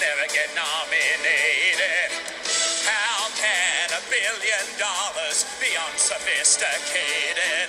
never 0.00 0.26
get 0.32 0.50
nominated? 0.54 2.10
How 2.86 3.30
can 3.42 3.88
a 3.98 4.02
billion 4.10 4.66
dollars 4.78 5.46
be 5.60 5.70
unsophisticated? 5.88 7.68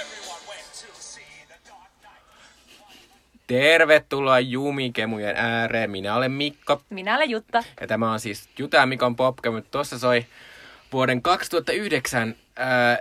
Everyone 0.00 0.42
went 0.48 0.68
to 0.82 0.88
see 1.00 1.46
the 1.48 1.58
Dark 1.68 1.90
Knight. 2.00 3.46
Tervetuloa 3.46 4.40
Jumikemujen 4.40 5.36
ääreen. 5.36 5.90
Minä 5.90 6.14
olen 6.14 6.32
Mikko. 6.32 6.82
Minä 6.90 7.16
olen 7.16 7.30
Jutta. 7.30 7.64
Ja 7.80 7.86
tämä 7.86 8.12
on 8.12 8.20
siis 8.20 8.48
Juta 8.58 8.76
ja 8.76 8.86
Mikon 8.86 9.16
popka, 9.16 9.50
mutta 9.50 9.70
tuossa 9.70 9.98
soi 9.98 10.26
vuoden 10.92 11.22
2009 11.22 12.34
äh, 12.60 12.98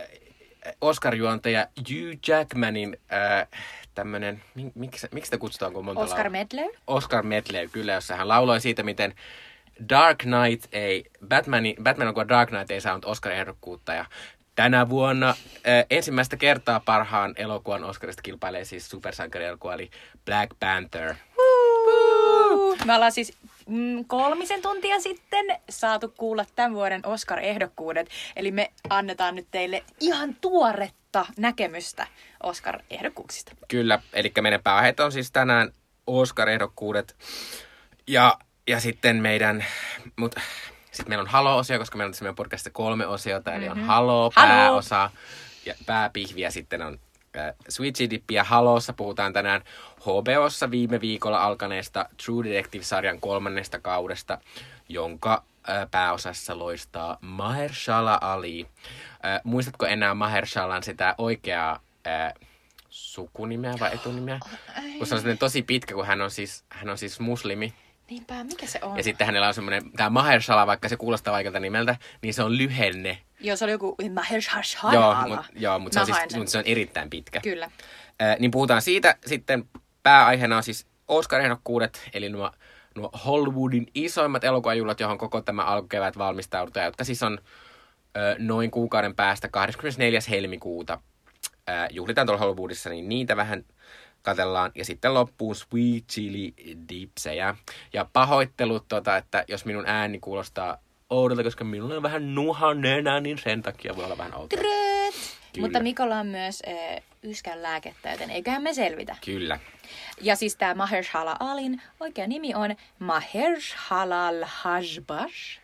Oscar-juontaja 0.81 1.67
Hugh 1.77 2.19
Jackmanin 2.27 2.97
äh, 3.13 3.47
tämmönen, 3.99 4.41
mik, 4.55 4.75
miksi, 4.75 5.07
miksi 5.11 5.27
sitä 5.27 5.37
kutsutaan, 5.37 5.73
kun 5.73 5.79
on 5.79 5.85
monta 5.85 6.01
Oscar 6.01 6.17
laulua? 6.17 6.31
Medley. 6.31 6.69
Oscar 6.87 7.23
Medley, 7.23 7.67
kyllä, 7.67 7.93
jossa 7.93 8.15
hän 8.15 8.27
lauloi 8.27 8.61
siitä, 8.61 8.83
miten 8.83 9.13
Dark 9.89 10.17
Knight 10.17 10.65
ei, 10.71 11.05
Batman, 11.27 11.63
Batman 11.83 12.07
on 12.07 12.13
kuin 12.13 12.27
Dark 12.27 12.49
Knight 12.49 12.71
ei 12.71 12.81
saanut 12.81 13.05
Oscar-ehdokkuutta 13.05 13.93
ja 13.93 14.05
tänä 14.55 14.89
vuonna 14.89 15.29
äh, 15.29 15.85
ensimmäistä 15.89 16.37
kertaa 16.37 16.79
parhaan 16.79 17.33
elokuvan 17.37 17.83
Oscarista 17.83 18.21
kilpailee 18.21 18.65
siis 18.65 18.89
supersankarielokuva 18.89 19.73
eli 19.73 19.89
Black 20.25 20.51
Panther. 20.59 21.15
Me 22.85 22.95
ollaan 22.95 23.11
siis 23.11 23.37
mm, 23.69 24.05
kolmisen 24.05 24.61
tuntia 24.61 24.99
sitten 24.99 25.45
saatu 25.69 26.13
kuulla 26.17 26.45
tämän 26.55 26.73
vuoden 26.73 27.01
Oscar-ehdokkuudet. 27.05 28.09
Eli 28.35 28.51
me 28.51 28.71
annetaan 28.89 29.35
nyt 29.35 29.47
teille 29.51 29.83
ihan 29.99 30.35
tuoretta 30.41 31.25
näkemystä 31.37 32.07
Oscar-ehdokkuuksista. 32.43 33.55
Kyllä, 33.67 33.99
eli 34.13 34.31
meidän 34.41 34.63
pääaiheet 34.63 34.99
on 34.99 35.11
siis 35.11 35.31
tänään 35.31 35.73
Oscar-ehdokkuudet 36.07 37.15
ja, 38.07 38.37
ja 38.67 38.79
sitten 38.79 39.15
meidän, 39.15 39.65
mut, 40.15 40.35
sitten 40.91 41.09
meillä 41.09 41.21
on 41.21 41.27
Halo-osio, 41.27 41.79
koska 41.79 41.97
meillä 41.97 42.09
on 42.09 42.11
tässä 42.11 42.23
meidän 42.23 42.35
podcastissa 42.35 42.69
kolme 42.69 43.07
osiota, 43.07 43.53
eli 43.53 43.69
on 43.69 43.79
Halo, 43.79 44.31
Halo. 44.35 44.47
pääosa 44.47 45.11
ja 45.65 45.73
pääpihvi 45.85 46.41
ja 46.41 46.51
sitten 46.51 46.81
on 46.81 46.99
äh, 47.37 48.47
Halossa 48.47 48.93
puhutaan 48.93 49.33
tänään 49.33 49.61
HBOssa 49.99 50.71
viime 50.71 51.01
viikolla 51.01 51.43
alkaneesta 51.43 52.09
True 52.25 52.43
Detective-sarjan 52.43 53.19
kolmannesta 53.19 53.79
kaudesta, 53.79 54.37
jonka 54.89 55.43
äh, 55.69 55.87
pääosassa 55.91 56.59
loistaa 56.59 57.17
Mahershala 57.21 58.17
Ali. 58.21 58.67
Äh, 59.25 59.41
muistatko 59.43 59.85
enää 59.85 60.13
Mahershalan 60.13 60.83
sitä 60.83 61.15
oikeaa 61.17 61.79
äh, 62.07 62.33
sukunimeä 62.89 63.73
vai 63.79 63.93
etunimeä? 63.93 64.39
Kun 64.97 65.07
se 65.07 65.15
on 65.15 65.37
tosi 65.39 65.61
pitkä, 65.61 65.93
kun 65.93 66.05
hän 66.05 66.21
on 66.21 66.31
siis, 66.31 66.63
hän 66.69 66.89
on 66.89 66.97
siis 66.97 67.19
muslimi. 67.19 67.73
Niinpä, 68.09 68.43
mikä 68.43 68.65
se 68.65 68.79
on? 68.81 68.97
Ja 68.97 69.03
sitten 69.03 69.27
hänellä 69.27 69.47
on 69.47 69.53
semmoinen, 69.53 69.91
tämä 69.91 70.09
Mahershala, 70.09 70.67
vaikka 70.67 70.89
se 70.89 70.97
kuulostaa 70.97 71.33
vaikalta 71.33 71.59
nimeltä, 71.59 71.95
niin 72.21 72.33
se 72.33 72.43
on 72.43 72.57
lyhenne. 72.57 73.17
Joo, 73.39 73.55
se 73.55 73.65
oli 73.65 73.71
joku 73.71 73.95
Mahershala. 74.13 74.93
Joo, 74.93 75.15
mutta 75.27 75.45
joo, 75.55 75.79
mut 75.79 75.93
se, 75.93 75.99
on 75.99 76.05
siis, 76.05 76.35
mut 76.35 76.47
se 76.47 76.57
on 76.57 76.63
erittäin 76.67 77.09
pitkä. 77.09 77.39
Kyllä. 77.39 77.65
Äh, 78.21 78.39
niin 78.39 78.51
puhutaan 78.51 78.81
siitä 78.81 79.15
sitten 79.25 79.69
pääaiheena 80.03 80.57
on 80.57 80.63
siis 80.63 80.87
Oscar-ehdokkuudet, 81.07 82.09
eli 82.13 82.29
nuo, 82.29 82.51
nuo 82.95 83.09
Hollywoodin 83.25 83.87
isoimmat 83.95 84.43
elokuvajuhlat, 84.43 84.99
johon 84.99 85.17
koko 85.17 85.41
tämä 85.41 85.63
alkukevät 85.63 86.17
valmistaudutaan, 86.17 86.85
jotka 86.85 87.03
siis 87.03 87.23
on 87.23 87.39
ö, 88.17 88.35
noin 88.39 88.71
kuukauden 88.71 89.15
päästä 89.15 89.47
24. 89.47 90.19
helmikuuta 90.29 90.99
äh, 91.69 91.87
juhlitaan 91.89 92.27
tuolla 92.27 92.39
Hollywoodissa, 92.39 92.89
niin 92.89 93.09
niitä 93.09 93.37
vähän 93.37 93.65
katellaan. 94.21 94.71
Ja 94.75 94.85
sitten 94.85 95.13
loppuun 95.13 95.55
Sweet 95.55 96.07
Chili 96.07 96.53
Dipsejä. 96.89 97.55
Ja 97.93 98.05
pahoittelut, 98.13 98.85
tota, 98.87 99.17
että 99.17 99.45
jos 99.47 99.65
minun 99.65 99.83
ääni 99.87 100.19
kuulostaa 100.19 100.77
oudolta, 101.09 101.43
koska 101.43 101.63
minulla 101.63 101.95
on 101.95 102.03
vähän 102.03 102.35
nuha 102.35 102.73
nenä, 102.73 103.19
niin 103.19 103.37
sen 103.37 103.61
takia 103.61 103.95
voi 103.95 104.05
olla 104.05 104.17
vähän 104.17 104.35
outoa. 104.35 104.59
Kyllä. 104.59 105.09
Mutta 105.57 105.79
Mikolla 105.79 106.19
on 106.19 106.27
myös 106.27 106.63
äh, 106.67 107.03
yskän 107.23 107.61
lääkettä, 107.61 108.11
joten 108.11 108.29
eiköhän 108.29 108.63
me 108.63 108.73
selvitä. 108.73 109.15
Kyllä. 109.25 109.59
Ja 110.21 110.35
siis 110.35 110.55
tämä 110.55 110.73
Mahershala 110.73 111.35
Alin 111.39 111.81
oikea 111.99 112.27
nimi 112.27 112.55
on 112.55 112.75
Mahershala 112.99 114.45
Hajbash 114.45 115.59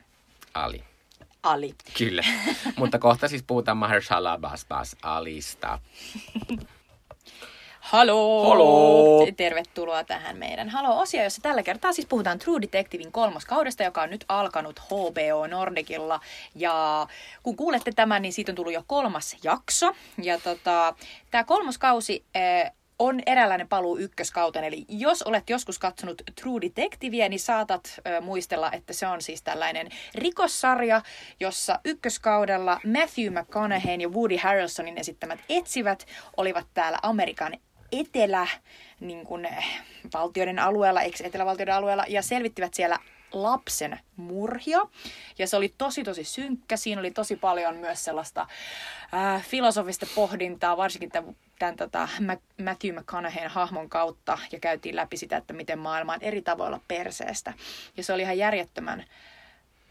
Ali. 0.53 0.83
Ali. 1.43 1.75
Kyllä. 1.97 2.23
Mutta 2.75 2.99
kohta 2.99 3.27
siis 3.27 3.43
puhutaan 3.43 3.77
Mahershala 3.77 4.37
Basbas 4.37 4.95
Alista. 5.01 5.79
Halo! 7.85 8.49
Halo! 8.49 9.27
Tervetuloa 9.37 10.03
tähän 10.03 10.37
meidän 10.37 10.69
Halo-osio, 10.69 11.23
jossa 11.23 11.41
tällä 11.41 11.63
kertaa 11.63 11.93
siis 11.93 12.07
puhutaan 12.07 12.39
True 12.39 12.61
Detectivein 12.61 13.11
kolmoskaudesta, 13.11 13.83
joka 13.83 14.01
on 14.01 14.09
nyt 14.09 14.25
alkanut 14.27 14.79
HBO 14.79 15.47
Nordicilla. 15.47 16.19
Ja 16.55 17.07
kun 17.43 17.55
kuulette 17.55 17.91
tämän, 17.91 18.21
niin 18.21 18.33
siitä 18.33 18.51
on 18.51 18.55
tullut 18.55 18.73
jo 18.73 18.83
kolmas 18.87 19.37
jakso. 19.43 19.93
Ja 20.23 20.39
tota, 20.39 20.95
tämä 21.31 21.43
kolmoskausi 21.43 22.23
eh, 22.35 22.71
on 22.99 23.21
eräänlainen 23.25 23.67
paluu 23.67 23.97
ykköskauteen. 23.97 24.65
Eli 24.65 24.85
jos 24.89 25.23
olet 25.23 25.49
joskus 25.49 25.79
katsonut 25.79 26.21
True 26.41 26.61
Detectivea, 26.61 27.29
niin 27.29 27.39
saatat 27.39 27.99
ö, 28.07 28.21
muistella, 28.21 28.71
että 28.71 28.93
se 28.93 29.07
on 29.07 29.21
siis 29.21 29.41
tällainen 29.41 29.89
rikossarja, 30.15 31.01
jossa 31.39 31.79
ykköskaudella 31.85 32.79
Matthew 32.85 33.39
McConaughey 33.39 33.95
ja 33.95 34.09
Woody 34.09 34.37
Harrelsonin 34.37 34.97
esittämät 34.97 35.39
etsivät 35.49 36.05
olivat 36.37 36.67
täällä 36.73 36.99
Amerikan 37.01 37.53
etelä 37.99 38.47
niin 38.99 39.25
kuin, 39.25 39.45
eh, 39.45 39.65
valtioiden 40.13 40.59
alueella, 40.59 41.01
ex-etelävaltioiden 41.01 41.75
alueella, 41.75 42.05
ja 42.07 42.21
selvittivät 42.21 42.73
siellä 42.73 42.99
lapsen 43.31 43.99
murhia. 44.15 44.79
Ja 45.37 45.47
se 45.47 45.57
oli 45.57 45.73
tosi 45.77 46.03
tosi 46.03 46.23
synkkä. 46.23 46.77
Siinä 46.77 46.99
oli 46.99 47.11
tosi 47.11 47.35
paljon 47.35 47.75
myös 47.75 48.03
sellaista 48.03 48.47
äh, 49.13 49.45
filosofista 49.47 50.05
pohdintaa, 50.15 50.77
varsinkin 50.77 51.11
tämän, 51.11 51.35
tämän 51.59 51.75
tota, 51.75 52.07
Matthew 52.63 52.95
McConaugheyn 52.95 53.49
hahmon 53.49 53.89
kautta. 53.89 54.37
Ja 54.51 54.59
käytiin 54.59 54.95
läpi 54.95 55.17
sitä, 55.17 55.37
että 55.37 55.53
miten 55.53 55.79
maailma 55.79 56.13
on 56.13 56.21
eri 56.21 56.41
tavoilla 56.41 56.79
perseestä. 56.87 57.53
Ja 57.97 58.03
se 58.03 58.13
oli 58.13 58.21
ihan 58.21 58.37
järjettömän 58.37 59.05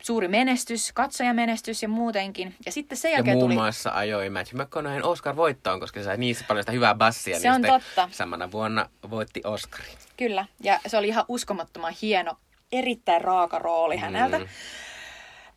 suuri 0.04 0.28
menestys, 0.28 0.92
katsojamenestys 0.92 1.82
ja 1.82 1.88
muutenkin. 1.88 2.54
Ja 2.66 2.72
sitten 2.72 2.98
sen 2.98 3.10
Ja 3.10 3.16
jälkeen 3.16 3.36
muun 3.36 3.44
tuli... 3.44 3.54
muassa 3.54 3.90
ajoi 3.94 4.30
Matthew 4.30 4.62
McConaughey 4.62 5.02
Oscar-voittoon, 5.02 5.80
koska 5.80 6.00
se 6.00 6.04
sai 6.04 6.16
niin 6.16 6.36
paljon 6.48 6.62
sitä 6.62 6.72
hyvää 6.72 6.94
bassia. 6.94 7.40
Se 7.40 7.50
niin 7.50 7.54
on 7.54 7.80
totta. 7.80 8.08
Samana 8.12 8.50
vuonna 8.50 8.88
voitti 9.10 9.40
Oscarin. 9.44 9.94
Kyllä, 10.16 10.46
ja 10.60 10.80
se 10.86 10.98
oli 10.98 11.08
ihan 11.08 11.24
uskomattoman 11.28 11.94
hieno, 12.02 12.36
erittäin 12.72 13.20
raaka 13.20 13.58
rooli 13.58 13.96
häneltä. 13.96 14.38
Mm. 14.38 14.46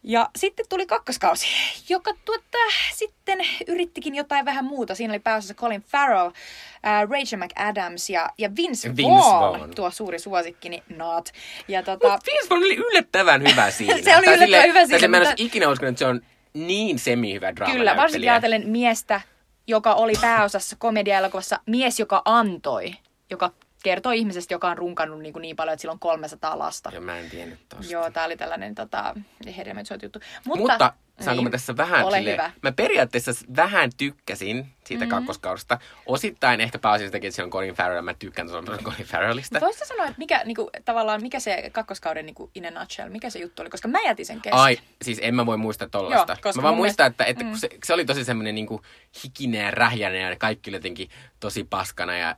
Ja 0.09 0.29
sitten 0.35 0.65
tuli 0.69 0.85
kakkoskausi, 0.85 1.47
joka 1.89 2.11
tuota, 2.25 2.57
sitten 2.93 3.39
yrittikin 3.67 4.15
jotain 4.15 4.45
vähän 4.45 4.65
muuta. 4.65 4.95
Siinä 4.95 5.11
oli 5.13 5.19
pääosassa 5.19 5.53
Colin 5.53 5.81
Farrell, 5.81 6.27
äh, 6.27 7.09
Rachel 7.09 7.39
McAdams 7.39 8.09
ja, 8.09 8.29
ja 8.37 8.49
Vince, 8.55 8.95
Vince 8.95 9.11
Vaughn, 9.13 9.59
Vaughn. 9.59 9.75
tuo 9.75 9.91
suuri 9.91 10.19
suosikkini, 10.19 10.83
not. 10.95 11.29
Ja 11.67 11.83
tota, 11.83 12.09
Mutta 12.11 12.25
Vince 12.31 12.49
Vaughn 12.49 12.65
oli 12.65 12.75
yllättävän 12.75 13.41
hyvä 13.51 13.71
siinä. 13.77 13.93
Se 13.93 13.99
oli 13.99 14.05
Tai 14.05 14.17
yllättävän 14.17 14.39
silleen- 14.39 14.67
hyvä 14.69 14.79
tai 14.79 14.87
siinä, 14.87 14.99
se 14.99 15.07
mä 15.07 15.17
en 15.17 15.21
mutta- 15.21 15.29
olisi 15.31 15.45
ikinä 15.45 15.69
uskonut, 15.69 15.89
että 15.89 15.99
se 15.99 16.05
on 16.05 16.21
niin 16.53 16.99
semi-hyvä 16.99 17.55
draama 17.55 17.73
kyllä, 17.73 17.95
varsinkin 17.97 18.31
ajatellen 18.31 18.69
miestä, 18.69 19.21
joka 19.67 19.93
oli 19.93 20.13
pääosassa 20.21 20.75
komedia-elokuvassa, 20.79 21.59
mies, 21.65 21.99
joka 21.99 22.21
antoi, 22.25 22.93
joka 23.29 23.51
kertoi 23.89 24.17
ihmisestä, 24.17 24.53
joka 24.53 24.69
on 24.69 24.77
runkannut 24.77 25.19
niin, 25.19 25.33
kuin 25.33 25.41
niin 25.41 25.55
paljon, 25.55 25.73
että 25.73 25.81
sillä 25.81 25.91
on 25.91 25.99
300 25.99 26.59
lasta. 26.59 26.89
Joo, 26.93 27.01
mä 27.01 27.17
en 27.19 27.29
tiennyt 27.29 27.59
tosta. 27.69 27.91
Joo, 27.93 28.11
tää 28.11 28.25
oli 28.25 28.37
tällainen 28.37 28.75
tota, 28.75 29.15
hedelmöityshoito 29.57 30.05
juttu. 30.05 30.19
Mutta, 30.45 30.61
Mutta 30.61 30.93
saanko 31.21 31.41
mä 31.41 31.45
niin, 31.45 31.51
tässä 31.51 31.77
vähän 31.77 32.05
Ole 32.05 32.17
silleen- 32.17 32.33
hyvä. 32.33 32.51
Mä 32.63 32.71
periaatteessa 32.71 33.31
vähän 33.55 33.89
tykkäsin 33.97 34.55
siitä 34.57 35.05
Mhm. 35.05 35.11
mm-hmm. 35.13 35.25
kakkoskaudesta. 35.25 35.79
Osittain 36.05 36.61
ehkä 36.61 36.79
pääasiassa 36.79 37.11
takia, 37.11 37.27
että 37.27 37.35
se 37.35 37.43
on 37.43 37.49
Colin 37.49 37.73
Farrell. 37.73 38.01
Mä 38.01 38.13
tykkään 38.13 38.47
paljon 38.65 38.83
Colin 38.83 39.05
Farrellista. 39.05 39.59
Voisitko 39.61 39.85
sanoa, 39.85 40.05
että 40.05 40.17
mikä, 40.17 40.41
niinku, 40.45 40.69
tavallaan, 40.85 41.21
mikä 41.21 41.39
se 41.39 41.69
kakkoskauden 41.73 42.25
niinku, 42.25 42.51
in 42.55 42.65
a 42.77 42.79
nutshell, 42.79 43.09
mikä 43.09 43.29
se 43.29 43.39
juttu 43.39 43.61
oli? 43.61 43.69
Koska 43.69 43.87
mä 43.87 43.99
jätin 44.05 44.25
sen 44.25 44.41
kesken. 44.41 44.59
Ai, 44.59 44.77
siis 45.01 45.19
en 45.21 45.35
mä 45.35 45.45
voi 45.45 45.57
muistaa 45.57 45.89
tollasta. 45.89 46.31
Joo, 46.33 46.37
koska 46.41 46.61
Mä 46.61 46.63
vaan 46.63 46.75
muistan, 46.75 47.03
mielestä- 47.03 47.23
että, 47.23 47.25
että 47.25 47.43
kun 47.43 47.57
se, 47.57 47.69
se, 47.85 47.93
oli 47.93 48.05
tosi 48.05 48.23
semmoinen 48.25 48.55
niinku 48.55 48.81
hikinen 49.23 49.65
ja 49.65 49.71
rähjäinen 49.71 50.21
ja 50.29 50.35
kaikki 50.35 50.71
jotenkin 50.71 51.09
tosi 51.39 51.63
paskana 51.63 52.17
ja 52.17 52.35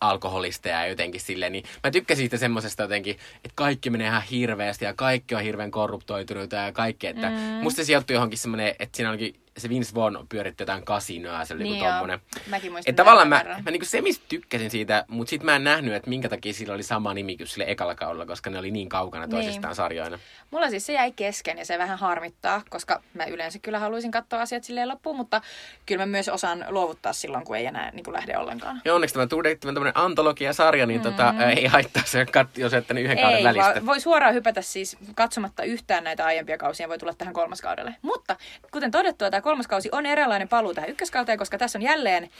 alkoholista 0.00 0.68
ja 0.68 0.86
jotenkin 0.86 1.20
silleen, 1.20 1.52
niin 1.52 1.64
mä 1.84 1.90
tykkäsin 1.90 2.22
siitä 2.22 2.36
semmosesta 2.36 2.82
jotenkin, 2.82 3.16
että 3.36 3.52
kaikki 3.54 3.90
menee 3.90 4.06
ihan 4.06 4.22
hirveästi 4.22 4.84
ja 4.84 4.94
kaikki 4.94 5.34
on 5.34 5.42
hirveän 5.42 5.70
korruptoituneita 5.70 6.56
ja 6.56 6.72
kaikki, 6.72 7.06
että 7.06 7.30
mm. 7.30 7.36
musta 7.36 7.76
se 7.76 7.84
sijoittui 7.84 8.14
johonkin 8.14 8.38
semmoinen, 8.38 8.68
että 8.78 8.96
siinä 8.96 9.10
olikin 9.10 9.34
se 9.60 9.68
Vince 9.68 9.94
Vaughn 9.94 10.26
pyöritti 10.28 10.62
jotain 10.62 10.84
kasinoa, 10.84 11.44
se 11.44 11.54
oli 11.54 11.62
Niin 11.62 11.72
niin 11.72 11.82
joo. 11.84 11.90
tommonen. 11.92 12.20
Mäkin 12.46 12.72
muistan 12.72 12.90
Että 12.90 13.02
tavallaan 13.02 13.28
mä, 13.28 13.36
verran. 13.38 13.62
mä 13.64 13.70
niinku 13.70 13.86
se, 13.86 14.00
mistä 14.00 14.24
tykkäsin 14.28 14.70
siitä, 14.70 15.04
mutta 15.08 15.30
sit 15.30 15.42
mä 15.42 15.56
en 15.56 15.64
nähnyt, 15.64 15.94
että 15.94 16.10
minkä 16.10 16.28
takia 16.28 16.52
sillä 16.52 16.74
oli 16.74 16.82
sama 16.82 17.14
nimi 17.14 17.36
kuin 17.36 17.46
sille 17.46 17.64
ekalla 17.68 17.94
kaudella, 17.94 18.26
koska 18.26 18.50
ne 18.50 18.58
oli 18.58 18.70
niin 18.70 18.88
kaukana 18.88 19.24
Niin. 19.26 19.30
toisistaan 19.30 19.74
sarjoina. 19.74 20.18
Mulla 20.50 20.70
siis 20.70 20.86
se 20.86 20.92
jäi 20.92 21.12
kesken 21.12 21.58
ja 21.58 21.64
se 21.64 21.78
vähän 21.78 21.98
harmittaa, 21.98 22.62
koska 22.70 23.02
mä 23.14 23.24
yleensä 23.24 23.58
kyllä 23.58 23.78
haluaisin 23.78 24.10
katsoa 24.10 24.40
asiat 24.40 24.64
silleen 24.64 24.88
loppuun, 24.88 25.16
mutta 25.16 25.40
kyllä 25.86 26.02
mä 26.02 26.06
myös 26.10 26.28
osaan 26.28 26.64
luovuttaa 26.68 27.12
silloin, 27.12 27.44
kun 27.44 27.56
ei 27.56 27.66
enää 27.66 27.90
niin 27.90 28.04
kuin 28.04 28.14
lähde 28.14 28.38
ollenkaan. 28.38 28.80
Ja 28.84 28.94
onneksi 28.94 29.14
tämä 29.14 29.22
on 29.22 29.74
tämmöinen 29.74 29.96
antologia-sarja, 29.96 30.86
niin 30.86 31.00
tota, 31.00 31.34
ää, 31.38 31.50
ei 31.50 31.66
haittaa 31.66 32.02
se, 32.06 32.26
jos 32.56 32.74
ette 32.74 33.00
yhden 33.00 33.18
kauden. 33.18 33.38
Ei, 33.38 33.44
välistä. 33.44 33.64
vaan 33.74 33.86
voi 33.86 34.00
suoraan 34.00 34.34
hypätä 34.34 34.62
siis 34.62 34.96
katsomatta 35.14 35.62
yhtään 35.62 36.04
näitä 36.04 36.24
aiempia 36.24 36.58
kausia, 36.58 36.88
voi 36.88 36.98
tulla 36.98 37.14
tähän 37.14 37.34
kolmaskaudelle. 37.34 37.94
Mutta 38.02 38.36
kuten 38.70 38.90
todettua, 38.90 39.30
tämä 39.30 39.40
kolmas 39.50 39.68
kausi 39.68 39.88
on 39.92 40.06
eräänlainen 40.06 40.48
paluu 40.48 40.74
tähän 40.74 40.90
ykköskauteen, 40.90 41.38
koska 41.38 41.58
tässä 41.58 41.78
on 41.78 41.82
jälleen 41.82 42.30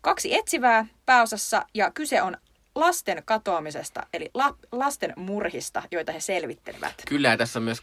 kaksi 0.00 0.34
etsivää 0.34 0.86
pääosassa 1.06 1.66
ja 1.74 1.90
kyse 1.90 2.22
on 2.22 2.36
lasten 2.74 3.22
katoamisesta, 3.24 4.06
eli 4.14 4.30
la- 4.34 4.56
lasten 4.72 5.12
murhista, 5.16 5.82
joita 5.90 6.12
he 6.12 6.20
selvittelevät. 6.20 6.94
Kyllä, 7.08 7.28
ja 7.28 7.36
tässä 7.36 7.58
on 7.58 7.62
myös 7.62 7.82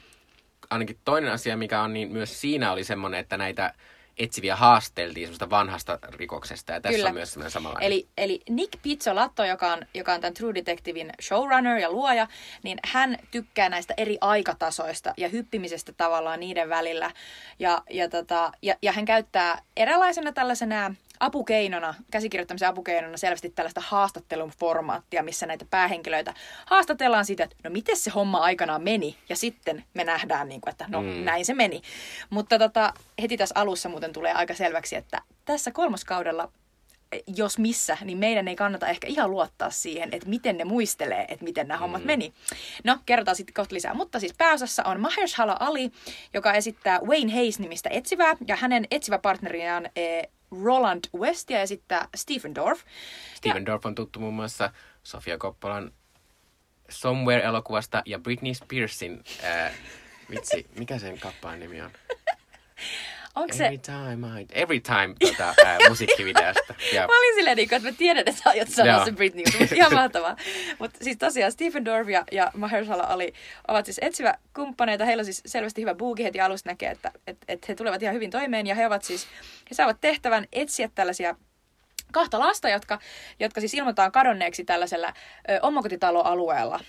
ainakin 0.70 1.00
toinen 1.06 1.32
asia, 1.32 1.58
mikä 1.58 1.82
on, 1.82 1.94
niin 1.94 2.12
myös 2.12 2.42
siinä 2.42 2.72
oli 2.72 2.84
semmoinen, 2.84 3.20
että 3.20 3.38
näitä 3.38 3.74
etsiviä 4.18 4.56
haasteltiin 4.56 5.28
semmoista 5.28 5.50
vanhasta 5.50 6.00
rikoksesta, 6.10 6.74
ja 6.74 6.82
tässä 6.82 6.98
Kyllä. 6.98 7.10
on 7.10 7.14
myös 7.16 7.34
semmoinen 7.34 7.52
samanlainen. 7.52 7.88
Eli, 7.88 8.08
eli 8.18 8.42
Nick 8.50 8.82
Pizzolatto, 8.82 9.46
joka 9.46 9.74
on, 9.74 9.80
joka 9.94 10.14
on 10.14 10.22
tämän 10.22 10.34
True 10.34 10.56
Detectivein 10.56 11.12
showrunner 11.22 11.78
ja 11.78 11.92
luoja, 11.92 12.28
niin 12.64 12.80
hän 12.86 13.18
tykkää 13.32 13.70
näistä 13.70 13.94
eri 13.98 14.18
aikatasoista 14.22 15.14
ja 15.18 15.30
hyppimisestä 15.30 15.92
tavallaan 15.92 16.40
niiden 16.40 16.70
välillä. 16.70 17.12
Ja, 17.60 17.82
ja, 17.90 18.10
tota, 18.10 18.52
ja, 18.62 18.76
ja 18.82 18.92
hän 18.92 19.06
käyttää 19.06 19.62
eräänlaisena 19.78 20.32
tällaisena 20.32 20.96
apukeinona, 21.20 21.96
käsikirjoittamisen 22.12 22.68
apukeinona 22.68 23.18
selvästi 23.18 23.50
tällaista 23.50 23.82
haastattelun 23.82 24.52
formaattia, 24.60 25.24
missä 25.24 25.46
näitä 25.46 25.66
päähenkilöitä 25.70 26.34
haastatellaan 26.66 27.26
siitä, 27.26 27.44
että 27.44 27.56
no 27.64 27.70
miten 27.70 27.98
se 27.98 28.12
homma 28.12 28.38
aikanaan 28.38 28.84
meni, 28.84 29.18
ja 29.30 29.36
sitten 29.36 29.84
me 29.94 30.04
nähdään, 30.04 30.50
niin 30.50 30.62
kuin, 30.62 30.72
että 30.72 30.86
no 30.88 31.02
mm. 31.02 31.08
näin 31.08 31.46
se 31.46 31.54
meni. 31.54 31.82
Mutta 32.30 32.60
tota, 32.60 32.94
heti 33.22 33.38
tässä 33.38 33.56
alussa 33.60 33.90
muuten 33.90 34.14
tulee 34.14 34.34
aika 34.34 34.54
selväksi, 34.54 34.96
että 34.96 35.22
tässä 35.46 35.72
kolmoskaudella 35.72 36.52
jos 37.36 37.60
missä, 37.60 37.98
niin 38.02 38.18
meidän 38.18 38.48
ei 38.48 38.56
kannata 38.56 38.88
ehkä 38.88 39.08
ihan 39.08 39.32
luottaa 39.32 39.70
siihen, 39.70 40.10
että 40.12 40.30
miten 40.30 40.58
ne 40.58 40.64
muistelee, 40.64 41.26
että 41.28 41.44
miten 41.44 41.68
nämä 41.68 41.78
hommat 41.78 42.04
meni. 42.04 42.34
No, 42.84 42.98
kerrotaan 43.06 43.36
sitten 43.36 43.54
kohta 43.54 43.76
lisää. 43.76 43.94
Mutta 43.94 44.20
siis 44.20 44.34
pääosassa 44.38 44.84
on 44.84 45.00
Mahershala 45.00 45.58
Ali, 45.60 45.92
joka 46.34 46.54
esittää 46.54 47.00
Wayne 47.00 47.34
Hayes-nimistä 47.34 47.90
etsivää, 47.90 48.34
ja 48.48 48.56
hänen 48.56 48.88
etsivä 48.92 49.20
Roland 50.64 51.04
West 51.18 51.50
ja 51.50 51.62
esittää 51.62 52.08
Stephen 52.16 52.56
Dorff. 52.56 52.84
Steven 53.36 53.66
Dorff 53.66 53.86
on 53.86 53.96
tuttu 53.96 54.20
muun 54.20 54.34
muassa 54.34 54.74
Sofia 55.04 55.38
Koppolan 55.38 55.92
Somewhere-elokuvasta 56.90 58.02
ja 58.06 58.20
Britney 58.20 58.54
Spearsin, 58.54 59.24
ää, 59.44 59.74
vitsi, 60.30 60.68
mikä 60.80 61.00
sen 61.00 61.20
kappaleen 61.20 61.60
nimi 61.60 61.82
on? 61.82 61.92
Onko 63.38 63.54
se... 63.54 63.66
Every 63.66 63.78
time 63.78 64.42
I... 64.42 64.46
Every 64.54 64.80
time 64.80 65.16
tota, 65.20 65.54
ää, 65.66 65.78
musiikkivideosta. 65.90 66.74
Ja, 66.94 67.02
Mä 67.08 67.18
olin 67.18 67.36
silleen, 67.36 67.58
niin 67.58 67.70
kuin, 67.70 67.78
että 67.78 67.90
mä 67.90 67.96
tiedän, 67.98 68.24
että 68.28 68.44
sä 68.44 68.50
aiot 68.50 68.70
sanoa 68.70 69.06
se 69.06 69.12
Britney, 69.12 69.44
mutta 69.60 69.76
ihan 69.82 69.94
mahtavaa. 69.94 70.36
Mutta 70.80 71.04
siis 71.04 71.18
tosiaan 71.18 71.52
Stephen 71.52 71.86
Dorff 71.86 72.10
ja, 72.10 72.24
ja 72.32 72.52
Mahershala 72.56 73.04
Ali 73.04 73.34
ovat 73.68 73.86
siis 73.86 74.00
etsivä 74.02 74.34
kumppaneita. 74.56 75.06
Heillä 75.06 75.22
on 75.22 75.26
siis 75.26 75.42
selvästi 75.46 75.82
hyvä 75.82 75.96
buuki. 75.96 76.24
Heti 76.24 76.42
alusta 76.42 76.70
näkee, 76.70 76.92
että, 76.92 77.12
että, 77.28 77.46
että 77.48 77.66
he 77.70 77.76
tulevat 77.76 78.04
ihan 78.04 78.16
hyvin 78.16 78.32
toimeen. 78.32 78.68
Ja 78.68 78.76
he 78.76 78.88
ovat 78.88 79.04
siis, 79.04 79.28
he 79.70 79.76
saavat 79.76 79.98
tehtävän 80.02 80.46
etsiä 80.54 80.90
tällaisia 80.96 81.36
kahta 82.12 82.40
lasta, 82.40 82.70
jotka, 82.70 83.00
jotka 83.40 83.60
siis 83.60 83.74
ilmoitetaan 83.74 84.12
kadonneeksi 84.12 84.64
tällaisella 84.64 85.14
ö, 85.50 85.60
omakotitaloalueella 85.62 86.80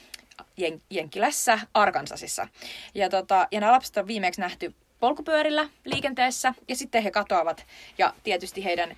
Jen- 0.60 0.80
Jenkkilässä, 0.90 1.58
Arkansasissa. 1.74 2.48
Ja, 2.94 3.08
tota, 3.08 3.48
ja 3.52 3.60
nämä 3.60 3.72
lapset 3.72 3.96
on 3.96 4.06
viimeksi 4.06 4.40
nähty 4.40 4.74
polkupyörillä 5.00 5.68
liikenteessä 5.84 6.54
ja 6.68 6.76
sitten 6.76 7.02
he 7.02 7.10
katoavat 7.10 7.66
ja 7.98 8.14
tietysti 8.24 8.64
heidän 8.64 8.96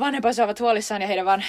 vanhempansa 0.00 0.44
ovat 0.44 0.60
huolissaan 0.60 1.02
ja 1.02 1.08
heidän 1.08 1.26
van, 1.26 1.44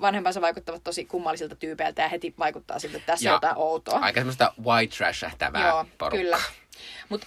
vanhempansa 0.00 0.40
vaikuttavat 0.40 0.84
tosi 0.84 1.04
kummallisilta 1.04 1.56
tyypeiltä 1.56 2.02
ja 2.02 2.08
heti 2.08 2.34
vaikuttaa 2.38 2.78
siltä, 2.78 2.96
että 2.96 3.06
tässä 3.06 3.26
Ja 3.28 3.32
on 3.32 3.36
jotain 3.36 3.58
outoa. 3.58 3.98
aika 3.98 4.20
semmoista 4.20 4.52
white 4.64 4.96
trash-ähtävää 4.96 5.68
Joo, 5.68 5.84
porukkaa. 5.98 6.20
kyllä. 6.20 6.38
Mutta 7.08 7.26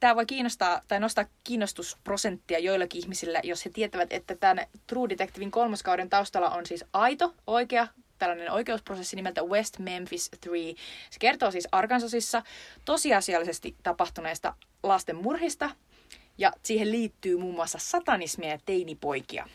tämä 0.00 0.16
voi 0.16 0.26
kiinnostaa 0.26 0.80
tai 0.88 1.00
nostaa 1.00 1.24
kiinnostusprosenttia 1.44 2.58
joillakin 2.58 3.02
ihmisillä, 3.02 3.40
jos 3.42 3.64
he 3.64 3.70
tietävät, 3.70 4.12
että 4.12 4.34
tämän 4.36 4.66
True 4.86 5.08
Detectivein 5.08 5.50
kolmoskauden 5.50 6.10
taustalla 6.10 6.50
on 6.50 6.66
siis 6.66 6.84
aito, 6.92 7.34
oikea 7.46 7.86
tällainen 8.20 8.50
oikeusprosessi 8.50 9.16
nimeltä 9.16 9.42
West 9.42 9.78
Memphis 9.78 10.30
3. 10.44 10.58
Se 11.10 11.18
kertoo 11.18 11.50
siis 11.50 11.68
Arkansasissa 11.72 12.42
tosiasiallisesti 12.84 13.76
tapahtuneesta 13.82 14.54
lasten 14.82 15.16
murhista, 15.16 15.70
ja 16.38 16.52
siihen 16.62 16.92
liittyy 16.92 17.36
muun 17.36 17.54
muassa 17.54 17.78
satanismia 17.78 18.48
ja 18.48 18.58
teinipoikia. 18.66 19.48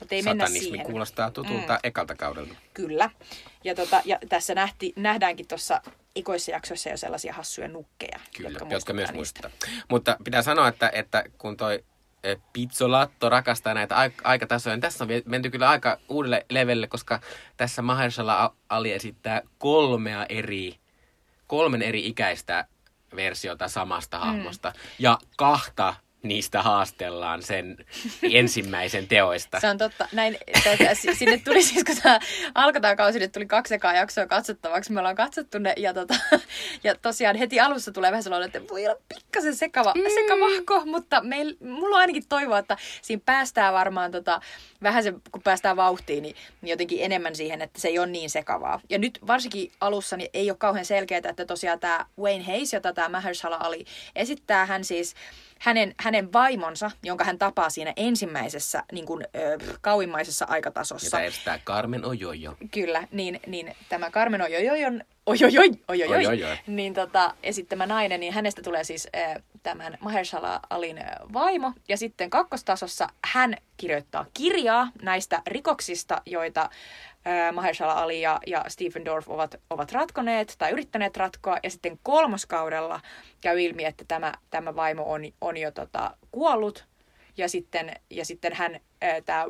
Mutta 0.00 0.14
ei 0.14 0.22
mennä 0.22 0.44
Satanismi 0.44 0.68
siihen. 0.68 0.86
kuulostaa 0.86 1.30
tutulta 1.30 1.72
mm. 1.72 1.78
ekalta 1.82 2.14
kaudelta. 2.14 2.54
Kyllä. 2.74 3.10
Ja, 3.64 3.74
tota, 3.74 4.02
ja 4.04 4.18
tässä 4.28 4.54
nähti, 4.54 4.92
nähdäänkin 4.96 5.48
tuossa 5.48 5.82
ikoissa 6.14 6.50
jaksoissa 6.50 6.88
jo 6.88 6.96
sellaisia 6.96 7.32
hassuja 7.32 7.68
nukkeja, 7.68 8.20
Kyllä, 8.36 8.50
jotka, 8.50 8.64
muistuttaa 8.64 8.94
myös 8.94 9.12
niistä. 9.12 9.16
muistuttaa. 9.16 9.70
Mutta 9.88 10.16
pitää 10.24 10.42
sanoa, 10.42 10.68
että, 10.68 10.90
että 10.94 11.24
kun 11.38 11.56
toi 11.56 11.84
Pizzolatto 12.52 13.28
rakastaa 13.28 13.74
näitä 13.74 13.94
aik- 13.94 14.20
aikatasoja, 14.24 14.76
niin 14.76 14.80
tässä 14.80 15.04
on 15.04 15.10
menty 15.24 15.50
kyllä 15.50 15.68
aika 15.68 15.98
uudelle 16.08 16.46
levelle, 16.50 16.86
koska 16.86 17.20
tässä 17.56 17.82
Mahershala 17.82 18.54
Ali 18.68 18.92
esittää 18.92 19.42
kolmea 19.58 20.26
eri, 20.28 20.76
kolmen 21.46 21.82
eri 21.82 22.06
ikäistä 22.06 22.66
versiota 23.16 23.68
samasta 23.68 24.18
hahmosta. 24.18 24.72
Ja 24.98 25.18
kahta 25.36 25.94
niistä 26.22 26.62
haastellaan 26.62 27.42
sen 27.42 27.76
ensimmäisen 28.22 29.08
teoista. 29.08 29.60
Se 29.60 29.68
on 29.68 29.78
totta. 29.78 30.08
Näin, 30.12 30.38
tätä, 30.64 30.94
sinne 30.94 31.38
tuli 31.44 31.62
siis, 31.62 31.84
kun 31.84 31.96
tämä 32.02 32.20
alkoi 32.54 32.80
tämä 32.80 32.96
kausi, 32.96 33.12
sinne 33.12 33.28
tuli 33.28 33.46
kaksi 33.46 33.74
ekaa 33.74 33.94
jaksoa 33.94 34.26
katsottavaksi. 34.26 34.92
Me 34.92 35.00
ollaan 35.00 35.16
katsottu 35.16 35.58
ne 35.58 35.74
ja, 35.76 35.94
tota, 35.94 36.14
ja 36.84 36.94
tosiaan 36.94 37.36
heti 37.36 37.60
alussa 37.60 37.92
tulee 37.92 38.10
vähän 38.10 38.22
sellainen, 38.22 38.46
että 38.46 38.68
voi 38.70 38.86
olla 38.86 39.00
pikkasen 39.14 39.56
sekava, 39.56 39.92
mm. 39.94 40.02
sekavahko, 40.14 40.86
mutta 40.86 41.20
meil, 41.20 41.54
mulla 41.60 41.96
on 41.96 42.00
ainakin 42.00 42.28
toivoa, 42.28 42.58
että 42.58 42.76
siinä 43.02 43.22
päästään 43.26 43.74
varmaan 43.74 44.10
tota, 44.10 44.40
vähän 44.82 45.02
se, 45.02 45.14
kun 45.32 45.42
päästään 45.42 45.76
vauhtiin, 45.76 46.22
niin, 46.22 46.36
niin 46.60 46.70
jotenkin 46.70 46.98
enemmän 47.02 47.36
siihen, 47.36 47.62
että 47.62 47.80
se 47.80 47.88
ei 47.88 47.98
ole 47.98 48.06
niin 48.06 48.30
sekavaa. 48.30 48.80
Ja 48.90 48.98
nyt 48.98 49.18
varsinkin 49.26 49.72
alussa 49.80 50.16
niin 50.16 50.30
ei 50.34 50.50
ole 50.50 50.56
kauhean 50.58 50.84
selkeää, 50.84 51.20
että 51.24 51.44
tosiaan 51.44 51.80
tämä 51.80 52.06
Wayne 52.18 52.44
Hayes, 52.44 52.72
jota 52.72 52.92
tämä 52.92 53.08
Mahershala 53.08 53.56
Ali 53.60 53.84
esittää, 54.16 54.66
hän 54.66 54.84
siis 54.84 55.14
hänen, 55.60 55.94
hänen 56.00 56.32
vaimonsa, 56.32 56.90
jonka 57.02 57.24
hän 57.24 57.38
tapaa 57.38 57.70
siinä 57.70 57.92
ensimmäisessä 57.96 58.82
niin 58.92 59.06
kuin, 59.06 59.24
ö, 59.36 59.58
kauimmaisessa 59.80 60.46
aikatasossa. 60.48 61.06
Jota 61.06 61.20
edistää 61.20 61.58
Carmen 61.58 62.04
Ojojo. 62.04 62.56
Kyllä, 62.70 63.08
niin, 63.12 63.40
niin 63.46 63.76
tämä 63.88 64.10
Carmen 64.10 64.42
Ojojojon, 64.42 65.02
ojojoi, 65.26 65.70
ojojoi, 65.88 66.26
Ojojoi. 66.26 66.58
niin 66.66 66.94
tota, 66.94 67.34
esittämä 67.42 67.86
nainen, 67.86 68.20
niin 68.20 68.32
hänestä 68.32 68.62
tulee 68.62 68.84
siis 68.84 69.08
äh, 69.16 69.42
tämän 69.62 69.98
Mahershala 70.00 70.60
Alin 70.70 71.00
vaimo. 71.32 71.72
Ja 71.88 71.96
sitten 71.96 72.30
kakkostasossa 72.30 73.08
hän 73.24 73.56
kirjoittaa 73.76 74.26
kirjaa 74.34 74.88
näistä 75.02 75.42
rikoksista, 75.46 76.22
joita 76.26 76.70
Mahershala 77.52 77.92
Ali 77.92 78.20
ja, 78.20 78.40
ja 78.46 78.64
Stephen 78.68 79.04
Dorff 79.04 79.28
ovat, 79.28 79.54
ovat 79.70 79.92
ratkoneet 79.92 80.54
tai 80.58 80.70
yrittäneet 80.70 81.16
ratkoa. 81.16 81.58
Ja 81.62 81.70
sitten 81.70 81.98
kolmoskaudella 82.02 83.00
käy 83.40 83.60
ilmi, 83.60 83.84
että 83.84 84.04
tämä, 84.08 84.32
tämä 84.50 84.76
vaimo 84.76 85.12
on, 85.12 85.22
on 85.40 85.56
jo 85.56 85.70
tota, 85.70 86.16
kuollut. 86.30 86.86
Ja 87.36 87.48
sitten, 87.48 87.92
ja 88.10 88.24
sitten 88.24 88.52
hän, 88.52 88.80
tämä 89.24 89.44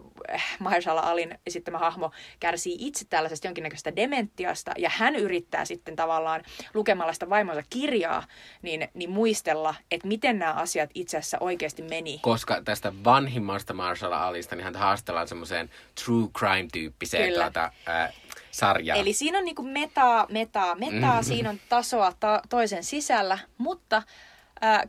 Mahershala 0.59 1.01
Alin 1.01 1.39
esittämä 1.47 1.79
hahmo, 1.79 2.11
kärsii 2.41 2.77
itse 2.79 3.05
tällaisesta 3.05 3.47
jonkinnäköisestä 3.47 3.97
dementiasta, 3.97 4.73
ja 4.79 4.91
hän 4.95 5.17
yrittää 5.17 5.65
sitten 5.65 5.97
tavallaan 5.97 6.43
lukemalla 6.75 7.13
sitä 7.13 7.31
vaimonsa 7.31 7.63
kirjaa, 7.71 8.27
niin, 8.63 8.89
niin 8.95 9.11
muistella, 9.11 9.75
että 9.91 10.09
miten 10.09 10.39
nämä 10.39 10.53
asiat 10.53 10.91
itse 10.95 11.17
asiassa 11.19 11.39
oikeasti 11.41 11.83
meni. 11.83 12.19
Koska 12.23 12.63
tästä 12.63 12.93
vanhimmasta 13.05 13.75
Marshall 13.75 14.13
Alista, 14.13 14.57
niin 14.57 14.65
häntä 14.65 14.79
haastellaan 14.79 15.29
semmoiseen 15.29 15.71
true 16.05 16.29
crime-tyyppiseen 16.39 17.35
tuota, 17.35 17.73
ää, 17.87 18.13
sarjaan. 18.51 19.01
Eli 19.01 19.13
siinä 19.13 19.39
on 19.39 19.45
niinku 19.45 19.63
metaa, 19.63 20.27
metaa, 20.31 20.75
metaa, 20.75 21.23
siinä 21.23 21.51
on 21.51 21.61
tasoa 21.69 22.13
ta- 22.21 22.43
toisen 22.49 22.85
sisällä, 22.85 23.39
mutta 23.59 24.03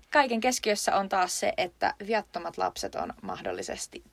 kaiken 0.10 0.40
keskiössä 0.40 0.96
on 0.96 1.10
taas 1.10 1.40
se, 1.40 1.54
että 1.58 1.94
viattomat 2.08 2.58
lapset 2.58 2.96
on 2.96 3.14
mahdollisesti 3.22 4.04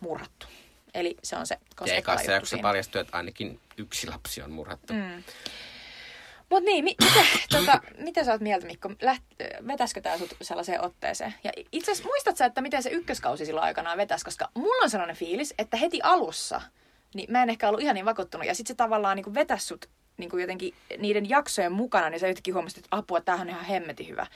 murhattu. 0.00 0.46
Eli 0.94 1.16
se 1.22 1.36
on 1.36 1.46
se 1.46 1.54
ja 1.54 1.60
koskettava 1.76 1.98
ekassa 1.98 2.22
juttu 2.22 2.32
jaksossa 2.32 2.56
siinä. 2.56 2.68
paljastui, 2.68 3.00
että 3.00 3.16
ainakin 3.16 3.60
yksi 3.78 4.06
lapsi 4.06 4.42
on 4.42 4.52
murhattu. 4.52 4.92
Mm. 4.92 5.22
Mut 6.50 6.62
niin, 6.64 6.84
mi- 6.84 6.96
mitä, 7.04 7.26
tota, 7.58 7.80
mitä 7.98 8.24
sä 8.24 8.32
oot 8.32 8.40
mieltä, 8.40 8.66
Mikko? 8.66 8.90
Läht, 9.02 9.22
vetäskö 9.66 10.00
tää 10.00 10.18
sut 10.18 10.36
sellaiseen 10.42 10.84
otteeseen? 10.84 11.34
Ja 11.44 11.52
itse 11.72 11.92
asiassa 11.92 12.08
muistat 12.08 12.36
sä, 12.36 12.46
että 12.46 12.60
miten 12.60 12.82
se 12.82 12.90
ykköskausi 12.90 13.46
silloin 13.46 13.64
aikanaan 13.64 13.98
vetäs? 13.98 14.24
Koska 14.24 14.48
mulla 14.54 14.84
on 14.84 14.90
sellainen 14.90 15.16
fiilis, 15.16 15.54
että 15.58 15.76
heti 15.76 16.00
alussa, 16.02 16.60
niin 17.14 17.32
mä 17.32 17.42
en 17.42 17.50
ehkä 17.50 17.68
ollut 17.68 17.82
ihan 17.82 17.94
niin 17.94 18.04
vakuuttunut. 18.04 18.46
Ja 18.46 18.54
sit 18.54 18.66
se 18.66 18.74
tavallaan 18.74 19.16
niin 19.16 19.34
vetäs 19.34 19.68
sut 19.68 19.88
niin 20.16 20.30
kuin 20.30 20.40
jotenkin 20.40 20.74
niiden 20.98 21.28
jaksojen 21.28 21.72
mukana, 21.72 22.10
niin 22.10 22.20
sä 22.20 22.28
yhtäkkiä 22.28 22.54
huomasit, 22.54 22.78
että 22.78 22.88
apua, 22.96 23.20
tämähän 23.20 23.48
on 23.48 23.54
ihan 23.54 23.64
hemmetin 23.64 24.08
hyvä. 24.08 24.26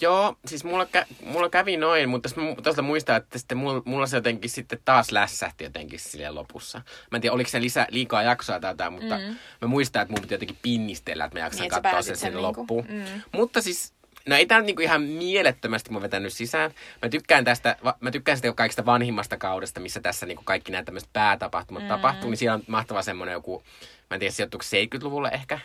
Joo, 0.00 0.36
siis 0.46 0.64
mulla, 0.64 0.84
kä- 0.84 1.06
mulla 1.24 1.48
kävi 1.48 1.76
noin, 1.76 2.08
mutta 2.08 2.28
tuosta 2.62 2.82
muistaa, 2.82 3.16
että 3.16 3.38
sitten 3.38 3.58
mulla, 3.58 3.82
mulla 3.84 4.06
se 4.06 4.16
jotenkin 4.16 4.50
sitten 4.50 4.78
taas 4.84 5.12
lässähti 5.12 5.64
jotenkin 5.64 5.98
silleen 6.00 6.34
lopussa. 6.34 6.78
Mä 7.10 7.16
en 7.16 7.20
tiedä, 7.20 7.34
oliko 7.34 7.50
se 7.50 7.60
lisää, 7.60 7.86
liikaa 7.90 8.22
jaksoa 8.22 8.60
jotain, 8.62 8.92
mutta 8.92 9.18
mm. 9.18 9.36
mä 9.60 9.68
muistan, 9.68 10.02
että 10.02 10.12
mun 10.14 10.20
piti 10.22 10.34
jotenkin 10.34 10.58
pinnistellä, 10.62 11.24
että 11.24 11.38
mä 11.38 11.44
jaksan 11.44 11.60
Niin, 11.60 11.70
katsoa 11.70 12.02
sen 12.02 12.16
sinne 12.16 12.30
niinku- 12.40 12.60
loppuun. 12.60 12.86
mm. 12.88 13.04
Mutta 13.32 13.62
siis, 13.62 13.92
no 14.28 14.36
ei 14.36 14.46
tää 14.46 14.58
nyt 14.58 14.66
niinku 14.66 14.82
ihan 14.82 15.02
mielettömästi 15.02 15.90
mun 15.90 16.02
vetänyt 16.02 16.32
sisään. 16.32 16.70
Mä 17.02 17.08
tykkään 17.08 17.44
tästä, 17.44 17.76
mä 18.00 18.10
tykkään 18.10 18.38
sitä 18.38 18.52
kaikista 18.52 18.86
vanhimmasta 18.86 19.36
kaudesta, 19.36 19.80
missä 19.80 20.00
tässä 20.00 20.26
niinku 20.26 20.42
kaikki 20.42 20.72
nämä 20.72 20.84
tämmöiset 20.84 21.10
päätapahtumat 21.12 21.82
mm. 21.82 21.88
tapahtuu, 21.88 22.30
niin 22.30 22.38
siellä 22.38 22.54
on 22.54 22.62
mahtava 22.66 23.02
semmoinen 23.02 23.32
joku, 23.32 23.62
mä 24.10 24.14
en 24.14 24.20
tiedä, 24.20 24.32
sijoittuuko 24.32 24.64
70-luvulle 24.64 25.28
ehkä. 25.28 25.58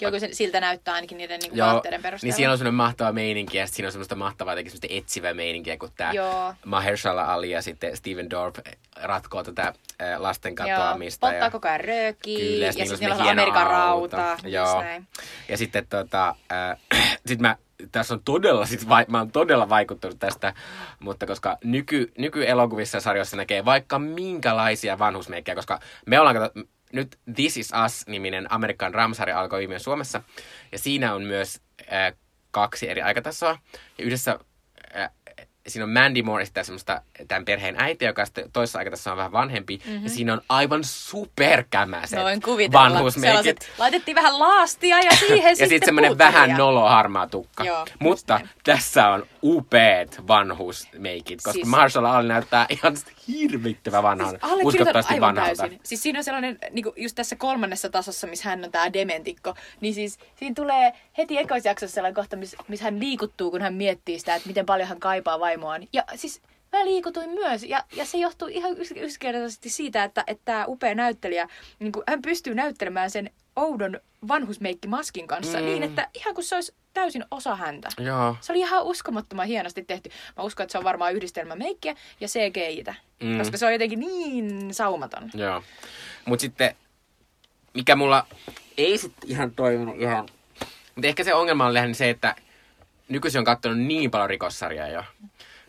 Joku 0.00 0.20
se, 0.20 0.28
siltä 0.32 0.60
näyttää 0.60 0.94
ainakin 0.94 1.18
niiden 1.18 1.40
niin 1.40 1.56
vaatteiden 1.56 2.02
perusteella. 2.02 2.30
niin 2.30 2.36
siellä 2.36 2.52
on 2.52 2.58
semmoinen 2.58 2.74
mahtava 2.76 3.12
meininki 3.12 3.58
ja 3.58 3.66
siinä 3.66 3.86
on 3.88 3.92
semmoista 3.92 4.14
mahtavaa 4.14 4.52
jotenkin 4.52 4.70
semmoista 4.70 4.94
etsivää 4.98 5.34
meininkiä, 5.34 5.76
kun 5.76 5.90
tämä 5.96 6.12
Joo. 6.12 6.54
Mahershala 6.64 7.24
Ali 7.24 7.50
ja 7.50 7.62
sitten 7.62 7.96
Steven 7.96 8.30
Dorff 8.30 8.58
ratkoo 9.02 9.42
tätä 9.42 9.62
äh, 10.02 10.20
lasten 10.20 10.54
katoamista. 10.54 11.26
Joo, 11.26 11.30
polttaa 11.30 11.46
ja, 11.46 11.50
koko 11.50 11.68
ajan 11.68 11.80
röökiä, 11.80 12.38
Kyllä, 12.38 12.66
ja 12.66 12.68
on 12.68 12.74
sitten 12.74 12.98
niillä 13.00 13.14
on 13.14 13.28
Amerikan 13.28 13.66
rauta. 13.66 14.30
just 14.30 14.44
Joo. 14.44 14.82
näin. 14.82 15.06
ja 15.48 15.56
sitten 15.56 15.86
tota, 15.86 16.34
äh, 16.52 17.18
sit 17.26 17.40
mä, 17.40 17.56
tässä 17.92 18.14
on 18.14 18.20
todella, 18.24 18.66
sit 18.66 18.88
vai, 18.88 19.04
mä 19.08 19.18
oon 19.18 19.30
todella 19.30 19.68
vaikuttunut 19.68 20.18
tästä, 20.18 20.54
mutta 21.00 21.26
koska 21.26 21.58
nyky, 21.64 22.12
nykyelokuvissa 22.18 22.96
ja 22.96 23.00
sarjoissa 23.00 23.36
näkee 23.36 23.64
vaikka 23.64 23.98
minkälaisia 23.98 24.98
vanhusmeikkejä, 24.98 25.54
koska 25.56 25.80
me 26.06 26.20
ollaan 26.20 26.50
nyt 26.92 27.18
This 27.34 27.56
Is 27.56 27.70
Us-niminen 27.86 28.52
Amerikan 28.52 28.94
Ramsari 28.94 29.32
alkoi 29.32 29.58
viime 29.60 29.78
Suomessa, 29.78 30.22
ja 30.72 30.78
siinä 30.78 31.14
on 31.14 31.22
myös 31.22 31.60
äh, 31.92 32.12
kaksi 32.50 32.88
eri 32.90 33.02
aikatasoa, 33.02 33.58
ja 33.98 34.04
yhdessä 34.04 34.38
äh, 34.96 35.10
siinä 35.68 35.84
on 35.84 35.90
Mandy 35.90 36.22
Moore 36.22 36.42
esittää 36.42 36.62
semmoista 36.64 37.02
tämän 37.28 37.44
perheen 37.44 37.74
äiti, 37.78 38.04
joka 38.04 38.24
sitten 38.24 38.52
toisessa 38.52 38.78
aikatasossa 38.78 39.10
on 39.10 39.16
vähän 39.16 39.32
vanhempi, 39.32 39.80
mm-hmm. 39.86 40.02
ja 40.04 40.10
siinä 40.10 40.32
on 40.32 40.40
aivan 40.48 40.84
superkämäiset 40.84 42.18
Noin 42.18 42.42
kuvitella. 42.42 42.84
vanhusmeikit. 42.84 43.62
Sellaiset- 43.62 43.78
Laitettiin 43.78 44.14
vähän 44.14 44.38
laastia 44.38 44.98
ja 45.00 45.10
siihen 45.16 45.42
Ja 45.50 45.56
sitten 45.56 45.68
sitten 45.68 45.86
semmoinen 45.86 46.18
vähän 46.18 46.50
nolo 46.50 46.88
harmaa 46.88 47.26
tukka. 47.26 47.64
Joo, 47.64 47.86
Mutta 47.98 48.40
tässä 48.64 49.08
on 49.08 49.26
upeat 49.42 50.26
vanhusmeikit, 50.28 51.36
koska 51.42 51.52
siis... 51.52 51.66
Marshall 51.66 52.06
Ali 52.06 52.28
näyttää 52.28 52.66
ihan 52.68 52.96
hirvittävän 53.28 54.02
vanhan, 54.02 54.30
Siis 54.30 54.64
uskottavasti 54.64 55.14
aivan 55.14 55.28
vanhalta. 55.36 55.62
täysin. 55.62 55.80
Siis 55.82 56.02
siinä 56.02 56.18
on 56.18 56.24
sellainen, 56.24 56.58
niin 56.70 56.84
just 56.96 57.14
tässä 57.14 57.36
kolmannessa 57.36 57.90
tasossa, 57.90 58.26
missä 58.26 58.48
hän 58.48 58.64
on 58.64 58.72
tämä 58.72 58.92
dementikko, 58.92 59.54
niin 59.80 59.94
siis 59.94 60.18
siinä 60.36 60.54
tulee 60.54 60.92
heti 61.18 61.38
ekoisjaksossa 61.38 61.94
sellainen 61.94 62.14
kohta, 62.14 62.36
missä, 62.36 62.56
missä 62.68 62.84
hän 62.84 63.00
liikuttuu, 63.00 63.50
kun 63.50 63.62
hän 63.62 63.74
miettii 63.74 64.18
sitä, 64.18 64.34
että 64.34 64.48
miten 64.48 64.66
paljon 64.66 64.88
hän 64.88 65.00
kaipaa 65.00 65.40
vaimoaan. 65.40 65.88
Ja 65.92 66.04
siis 66.16 66.42
mä 66.72 66.84
liikutuin 66.84 67.30
myös, 67.30 67.62
ja, 67.62 67.84
ja 67.96 68.04
se 68.04 68.18
johtuu 68.18 68.48
ihan 68.48 68.76
yksinkertaisesti 68.78 69.68
siitä, 69.68 70.04
että, 70.04 70.24
että 70.26 70.42
tämä 70.44 70.64
upea 70.68 70.94
näyttelijä, 70.94 71.48
niin 71.78 71.92
kuin, 71.92 72.04
hän 72.08 72.22
pystyy 72.22 72.54
näyttelemään 72.54 73.10
sen 73.10 73.30
oudon 73.58 74.00
vanhusmeikkimaskin 74.28 75.26
kanssa 75.26 75.58
mm. 75.58 75.64
niin, 75.64 75.82
että 75.82 76.08
ihan 76.14 76.34
kuin 76.34 76.44
se 76.44 76.54
olisi 76.54 76.74
täysin 76.94 77.24
osa 77.30 77.56
häntä. 77.56 77.88
Joo. 77.98 78.36
Se 78.40 78.52
oli 78.52 78.60
ihan 78.60 78.84
uskomattoman 78.84 79.46
hienosti 79.46 79.84
tehty. 79.84 80.10
Mä 80.36 80.42
uskon, 80.42 80.64
että 80.64 80.72
se 80.72 80.78
on 80.78 80.84
varmaan 80.84 81.14
yhdistelmä 81.14 81.56
meikkiä 81.56 81.94
ja 82.20 82.28
CGI-tä. 82.28 82.94
Mm. 83.22 83.38
Koska 83.38 83.56
se 83.56 83.66
on 83.66 83.72
jotenkin 83.72 84.00
niin 84.00 84.74
saumaton. 84.74 85.30
Joo. 85.34 85.62
Mutta 86.24 86.40
sitten, 86.40 86.76
mikä 87.74 87.96
mulla 87.96 88.26
ei 88.78 88.98
sit 88.98 89.12
ihan 89.26 89.50
toiminut 89.50 90.00
ihan... 90.00 90.28
Mutta 90.94 91.08
ehkä 91.08 91.24
se 91.24 91.34
ongelma 91.34 91.66
on 91.66 91.74
lähinnä 91.74 91.94
se, 91.94 92.10
että 92.10 92.34
nykyisin 93.08 93.38
on 93.38 93.44
katsonut 93.44 93.78
niin 93.78 94.10
paljon 94.10 94.30
rikossarjaa 94.30 94.88
jo. 94.88 95.04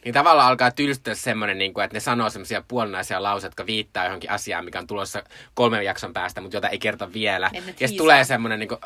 Niin 0.06 0.13
tavallaan 0.13 0.48
alkaa 0.48 0.72
tylstyä 0.72 1.15
semmoinen, 1.15 1.58
niin 1.58 1.74
kuin, 1.74 1.84
että 1.84 1.96
ne 1.96 2.00
sanoo 2.00 2.29
semmoisia 2.29 2.63
puolinaisia 2.68 3.24
lauseita, 3.24 3.51
jotka 3.51 3.65
viittaa 3.65 4.03
johonkin 4.03 4.29
asiaan, 4.32 4.65
mikä 4.65 4.79
on 4.79 4.88
tulossa 4.88 5.24
kolmen 5.53 5.86
jakson 5.86 6.13
päästä, 6.13 6.41
mutta 6.41 6.58
jota 6.58 6.70
ei 6.70 6.79
kerta 6.79 7.13
vielä. 7.13 7.50
Ja 7.53 7.62
sitten 7.62 7.98
tulee 7.98 8.24
semmoinen, 8.24 8.60
niin 8.60 8.70
kuin, 8.70 8.79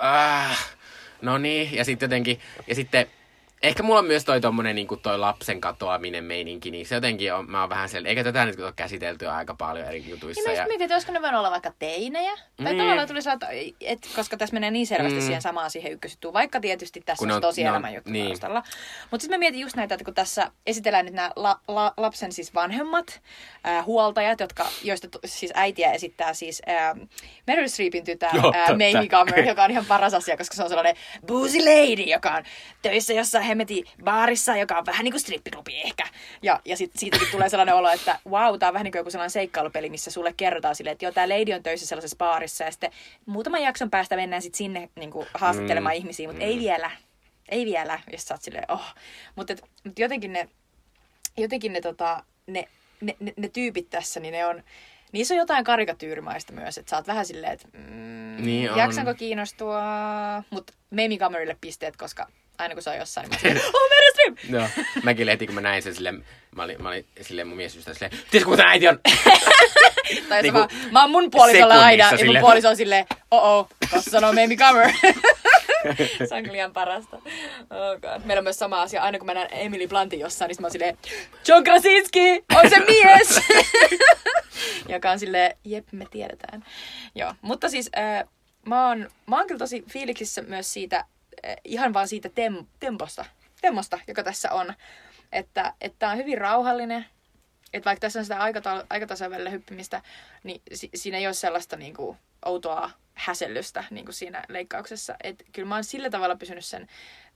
no 1.22 1.38
niin, 1.38 1.76
ja 1.76 1.86
sitten 1.86 2.08
jotenkin, 2.08 2.40
ja 2.68 2.76
sitten 2.76 3.08
Ehkä 3.64 3.84
mulla 3.84 4.00
on 4.00 4.06
myös 4.06 4.26
toi 4.26 4.42
tommonen 4.42 4.76
niin 4.76 4.88
toi 5.02 5.20
lapsen 5.20 5.62
katoaminen 5.62 6.24
meininki, 6.24 6.72
niin 6.72 6.86
se 6.86 6.96
jotenkin 6.96 7.34
on, 7.34 7.52
mä 7.52 7.60
oon 7.62 7.70
vähän 7.70 7.90
siellä, 7.90 8.10
eikä 8.10 8.24
tätä 8.24 8.46
nyt 8.46 8.60
ole 8.60 8.74
käsitelty 8.76 9.28
aika 9.28 9.54
paljon 9.54 9.88
eri 9.88 10.04
jutuissa. 10.10 10.42
Ja 10.42 10.56
mä 10.56 10.62
just 10.62 10.68
mietin, 10.68 10.82
että 10.86 10.96
olisiko 10.96 11.14
ne 11.14 11.22
voinut 11.22 11.40
olla 11.40 11.52
vaikka 11.52 11.74
teinejä. 11.80 12.32
Tai 12.36 12.66
Niin. 12.66 12.78
tavallaan 12.78 13.08
tuli 13.08 13.22
sellainen, 13.22 13.74
että 13.82 14.08
koska 14.16 14.38
tässä 14.38 14.54
menee 14.54 14.72
niin 14.72 14.88
selvästi 14.88 15.20
Mm. 15.20 15.26
siihen 15.26 15.42
samaan 15.42 15.72
siihen 15.72 15.92
ykkösjuttuun, 15.92 16.34
vaikka 16.34 16.60
tietysti 16.60 17.02
tässä 17.02 17.20
Kun 17.22 17.32
on 17.32 17.36
on- 17.36 17.42
tosi 17.42 17.64
elämän 17.64 17.94
juttu 17.94 18.10
niin. 18.12 18.28
taustalla. 18.28 18.64
Mutta 19.12 19.22
sitten 19.24 19.40
mä 19.40 19.40
mietin 19.40 19.60
just 19.62 19.76
näitä, 19.76 19.96
että 19.96 20.06
kun 20.06 20.14
tässä 20.14 20.52
esitellään 20.68 21.06
nyt 21.06 21.14
nämä 21.14 21.32
la, 21.36 21.60
la, 21.68 21.94
lapsen 21.98 22.32
siis 22.32 22.54
vanhemmat 22.54 23.22
äh, 23.68 23.86
huoltajat, 23.86 24.40
jotka, 24.40 24.66
joista 24.84 25.08
to, 25.08 25.20
siis 25.26 25.52
äitiä 25.56 25.92
esittää 25.92 26.34
siis 26.34 26.62
äh, 26.70 27.08
Meryl 27.48 27.68
Streepin 27.68 28.04
tytär 28.04 28.36
Joo, 28.36 28.54
äh. 28.56 28.70
Mamie 28.70 29.08
Gummer, 29.10 29.40
joka 29.48 29.64
on 29.64 29.72
ihan 29.72 29.86
paras 29.86 30.14
asia, 30.14 30.38
koska 30.38 30.56
se 30.56 30.64
on 30.64 30.70
sellainen 30.70 30.96
boozy 31.28 31.60
lady, 31.60 32.02
joka 32.02 32.30
on 32.32 32.44
töissä 32.82 33.14
jossain 33.14 33.46
hemmetin 33.54 33.86
baarissa, 34.04 34.58
joka 34.58 34.78
on 34.78 34.86
vähän 34.86 35.04
niin 35.04 35.12
kuin 35.12 35.22
strippiklubi 35.22 35.82
ehkä. 35.82 36.04
Ja, 36.42 36.60
ja 36.66 36.78
sit, 36.78 36.92
siitäkin 36.96 37.28
tulee 37.32 37.50
sellainen 37.50 37.76
olo, 37.76 37.90
että 37.90 38.20
wow, 38.30 38.60
tää 38.60 38.70
on 38.70 38.74
vähän 38.74 38.84
niin 38.84 38.92
kuin 38.92 39.00
joku 39.00 39.10
sellainen 39.10 39.32
seikkailupeli, 39.32 39.90
missä 39.90 40.12
sulle 40.12 40.34
kerrotaan 40.38 40.76
silleen, 40.76 40.92
että 40.92 41.06
joo, 41.06 41.12
tää 41.12 41.30
lady 41.30 41.54
on 41.54 41.64
töissä 41.64 41.88
sellaisessa 41.88 42.18
baarissa, 42.18 42.64
ja 42.64 42.72
sitten 42.72 42.92
muutaman 43.26 43.62
jakson 43.62 43.90
päästä 43.90 44.16
mennään 44.16 44.42
sitten 44.42 44.58
sinne 44.58 44.90
niin 44.96 45.12
kuin 45.12 45.28
haastattelemaan 45.34 45.96
mm. 45.96 45.98
ihmisiä, 45.98 46.28
mutta 46.28 46.44
mm. 46.44 46.50
ei 46.50 46.60
vielä. 46.60 46.92
Ei 47.50 47.66
vielä, 47.66 48.00
jos 48.12 48.24
sä 48.24 48.34
oot 48.34 48.42
silleen, 48.42 48.72
oh. 48.72 48.86
Mutta 49.36 49.56
mut 49.84 50.00
jotenkin 50.00 50.34
ne, 50.34 50.50
jotenkin 51.38 51.74
ne, 51.74 51.82
tota, 51.82 52.24
ne, 52.48 52.68
ne, 53.02 53.16
ne, 53.20 53.34
ne, 53.38 53.50
tyypit 53.50 53.90
tässä, 53.90 54.20
niin 54.20 54.32
ne 54.32 54.46
on, 54.46 54.64
niissä 55.14 55.34
on 55.34 55.38
jotain 55.38 55.64
karikatyyrimaista 55.64 56.54
myös, 56.54 56.78
että 56.78 56.90
sä 56.90 56.96
oot 56.96 57.08
vähän 57.08 57.26
silleen, 57.26 57.54
että 57.54 57.68
mm, 57.74 58.46
Niin 58.46 58.72
on. 58.72 58.78
jaksanko 58.78 59.14
kiinnostua, 59.14 59.82
mutta 60.50 60.74
Mamie 60.90 61.18
Gummerille 61.18 61.58
pisteet, 61.62 61.98
koska 61.98 62.28
aina 62.58 62.74
kun 62.74 62.84
se 62.84 62.90
on 62.90 62.98
jossain, 62.98 63.30
niin 63.30 63.36
mä 63.36 63.40
silleen, 63.40 63.66
oh, 63.76 63.90
Meryl 63.90 64.12
Streep! 64.14 64.38
Joo. 64.54 64.86
Mäkin 65.04 65.28
heti, 65.28 65.46
kun 65.46 65.56
mä 65.56 65.62
näin 65.62 65.84
sen 65.84 65.96
silleen, 65.96 66.26
mä 66.56 66.64
olin, 66.64 66.82
mä 66.84 66.90
olin 66.90 67.06
silleen 67.22 67.48
mun 67.48 67.58
miesystävä 67.58 67.94
silleen, 67.94 68.12
tiedätkö 68.32 68.52
kuka 68.52 68.64
äiti 68.68 68.88
on? 68.88 69.00
Tai 70.30 70.42
Niinku 70.42 70.60
sama, 70.60 70.92
mä 70.92 71.02
oon 71.02 71.12
mun 71.12 71.32
puolisolla 71.32 71.74
aina, 71.86 72.12
ja 72.20 72.26
mun 72.26 72.38
puoliso 72.42 72.70
on 72.70 72.76
silleen, 72.76 73.06
oh 73.32 73.44
oh, 73.44 73.70
tossa 73.92 74.12
sanoo 74.12 74.34
Gummer. 74.58 74.94
se 76.30 76.36
on 76.36 76.56
ihan 76.56 76.74
parasta. 76.74 77.16
Oh 77.16 78.00
God. 78.02 78.26
Meillä 78.26 78.40
on 78.40 78.44
myös 78.44 78.60
sama 78.60 78.82
asia, 78.82 79.02
aina 79.02 79.18
kun 79.18 79.26
mä 79.26 79.34
näen 79.34 79.48
Emily 79.52 79.88
Bluntin 79.88 80.20
jossain, 80.20 80.50
niin 80.50 80.58
mä 80.60 80.66
oon 80.66 80.72
silleen, 80.72 80.98
John 81.48 81.64
Krasinski, 81.64 82.46
on 82.56 82.70
se 82.70 82.80
mies! 82.80 83.42
Joka 84.94 85.12
on 85.12 85.20
silleen, 85.20 85.58
jep, 85.64 85.88
me 85.92 86.06
tiedetään. 86.12 86.66
Joo, 87.16 87.34
mutta 87.42 87.70
siis 87.70 87.90
äh, 87.98 88.24
mä, 88.66 88.88
oon, 88.88 89.10
mä 89.28 89.38
oon 89.38 89.48
kyllä 89.48 89.60
tosi 89.60 89.84
fiiliksissä 89.90 90.42
myös 90.42 90.74
siitä, 90.74 90.98
äh, 90.98 91.56
ihan 91.64 91.94
vaan 91.94 92.08
siitä 92.08 92.30
tem, 92.30 92.66
temposta, 92.80 93.26
temmosta, 93.62 94.00
joka 94.08 94.24
tässä 94.24 94.52
on. 94.52 94.74
Että, 95.32 95.74
että 95.82 96.10
on 96.10 96.18
hyvin 96.18 96.38
rauhallinen, 96.38 97.06
että 97.74 97.86
vaikka 97.86 98.02
tässä 98.02 98.20
on 98.20 98.26
sitä 98.26 98.38
aikata- 98.38 98.86
aikatasojen 98.90 99.32
välillä 99.32 99.50
hyppimistä, 99.50 100.02
niin 100.44 100.62
si- 100.74 100.90
siinä 100.96 101.18
ei 101.18 101.28
ole 101.28 101.34
sellaista 101.34 101.76
niin 101.76 101.94
kuin, 101.94 102.18
outoa 102.46 102.90
häsellystä 103.14 103.84
niin 103.92 104.06
kuin 104.06 104.16
siinä 104.16 104.44
leikkauksessa. 104.50 105.16
Et 105.24 105.46
kyllä 105.52 105.68
mä 105.68 105.76
oon 105.76 105.84
sillä 105.84 106.10
tavalla 106.10 106.36
pysynyt 106.36 106.66
sen 106.66 106.88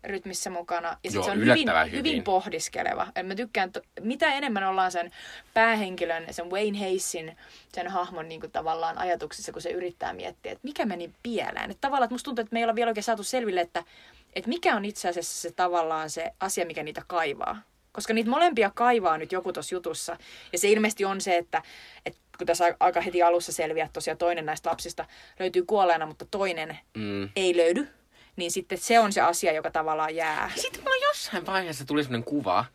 rytmissä 0.04 0.50
mukana. 0.50 0.88
Ja 0.88 1.10
sit 1.10 1.14
Joo, 1.16 1.24
se 1.24 1.32
on 1.32 1.38
hyvin, 1.38 1.70
hyvin. 1.86 1.92
hyvin. 1.94 2.24
pohdiskeleva. 2.24 3.08
Et 3.16 3.28
mä 3.28 3.36
tykkään, 3.36 3.72
to- 3.72 3.82
mitä 4.02 4.34
enemmän 4.34 4.64
ollaan 4.64 4.92
sen 4.92 5.12
päähenkilön, 5.54 6.26
sen 6.32 6.50
Wayne 6.52 6.80
Hayesin, 6.80 7.38
sen 7.74 7.88
hahmon 7.88 8.30
niin 8.30 8.42
kuin, 8.42 8.52
tavallaan 8.52 8.98
ajatuksissa, 8.98 9.52
kun 9.52 9.62
se 9.62 9.70
yrittää 9.70 10.14
miettiä, 10.14 10.52
että 10.52 10.68
mikä 10.68 10.86
meni 10.86 11.12
pieleen. 11.24 11.72
Että 11.72 11.82
tavallaan, 11.82 12.06
että 12.06 12.14
musta 12.14 12.26
tuntuu, 12.26 12.42
että 12.42 12.54
me 12.54 12.60
ei 12.60 12.64
olla 12.66 12.76
vielä 12.76 12.90
oikein 12.90 13.04
saatu 13.04 13.24
selville, 13.24 13.62
että, 13.62 13.84
että 14.36 14.50
mikä 14.50 14.76
on 14.76 14.86
itse 14.86 15.10
asiassa 15.10 15.42
se 15.42 15.52
tavallaan 15.56 16.10
se 16.10 16.32
asia, 16.40 16.66
mikä 16.66 16.84
niitä 16.84 17.02
kaivaa. 17.08 17.62
Koska 17.98 18.14
niitä 18.14 18.30
molempia 18.30 18.72
kaivaa 18.76 19.18
nyt 19.18 19.32
joku 19.32 19.54
tuossa 19.54 19.76
jutussa. 19.76 20.18
Ja 20.52 20.60
se 20.60 20.70
ilmeisesti 20.70 21.06
on 21.06 21.22
se, 21.22 21.38
että, 21.38 21.62
että 22.06 22.20
kun 22.38 22.48
tässä 22.48 22.76
aika 22.80 23.02
heti 23.02 23.24
alussa 23.24 23.52
selviää, 23.52 23.86
että 23.86 23.94
tosiaan 23.94 24.18
toinen 24.18 24.46
näistä 24.46 24.70
lapsista 24.70 25.06
löytyy 25.40 25.64
kuolleena, 25.66 26.06
mutta 26.06 26.26
toinen 26.32 26.78
Mm. 26.98 27.30
ei 27.36 27.58
löydy, 27.58 27.88
niin 28.36 28.52
sitten 28.52 28.78
se 28.78 29.00
on 29.00 29.14
se 29.14 29.22
asia, 29.22 29.52
joka 29.54 29.72
tavallaan 29.72 30.16
jää. 30.16 30.52
Sitten 30.56 30.82
mulla 30.84 31.06
jossain 31.08 31.46
vaiheessa 31.46 31.86
tuli 31.86 32.04
semmonen 32.04 32.24
kuva, 32.24 32.66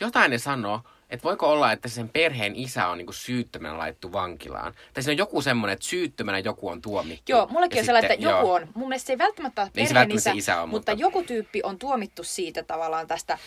jotain 0.00 0.30
ne 0.30 0.38
sanoo, 0.38 0.80
että 1.10 1.24
voiko 1.24 1.50
olla, 1.50 1.72
että 1.72 1.88
sen 1.88 2.08
perheen 2.08 2.56
isä 2.56 2.86
on 2.88 2.98
niinku 2.98 3.12
syyttömänä 3.12 3.78
laittu 3.78 4.12
vankilaan. 4.12 4.74
Tai 4.94 5.02
siinä 5.02 5.12
on 5.12 5.18
joku 5.18 5.42
semmoinen, 5.42 5.72
että 5.72 5.86
syyttömänä 5.86 6.38
joku 6.38 6.68
on 6.68 6.82
tuomittu. 6.82 7.32
Joo, 7.32 7.46
mullekin 7.50 7.76
Ja 7.76 7.80
on 7.82 7.86
sellainen, 7.86 8.12
että 8.12 8.24
joku 8.24 8.46
joo. 8.46 8.54
on, 8.54 8.68
mun 8.74 8.88
mielestä 8.88 9.06
se 9.06 9.12
ei 9.12 9.18
välttämättä 9.18 9.62
ole 9.62 9.70
Ei 9.74 9.86
se 9.86 9.94
perheen 9.94 9.94
välttämättä 9.94 10.30
se 10.30 10.36
isä 10.38 10.60
ole, 10.60 10.66
mutta, 10.70 10.92
mutta- 10.92 11.02
joku 11.02 11.22
tyyppi 11.22 11.60
on 11.62 11.78
tuomittu 11.78 12.24
siitä 12.24 12.62
tavallaan 12.62 13.06
tästä 13.06 13.38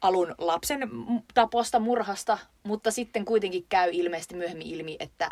alun 0.00 0.34
lapsen 0.38 0.80
taposta, 1.34 1.78
murhasta, 1.78 2.38
mutta 2.62 2.90
sitten 2.90 3.24
kuitenkin 3.24 3.66
käy 3.68 3.90
ilmeisesti 3.92 4.34
myöhemmin 4.34 4.66
ilmi, 4.66 4.96
että 5.00 5.28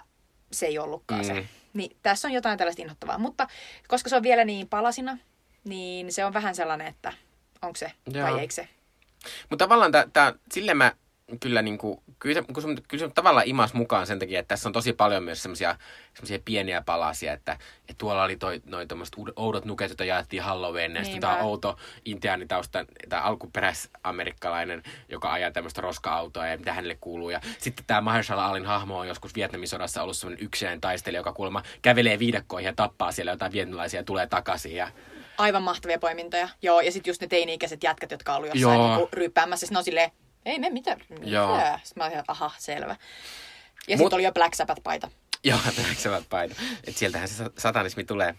se 0.52 0.66
ei 0.66 0.78
ollutkaan 0.78 1.20
Mm. 1.20 1.26
se. 1.26 1.48
Niin 1.74 1.96
tässä 2.02 2.28
on 2.28 2.32
jotain 2.34 2.58
tällaista 2.58 2.82
inhottavaa, 2.82 3.18
mutta 3.18 3.48
koska 3.88 4.08
se 4.10 4.16
on 4.16 4.22
vielä 4.22 4.44
niin 4.44 4.68
palasina, 4.68 5.18
niin 5.64 6.12
se 6.12 6.24
on 6.24 6.34
vähän 6.34 6.54
sellainen, 6.54 6.86
että 6.86 7.12
onko 7.62 7.76
se 7.76 7.92
Joo. 8.12 8.30
vai 8.30 8.40
eikö 8.40 8.54
se. 8.54 8.68
Mutta 9.50 9.64
tavallaan 9.64 9.92
tää, 9.92 10.06
tää, 10.12 10.32
sille 10.52 10.74
mä 10.74 10.92
kyllä 11.40 11.62
niinku, 11.62 12.02
kyllä 12.18 12.34
se, 12.34 12.52
kun 12.52 12.62
se, 12.62 12.68
kyllä 12.88 13.06
se 13.06 13.12
tavallaan 13.14 13.46
imas 13.46 13.74
mukaan 13.74 14.06
sen 14.06 14.18
takia, 14.18 14.40
että 14.40 14.48
tässä 14.48 14.68
on 14.68 14.72
tosi 14.72 14.92
paljon 14.92 15.22
myös 15.22 15.42
semmoisia 15.42 15.76
semmoisia 16.14 16.38
pieniä 16.44 16.82
palasia, 16.86 17.32
että, 17.32 17.52
että 17.52 17.94
tuolla 17.98 18.22
oli 18.22 18.36
toi, 18.36 18.62
noi 18.64 18.86
oudot 19.36 19.64
nuket, 19.64 19.90
joita 19.90 20.04
jaettiin 20.04 20.42
Halloween, 20.42 20.94
ja 20.96 21.04
sitten 21.04 21.30
on 21.30 21.40
outo 21.40 21.76
intiaanitaustan, 22.04 22.86
tai 23.08 23.20
alkuperäisamerikkalainen, 23.20 24.82
joka 25.08 25.32
ajaa 25.32 25.50
tämmöistä 25.50 25.80
roska-autoa 25.80 26.46
ja 26.46 26.58
mitä 26.58 26.72
hänelle 26.72 26.98
kuuluu. 27.00 27.30
Ja 27.30 27.40
sitten 27.58 27.84
tämä 27.86 28.00
Mahershala 28.00 28.46
Alin 28.46 28.66
hahmo 28.66 28.98
on 28.98 29.08
joskus 29.08 29.34
Vietnamin 29.34 29.68
sodassa 29.68 30.02
ollut 30.02 30.16
semmoinen 30.16 30.44
yksinäinen 30.44 30.80
taistelija, 30.80 31.20
joka 31.20 31.32
kuulemma 31.32 31.62
kävelee 31.82 32.18
viidakkoihin 32.18 32.66
ja 32.66 32.72
tappaa 32.76 33.12
siellä 33.12 33.32
jotain 33.32 33.52
vietnamilaisia 33.52 34.00
ja 34.00 34.04
tulee 34.04 34.26
takaisin. 34.26 34.74
Ja 34.74 34.90
Aivan 35.38 35.62
mahtavia 35.62 35.98
poimintoja. 35.98 36.48
Joo, 36.62 36.80
ja 36.80 36.92
sitten 36.92 37.10
just 37.10 37.20
ne 37.20 37.26
teini-ikäiset 37.26 37.82
jätkät, 37.82 38.10
jotka 38.10 38.32
on 38.32 38.36
ollut 38.36 38.54
jossain 38.54 38.78
Joo. 38.78 38.88
niinku 38.88 39.08
ryyppäämässä. 39.12 39.66
Sitten 39.66 39.74
ne 39.74 39.78
on 39.78 39.84
silleen, 39.84 40.10
ei 40.46 40.58
me 40.58 40.70
mitä, 40.70 40.96
mitä? 41.08 41.26
Joo. 41.26 41.60
Sitten 41.84 42.02
mä 42.02 42.04
olin, 42.06 42.22
aha, 42.28 42.52
selvä. 42.58 42.96
Ja 43.88 43.96
Mut- 43.96 43.98
sitten 43.98 44.16
oli 44.16 44.24
jo 44.24 44.32
Black 44.32 44.54
Sabbath-paita. 44.54 45.10
Joo, 45.44 45.58
tähäksevät 45.76 46.24
paino. 46.30 46.54
Että 46.86 46.98
sieltähän 46.98 47.28
se 47.28 47.34
sa- 47.34 47.50
satanismi 47.58 48.04
tulee. 48.04 48.34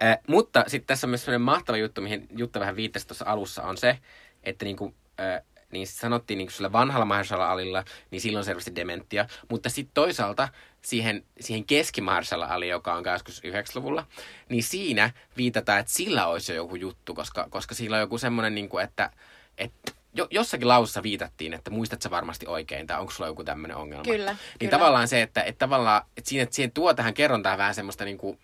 Eh, 0.00 0.18
mutta 0.28 0.64
sitten 0.66 0.86
tässä 0.86 1.06
on 1.06 1.08
myös 1.10 1.24
sellainen 1.24 1.40
mahtava 1.44 1.76
juttu, 1.78 2.00
mihin 2.00 2.28
Jutta 2.36 2.60
vähän 2.60 2.76
viittasi 2.76 3.06
tuossa 3.06 3.24
alussa, 3.28 3.62
on 3.62 3.76
se, 3.76 3.98
että 4.42 4.64
niinku, 4.64 4.94
eh, 5.18 5.42
niin 5.70 5.86
sanottiin 5.86 6.38
niin 6.38 6.50
sillä 6.50 6.72
vanhalla 6.72 7.04
Mahershala 7.04 7.50
Alilla, 7.50 7.84
niin 8.10 8.20
silloin 8.20 8.40
on 8.40 8.44
selvästi 8.44 8.76
dementia. 8.76 9.26
Mutta 9.50 9.68
sitten 9.68 9.94
toisaalta 9.94 10.48
siihen, 10.82 11.24
siihen 11.40 11.64
keski 11.64 12.00
Mahershala 12.00 12.46
Ali, 12.46 12.68
joka 12.68 12.94
on 12.94 13.04
89-luvulla, 13.04 14.06
niin 14.48 14.62
siinä 14.62 15.10
viitataan, 15.36 15.78
että 15.80 15.92
sillä 15.92 16.26
olisi 16.26 16.52
jo 16.52 16.56
joku 16.56 16.76
juttu, 16.76 17.14
koska, 17.14 17.46
koska 17.50 17.74
sillä 17.74 17.96
on 17.96 18.00
joku 18.00 18.18
semmoinen, 18.18 18.54
niin 18.54 18.68
kuin, 18.68 18.84
että, 18.84 19.10
että 19.58 19.92
jo, 20.14 20.26
jossakin 20.30 20.68
lausussa 20.68 21.02
viitattiin, 21.02 21.54
että 21.54 21.70
muistatko 21.70 22.10
varmasti 22.10 22.46
oikein, 22.46 22.86
tai 22.86 23.00
onko 23.00 23.12
sulla 23.12 23.30
joku 23.30 23.44
tämmöinen 23.44 23.76
ongelma. 23.76 24.04
Kyllä, 24.04 24.30
Niin 24.30 24.38
kyllä. 24.58 24.70
tavallaan 24.70 25.08
se, 25.08 25.22
että, 25.22 25.42
että 25.42 25.58
tavallaan, 25.58 26.02
että 26.16 26.28
siinä, 26.28 26.42
että 26.42 26.56
siihen 26.56 26.72
tuo 26.72 26.94
tähän 26.94 27.14
kerrontaan 27.14 27.58
vähän 27.58 27.74
semmoista 27.74 28.04
niin 28.04 28.18
kuin 28.18 28.38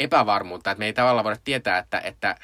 epävarmuutta, 0.00 0.70
että 0.70 0.78
me 0.78 0.86
ei 0.86 0.92
tavallaan 0.92 1.24
voida 1.24 1.38
tietää, 1.44 1.78
että, 1.78 2.00
että 2.00 2.36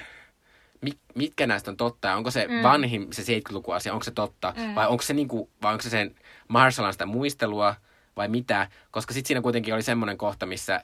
mi- 0.81 0.99
mitkä 1.15 1.47
näistä 1.47 1.71
on 1.71 1.77
totta, 1.77 2.09
ja 2.09 2.17
onko 2.17 2.31
se 2.31 2.47
mm. 2.49 2.63
vanhin, 2.63 3.09
se 3.13 3.23
70-luku 3.23 3.73
asia, 3.73 3.93
onko 3.93 4.05
se 4.05 4.11
totta, 4.11 4.55
mm. 4.57 4.75
vai 4.75 4.87
onko 4.89 5.03
se, 5.03 5.15
niin 5.15 5.29
kuin, 5.29 5.51
vai 5.63 5.73
onko 5.73 5.83
se 5.83 5.91
sen 5.91 6.15
Marshallan 6.49 6.93
sitä 6.93 7.07
muistelua, 7.07 7.75
vai 8.17 8.29
mitä, 8.29 8.69
koska 8.91 9.15
sitten 9.15 9.29
siinä 9.29 9.41
kuitenkin 9.41 9.75
oli 9.75 9.83
semmoinen 9.83 10.19
kohta, 10.19 10.47
missä 10.47 10.83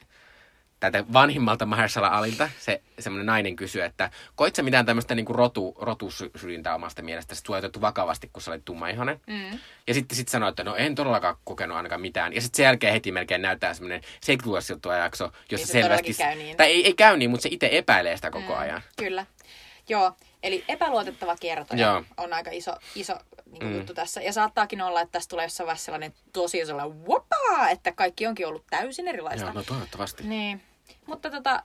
tätä 0.79 1.03
vanhimmalta 1.13 1.65
Mahershala 1.65 2.07
Alilta 2.07 2.49
se 2.59 2.81
semmoinen 2.99 3.25
nainen 3.25 3.55
kysyi, 3.55 3.81
että 3.81 4.11
koit 4.35 4.55
sä 4.55 4.63
mitään 4.63 4.85
tämmöistä 4.85 5.15
niinku 5.15 5.33
rotu, 5.33 5.75
rotusyrjintää 5.81 6.75
omasta 6.75 7.01
mielestä, 7.01 7.35
ei 7.53 7.57
otettu 7.57 7.81
vakavasti, 7.81 8.29
kun 8.33 8.41
sä 8.41 8.51
olit 8.51 8.65
tummaihoinen. 8.65 9.21
Mm. 9.27 9.59
Ja 9.87 9.93
sitten 9.93 10.15
sit 10.15 10.27
sanoi, 10.27 10.49
että 10.49 10.63
no 10.63 10.75
en 10.75 10.95
todellakaan 10.95 11.35
kokenut 11.43 11.77
ainakaan 11.77 12.01
mitään. 12.01 12.33
Ja 12.33 12.41
sitten 12.41 12.57
sen 12.57 12.63
jälkeen 12.63 12.93
heti 12.93 13.11
melkein 13.11 13.41
näyttää 13.41 13.73
semmoinen 13.73 14.01
70 14.21 14.95
jakso, 14.97 15.23
jossa 15.23 15.45
Niin 15.49 15.67
se 15.67 15.71
selvästi... 15.71 16.13
käy 16.13 16.35
niin. 16.35 16.57
Tai 16.57 16.67
ei, 16.67 16.85
ei 16.85 16.93
käy 16.93 17.17
niin, 17.17 17.29
mutta 17.29 17.43
se 17.43 17.49
itse 17.51 17.69
epäilee 17.71 18.15
sitä 18.15 18.31
koko 18.31 18.53
Mm, 18.53 18.59
ajan. 18.59 18.81
Kyllä. 18.97 19.25
Joo, 19.89 20.11
eli 20.43 20.63
epäluotettava 20.67 21.35
kertoja 21.39 21.87
Joo. 21.87 22.03
on 22.17 22.33
aika 22.33 22.51
iso, 22.51 22.75
iso 22.95 23.13
niin 23.51 23.63
Mm. 23.63 23.69
mm. 23.69 23.77
juttu 23.77 23.93
tässä. 23.93 24.21
Ja 24.21 24.33
saattaakin 24.33 24.81
olla, 24.81 25.01
että 25.01 25.11
tässä 25.11 25.29
tulee 25.29 25.45
jossain 25.45 25.67
vaiheessa 25.67 25.85
sellainen 25.85 26.13
tosi 26.33 26.65
sellainen 26.65 27.05
wopaa, 27.07 27.69
että 27.69 27.91
kaikki 27.91 28.27
onkin 28.27 28.47
ollut 28.47 28.63
täysin 28.69 29.07
erilaista. 29.07 29.45
Joo, 29.45 29.53
no 29.53 29.63
toivottavasti. 29.63 30.23
Niin. 30.23 30.63
Mutta 31.05 31.29
tota, 31.29 31.63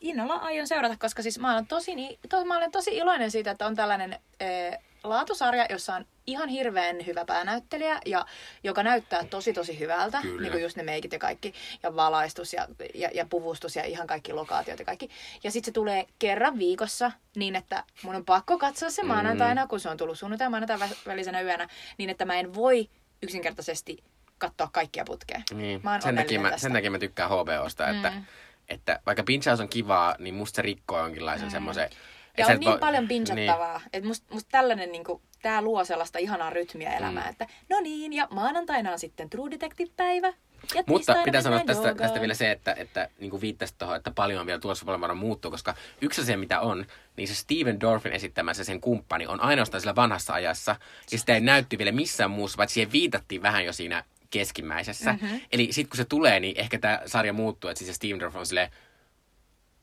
innolla 0.00 0.34
aion 0.34 0.66
seurata, 0.66 0.96
koska 0.96 1.22
siis 1.22 1.38
mä 1.38 1.52
olen 1.52 1.66
tosi, 1.66 2.18
to, 2.28 2.44
mä 2.44 2.56
olen 2.56 2.70
tosi 2.70 2.96
iloinen 2.96 3.30
siitä, 3.30 3.50
että 3.50 3.66
on 3.66 3.76
tällainen 3.76 4.20
e, 4.40 4.70
laatusarja, 5.04 5.66
jossa 5.70 5.94
on 5.94 6.06
ihan 6.30 6.48
hirveän 6.48 7.06
hyvä 7.06 7.24
päänäyttelijä, 7.24 8.00
ja 8.06 8.26
joka 8.64 8.82
näyttää 8.82 9.24
tosi 9.24 9.52
tosi 9.52 9.78
hyvältä. 9.78 10.18
Kyllä. 10.22 10.42
Niin 10.42 10.52
kuin 10.52 10.62
just 10.62 10.76
ne 10.76 10.82
meikit 10.82 11.12
ja 11.12 11.18
kaikki, 11.18 11.54
ja 11.82 11.96
valaistus 11.96 12.52
ja, 12.52 12.68
ja, 12.94 13.10
ja 13.14 13.26
puvustus 13.26 13.76
ja 13.76 13.84
ihan 13.84 14.06
kaikki 14.06 14.32
lokaatiot 14.32 14.78
ja 14.78 14.84
kaikki. 14.84 15.08
Ja 15.44 15.50
sitten 15.50 15.66
se 15.70 15.72
tulee 15.74 16.06
kerran 16.18 16.58
viikossa 16.58 17.12
niin, 17.36 17.56
että 17.56 17.84
mun 18.02 18.14
on 18.14 18.24
pakko 18.24 18.58
katsoa 18.58 18.90
se 18.90 19.02
maanantaina, 19.02 19.66
kun 19.66 19.80
se 19.80 19.88
on 19.88 19.96
tullut 19.96 20.18
sunnuntai 20.18 20.46
ja 20.46 20.50
maanantai 20.50 20.78
vä- 20.78 20.96
välisenä 21.06 21.40
yönä, 21.40 21.68
niin 21.98 22.10
että 22.10 22.24
mä 22.24 22.34
en 22.34 22.54
voi 22.54 22.88
yksinkertaisesti 23.22 24.04
katsoa 24.38 24.68
kaikkia 24.72 25.04
putkea. 25.04 25.40
Niin. 25.54 25.80
Mä 25.84 26.00
Sen, 26.00 26.16
takia 26.16 26.40
mä, 26.40 26.50
tästä. 26.50 26.62
sen 26.62 26.72
takia 26.72 26.90
mä 26.90 26.98
tykkään 26.98 27.30
HBOsta, 27.30 27.88
että, 27.88 28.10
Mm. 28.10 28.24
että 28.68 29.00
vaikka 29.06 29.22
pinchaus 29.22 29.60
on 29.60 29.68
kivaa, 29.68 30.14
niin 30.18 30.34
musta 30.34 30.56
se 30.56 30.62
rikkoo 30.62 30.98
jonkinlaisen 30.98 31.48
mm. 31.48 31.52
semmoisen... 31.52 31.90
Ja 32.38 32.46
on 32.46 32.56
niin 32.60 32.70
voi- 32.70 32.78
paljon 32.78 33.08
bingeattavaa. 33.08 33.78
Niin. 33.78 33.88
Että 33.92 34.08
musta 34.08 34.34
must 34.34 34.48
tällainen 34.50 34.92
niinku, 34.92 35.22
tää 35.42 35.62
luo 35.62 35.84
sellaista 35.84 36.18
ihanaa 36.18 36.50
rytmiä 36.50 36.96
elämään, 36.96 37.26
Mm. 37.26 37.30
että 37.30 37.46
no 37.68 37.80
niin, 37.80 38.12
ja 38.12 38.28
maanantaina 38.30 38.92
on 38.92 38.98
sitten 38.98 39.30
True 39.30 39.50
Detective-päivä. 39.50 40.32
Ja 40.74 40.82
Mutta 40.86 41.14
pitää 41.24 41.42
sanoa 41.42 41.58
tästä, 41.58 41.72
joogaan. 41.72 41.96
tästä 41.96 42.20
vielä 42.20 42.34
se, 42.34 42.50
että, 42.50 42.72
että 42.78 43.08
niin 43.18 43.30
kuin 43.30 43.40
viittasit 43.40 43.78
tuohon, 43.78 43.96
että 43.96 44.10
paljon 44.10 44.40
on 44.40 44.46
vielä 44.46 44.58
tulossa 44.60 44.84
paljon 44.84 45.00
varmaan 45.00 45.18
muuttuu, 45.18 45.50
koska 45.50 45.74
yksi 46.00 46.20
asia 46.20 46.38
mitä 46.38 46.60
on, 46.60 46.86
niin 47.16 47.28
se 47.28 47.34
Steven 47.34 47.80
Dorfin 47.80 48.12
esittämässä 48.12 48.64
sen 48.64 48.80
kumppani 48.80 49.26
on 49.26 49.40
ainoastaan 49.40 49.80
sillä 49.80 49.96
vanhassa 49.96 50.32
ajassa, 50.32 50.76
ja 51.12 51.18
sitä 51.18 51.34
ei 51.34 51.40
näytty 51.40 51.78
vielä 51.78 51.92
missään 51.92 52.30
muussa, 52.30 52.56
vaan 52.56 52.68
siihen 52.68 52.92
viitattiin 52.92 53.42
vähän 53.42 53.64
jo 53.64 53.72
siinä 53.72 54.04
keskimmäisessä. 54.30 55.12
Mhm. 55.12 55.24
Mm-hmm. 55.24 55.40
Eli 55.52 55.68
sitten 55.72 55.90
kun 55.90 55.96
se 55.96 56.04
tulee, 56.04 56.40
niin 56.40 56.58
ehkä 56.60 56.78
tämä 56.78 57.00
sarja 57.06 57.32
muuttuu, 57.32 57.70
että 57.70 57.78
siis 57.78 57.88
se 57.88 57.94
Steven 57.94 58.20
Dorf 58.20 58.36
on 58.36 58.46
silleen, 58.46 58.70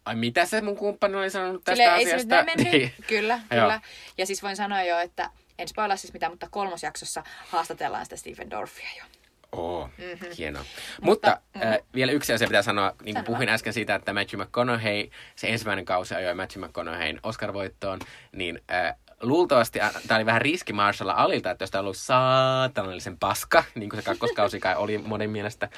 ai 0.07 0.15
mitä 0.15 0.45
se 0.45 0.61
mun 0.61 0.75
kumppani 0.75 1.15
oli 1.15 1.29
sanonut 1.29 1.63
tästä 1.63 1.83
Silleen, 1.83 1.99
ei 1.99 2.05
se 2.05 2.15
asiasta? 2.15 2.35
näin 2.35 2.45
mennyt. 2.45 2.73
Niin. 2.73 2.93
Kyllä, 3.07 3.39
kyllä. 3.49 3.81
Ja 4.17 4.25
siis 4.25 4.43
voin 4.43 4.55
sanoa 4.55 4.83
jo, 4.83 4.99
että 4.99 5.29
en 5.59 5.67
spoilaa 5.67 5.97
siis 5.97 6.13
mitään, 6.13 6.31
mutta 6.31 6.47
kolmosjaksossa 6.51 7.23
haastatellaan 7.47 8.05
sitä 8.05 8.15
Stephen 8.15 8.49
Dorfia 8.49 8.89
jo. 8.97 9.03
Oo, 9.51 9.89
mm-hmm. 9.97 10.27
hienoa. 10.37 10.65
Mutta, 11.01 11.29
Mutta, 11.29 11.41
mm. 11.67 11.73
Äh, 11.73 11.79
vielä 11.95 12.11
yksi 12.11 12.33
asia 12.33 12.47
pitää 12.47 12.61
sanoa, 12.61 12.93
niin 13.03 13.15
kuin 13.15 13.25
puhuin 13.25 13.49
äsken 13.49 13.73
siitä, 13.73 13.95
että 13.95 14.13
Matthew 14.13 14.41
McConaughey, 14.41 15.09
se 15.35 15.47
ensimmäinen 15.47 15.85
kausi 15.85 16.15
ajoi 16.15 16.33
Matthew 16.33 16.65
McConaughey 16.65 17.17
Oscar-voittoon, 17.23 17.99
niin 18.31 18.61
äh, 18.71 18.95
luultavasti 19.21 19.79
tämä 20.07 20.17
oli 20.17 20.25
vähän 20.25 20.41
riski 20.41 20.73
Marshalla 20.73 21.13
Alilta, 21.13 21.51
että 21.51 21.63
jos 21.63 21.71
tämä 21.71 21.79
ollut 21.79 21.97
saatanallisen 21.97 23.19
paska, 23.19 23.63
niin 23.75 23.89
kuin 23.89 24.01
se 24.01 24.05
kakkoskausi 24.05 24.59
kai 24.59 24.75
oli 24.75 24.97
monen 24.97 25.29
mielestä, 25.29 25.69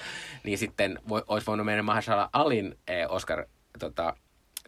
niin 0.43 0.57
sitten 0.57 0.99
voi, 1.09 1.23
olisi 1.27 1.47
voinut 1.47 1.65
mennä 1.65 1.83
Marshalla 1.83 2.29
Alin 2.33 2.77
äh, 2.89 2.95
Oscar 3.09 3.45
tota, 3.79 4.15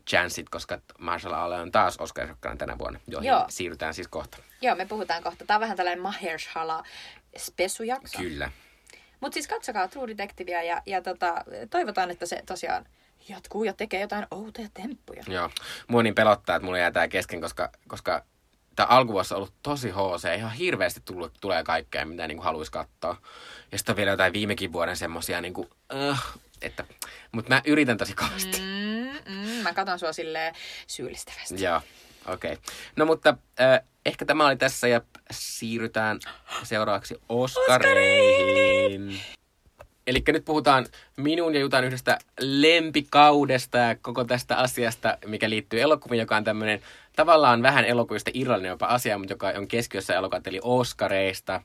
chanssit, 0.09 0.49
koska 0.49 0.79
Marshalla 0.99 1.43
Ali 1.43 1.55
on 1.55 1.71
taas 1.71 1.97
oscar 1.97 2.35
tänä 2.57 2.77
vuonna, 2.77 2.99
joihin 3.07 3.29
Joo. 3.29 3.45
siirrytään 3.49 3.93
siis 3.93 4.07
kohta. 4.07 4.37
Joo, 4.61 4.75
me 4.75 4.85
puhutaan 4.85 5.23
kohta. 5.23 5.45
Tämä 5.45 5.55
on 5.55 5.61
vähän 5.61 5.77
tällainen 5.77 6.01
Mahershala 6.01 6.83
spesujakso. 7.37 8.19
Kyllä. 8.19 8.51
Mutta 9.19 9.33
siis 9.33 9.47
katsokaa 9.47 9.87
True 9.87 10.07
Detectivea 10.07 10.63
ja, 10.63 10.81
ja 10.85 11.01
tota, 11.01 11.33
toivotaan, 11.69 12.11
että 12.11 12.25
se 12.25 12.43
tosiaan 12.45 12.85
jatkuu 13.29 13.63
ja 13.63 13.73
tekee 13.73 14.01
jotain 14.01 14.27
outoja 14.31 14.67
temppuja. 14.73 15.23
Joo. 15.27 15.49
Mua 15.87 16.03
niin 16.03 16.15
pelottaa, 16.15 16.55
että 16.55 16.65
mulla 16.65 16.77
jää 16.77 16.91
tää 16.91 17.07
kesken, 17.07 17.41
koska, 17.41 17.69
koska 17.87 18.25
tämä 18.75 18.87
alkuvuosi 18.87 19.33
on 19.33 19.37
ollut 19.37 19.53
tosi 19.63 19.89
HC. 19.89 20.37
Ihan 20.37 20.51
hirveästi 20.51 21.01
tullut, 21.05 21.33
tulee 21.41 21.63
kaikkea, 21.63 22.05
mitä 22.05 22.27
niin 22.27 22.41
haluaisi 22.41 22.71
katsoa. 22.71 23.17
Ja 23.71 23.77
sitten 23.77 23.93
on 23.93 23.97
vielä 23.97 24.11
jotain 24.11 24.33
viimekin 24.33 24.73
vuoden 24.73 24.97
semmosia, 24.97 25.41
niin 25.41 25.53
kuin, 25.53 25.69
uh, 26.09 26.41
että, 26.61 26.83
mutta 27.31 27.49
mä 27.49 27.61
yritän 27.65 27.97
tosi 27.97 28.13
kovasti. 28.13 28.59
Mm. 28.59 28.91
Mm, 29.33 29.63
mä 29.63 29.73
katon 29.73 29.99
sua 29.99 30.13
silleen 30.13 30.55
syyllistävästi. 30.87 31.63
Joo, 31.63 31.81
okei. 32.27 32.53
Okay. 32.53 32.63
No 32.95 33.05
mutta 33.05 33.37
äh, 33.59 33.79
ehkä 34.05 34.25
tämä 34.25 34.47
oli 34.47 34.55
tässä 34.55 34.87
ja 34.87 35.01
siirrytään 35.31 36.19
seuraavaksi 36.63 37.21
Oscareihin. 37.29 39.21
Eli 40.07 40.23
nyt 40.27 40.45
puhutaan 40.45 40.85
minun 41.17 41.53
ja 41.53 41.59
Jutan 41.59 41.83
yhdestä 41.83 42.17
lempikaudesta 42.39 43.77
ja 43.77 43.95
koko 43.95 44.23
tästä 44.23 44.57
asiasta, 44.57 45.17
mikä 45.25 45.49
liittyy 45.49 45.81
elokuviin, 45.81 46.19
joka 46.19 46.35
on 46.35 46.43
tämmöinen 46.43 46.81
tavallaan 47.15 47.61
vähän 47.63 47.85
elokuvista 47.85 48.31
irrallinen 48.33 48.69
jopa 48.69 48.85
asia, 48.85 49.17
mutta 49.17 49.33
joka 49.33 49.47
on 49.47 49.67
keskiössä 49.67 50.15
elokuvat, 50.15 50.47
eli 50.47 50.59
Oscareista. 50.63 51.61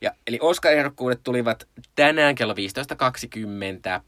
Ja, 0.00 0.12
eli 0.26 0.38
Oscar-ehdokkuudet 0.40 1.20
tulivat 1.24 1.68
tänään 1.94 2.34
kello 2.34 2.54
15.20 2.54 4.00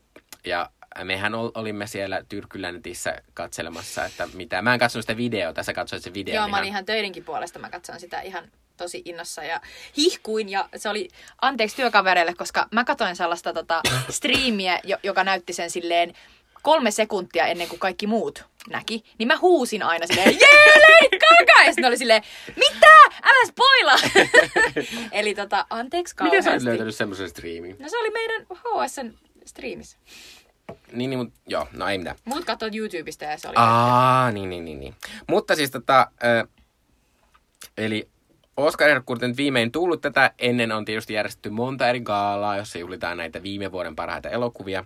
ja 0.49 0.71
mehän 1.05 1.35
ol, 1.35 1.51
olimme 1.55 1.87
siellä 1.87 2.23
Tyrkylänetissä 2.29 3.15
katselemassa, 3.35 4.05
että 4.05 4.29
mitä. 4.35 4.63
Mä 4.63 4.73
en 4.73 4.79
katsonut 4.81 5.03
sitä 5.03 5.17
videota, 5.17 5.63
sä 5.63 5.73
katsoit 5.73 6.03
sen 6.03 6.15
videon. 6.15 6.35
Joo, 6.35 6.45
niin 6.45 6.51
mä 6.51 6.59
olin 6.59 6.69
ihan 6.69 6.85
töidenkin 6.85 7.25
puolesta. 7.25 7.59
Mä 7.59 7.71
katson 7.71 8.01
sitä 8.01 8.21
ihan 8.21 8.45
tosi 8.77 9.03
innossa 9.05 9.45
ja 9.45 9.61
hihkuin. 9.97 10.49
Ja 10.49 10.69
se 10.77 10.89
oli 10.89 11.09
anteeksi 11.43 11.77
työkavereille, 11.77 12.35
koska 12.35 12.69
mä 12.71 12.85
katsoin 12.85 13.17
sellaista 13.17 13.53
tota, 13.53 13.81
striimiä, 14.11 14.81
jo- 14.85 14.99
joka 15.03 15.25
näytti 15.25 15.53
sen 15.53 15.71
silleen 15.71 16.13
kolme 16.63 16.91
sekuntia 16.91 17.47
ennen 17.47 17.69
kuin 17.69 17.79
kaikki 17.79 18.07
muut 18.07 18.45
näki, 18.71 19.05
niin 19.19 19.27
mä 19.27 19.37
huusin 19.39 19.83
aina 19.83 20.07
silleen, 20.07 20.31
jee, 20.41 21.09
Gaga! 21.11 21.65
Ja 21.67 21.73
sitten 21.73 21.85
oli 21.85 21.97
silleen, 21.99 22.23
mitä? 22.57 22.89
Älä 23.23 23.47
spoila! 23.47 23.99
Eli 25.13 25.35
tota, 25.35 25.67
anteeksi 25.71 26.15
Miten 26.23 26.31
sä 26.31 26.37
oot 26.37 26.45
kauheasti. 26.45 26.69
löytänyt 26.69 26.95
semmoisen 26.97 27.29
striimin? 27.29 27.77
No 27.79 27.89
se 27.89 27.99
oli 27.99 28.11
meidän 28.11 28.47
HSN 28.51 29.15
striimissä. 29.47 29.99
Niin, 30.93 31.11
niin, 31.11 31.19
mut, 31.19 31.33
joo, 31.47 31.69
no 31.73 31.89
ei 31.89 31.99
mitään. 31.99 32.17
Muut 32.25 32.45
katsoivat 32.45 32.75
YouTubesta 32.75 33.25
ja 33.25 33.39
se 33.39 33.49
oli... 33.49 33.55
Aa, 33.59 34.33
niin, 34.33 34.51
niin, 34.51 34.65
niin, 34.65 34.81
niin. 34.81 34.95
Mutta 35.29 35.55
siis 35.55 35.71
tota, 35.71 36.11
ö, 36.25 36.47
eli 37.77 38.09
Oscar-ehdokkuudet 38.57 39.37
viimein 39.37 39.73
tullut 39.73 40.01
tätä. 40.01 40.33
Ennen 40.39 40.73
on 40.73 40.85
tietysti 40.85 41.15
järjestetty 41.15 41.51
monta 41.51 41.89
eri 41.89 42.01
gaalaa, 42.01 42.57
jossa 42.57 42.79
juhlitaan 42.79 43.17
näitä 43.17 43.43
viime 43.43 43.73
vuoden 43.73 43.97
parhaita 43.97 44.29
elokuvia. 44.29 44.85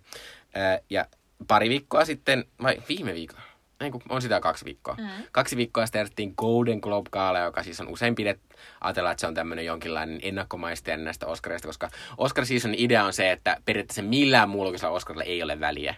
Ö, 0.57 0.83
ja 0.91 1.07
pari 1.49 1.69
viikkoa 1.69 2.05
sitten, 2.05 2.45
vai 2.63 2.83
viime 2.89 3.15
viikolla? 3.15 3.52
Ei, 3.83 3.91
kun 3.91 4.03
on 4.09 4.23
sitä 4.23 4.41
kaksi 4.41 4.65
viikkoa. 4.65 4.95
Mm. 4.99 5.09
Kaksi 5.33 5.57
viikkoa 5.57 5.87
sitten 5.87 5.99
järjestettiin 5.99 6.35
Golden 6.39 6.79
Globe 6.79 7.11
Gala, 7.13 7.39
joka 7.39 7.63
siis 7.63 7.81
on 7.81 7.89
usein 7.89 8.15
pidet, 8.15 8.41
ajatellaan, 8.81 9.13
että 9.13 9.21
se 9.21 9.27
on 9.27 9.35
tämmöinen 9.35 9.65
jonkinlainen 9.65 10.21
ennakkomaistajan 10.23 11.05
näistä 11.05 11.27
Oscarista, 11.27 11.69
koska 11.69 11.91
Oscar 12.19 12.47
Season 12.47 12.75
idea 12.77 13.05
on 13.05 13.13
se, 13.13 13.33
että 13.33 13.57
periaatteessa 13.65 14.03
millään 14.03 14.49
muulla 14.49 14.89
Oscarilla 14.89 15.25
ei 15.25 15.43
ole 15.43 15.61
väliä. 15.61 15.95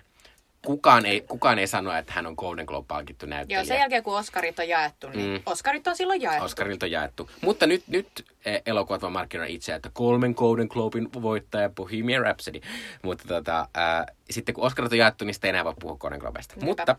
Kukaan 0.64 1.06
ei, 1.06 1.20
kukaan 1.20 1.58
ei 1.58 1.66
sano, 1.66 1.92
että 1.96 2.12
hän 2.12 2.26
on 2.26 2.34
Golden 2.36 2.64
Globe-palkittu 2.66 3.26
näyttelijä. 3.26 3.58
Joo, 3.58 3.64
sen 3.64 3.78
jälkeen 3.78 4.02
kun 4.02 4.18
Oscarit 4.18 4.58
on 4.58 4.68
jaettu, 4.68 5.08
niin 5.08 5.30
Mm. 5.30 5.42
Oscarit 5.46 5.86
on 5.86 5.96
silloin 5.96 6.22
jaettu. 6.22 6.44
Oscarilta 6.44 6.86
on 6.86 6.90
jaettu. 6.90 7.30
Mutta 7.40 7.66
nyt, 7.66 7.82
nyt 7.88 8.24
eh, 8.44 8.62
elokuvat 8.66 9.02
vaan 9.02 9.12
markkinoida 9.12 9.52
itse, 9.52 9.74
että 9.74 9.90
kolmen 9.92 10.34
Golden 10.36 10.66
Globin 10.70 11.08
voittaja 11.22 11.68
Bohemian 11.68 12.22
Rhapsody. 12.22 12.60
Mutta 13.02 13.24
tota, 13.28 13.68
ää, 13.74 14.06
sitten 14.30 14.54
kun 14.54 14.64
Oscarit 14.64 14.92
on 14.92 14.98
jaettu, 14.98 15.24
niin 15.24 15.34
sitten 15.34 15.48
ei 15.48 15.50
enää 15.50 15.64
voi 15.64 15.74
puhua 15.80 15.96
Golden 15.96 16.18
Globesta. 16.18 16.54
Niinpä. 16.56 16.66
Mutta 16.66 16.96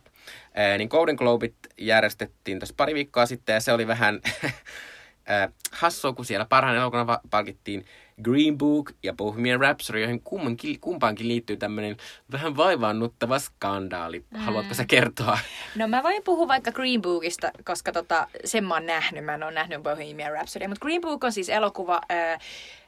ää, 0.53 0.77
niin 0.77 0.89
Golden 0.89 1.15
Globit 1.15 1.55
järjestettiin 1.77 2.59
tuossa 2.59 2.73
pari 2.77 2.93
viikkoa 2.93 3.25
sitten 3.25 3.53
ja 3.53 3.59
se 3.59 3.73
oli 3.73 3.87
vähän 3.87 4.19
hassua, 5.71 6.13
kun 6.13 6.25
siellä 6.25 6.45
parhaan 6.45 6.75
elokuvan 6.77 7.07
va- 7.07 7.21
palkittiin 7.29 7.85
Green 8.23 8.57
Book 8.57 8.91
ja 9.03 9.13
Bohemian 9.13 9.59
Rhapsody, 9.59 9.99
joihin 9.99 10.21
kummankin, 10.21 10.79
kumpaankin 10.79 11.27
liittyy 11.27 11.57
tämmöinen 11.57 11.97
vähän 12.31 12.57
vaivaannuttava 12.57 13.39
skandaali. 13.39 14.25
Haluatko 14.35 14.73
sä 14.73 14.85
kertoa? 14.85 15.39
No 15.75 15.87
mä 15.87 16.03
voin 16.03 16.23
puhua 16.23 16.47
vaikka 16.47 16.71
Green 16.71 17.01
Bookista, 17.01 17.51
koska 17.63 17.91
tota, 17.91 18.27
sen 18.45 18.65
mä 18.65 18.73
oon 18.73 18.85
nähnyt. 18.85 19.25
Mä 19.25 19.33
en 19.33 19.43
ole 19.43 19.51
nähnyt 19.51 19.83
Bohemian 19.83 20.31
Rhapsody. 20.31 20.67
Mutta 20.67 20.81
Green 20.81 21.01
Book 21.01 21.23
on 21.23 21.31
siis 21.31 21.49
elokuva, 21.49 22.01
ää, 22.09 22.39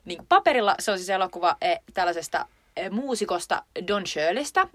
niin 0.05 0.25
paperilla 0.29 0.75
se 0.79 0.91
on 0.91 0.97
siis 0.97 1.09
elokuva 1.09 1.57
ää, 1.61 1.77
tällaisesta 1.93 2.45
muusikosta 2.91 3.63
Don 3.87 4.07
Shirleystä, 4.07 4.67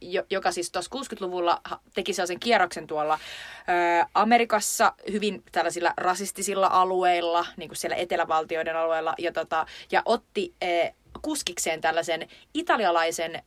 jo- 0.00 0.26
joka 0.30 0.52
siis 0.52 0.70
tuossa 0.72 0.90
60-luvulla 0.96 1.60
ha- 1.64 1.80
teki 1.94 2.12
sellaisen 2.12 2.40
kierroksen 2.40 2.86
tuolla 2.86 3.18
ää, 3.66 4.06
Amerikassa 4.14 4.92
hyvin 5.12 5.42
tällaisilla 5.52 5.94
rasistisilla 5.96 6.66
alueilla, 6.66 7.46
niin 7.56 7.68
kuin 7.68 7.76
siellä 7.76 7.96
etelävaltioiden 7.96 8.76
alueilla, 8.76 9.14
ja, 9.18 9.32
tota, 9.32 9.66
ja 9.92 10.02
otti 10.04 10.54
kuskikseen 11.22 11.80
tällaisen 11.80 12.28
italialaisen 12.54 13.42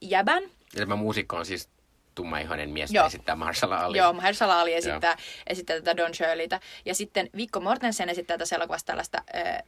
jäbän, 0.00 0.42
Ja 0.42 0.50
tämä 0.78 0.96
muusikko 0.96 1.36
on 1.36 1.46
siis 1.46 1.68
tummaihoinen 2.14 2.70
mies, 2.70 2.92
Joo. 2.92 3.06
esittää 3.06 3.36
Marshall 3.36 3.72
Ali. 3.72 3.98
Joo, 3.98 4.12
Mahershala 4.12 4.60
Ali 4.60 4.74
esittää, 4.74 5.16
esittää 5.46 5.76
tätä 5.76 5.96
Don 5.96 6.14
Shirleytä. 6.14 6.60
Ja 6.84 6.94
sitten 6.94 7.30
Vikko 7.36 7.60
Mortensen 7.60 8.08
esittää 8.08 8.38
tässä 8.38 8.56
elokuvassa 8.56 8.86
tällaista 8.86 9.18
äh, 9.34 9.62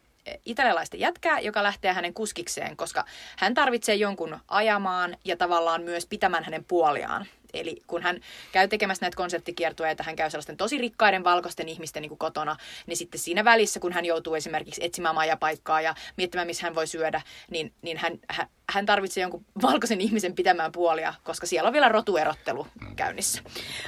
italialaista 0.45 0.97
jätkää, 0.97 1.41
joka 1.41 1.63
lähtee 1.63 1.93
hänen 1.93 2.15
kuskikseen, 2.15 2.77
koska 2.77 3.05
hän 3.39 3.55
tarvitsee 3.55 3.95
jonkun 3.95 4.39
ajamaan 4.49 5.17
ja 5.25 5.37
tavallaan 5.37 5.83
myös 5.83 6.07
pitämään 6.07 6.45
hänen 6.45 6.65
puoliaan. 6.65 7.27
Eli 7.55 7.77
kun 7.87 8.03
hän 8.03 8.21
käy 8.53 8.69
tekemässä 8.69 9.05
näitä 9.05 9.17
konseptikiertueita, 9.17 10.03
hän 10.03 10.17
käy 10.17 10.31
sellaisten 10.31 10.57
tosi 10.57 10.79
rikkaiden 10.79 11.25
valkoisten 11.25 11.69
ihmisten 11.69 12.01
niin 12.01 12.09
kuin 12.09 12.19
kotona, 12.19 12.57
niin 12.87 12.97
sitten 12.97 13.21
siinä 13.21 13.45
välissä, 13.45 13.81
kun 13.81 13.93
hän 13.93 14.05
joutuu 14.05 14.35
esimerkiksi 14.35 14.85
etsimään 14.85 15.15
majapaikkaa 15.15 15.81
ja 15.81 15.95
miettimään, 16.17 16.47
missä 16.47 16.67
hän 16.67 16.75
voi 16.75 16.87
syödä, 16.87 17.23
niin, 17.51 17.73
niin 17.83 17.97
hän, 17.99 18.19
hän, 18.31 18.47
hän 18.71 18.87
tarvitsee 18.87 19.23
jonkun 19.23 19.45
valkoisen 19.63 20.01
ihmisen 20.01 20.35
pitämään 20.35 20.73
puolia, 20.73 21.15
koska 21.23 21.47
siellä 21.47 21.67
on 21.67 21.73
vielä 21.73 21.89
rotuerottelu 21.89 22.67
käynnissä. 22.97 23.43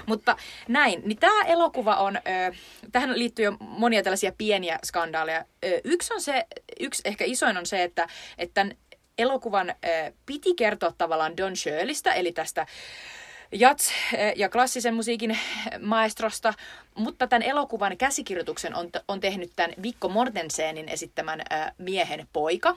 Mutta 0.07 0.37
näin, 0.68 1.03
niin 1.05 1.18
tämä 1.18 1.42
elokuva 1.44 1.94
on, 1.96 2.16
ö, 2.16 2.20
tähän 2.92 3.18
liittyy 3.18 3.44
jo 3.44 3.57
monia 3.61 4.03
tällaisia 4.03 4.33
pieniä 4.38 4.79
skandaaleja. 4.85 5.44
Ö, 5.64 5.81
yksi 5.85 6.14
on 6.14 6.20
se, 6.20 6.46
yksi 6.81 7.03
ehkä 7.05 7.24
isoin 7.24 7.57
on 7.57 7.66
se, 7.66 7.83
että, 7.83 8.09
että 8.38 8.55
tämän 8.55 8.77
elokuvan 9.18 9.70
ö, 9.70 10.12
piti 10.27 10.55
kertoa 10.55 10.92
tavallaan 10.98 11.37
Don 11.37 11.57
Shirleystä, 11.57 12.12
eli 12.12 12.33
tästä 12.33 12.66
jats- 13.55 13.93
ja 14.37 14.49
klassisen 14.49 14.95
musiikin 14.95 15.38
maestrosta, 15.81 16.55
mutta 16.95 17.27
tämän 17.27 17.43
elokuvan 17.43 17.97
käsikirjoituksen 17.97 18.75
on, 18.75 18.90
on 19.09 19.21
tehnyt 19.21 19.51
tämän 19.57 19.71
Vikko 19.83 20.09
Mortensenin 20.09 20.88
esittämän 20.88 21.43
ää, 21.51 21.73
miehen 21.79 22.29
poika. 22.33 22.77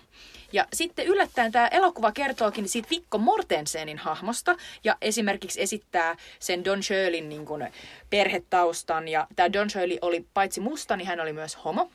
Ja 0.53 0.67
sitten 0.73 1.05
yllättäen 1.05 1.51
tämä 1.51 1.67
elokuva 1.67 2.11
kertookin 2.11 2.69
siitä 2.69 2.89
Vikko 2.89 3.17
Mortensenin 3.17 3.97
hahmosta 3.97 4.55
ja 4.83 4.97
esimerkiksi 5.01 5.61
esittää 5.61 6.15
sen 6.39 6.65
Don 6.65 6.83
Shirleyn 6.83 7.29
niin 7.29 7.45
kuin, 7.45 7.67
perhetaustan. 8.09 9.07
Ja 9.07 9.27
tämä 9.35 9.53
Don 9.53 9.69
Shirley 9.69 9.97
oli 10.01 10.25
paitsi 10.33 10.61
musta, 10.61 10.97
niin 10.97 11.07
hän 11.07 11.19
oli 11.19 11.33
myös 11.33 11.57
homo. 11.65 11.91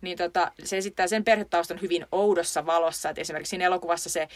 Niin 0.00 0.18
tota, 0.18 0.52
se 0.64 0.76
esittää 0.76 1.06
sen 1.06 1.24
perhetaustan 1.24 1.80
hyvin 1.80 2.06
oudossa 2.12 2.66
valossa, 2.66 3.10
että 3.10 3.20
esimerkiksi 3.20 3.50
siinä 3.50 3.64
elokuvassa 3.64 4.10
se 4.10 4.28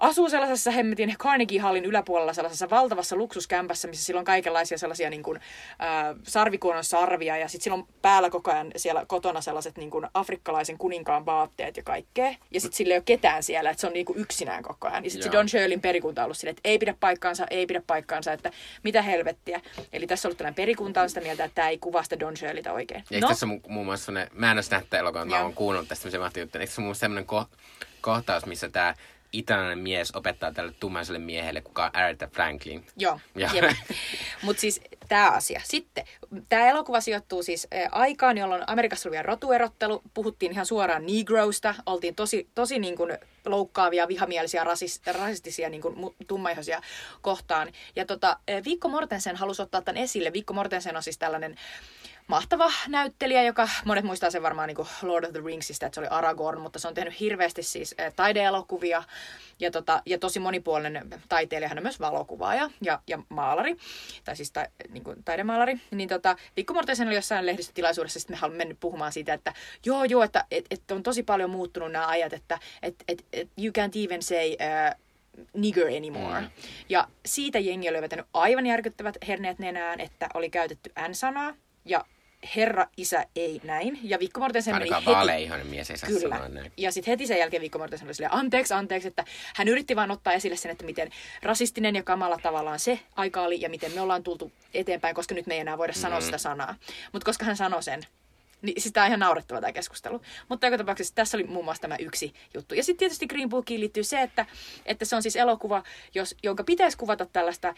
asuu 0.00 0.30
sellaisessa 0.30 0.70
hemmetin 0.70 1.14
Carnegie-hallin 1.24 1.84
yläpuolella 1.84 2.32
sellaisessa 2.32 2.70
valtavassa 2.70 3.16
luksuskämpässä, 3.16 3.88
missä 3.88 4.04
sillä 4.04 4.18
on 4.18 4.24
kaikenlaisia 4.24 4.78
sellaisia 4.78 5.10
niin 5.10 5.22
kuin, 5.22 5.36
äh, 5.36 6.16
sarvikuonon 6.22 6.84
sarvia 6.84 7.36
ja 7.36 7.48
sitten 7.48 7.64
sillä 7.64 7.74
on 7.74 7.86
päällä 8.02 8.30
koko 8.30 8.50
ajan 8.50 8.72
siellä 8.76 9.04
kotona 9.06 9.40
sellaiset 9.40 9.76
niin 9.76 9.90
kuin 9.90 10.06
afrikkalaisen 10.14 10.78
kuninkaan 10.78 11.26
vaatteet 11.26 11.76
ja 11.76 11.82
kaikkea. 11.82 12.34
Ja 12.50 12.60
sitten 12.60 12.76
sillä 12.76 12.94
ei 12.94 12.98
ole 12.98 13.02
ketään 13.04 13.42
siellä, 13.42 13.70
että 13.70 13.80
se 13.80 13.86
on 13.86 13.92
niin 13.92 14.06
kuin 14.06 14.18
yksinään 14.18 14.62
koko 14.62 14.88
ajan. 14.88 15.04
Ja 15.04 15.10
sitten 15.10 15.32
se. 15.32 15.36
Don 15.36 15.48
Shirleyn 15.48 15.80
perikunta 15.80 16.20
on 16.22 16.24
ollut 16.24 16.36
silleen, 16.36 16.56
että 16.56 16.68
ei 16.68 16.78
pidä 16.78 16.94
paikkaansa, 17.00 17.46
ei 17.50 17.66
pidä 17.66 17.82
paikkaansa, 17.86 18.32
että 18.32 18.50
mitä 18.82 19.02
helvettiä. 19.02 19.60
Eli 19.92 20.06
tässä 20.06 20.28
on 20.28 20.30
ollut 20.30 20.38
tällainen 20.38 20.54
perikunta 20.54 21.02
on 21.02 21.08
sitä 21.08 21.20
mieltä, 21.20 21.44
että 21.44 21.54
tämä 21.54 21.68
ei 21.68 21.78
kuvaa 21.78 22.02
sitä 22.02 22.20
Don 22.20 22.36
Shirleytä 22.36 22.72
oikein. 22.72 23.04
Ja 23.10 23.20
no. 23.20 23.28
tässä 23.28 23.46
mu- 23.46 23.68
muun 23.68 23.86
muassa 23.86 24.06
sellainen, 24.06 24.32
mä 24.34 24.50
en 24.50 24.56
ole 24.56 24.62
sitä 24.62 24.76
nähnyt 24.76 25.14
mutta 25.14 25.24
mä 25.24 25.42
oon 25.42 25.54
kuunnellut 25.54 25.88
tästä 25.88 26.02
semmoisen 26.02 26.20
mahti 26.20 26.40
juttu. 26.40 26.58
Eikö 26.58 26.72
se 26.72 26.80
muun 26.80 26.88
muassa 26.88 27.00
semmoinen 27.00 27.26
ko- 27.30 27.56
kohtaus, 28.00 28.46
missä 28.46 28.68
tämä 28.68 28.94
italialainen 29.32 29.78
mies 29.78 30.10
opettaa 30.14 30.52
tälle 30.52 30.72
tummaiselle 30.80 31.18
miehelle, 31.18 31.60
kuka 31.60 31.84
on 31.84 31.90
Aretha 31.96 32.26
Franklin. 32.26 32.86
Joo, 32.96 33.20
Joo. 33.34 33.50
mutta 34.42 34.60
siis 34.60 34.80
tämä 35.08 35.30
asia. 35.30 35.60
Sitten 35.64 36.04
tämä 36.48 36.68
elokuva 36.68 37.00
sijoittuu 37.00 37.42
siis 37.42 37.68
aikaan, 37.90 38.38
jolloin 38.38 38.62
Amerikassa 38.66 39.08
oli 39.08 39.12
vielä 39.12 39.22
rotuerottelu. 39.22 40.02
Puhuttiin 40.14 40.52
ihan 40.52 40.66
suoraan 40.66 41.06
negroista. 41.06 41.74
Oltiin 41.86 42.14
tosi, 42.14 42.48
tosi 42.54 42.78
niin 42.78 42.96
kuin 42.96 43.18
loukkaavia, 43.46 44.08
vihamielisiä, 44.08 44.64
rasis, 44.64 45.00
rasistisia, 45.06 45.68
niin 45.68 45.82
kuin 45.82 45.96
tummaihoisia 46.26 46.80
kohtaan. 47.22 47.72
Ja 47.96 48.06
tota, 48.06 48.38
Vikko 48.64 48.88
Mortensen 48.88 49.36
halusi 49.36 49.62
ottaa 49.62 49.82
tämän 49.82 50.02
esille. 50.02 50.32
Vikko 50.32 50.52
Mortensen 50.52 50.96
on 50.96 51.02
siis 51.02 51.18
tällainen 51.18 51.56
mahtava 52.30 52.72
näyttelijä, 52.88 53.42
joka 53.42 53.68
monet 53.84 54.04
muistaa 54.04 54.30
sen 54.30 54.42
varmaan 54.42 54.66
niin 54.66 54.76
kuin 54.76 54.88
Lord 55.02 55.24
of 55.24 55.32
the 55.32 55.40
Ringsista, 55.44 55.86
että 55.86 55.94
se 55.94 56.00
oli 56.00 56.08
Aragorn, 56.08 56.60
mutta 56.60 56.78
se 56.78 56.88
on 56.88 56.94
tehnyt 56.94 57.20
hirveästi 57.20 57.62
siis 57.62 57.94
äh, 58.00 58.12
taideelokuvia 58.16 59.02
ja, 59.60 59.70
tota, 59.70 60.02
ja 60.06 60.18
tosi 60.18 60.38
monipuolinen 60.38 61.08
taiteilija, 61.28 61.68
hän 61.68 61.78
on 61.78 61.82
myös 61.82 62.00
valokuvaaja 62.00 62.70
ja, 62.82 63.00
ja 63.06 63.18
maalari, 63.28 63.76
tai 64.24 64.36
siis 64.36 64.52
ta, 64.52 64.66
niin 64.88 65.04
kuin 65.04 65.24
taidemaalari. 65.24 65.80
Niin 65.90 66.08
tota, 66.08 66.36
Vikko 66.56 66.74
Mortensen 66.74 67.08
oli 67.08 67.14
jossain 67.14 67.46
lehdistötilaisuudessa, 67.46 68.20
sitten 68.20 68.36
me 68.36 68.40
haluamme 68.40 68.58
mennyt 68.58 68.80
puhumaan 68.80 69.12
siitä, 69.12 69.34
että 69.34 69.54
joo 69.86 70.04
joo, 70.04 70.22
että 70.22 70.44
et, 70.50 70.64
et 70.70 70.90
on 70.90 71.02
tosi 71.02 71.22
paljon 71.22 71.50
muuttunut 71.50 71.92
nämä 71.92 72.08
ajat, 72.08 72.32
että 72.32 72.58
et, 72.82 72.94
et, 73.08 73.24
et 73.32 73.48
you 73.58 73.72
can't 73.78 74.04
even 74.04 74.22
say... 74.22 74.50
Uh, 74.50 75.10
nigger 75.54 75.86
anymore. 75.86 76.40
Mm. 76.40 76.50
Ja 76.88 77.08
siitä 77.26 77.58
jengi 77.58 77.88
oli 77.88 78.02
vetänyt 78.02 78.26
aivan 78.34 78.66
järkyttävät 78.66 79.16
herneet 79.28 79.58
nenään, 79.58 80.00
että 80.00 80.28
oli 80.34 80.50
käytetty 80.50 80.92
N-sanaa 81.08 81.54
ja 81.84 82.04
herra, 82.56 82.86
isä, 82.96 83.26
ei 83.36 83.60
näin. 83.64 83.98
Ja 84.02 84.18
Vikko 84.18 84.40
Mortensen 84.40 84.74
meni 84.74 84.90
heti... 84.90 85.06
vaaleihoinen 85.06 85.66
mies 85.66 85.90
ei 85.90 85.98
saa 85.98 86.08
Kyllä. 86.08 86.36
sanoa 86.36 86.48
näin. 86.48 86.72
Ja 86.76 86.92
sitten 86.92 87.12
heti 87.12 87.26
sen 87.26 87.38
jälkeen 87.38 87.62
Vikko 87.62 87.78
Mortensen 87.78 88.08
oli 88.08 88.14
silleen, 88.14 88.34
anteeksi, 88.34 88.74
anteeksi, 88.74 89.08
että 89.08 89.24
hän 89.56 89.68
yritti 89.68 89.96
vaan 89.96 90.10
ottaa 90.10 90.32
esille 90.32 90.56
sen, 90.56 90.70
että 90.70 90.84
miten 90.84 91.10
rasistinen 91.42 91.96
ja 91.96 92.02
kamala 92.02 92.38
tavallaan 92.42 92.78
se 92.78 93.00
aika 93.16 93.42
oli 93.42 93.60
ja 93.60 93.68
miten 93.70 93.92
me 93.92 94.00
ollaan 94.00 94.22
tultu 94.22 94.52
eteenpäin, 94.74 95.14
koska 95.14 95.34
nyt 95.34 95.46
me 95.46 95.54
ei 95.54 95.60
enää 95.60 95.78
voida 95.78 95.92
sanoa 95.92 96.18
Mm. 96.20 96.24
sitä 96.24 96.38
sanaa. 96.38 96.74
Mutta 97.12 97.26
koska 97.26 97.44
hän 97.44 97.56
sanoi 97.56 97.82
sen, 97.82 98.02
niin 98.62 98.80
sitä 98.82 99.00
on 99.02 99.06
ihan 99.06 99.20
naurettava 99.20 99.60
tämä 99.60 99.72
keskustelu. 99.72 100.22
Mutta 100.48 100.66
joka 100.66 100.78
tapauksessa 100.78 101.14
tässä 101.14 101.36
oli 101.36 101.44
muun 101.44 101.64
muassa 101.64 101.80
tämä 101.80 101.96
yksi 101.96 102.34
juttu. 102.54 102.74
Ja 102.74 102.82
sitten 102.84 102.98
tietysti 102.98 103.26
Green 103.26 103.48
Bookiin 103.48 103.80
liittyy 103.80 104.04
se, 104.04 104.22
että, 104.22 104.46
että 104.86 105.04
se 105.04 105.16
on 105.16 105.22
siis 105.22 105.36
elokuva, 105.36 105.82
jos, 106.14 106.34
jonka 106.42 106.64
pitäisi 106.64 106.96
kuvata 106.96 107.26
tällaista 107.26 107.74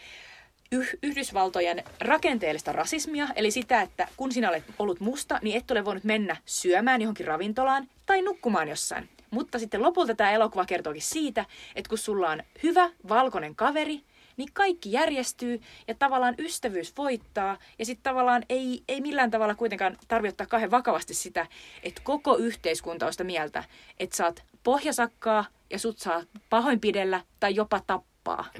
Yhdysvaltojen 1.03 1.83
rakenteellista 1.99 2.71
rasismia, 2.71 3.27
eli 3.35 3.51
sitä, 3.51 3.81
että 3.81 4.07
kun 4.17 4.31
sinä 4.31 4.49
olet 4.49 4.63
ollut 4.79 4.99
musta, 4.99 5.39
niin 5.41 5.57
et 5.57 5.71
ole 5.71 5.85
voinut 5.85 6.03
mennä 6.03 6.37
syömään 6.45 7.01
johonkin 7.01 7.27
ravintolaan 7.27 7.87
tai 8.05 8.21
nukkumaan 8.21 8.67
jossain. 8.67 9.09
Mutta 9.31 9.59
sitten 9.59 9.81
lopulta 9.81 10.15
tämä 10.15 10.31
elokuva 10.31 10.65
kertookin 10.65 11.01
siitä, 11.01 11.45
että 11.75 11.89
kun 11.89 11.97
sulla 11.97 12.29
on 12.29 12.43
hyvä 12.63 12.89
valkoinen 13.09 13.55
kaveri, 13.55 14.01
niin 14.37 14.49
kaikki 14.53 14.91
järjestyy 14.91 15.61
ja 15.87 15.95
tavallaan 15.95 16.35
ystävyys 16.37 16.97
voittaa. 16.97 17.57
Ja 17.79 17.85
sitten 17.85 18.03
tavallaan 18.03 18.43
ei, 18.49 18.83
ei 18.87 19.01
millään 19.01 19.31
tavalla 19.31 19.55
kuitenkaan 19.55 19.97
tarvitse 20.07 20.33
ottaa 20.33 20.47
kahden 20.47 20.71
vakavasti 20.71 21.13
sitä, 21.13 21.47
että 21.83 22.01
koko 22.03 22.37
yhteiskunta 22.37 23.05
on 23.05 23.11
sitä 23.11 23.23
mieltä, 23.23 23.63
että 23.99 24.17
saat 24.17 24.43
pohjasakkaa 24.63 25.45
ja 25.69 25.79
sut 25.79 25.99
saa 25.99 26.23
pahoinpidellä 26.49 27.21
tai 27.39 27.55
jopa 27.55 27.79
tappaa. 27.79 28.12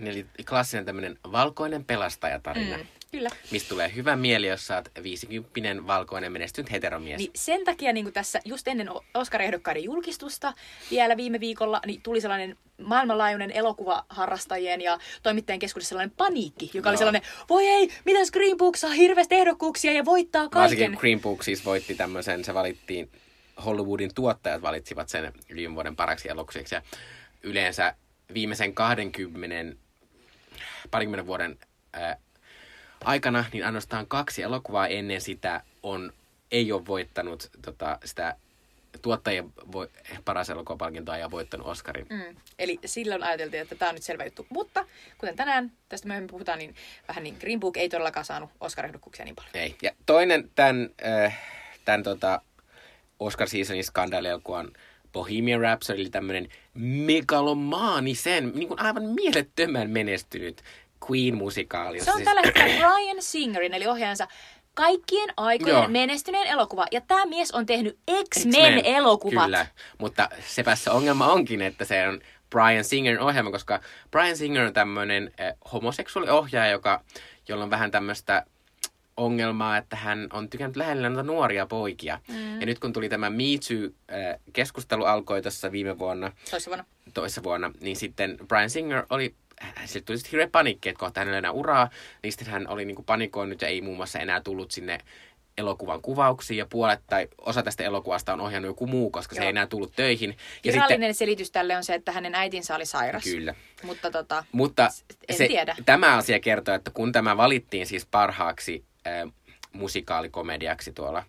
Eli 0.06 0.26
klassinen 0.50 0.86
tämmöinen 0.86 1.20
valkoinen 1.32 1.86
pelastajatarina. 1.86 2.78
Mm, 2.78 2.86
kyllä. 3.12 3.30
Mistä 3.52 3.70
tulee 3.70 3.96
hyvä 3.96 4.16
mieli, 4.16 4.48
jos 4.48 4.68
sä 4.68 4.76
oot 4.76 4.90
50 5.04 5.88
valkoinen 5.88 6.32
menestynyt 6.32 6.72
heteromies. 6.72 7.18
Niin 7.18 7.32
sen 7.36 7.66
takia 7.66 7.94
niin 7.94 8.14
tässä 8.14 8.40
just 8.46 8.68
ennen 8.68 8.90
Oscar-ehdokkaiden 9.14 9.84
julkistusta 9.84 10.54
vielä 10.92 11.18
viime 11.18 11.40
viikolla 11.40 11.82
niin 11.86 12.02
tuli 12.02 12.22
sellainen 12.22 12.58
maailmanlaajuinen 12.82 13.52
elokuvaharrastajien 13.52 14.82
ja 14.82 15.00
toimittajien 15.24 15.60
keskuudessa 15.60 15.90
sellainen 15.90 16.16
paniikki, 16.18 16.72
joka 16.74 16.90
oli 16.90 16.94
Joo. 16.94 16.98
sellainen, 16.98 17.22
voi 17.50 17.68
ei, 17.68 17.90
miten 18.06 18.28
Green 18.34 18.58
Book 18.58 18.76
saa 18.76 18.92
hirveästi 18.92 19.36
ehdokkuuksia 19.36 19.94
ja 19.94 20.06
voittaa 20.06 20.50
Varsinkin 20.56 20.86
kaiken. 20.86 21.00
Green 21.00 21.22
Book 21.22 21.44
siis 21.44 21.66
voitti 21.66 21.96
tämmöisen, 21.96 22.44
se 22.44 22.54
valittiin, 22.54 23.10
Hollywoodin 23.66 24.14
tuottajat 24.16 24.62
valitsivat 24.62 25.10
sen 25.10 25.34
viime 25.56 25.76
vuoden 25.76 25.96
paraksi 25.96 26.30
elokuvaksi. 26.30 26.76
Ja 26.76 26.82
yleensä 27.44 27.96
viimeisen 28.34 28.74
20, 28.74 29.76
parikymmenen 30.92 31.28
vuoden 31.28 31.60
ää, 31.94 32.18
aikana, 33.04 33.46
niin 33.54 33.66
ainoastaan 33.66 34.08
kaksi 34.08 34.42
elokuvaa 34.42 34.88
ennen 34.88 35.22
sitä 35.22 35.62
on, 35.84 36.14
ei 36.52 36.72
ole 36.72 36.86
voittanut 36.86 37.50
tota, 37.62 38.00
sitä 38.06 38.36
tuottajien 39.02 39.54
voi, 39.72 39.90
paras 40.26 40.50
elokuvapalkintoa 40.50 41.18
ja 41.18 41.32
voittanut 41.32 41.68
Oscarin. 41.68 42.08
Mm. 42.10 42.36
Eli 42.60 42.80
silloin 42.86 43.24
ajateltiin, 43.24 43.62
että 43.62 43.76
tämä 43.76 43.90
on 43.90 43.96
nyt 43.96 44.04
selvä 44.04 44.24
juttu. 44.24 44.46
Mutta 44.50 44.86
kuten 45.18 45.36
tänään 45.36 45.72
tästä 45.90 46.08
myöhemmin 46.08 46.30
puhutaan, 46.30 46.60
niin 46.60 46.76
vähän 47.08 47.24
niin 47.24 47.38
Green 47.40 47.60
Book 47.60 47.78
ei 47.78 47.90
todellakaan 47.90 48.26
saanut 48.26 48.50
Oscar-ehdokkuuksia 48.62 49.26
niin 49.26 49.36
paljon. 49.36 49.52
Ei. 49.54 49.76
Ja 49.82 49.92
toinen 50.06 50.50
tämän, 50.56 50.90
äh, 51.06 51.40
tämän 51.86 52.04
tota 52.04 52.42
Oscar 53.20 53.48
Seasonin 53.48 53.84
skandaali-elokuvan 53.84 54.72
Bohemian 55.14 55.62
Rhapsody, 55.62 56.02
eli 56.02 56.10
tämmöinen 56.10 56.48
megalomaanisen, 56.74 58.52
niin 58.56 58.68
kuin 58.68 58.80
aivan 58.80 59.04
mielettömän 59.04 59.90
menestynyt 59.90 60.62
Queen-musikaali. 61.12 62.04
Se 62.04 62.12
on 62.12 62.24
tällä 62.24 62.42
hetkellä 62.46 62.74
Brian 62.78 63.22
Singerin, 63.22 63.74
eli 63.74 63.88
ohjaajansa 63.88 64.28
kaikkien 64.74 65.30
aikojen 65.38 65.74
Joo. 65.74 65.88
menestyneen 65.88 66.48
elokuva. 66.48 66.86
Ja 66.92 67.02
tämä 67.02 67.26
mies 67.26 67.52
on 67.52 67.66
tehnyt 67.66 67.98
X-Men, 68.30 68.52
X-Men-elokuvat. 68.52 69.46
Kyllä, 69.46 69.66
mutta 69.98 70.30
sepä 70.48 70.76
se 70.76 70.90
ongelma 70.90 71.28
onkin, 71.28 71.62
että 71.62 71.86
se 71.86 72.08
on 72.08 72.22
Brian 72.50 72.84
Singerin 72.84 73.20
ohjelma, 73.20 73.52
koska 73.52 73.80
Brian 74.12 74.38
Singer 74.38 74.66
on 74.66 74.74
tämmöinen 74.74 75.32
äh, 75.40 75.54
homoseksuaaliohjaaja, 75.74 76.72
joka, 76.72 77.04
jolla 77.48 77.64
on 77.64 77.70
vähän 77.70 77.92
tämmöistä 77.92 78.46
ongelmaa, 79.18 79.78
että 79.78 79.96
hän 79.96 80.28
on 80.34 80.50
tykännyt 80.50 80.76
lähellä 80.76 81.10
noita 81.10 81.24
nuoria 81.24 81.66
poikia. 81.66 82.20
Mm. 82.28 82.60
Ja 82.60 82.66
nyt 82.66 82.80
kun 82.80 82.94
tuli 82.94 83.10
tämä 83.10 83.30
Me 83.30 83.44
Too-keskustelu 83.68 85.04
alkoi 85.06 85.42
tuossa 85.42 85.72
viime 85.72 86.00
vuonna, 86.00 86.32
Toissa 86.52 86.70
vuonna. 86.70 86.86
toissa 87.14 87.44
vuonna, 87.44 87.72
niin 87.82 87.96
sitten 87.96 88.38
Brian 88.48 88.70
Singer 88.70 89.04
oli, 89.10 89.36
sille 89.86 90.04
tuli 90.06 90.18
sitten 90.18 90.32
hirveä 90.32 90.48
panikki, 90.52 90.90
että 90.90 91.00
kohta 91.00 91.20
hänellä 91.22 91.38
enää 91.38 91.52
uraa, 91.52 91.90
niin 92.24 92.32
sitten 92.32 92.48
hän 92.48 92.68
oli 92.68 92.86
niinku 92.86 93.04
panikoinut 93.04 93.62
ja 93.62 93.68
ei 93.68 93.82
muun 93.82 93.98
muassa 93.98 94.20
enää 94.20 94.42
tullut 94.42 94.72
sinne 94.72 94.98
elokuvan 95.58 96.02
kuvauksiin 96.02 96.58
ja 96.58 96.66
puolet 96.66 97.00
tai 97.10 97.28
osa 97.42 97.64
tästä 97.64 97.84
elokuvasta 97.84 98.34
on 98.34 98.42
ohjannut 98.42 98.70
joku 98.70 98.88
muu, 98.88 99.10
koska 99.12 99.36
se 99.36 99.42
Joo. 99.42 99.46
ei 99.46 99.50
enää 99.50 99.68
tullut 99.68 99.94
töihin. 99.96 100.38
Ja 100.64 100.74
Virallinen 100.74 101.14
selitys 101.14 101.52
tälle 101.52 101.78
on 101.78 101.84
se, 101.84 101.94
että 101.94 102.12
hänen 102.12 102.36
äitinsä 102.36 102.76
oli 102.76 102.86
sairas. 102.86 103.24
Kyllä. 103.24 103.56
Mutta 103.84 104.12
tota, 104.12 104.44
Mutta 104.52 104.90
En 105.30 105.36
se, 105.38 105.48
tiedä. 105.48 105.76
tämä 105.86 106.16
asia 106.18 106.40
kertoo, 106.40 106.76
että 106.76 106.92
kun 106.92 107.12
tämä 107.12 107.38
valittiin 107.38 107.88
siis 107.88 108.06
parhaaksi 108.06 108.84
äh, 109.08 109.34
musikaalikomediaksi 109.74 110.92
tuolla, 110.94 111.24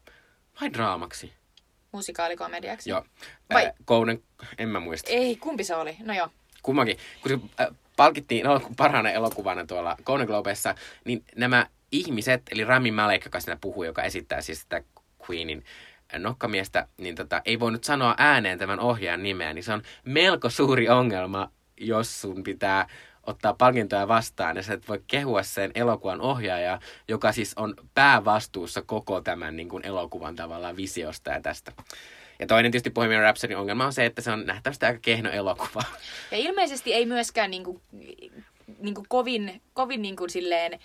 vai 0.60 0.72
draamaksi? 0.72 1.32
musikaalikomediaksi. 1.92 2.90
Joo. 2.90 3.04
Vai- 3.54 3.66
Äh, 3.66 3.72
Kounen, 3.84 4.22
en 4.58 4.68
mä 4.68 4.80
muista. 4.80 5.10
Ei, 5.10 5.36
kumpi 5.36 5.64
se 5.64 5.74
oli? 5.74 5.96
No 6.00 6.14
joo. 6.14 6.28
kummankin, 6.62 6.98
kun 7.22 7.30
se 7.30 7.38
äh, 7.64 7.66
palkittiin 7.96 8.46
parhaana 8.76 9.10
elokuvana 9.10 9.66
tuolla 9.66 9.96
Golden 10.04 10.26
Globessa, 10.26 10.74
niin 11.04 11.24
nämä 11.36 11.66
ihmiset, 11.92 12.42
eli 12.50 12.64
Rami 12.64 12.90
Malek, 12.90 13.24
joka 13.24 13.40
siinä 13.40 13.58
puhuu, 13.60 13.84
joka 13.84 14.02
esittää 14.02 14.40
siis 14.40 14.60
sitä 14.60 14.82
Queenin 15.30 15.64
nokkamiestä, 16.18 16.88
niin 16.98 17.14
tota, 17.14 17.42
ei 17.44 17.60
voinut 17.60 17.84
sanoa 17.84 18.14
ääneen 18.18 18.58
tämän 18.58 18.80
ohjaajan 18.80 19.22
nimeä, 19.22 19.52
niin 19.54 19.62
se 19.64 19.72
on 19.72 19.82
melko 20.04 20.50
suuri 20.50 20.88
ongelma, 20.88 21.50
jos 21.80 22.20
sun 22.20 22.42
pitää 22.42 22.88
ottaa 23.26 23.54
palkintoja 23.54 24.08
vastaan, 24.08 24.56
ja 24.56 24.62
sä 24.62 24.74
et 24.74 24.88
voi 24.88 25.02
kehua 25.06 25.42
sen 25.42 25.70
elokuvan 25.74 26.20
ohjaajaa, 26.20 26.80
joka 27.08 27.32
siis 27.32 27.52
on 27.56 27.74
päävastuussa 27.94 28.82
koko 28.82 29.20
tämän 29.20 29.56
niin 29.56 29.68
kuin 29.68 29.86
elokuvan 29.86 30.36
tavallaan 30.36 30.76
visiosta 30.76 31.30
ja 31.30 31.40
tästä. 31.40 31.72
Ja 32.38 32.46
toinen 32.46 32.72
tietysti 32.72 32.90
Bohemian 32.90 33.22
Rhapsodyn 33.22 33.58
ongelma 33.58 33.86
on 33.86 33.92
se, 33.92 34.06
että 34.06 34.22
se 34.22 34.30
on 34.30 34.46
nähtävästi 34.46 34.86
aika 34.86 34.98
kehno 35.02 35.30
elokuva. 35.30 35.82
Ja 36.30 36.38
ilmeisesti 36.38 36.94
ei 36.94 37.06
myöskään 37.06 37.50
niinku, 37.50 37.80
niinku 38.78 39.04
kovin, 39.08 39.62
kovin 39.72 40.02
niinku 40.02 40.28
silleen, 40.28 40.78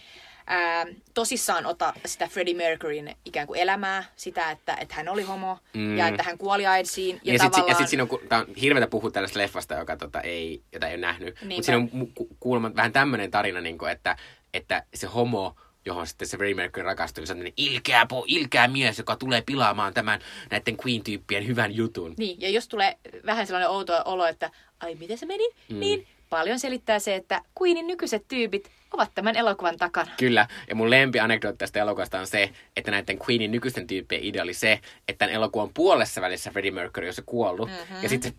ää, 0.50 0.86
tosissaan 1.14 1.66
ota 1.66 1.94
sitä 2.06 2.28
Freddie 2.28 2.54
Mercuryn 2.56 3.16
ikään 3.26 3.48
kuin 3.48 3.60
elämää, 3.60 4.04
sitä, 4.16 4.52
että, 4.52 4.78
että 4.82 4.96
hän 4.96 5.10
oli 5.10 5.24
homo 5.24 5.58
Mm. 5.74 5.98
ja 5.98 6.08
että 6.08 6.24
hän 6.24 6.38
kuoli 6.38 6.66
AIDSiin. 6.66 7.16
Ja, 7.16 7.22
Ja, 7.24 7.34
ja 7.34 7.40
sitten 7.40 7.52
tavallaan... 7.52 7.78
sit 7.78 7.88
siinä 7.90 8.04
on, 8.04 8.10
tää 8.30 8.40
on 8.40 8.48
hirveätä 8.62 8.88
puhua 8.88 9.12
tällaista 9.12 9.40
leffasta, 9.40 9.76
joka 9.76 9.98
tota, 9.98 10.22
ei, 10.22 10.62
jota 10.74 10.88
ei 10.88 10.94
ole 10.94 11.02
nähnyt. 11.02 11.42
Mutta 11.42 11.64
siinä 11.64 11.78
on 11.78 11.90
mu- 11.94 12.28
kuulemma 12.40 12.76
vähän 12.76 12.92
tämmöinen 12.94 13.32
tarina, 13.32 13.62
niin 13.62 13.78
kuin, 13.78 13.92
että, 13.92 14.18
että 14.54 14.84
se 14.94 15.08
homo, 15.08 15.56
johon 15.86 16.08
sitten 16.08 16.28
se 16.28 16.38
Freddie 16.38 16.56
Mercury 16.56 16.84
rakastui, 16.84 17.28
se 17.28 17.34
on 17.34 17.38
tämmöinen 17.38 17.54
ilkeä, 17.58 18.06
po, 18.06 18.24
ilkeä 18.28 18.68
mies, 18.68 18.98
joka 18.98 19.16
tulee 19.16 19.42
pilaamaan 19.46 19.94
tämän 19.94 20.20
näiden 20.52 20.78
Queen-tyyppien 20.86 21.48
hyvän 21.48 21.76
jutun. 21.76 22.14
Niin, 22.18 22.42
ja 22.42 22.50
jos 22.50 22.68
tulee 22.68 22.98
vähän 23.26 23.48
sellainen 23.48 23.70
outo 23.70 24.02
olo, 24.06 24.26
että 24.26 24.52
ai 24.80 24.96
miten 24.96 25.18
se 25.18 25.26
meni, 25.26 25.50
mm. 25.70 25.80
niin 25.80 26.08
paljon 26.30 26.60
selittää 26.60 27.00
se, 27.00 27.15
että 27.15 27.42
Queenin 27.62 27.88
nykyiset 27.88 28.26
tyypit 28.28 28.72
ovat 28.94 29.12
tämän 29.15 29.36
elokuvan 29.36 29.78
takana. 29.78 30.12
Kyllä, 30.18 30.48
ja 30.70 30.76
mun 30.76 30.89
lempi 30.89 31.20
anekdootti 31.20 31.58
tästä 31.58 31.80
elokuvasta 31.80 32.20
on 32.20 32.28
se, 32.28 32.50
että 32.78 32.92
näiden 32.92 33.20
Queenin 33.30 33.52
nykyisten 33.52 33.88
tyyppien 33.88 34.24
idea 34.24 34.44
oli 34.44 34.54
se, 34.54 34.72
että 35.08 35.20
tämän 35.20 35.36
elokuvan 35.36 35.70
puolessa 35.74 36.22
välissä 36.22 36.52
Freddie 36.52 36.72
Mercury 36.72 37.08
olisi 37.08 37.24
kuollut. 37.26 37.70
Mm-hmm. 37.70 38.04
Ja 38.04 38.10
sitten 38.10 38.32
se 38.32 38.38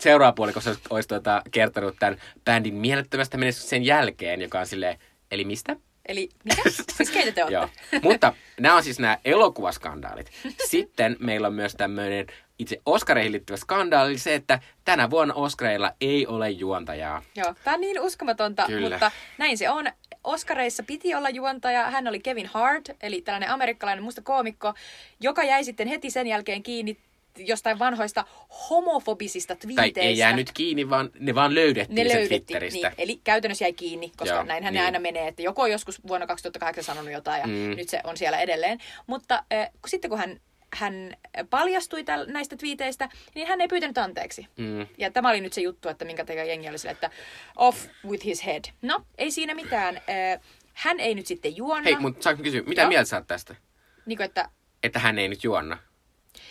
seuraava 0.00 0.32
puolikossa 0.32 0.70
olisi, 0.70 0.82
olisi 0.90 1.08
tuota, 1.08 1.42
kertonut 1.50 1.96
tämän 1.98 2.18
bändin 2.44 2.74
mielettömästä 2.74 3.36
menestyksen 3.36 3.84
jälkeen, 3.84 4.42
joka 4.42 4.60
on 4.60 4.66
silleen, 4.66 4.98
eli 5.30 5.44
mistä? 5.44 5.76
Eli 6.06 6.28
mitä? 6.44 6.62
siis 6.96 7.10
keitä 7.10 7.32
te 7.32 7.40
Joo. 7.52 7.62
olette? 7.62 8.00
Mutta 8.02 8.34
nämä 8.60 8.76
on 8.76 8.84
siis 8.84 8.98
nämä 8.98 9.18
elokuvaskandaalit. 9.24 10.30
Sitten 10.70 11.16
meillä 11.20 11.46
on 11.46 11.54
myös 11.54 11.74
tämmöinen 11.74 12.26
itse 12.58 12.80
Oscareihin 12.86 13.32
liittyvä 13.32 13.56
skandaali, 13.56 14.10
eli 14.10 14.18
se, 14.18 14.34
että 14.34 14.58
tänä 14.84 15.10
vuonna 15.10 15.34
Oscareilla 15.34 15.92
ei 16.00 16.26
ole 16.26 16.50
juontajaa. 16.50 17.22
Joo, 17.36 17.54
tämä 17.64 17.74
on 17.74 17.80
niin 17.80 18.00
uskomatonta, 18.00 18.66
Kyllä. 18.66 18.90
mutta 18.90 19.10
näin 19.38 19.58
se 19.58 19.70
on. 19.70 19.86
Oscareissa 20.24 20.82
piti 20.82 21.14
olla 21.14 21.28
juontaja. 21.30 21.90
Hän 21.90 22.08
oli 22.08 22.20
Kevin 22.20 22.46
Hart, 22.46 22.90
eli 23.02 23.20
tällainen 23.22 23.50
amerikkalainen 23.50 24.04
musta 24.04 24.22
koomikko, 24.22 24.74
joka 25.20 25.42
jäi 25.44 25.64
sitten 25.64 25.88
heti 25.88 26.10
sen 26.10 26.26
jälkeen 26.26 26.62
kiinni 26.62 26.96
jostain 27.38 27.78
vanhoista 27.78 28.24
homofobisista 28.70 29.54
Tai 29.56 29.60
twiiteistä. 29.60 30.00
ei 30.00 30.18
jäänyt 30.18 30.50
kiinni, 30.54 30.90
vaan 30.90 31.10
ne 31.18 31.34
vaan 31.34 31.54
löydettiin 31.54 31.94
ne 31.96 32.02
sen 32.10 32.12
löydettiin, 32.20 32.46
Twitteristä. 32.46 32.88
niin, 32.88 32.94
eli 32.98 33.20
käytännössä 33.24 33.64
jäi 33.64 33.72
kiinni, 33.72 34.12
koska 34.16 34.34
Joo, 34.34 34.44
näinhän 34.44 34.72
niin. 34.74 34.80
ne 34.80 34.86
aina 34.86 34.98
menee, 34.98 35.28
että 35.28 35.42
joku 35.42 35.60
on 35.60 35.70
joskus 35.70 36.06
vuonna 36.08 36.26
2008 36.26 36.84
sanonut 36.84 37.12
jotain 37.12 37.40
ja 37.40 37.46
Mm. 37.46 37.76
nyt 37.76 37.88
se 37.88 38.00
on 38.04 38.16
siellä 38.16 38.38
edelleen. 38.40 38.78
Mutta 39.06 39.44
äh, 39.52 39.70
sitten 39.86 40.08
kun 40.10 40.18
hän, 40.18 40.40
hän 40.74 41.16
paljastui 41.50 42.04
täl, 42.04 42.26
näistä 42.28 42.56
twiiteistä, 42.56 43.08
niin 43.34 43.46
hän 43.48 43.60
ei 43.60 43.68
pyytänyt 43.68 43.98
anteeksi. 43.98 44.46
Mm. 44.56 44.86
Ja 44.98 45.10
tämä 45.10 45.28
oli 45.28 45.40
nyt 45.40 45.52
se 45.52 45.60
juttu, 45.60 45.88
että 45.88 46.04
minkä 46.04 46.24
takia 46.24 46.44
jengi 46.44 46.68
oli 46.68 46.78
sille, 46.78 46.92
että 46.92 47.10
off 47.56 47.86
with 48.08 48.24
his 48.24 48.46
head. 48.46 48.64
No, 48.82 49.06
ei 49.18 49.30
siinä 49.30 49.54
mitään. 49.54 50.00
Hän 50.72 51.00
ei 51.00 51.14
nyt 51.14 51.26
sitten 51.26 51.56
juonna. 51.56 51.84
Hei, 51.84 51.96
mutta 51.96 52.22
saanko 52.22 52.42
kysyä, 52.42 52.62
mitä 52.66 52.82
Joo. 52.82 52.88
mieltä 52.88 53.08
sä 53.08 53.16
oot 53.16 53.26
tästä? 53.26 53.54
Niin 54.06 54.16
kuin, 54.16 54.24
että 54.24 54.48
Että 54.82 54.98
hän 54.98 55.18
ei 55.18 55.28
nyt 55.28 55.44
juonna? 55.44 55.78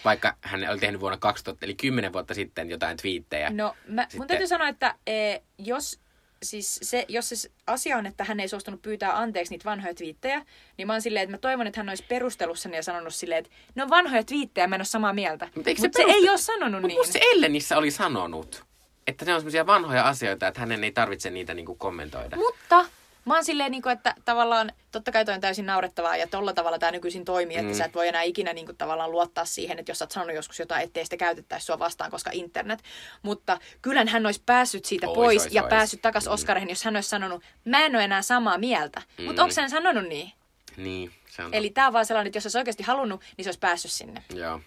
Vaikka 0.06 0.38
hän 0.42 0.70
oli 0.70 0.80
tehnyt 0.80 1.02
vuonna 1.02 1.18
2000, 1.18 1.66
eli 1.66 1.76
10 1.76 2.14
vuotta 2.14 2.34
sitten 2.34 2.70
jotain 2.70 2.98
twiittejä. 2.98 3.50
No, 3.50 3.76
mä, 3.88 4.02
mun 4.02 4.12
Sitten- 4.12 4.28
täytyy 4.28 4.48
sanoa, 4.48 4.68
että 4.68 4.96
e, 5.08 5.38
jos, 5.58 6.00
siis 6.44 6.80
se, 6.82 7.06
jos 7.08 7.30
se 7.30 7.52
asia 7.68 7.98
on, 7.98 8.06
että 8.06 8.24
hän 8.24 8.40
ei 8.40 8.48
suostunut 8.48 8.82
pyytää 8.82 9.20
anteeksi 9.20 9.54
niitä 9.54 9.66
vanhoja 9.66 9.94
twiittejä, 9.94 10.46
niin 10.78 10.88
mä 10.88 10.94
oon 10.94 11.02
silleen, 11.02 11.24
että 11.24 11.34
mä 11.34 11.38
toivon, 11.38 11.68
että 11.68 11.80
hän 11.80 11.90
olisi 11.90 12.06
perustelussani 12.08 12.76
ja 12.76 12.84
sanonut 12.84 13.16
silleen, 13.16 13.40
että 13.40 13.52
ne 13.76 13.84
on 13.84 13.90
vanhoja 13.90 14.24
twiittejä, 14.24 14.68
mä 14.68 14.76
en 14.76 14.80
ole 14.80 14.86
samaa 14.86 15.14
mieltä. 15.14 15.46
Mut 15.46 15.56
Mutta 15.56 15.82
se 15.82 15.88
Mut 15.88 15.94
se, 15.96 16.04
ei 16.04 16.30
ole 16.30 16.38
sanonut 16.38 16.82
Mutta 16.82 17.02
niin. 17.02 17.14
se 17.14 17.20
Ellenissä 17.34 17.78
oli 17.78 17.92
sanonut, 17.92 18.64
että 19.08 19.26
ne 19.26 19.34
on 19.34 19.40
semmoisia 19.40 19.66
vanhoja 19.66 20.08
asioita, 20.08 20.48
että 20.48 20.60
hänen 20.60 20.84
ei 20.84 20.92
tarvitse 20.92 21.30
niitä 21.30 21.54
niinku 21.54 21.76
kommentoida. 21.76 22.36
Mutta 22.36 22.86
Mä 23.26 23.34
oon 23.34 23.44
silleen, 23.46 23.72
niin 23.72 23.82
kuin, 23.82 23.94
että 23.94 24.16
tavallaan, 24.26 24.72
totta 24.92 25.12
kai 25.12 25.26
toi 25.26 25.34
on 25.34 25.42
täysin 25.42 25.66
naurettavaa 25.66 26.18
ja 26.18 26.28
tolla 26.28 26.54
tavalla 26.54 26.80
tämä 26.80 26.92
nykyisin 26.92 27.26
toimii, 27.26 27.58
että 27.58 27.72
Mm. 27.72 27.78
sä 27.78 27.86
et 27.86 27.96
voi 27.96 28.08
enää 28.08 28.22
ikinä 28.22 28.54
niin 28.54 28.66
kuin, 28.66 28.78
tavallaan 28.78 29.12
luottaa 29.12 29.46
siihen, 29.46 29.80
että 29.80 29.90
jos 29.92 30.00
sä 30.00 30.06
oot 30.06 30.12
sanonut 30.12 30.36
joskus 30.36 30.60
jotain, 30.60 30.84
ettei 30.84 31.04
sitä 31.04 31.18
käytettäisi 31.18 31.66
sua 31.66 31.80
vastaan, 31.80 32.12
koska 32.12 32.30
internet. 32.34 32.80
Mutta 33.22 33.58
kyllähän 33.82 34.08
hän 34.08 34.26
olisi 34.26 34.42
päässyt 34.46 34.86
siitä 34.86 35.08
Ois, 35.08 35.16
pois 35.16 35.44
ois, 35.44 35.54
ja 35.54 35.62
ois. 35.64 35.70
päässyt 35.70 36.02
takaisin 36.02 36.30
Mm. 36.30 36.34
Oscareihin, 36.34 36.70
jos 36.70 36.84
hän 36.84 36.96
olisi 36.96 37.10
sanonut, 37.10 37.44
mä 37.66 37.86
en 37.86 37.96
ole 37.96 38.04
enää 38.04 38.22
samaa 38.22 38.58
mieltä. 38.58 39.02
Mm. 39.18 39.26
Mutta 39.26 39.44
onko 39.44 39.56
hän 39.62 39.70
sanonut 39.70 40.08
niin? 40.08 40.32
Niin, 40.78 41.12
se 41.30 41.44
on 41.44 41.54
Eli 41.54 41.70
tämä 41.70 41.88
on 41.88 41.94
vaan 41.94 42.06
sellainen, 42.06 42.28
että 42.28 42.38
jos 42.38 42.46
olisi 42.46 42.58
oikeasti 42.58 42.84
halunnut, 42.84 43.22
niin 43.38 43.46
se 43.46 43.50
olisi 43.50 43.60
päässyt 43.60 43.92
sinne. 43.92 44.24
Joo. 44.34 44.60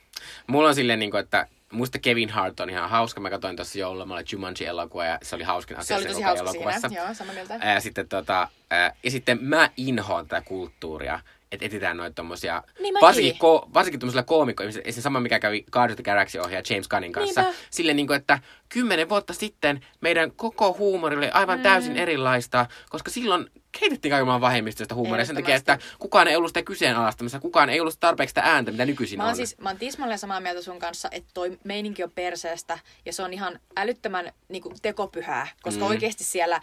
Mulla 0.46 0.68
on 0.68 0.74
silleen, 0.74 0.98
niin 0.98 1.10
kuin, 1.10 1.20
että 1.20 1.46
muista 1.72 1.98
Kevin 1.98 2.30
Hart 2.30 2.60
on 2.60 2.70
ihan 2.70 2.90
hauska. 2.90 3.20
Mä 3.20 3.30
katsoin 3.30 3.56
tuossa 3.56 3.88
olin 3.88 4.26
Jumanji-elokuva 4.32 5.04
ja 5.04 5.18
se 5.22 5.34
oli 5.34 5.44
hauskin 5.44 5.76
asia 5.76 5.96
Se 5.96 6.02
oli 6.02 6.12
tosi 6.12 6.22
hauska 6.22 6.50
elokuvassa. 6.50 6.88
siinä. 6.88 7.04
Joo, 7.04 7.14
samaa 7.14 7.34
mieltä. 7.34 7.58
Ää, 7.60 7.80
sitten, 7.80 8.08
tota, 8.08 8.48
ää, 8.70 8.92
ja 9.02 9.10
sitten 9.10 9.38
mä 9.40 9.70
inhoan 9.76 10.28
tätä 10.28 10.42
kulttuuria, 10.46 11.20
että 11.52 11.66
etsitään 11.66 11.96
noita 11.96 12.14
tommosia, 12.14 12.62
Niin 12.80 12.94
varsinkin, 13.00 13.38
ko, 13.38 13.68
varsinkin 13.74 14.00
tommosilla 14.00 14.22
koomikoilla, 14.22 14.72
se 14.72 15.00
sama 15.00 15.20
mikä 15.20 15.38
kävi 15.38 15.64
Guardians 15.72 16.00
of 16.00 16.04
the 16.04 16.10
Galaxy 16.10 16.38
ohjaaja 16.38 16.62
James 16.70 16.88
Gunnin 16.88 17.12
kanssa, 17.12 17.42
Niinpä. 17.42 17.58
silleen 17.70 17.96
niin 17.96 18.06
kuin, 18.06 18.16
että 18.16 18.38
kymmenen 18.68 19.08
vuotta 19.08 19.32
sitten 19.32 19.80
meidän 20.00 20.32
koko 20.32 20.76
huumori 20.78 21.16
oli 21.16 21.30
aivan 21.30 21.58
mm. 21.58 21.62
täysin 21.62 21.96
erilaista, 21.96 22.66
koska 22.90 23.10
silloin 23.10 23.50
keitettiin 23.80 24.10
kaiken 24.10 24.26
maailman 24.26 24.48
vähemmistöistä 24.48 24.94
huumoria 24.94 25.24
sen 25.24 25.36
takia, 25.36 25.54
että 25.56 25.78
kukaan 25.98 26.28
ei 26.28 26.36
ollut 26.36 26.48
sitä 26.50 26.62
kyseenalaistamassa, 26.62 27.40
kukaan 27.40 27.70
ei 27.70 27.80
ollut 27.80 27.96
tarpeeksi 28.00 28.30
sitä 28.30 28.40
ääntä, 28.44 28.70
mitä 28.70 28.86
nykyisin 28.86 29.18
Mä 29.18 29.28
on. 29.28 29.36
siis, 29.36 29.58
mä 29.58 29.68
oon 29.68 29.78
tismalleen 29.78 30.18
samaa 30.18 30.40
mieltä 30.40 30.62
sun 30.62 30.78
kanssa, 30.78 31.08
että 31.12 31.30
toi 31.34 31.58
meininki 31.64 32.04
on 32.04 32.10
perseestä 32.10 32.78
ja 33.04 33.12
se 33.12 33.22
on 33.22 33.32
ihan 33.32 33.60
älyttömän 33.76 34.32
niin 34.48 34.62
kuin, 34.62 34.74
tekopyhää, 34.82 35.46
koska 35.62 35.84
Mm. 35.84 35.90
oikeasti 35.90 36.24
siellä 36.24 36.60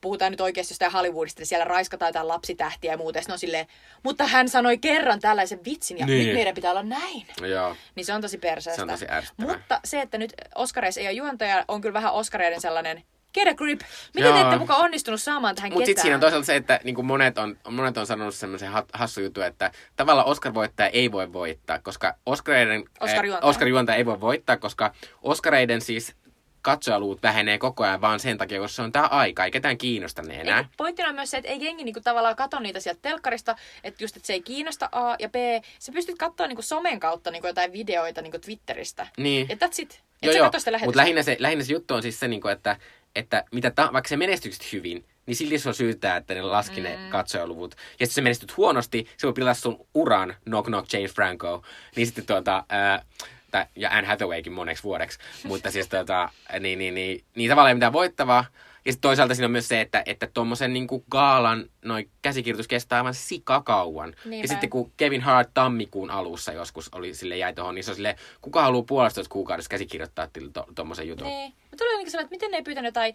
puhutaan 0.00 0.30
nyt 0.32 0.40
oikeasti 0.40 0.72
jostain 0.72 0.92
Hollywoodista, 0.92 1.40
niin 1.40 1.46
siellä 1.46 1.64
raiskataan 1.64 2.08
jotain 2.08 2.28
lapsitähtiä 2.28 2.92
ja 2.92 2.96
muuta. 2.96 3.18
Ja 3.18 3.24
on 3.32 3.38
silleen, 3.38 3.66
mutta 4.02 4.26
hän 4.26 4.48
sanoi 4.48 4.78
kerran 4.78 5.20
tällaisen 5.20 5.60
vitsin 5.64 5.98
ja 5.98 6.06
Niin. 6.06 6.26
nyt 6.26 6.34
meidän 6.34 6.54
pitää 6.54 6.70
olla 6.70 6.82
näin. 6.82 7.26
Joo. 7.50 7.76
Niin 7.94 8.04
se 8.06 8.14
on 8.14 8.20
tosi 8.20 8.38
perseestä. 8.38 8.76
Se 8.76 8.82
on 8.82 8.88
tosi 8.88 9.06
ärsyttävää. 9.10 9.52
Mutta 9.56 9.80
se, 9.84 10.00
että 10.00 10.18
nyt 10.18 10.32
Oscareissa 10.54 11.00
ei 11.00 11.06
ole 11.06 11.12
juontaja, 11.12 11.64
on 11.68 11.80
kyllä 11.80 11.92
vähän 11.92 12.12
Oscareiden 12.12 12.60
sellainen 12.60 13.02
get 13.34 13.48
a 13.48 13.54
grip. 13.54 13.80
Miten 14.14 14.28
Joo. 14.28 14.38
te 14.38 14.44
ette 14.44 14.58
mukaan 14.58 14.80
onnistunut 14.80 15.22
saamaan 15.22 15.54
tähän 15.54 15.68
Mutta 15.72 15.80
ketään? 15.80 15.86
sitten 15.86 16.02
siinä 16.02 16.14
on 16.14 16.20
toisaalta 16.20 16.46
se, 16.46 16.56
että 16.56 16.80
niin 16.84 17.06
monet, 17.06 17.38
on, 17.38 17.58
monet 17.70 17.96
on 17.96 18.06
sanonut 18.06 18.34
semmoisen 18.34 18.70
ha- 18.70 18.86
hassu 18.92 19.20
juttu, 19.20 19.40
että 19.40 19.70
tavallaan 19.96 20.26
Oscar-voittaja 20.26 20.88
ei 20.92 21.12
voi 21.12 21.32
voittaa, 21.32 21.78
koska 21.78 22.14
Oscareiden, 22.26 22.84
Oscar-juontaja. 23.00 23.48
Oscar-juontaja 23.50 23.96
ei 23.96 24.06
voi 24.06 24.20
voittaa, 24.20 24.56
koska 24.56 24.92
Oscareiden 25.22 25.80
siis 25.80 26.14
katsojaluut 26.62 27.22
vähenee 27.22 27.58
koko 27.58 27.84
ajan 27.84 28.00
vaan 28.00 28.20
sen 28.20 28.38
takia, 28.38 28.60
koska 28.60 28.76
se 28.76 28.82
on 28.82 28.92
tämä 28.92 29.06
aika, 29.06 29.44
ei 29.44 29.50
ketään 29.50 29.78
kiinnosta 29.78 30.22
ne 30.22 30.40
enää. 30.40 30.58
Ei, 30.58 30.64
pointtina 30.76 31.08
on 31.08 31.14
myös 31.14 31.30
se, 31.30 31.36
että 31.36 31.50
ei 31.50 31.64
jengi 31.64 31.84
niinku 31.84 32.00
tavallaan 32.00 32.36
katso 32.36 32.60
niitä 32.60 32.80
sieltä 32.80 32.98
telkkarista, 33.02 33.56
että 33.84 34.04
just, 34.04 34.16
että 34.16 34.26
se 34.26 34.32
ei 34.32 34.42
kiinnosta 34.42 34.88
A 34.92 35.16
ja 35.18 35.28
B. 35.28 35.34
Sä 35.78 35.92
pystyt 35.92 36.18
katsoa 36.18 36.46
niinku 36.46 36.62
somen 36.62 37.00
kautta 37.00 37.30
niinku 37.30 37.46
jotain 37.46 37.72
videoita 37.72 38.22
niinku 38.22 38.38
Twitteristä. 38.38 39.06
Niin. 39.16 39.46
Ja 39.48 39.54
that's 39.54 39.82
it. 39.82 39.92
Et 39.92 40.02
Joo, 40.22 40.34
joo. 40.34 40.50
Mutta 40.84 40.96
lähinnä 40.96 41.22
se, 41.22 41.36
lähinnä 41.40 41.64
se 41.64 41.72
juttu 41.72 41.94
on 41.94 42.02
siis 42.02 42.20
se, 42.20 42.28
niinku, 42.28 42.48
että, 42.48 42.76
että 43.14 43.44
mitä 43.52 43.70
ta- 43.70 43.90
vaikka 43.92 44.08
se 44.08 44.16
menestykset 44.16 44.72
hyvin, 44.72 45.04
niin 45.26 45.36
silti 45.36 45.58
se 45.58 45.68
on 45.68 45.74
syytä, 45.74 46.16
että 46.16 46.34
ne 46.34 46.42
laski 46.42 46.80
ne 46.80 46.96
Mm. 46.96 47.08
katsojaluvut. 47.10 47.74
Ja 47.78 48.06
jos 48.06 48.14
sä 48.14 48.22
menestyt 48.22 48.56
huonosti, 48.56 49.06
se 49.16 49.26
voi 49.26 49.32
pilata 49.32 49.54
sun 49.60 49.86
uran, 49.94 50.34
knock 50.44 50.66
knock 50.66 50.92
James 50.92 51.14
Franco. 51.14 51.62
Niin 51.96 52.06
sitten 52.06 52.26
tuota, 52.26 52.64
ää, 52.68 53.02
tai, 53.50 53.66
ja 53.76 53.90
Anne 53.90 54.08
Hathawaykin 54.08 54.52
moneksi 54.52 54.82
vuodeksi. 54.82 55.18
Mutta 55.44 55.70
siis 55.70 55.88
tota, 55.88 56.28
niin, 56.60 56.78
niin, 56.78 56.94
niin, 56.94 57.24
niin 57.34 57.48
tavallaan 57.50 57.70
ei 57.70 57.74
mitään 57.74 57.92
voittavaa. 57.92 58.44
Ja 58.86 58.92
sitten 58.92 59.08
toisaalta 59.08 59.34
siinä 59.34 59.46
on 59.46 59.52
myös 59.52 59.68
se, 59.68 59.80
että, 59.80 60.02
että 60.06 60.26
tuommoisen 60.26 60.72
niin 60.72 60.86
gaalan 61.10 61.64
noi 61.84 62.08
käsikirjoitus 62.22 62.68
kestää 62.68 62.98
aivan 62.98 63.14
sikakauan. 63.14 64.14
Niinpä. 64.24 64.44
Ja 64.44 64.48
sitten 64.48 64.70
kun 64.70 64.92
Kevin 64.96 65.20
Hart 65.20 65.50
tammikuun 65.54 66.10
alussa 66.10 66.52
joskus 66.52 66.88
oli 66.92 67.14
sille 67.14 67.36
jäi 67.36 67.52
tohon, 67.52 67.74
niin 67.74 67.84
se 67.84 67.90
on 67.90 67.94
sille, 67.94 68.16
kuka 68.40 68.62
haluaa 68.62 68.84
puolestoista 68.88 69.32
kuukaudessa 69.32 69.68
käsikirjoittaa 69.68 70.28
tuommoisen 70.74 71.08
jutun. 71.08 71.26
Niin. 71.26 71.52
Mutta 71.70 71.76
tuli 71.76 71.96
niinku 71.96 72.10
sellainen, 72.10 72.26
että 72.26 72.34
miten 72.34 72.50
ne 72.50 72.56
ei 72.56 72.62
pyytänyt 72.62 72.88
jotain 72.88 73.14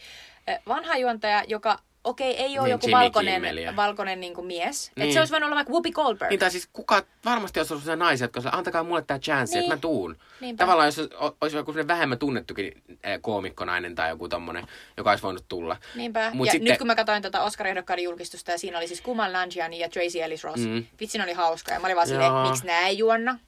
äh, 0.49 0.60
vanhaa 0.67 0.97
juontajaa, 0.97 1.43
joka 1.47 1.79
okei, 2.10 2.36
ei 2.38 2.60
ole 2.60 2.67
Niin, 2.67 2.72
joku 2.72 2.88
Jimmy 2.88 3.00
valkoinen, 3.02 3.34
Kimmeliä. 3.34 3.76
valkoinen 3.76 4.19
niinku 4.19 4.41
mies. 4.41 4.91
Niin. 4.95 5.04
Että 5.04 5.13
se 5.13 5.19
olisi 5.19 5.32
voinut 5.32 5.48
olla 5.48 5.56
vaikka 5.56 5.72
Whoopi 5.72 5.91
Goldberg. 5.91 6.30
Niin, 6.30 6.39
tai 6.39 6.52
siis 6.52 6.69
kuka, 6.74 7.04
varmasti 7.26 7.60
olisi 7.60 7.74
ollut 7.74 7.84
sellaisia 7.84 8.06
naisia, 8.06 8.26
jotka 8.26 8.38
olisivat, 8.39 8.56
antakaa 8.56 8.84
mulle 8.84 9.02
tämä 9.02 9.19
chance, 9.19 9.54
Niin. 9.56 9.63
että 9.63 9.76
mä 9.76 9.80
tuun. 9.82 10.17
Niinpä. 10.41 10.63
Tavallaan 10.63 10.88
jos 10.88 11.00
olisi- 11.41 11.58
joku 11.58 11.74
vähemmän 11.88 12.17
tunnettukin 12.19 12.72
eh, 13.04 13.19
koomikkonainen 13.22 13.95
tai 13.95 14.10
joku 14.10 14.30
tommonen, 14.30 14.67
joka 14.98 15.10
olisi 15.10 15.24
voinut 15.24 15.45
tulla. 15.48 15.78
Niinpä. 15.95 16.32
Mut 16.34 16.45
ja 16.48 16.52
sitten- 16.52 16.69
nyt 16.72 16.78
kun 16.78 16.88
mä 16.88 16.95
katsoin 16.95 17.22
tätä 17.22 17.43
Oscar-ehdokkaiden 17.43 18.04
julkistusta 18.04 18.52
ja 18.52 18.58
siinä 18.58 18.78
oli 18.78 18.88
siis 18.88 19.02
Kumal 19.02 19.32
Nanjiani 19.32 19.80
ja 19.80 19.89
Tracy 19.89 20.22
Ellis 20.22 20.43
Ross. 20.43 20.62
Mm. 20.65 20.86
Vitsin 21.00 21.22
oli 21.22 21.34
hauska 21.34 21.72
ja 21.74 21.80
mä 21.80 21.88
olin 21.88 21.95
vaan 21.95 22.08
silleen, 22.08 22.32
miksi 22.34 22.65
nää 22.67 22.88
ei 22.88 22.98
juonna? 22.98 23.39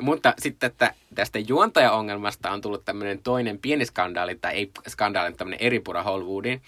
Mutta 0.00 0.34
sitten 0.38 0.70
että 0.70 0.94
tästä 1.14 1.38
juontajaongelmasta 1.38 2.50
on 2.50 2.60
tullut 2.60 2.84
tämmöinen 2.84 3.18
toinen 3.22 3.58
pieni 3.58 3.84
skandaali, 3.86 4.34
tai 4.34 4.54
ei 4.54 4.70
skandaali, 4.88 5.32
tämmöinen 5.32 5.60
eripura 5.66 6.02
Hollywoodiin. 6.02 6.62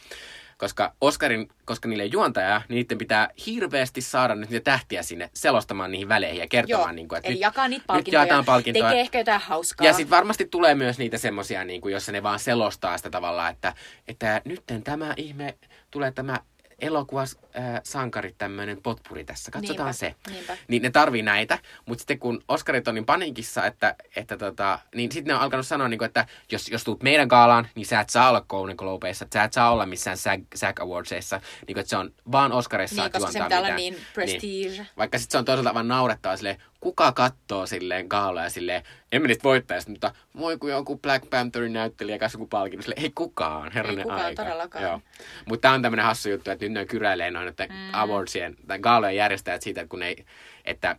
Koska 0.63 0.95
Oscarin, 1.01 1.49
koska 1.65 1.89
niille 1.89 2.03
ei 2.03 2.13
juontajaa, 2.13 2.63
niin 2.69 2.77
niiden 2.77 2.99
pitää 2.99 3.29
hirveästi 3.47 4.01
saada 4.01 4.35
nyt 4.35 4.51
niitä 4.51 4.65
tähtiä 4.65 5.03
sinne 5.03 5.31
selostamaan 5.35 5.91
niihin 5.91 6.09
väleihin 6.09 6.41
ja 6.41 6.47
kertomaan, 6.49 6.89
Joo, 6.89 6.93
niin 6.93 7.09
kuin, 7.09 7.17
että 7.17 7.29
eli 7.29 7.35
nyt, 7.35 7.41
jakaa 7.41 7.69
niitä 7.69 7.81
nyt 7.81 7.87
palkintoja, 7.87 8.21
jaetaan 8.21 8.45
palkintoja. 8.45 8.85
tekee 8.85 9.01
ehkä 9.01 9.19
jotain 9.19 9.41
hauskaa. 9.41 9.87
Ja 9.87 9.93
sitten 9.93 10.11
varmasti 10.11 10.45
tulee 10.45 10.75
myös 10.75 10.99
niitä 10.99 11.19
semmosia, 11.19 11.65
niin 11.65 11.81
kuin, 11.81 11.93
jossa 11.93 12.13
ne 12.13 12.23
vaan 12.23 12.39
selostaa 12.39 12.97
sitä 12.97 13.11
tavallaan, 13.11 13.53
että, 13.53 13.75
että 14.09 14.43
nytten 14.45 14.83
tämä 14.83 15.15
ihme, 15.17 15.55
tulee 15.91 16.13
tämä 16.13 16.39
elokuvas 16.79 17.39
äh, 17.59 17.81
sankarit 17.85 18.39
tämmöinen 18.39 18.83
potpuri 18.83 19.25
tässä. 19.25 19.51
Katsotaan 19.51 19.87
Niinpä, 19.87 19.93
se. 19.93 20.15
niinpä. 20.31 20.57
Niin 20.69 20.83
ne 20.83 20.91
tarvii 20.91 21.23
näitä, 21.23 21.59
mutta 21.87 22.03
sitten 22.03 22.19
kun 22.19 22.43
Oscarit 22.49 22.89
on 22.89 22.95
niin 22.95 23.07
paniikissa, 23.07 23.67
että, 23.67 23.95
että 24.17 24.37
tota, 24.37 24.79
niin 24.95 25.13
sitten 25.13 25.33
ne 25.33 25.35
on 25.35 25.41
alkanut 25.41 25.67
sanoa, 25.67 25.89
niin 25.89 25.99
kuin, 25.99 26.07
että 26.07 26.27
jos, 26.53 26.69
jos 26.69 26.85
tuut 26.85 27.03
meidän 27.03 27.29
gaalaan, 27.29 27.69
niin 27.75 27.87
sä 27.87 28.01
et 28.01 28.11
saa 28.11 28.29
olla 28.29 28.45
Golden 28.49 28.77
Globeissa, 28.77 29.27
sä 29.35 29.45
et 29.45 29.53
saa 29.53 29.73
olla 29.73 29.87
missään 29.87 30.17
SAG, 30.17 30.41
SAG 30.55 30.81
Awardsissa, 30.81 31.41
niin 31.67 31.75
kuin, 31.75 31.79
että 31.81 31.91
se 31.91 31.97
on 31.97 32.11
vaan 32.33 32.53
Oscarissa 32.53 33.03
Niin, 33.03 33.13
koska 33.13 33.33
se 33.33 33.41
pitää 33.43 33.59
olla 33.59 33.75
niin 33.75 33.97
prestige. 34.15 34.87
Vaikka 34.97 35.19
sitten 35.19 35.33
se 35.33 35.39
on 35.39 35.45
toisaalta 35.45 35.75
vaan 35.75 35.89
naurettavaa 35.89 36.37
silleen, 36.37 36.63
kuka 36.81 37.13
kattoo 37.13 37.67
silleen 37.67 38.07
gaaloja 38.07 38.51
silleen, 38.51 38.83
en 39.13 39.23
mä 39.23 39.29
niistä 39.29 39.45
voittajista, 39.45 39.91
mutta 39.91 40.15
voi 40.39 40.59
kun 40.59 40.71
joku 40.71 40.99
Black 40.99 41.31
Pantherin 41.31 41.73
näyttelijä 41.73 42.19
kanssa 42.19 42.39
joku 42.39 42.47
palkinto, 42.47 42.83
silleen, 42.83 43.03
ei 43.03 43.13
kukaan, 43.15 43.73
herranen 43.73 44.03
kukaan 44.03 44.25
aika. 44.25 44.43
todellakaan. 44.43 45.03
Mutta 45.47 45.63
tämä 45.63 45.75
on 45.75 45.83
tämmöinen 45.83 46.05
hassu 46.07 46.29
juttu, 46.29 46.51
että 46.51 46.65
nyt 46.65 46.73
ne 46.73 46.87
kyräilee 46.87 47.31
noin, 47.43 47.51
että 47.51 47.67
mm. 47.67 47.75
awardsien, 47.93 48.57
tai 48.67 48.79
gaalojen 48.79 49.17
järjestäjät 49.17 49.63
siitä, 49.63 49.87
kun 49.87 49.99
ne 49.99 50.09
ei, 50.09 50.25
että 50.65 50.97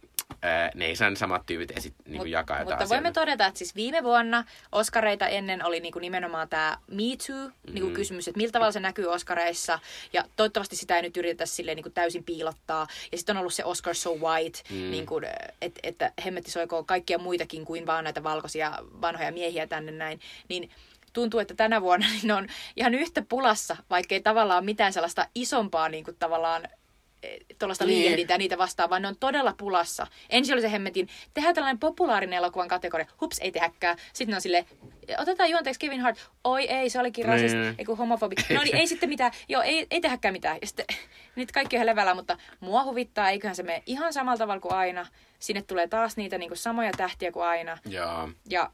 ne 0.76 0.86
ei 0.86 0.96
saa 0.96 1.16
samat 1.16 1.46
tyypit 1.46 1.78
esit, 1.78 1.94
niin 2.06 2.22
Mut- 2.22 2.28
jakaa 2.28 2.60
jotain 2.60 2.78
Mutta 2.78 2.90
voimme 2.90 3.10
asiaa. 3.10 3.26
todeta, 3.26 3.46
että 3.46 3.58
siis 3.58 3.76
viime 3.76 4.04
vuonna 4.04 4.44
Oscareita 4.72 5.28
ennen 5.28 5.66
oli 5.66 5.80
niinku 5.80 6.00
nimenomaan 6.00 6.50
tämä 6.50 6.78
Me 6.88 7.04
Too 7.28 7.50
niinku 7.74 7.90
Mm. 7.90 7.94
kysymys, 7.96 8.28
että 8.28 8.38
millä 8.38 8.52
tavalla 8.52 8.72
se 8.72 8.80
näkyy 8.80 9.06
Oscareissa. 9.08 9.80
Ja 10.14 10.24
toivottavasti 10.36 10.76
sitä 10.76 10.96
ei 10.96 11.02
nyt 11.02 11.18
yritetä 11.18 11.46
silleen 11.46 11.76
niinku 11.76 11.90
täysin 11.90 12.24
piilottaa. 12.24 12.88
Ja 13.12 13.18
sitten 13.18 13.38
on 13.38 13.40
ollut 13.40 13.54
se 13.54 13.64
Oscar 13.64 13.96
So 13.96 14.16
White, 14.16 14.60
Mm. 14.70 14.76
mm. 14.76 14.92
niinku, 14.92 15.22
et, 15.62 15.80
että 15.84 16.12
hemmetti 16.26 16.52
soikoo 16.52 16.84
kaikkia 16.84 17.18
muitakin 17.18 17.66
kuin 17.66 17.86
vaan 17.86 18.04
näitä 18.04 18.24
valkoisia 18.24 18.72
vanhoja 19.02 19.32
miehiä 19.32 19.68
tänne 19.68 19.92
näin. 19.92 20.20
Niin 20.50 20.70
tuntuu, 21.14 21.40
että 21.40 21.54
tänä 21.56 21.82
vuonna 21.82 22.08
niin 22.12 22.28
ne 22.28 22.34
on 22.34 22.48
ihan 22.76 22.94
yhtä 22.94 23.22
pulassa, 23.30 23.78
vaikka 23.90 24.16
ei 24.16 24.22
tavallaan 24.22 24.66
mitään 24.66 24.94
sellaista 24.94 25.28
isompaa 25.36 25.90
niin 25.90 26.04
kuin 26.04 26.18
tavallaan 26.20 26.68
tuollaista 27.60 27.86
Niin. 27.86 27.98
liikehdintää 28.00 28.38
niitä 28.38 28.58
vastaan, 28.58 28.90
vaan 28.90 29.02
ne 29.02 29.08
on 29.08 29.16
todella 29.20 29.54
pulassa. 29.58 30.08
Ensin 30.30 30.54
oli 30.54 30.62
se 30.62 30.72
hemmetin, 30.72 31.08
tehdään 31.34 31.56
tällainen 31.56 31.80
populaarinen 31.80 32.38
elokuvan 32.38 32.68
kategoria, 32.68 33.08
hups, 33.22 33.40
ei 33.40 33.52
tehäkään. 33.52 33.98
Sitten 34.14 34.36
on 34.36 34.42
silleen, 34.42 34.66
otetaan 35.18 35.50
juonteeksi 35.50 35.80
Kevin 35.80 36.02
Hart, 36.02 36.30
oi 36.44 36.64
ei, 36.70 36.90
se 36.90 37.00
olikin 37.00 37.28
Niin. 37.28 37.34
rasist, 37.34 37.80
ei 37.80 37.86
kun 37.86 37.98
homofobi. 37.98 38.36
No 38.56 38.64
niin, 38.64 38.76
ei 38.76 38.88
sitten 38.88 39.10
mitään, 39.10 39.32
joo, 39.50 39.62
ei, 39.62 39.88
ei 39.92 40.02
tehäkään 40.02 40.34
mitään. 40.34 40.58
Ja 40.62 40.68
sitten 40.68 40.86
niitä 41.36 41.54
kaikki 41.54 41.78
on 41.78 41.86
levällä, 41.86 42.14
mutta 42.16 42.38
mua 42.60 42.84
huvittaa, 42.84 43.30
eiköhän 43.30 43.56
se 43.56 43.64
mene 43.64 43.84
ihan 43.86 44.14
samalla 44.14 44.38
tavalla 44.38 44.62
kuin 44.62 44.74
aina. 44.74 45.06
Sinne 45.40 45.62
tulee 45.62 45.88
taas 45.88 46.18
niitä 46.18 46.38
niin 46.38 46.50
kuin 46.50 46.58
samoja 46.58 46.92
tähtiä 46.98 47.32
kuin 47.32 47.46
aina. 47.46 47.78
Joo. 47.86 48.30
Ja 48.50 48.72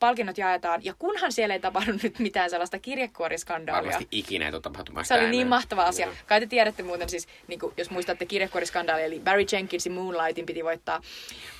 palkinnot 0.00 0.38
jaetaan, 0.38 0.84
ja 0.84 0.94
kunhan 0.98 1.32
siellä 1.32 1.54
ei 1.54 1.60
tapahdu 1.60 1.92
nyt 2.02 2.18
mitään 2.18 2.50
sellaista 2.50 2.78
kirjekuoriskandaalia. 2.78 3.82
Varmasti 3.92 4.08
ikinä 4.10 4.44
ei 4.46 4.50
tule 4.50 4.62
tapahtumaan 4.62 5.04
Se 5.06 5.14
oli 5.14 5.22
niin 5.22 5.34
enää. 5.40 5.48
mahtava 5.48 5.84
asia. 5.84 6.06
Joo. 6.06 6.14
Kai 6.26 6.40
te 6.40 6.46
tiedätte 6.46 6.82
muuten 6.82 7.08
siis, 7.08 7.28
niin 7.48 7.60
kuin, 7.60 7.74
jos 7.76 7.90
muistatte 7.90 8.26
kirjekuoriskandaalia, 8.26 9.04
eli 9.04 9.20
Barry 9.20 9.44
Jenkinsin 9.52 9.92
Moonlightin 9.92 10.46
piti 10.46 10.64
voittaa 10.64 11.02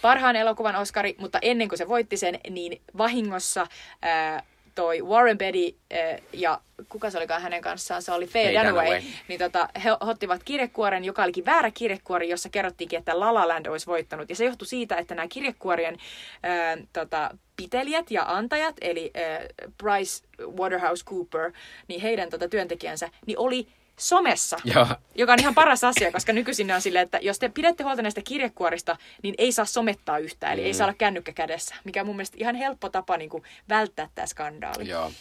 parhaan 0.03 0.37
elokuvan 0.37 0.77
Oscari, 0.77 1.15
mutta 1.19 1.39
ennen 1.43 1.69
kuin 1.69 1.79
se 1.79 1.89
voitti 1.89 2.17
sen, 2.17 2.41
niin 2.51 2.81
vahingossa 2.99 3.67
ää, 4.03 4.43
toi 4.75 5.03
Warren 5.03 5.39
Beatty 5.39 5.77
ää, 5.91 6.19
ja 6.33 6.61
kuka 6.89 7.11
se 7.11 7.19
olikaan 7.19 7.43
hänen 7.43 7.63
kanssaan, 7.63 8.03
se 8.03 8.13
oli 8.13 8.27
Faye 8.27 8.45
Faye 8.45 8.59
Dunaway, 8.59 8.87
Dunaway. 8.87 9.03
niin 9.29 9.41
tota, 9.41 9.69
he 9.85 9.91
ottivat 10.01 10.43
kirjekuoren, 10.45 11.05
joka 11.05 11.23
olikin 11.23 11.47
väärä 11.47 11.71
kirjekuori, 11.71 12.29
jossa 12.29 12.49
kerrottiinkin, 12.49 12.99
että 12.99 13.21
La 13.21 13.35
La 13.35 13.49
Land 13.49 13.67
olisi 13.67 13.87
voittanut. 13.87 14.31
Ja 14.31 14.37
se 14.37 14.45
johtui 14.45 14.67
siitä, 14.67 14.97
että 14.97 15.15
nämä 15.15 15.29
kirjekuorien 15.29 15.97
ää, 16.43 16.77
tota, 16.93 17.31
pitelijät 17.57 18.11
ja 18.11 18.25
antajat, 18.27 18.75
eli 18.81 19.11
ää, 19.15 19.41
Bryce 19.79 20.27
Waterhouse 20.57 21.05
Cooper, 21.05 21.53
niin 21.89 22.01
heidän 22.01 22.31
tota, 22.31 22.49
työntekijänsä, 22.49 23.09
niin 23.27 23.39
oli 23.39 23.67
somessa. 24.01 24.57
Joo. 24.75 24.87
Joka 25.15 25.33
on 25.33 25.41
ihan 25.41 25.55
paras 25.55 25.85
asia, 25.85 26.13
koska 26.13 26.33
nykyisin 26.33 26.73
on 26.73 26.81
silleen, 26.83 27.03
että 27.05 27.19
jos 27.23 27.39
te 27.39 27.49
pidätte 27.49 27.83
huolta 27.83 28.03
näistä 28.03 28.21
kirjekuorista, 28.25 28.97
niin 29.23 29.35
ei 29.39 29.53
saa 29.53 29.65
somettaa 29.65 30.19
yhtään, 30.19 30.53
eli 30.53 30.61
Mm. 30.63 30.67
ei 30.67 30.75
saa 30.75 30.87
olla 30.87 30.95
kännykkä 30.99 31.33
kädessä, 31.33 31.75
mikä 31.85 32.01
on 32.01 32.07
mun 32.07 32.17
mielestä 32.17 32.37
ihan 32.41 32.55
helppo 32.55 32.89
tapa 32.89 33.17
niin 33.17 33.31
kuin, 33.31 33.43
välttää 33.69 34.09
tämä 34.15 34.27
skandaali. 34.27 34.89
Joo. 34.89 35.13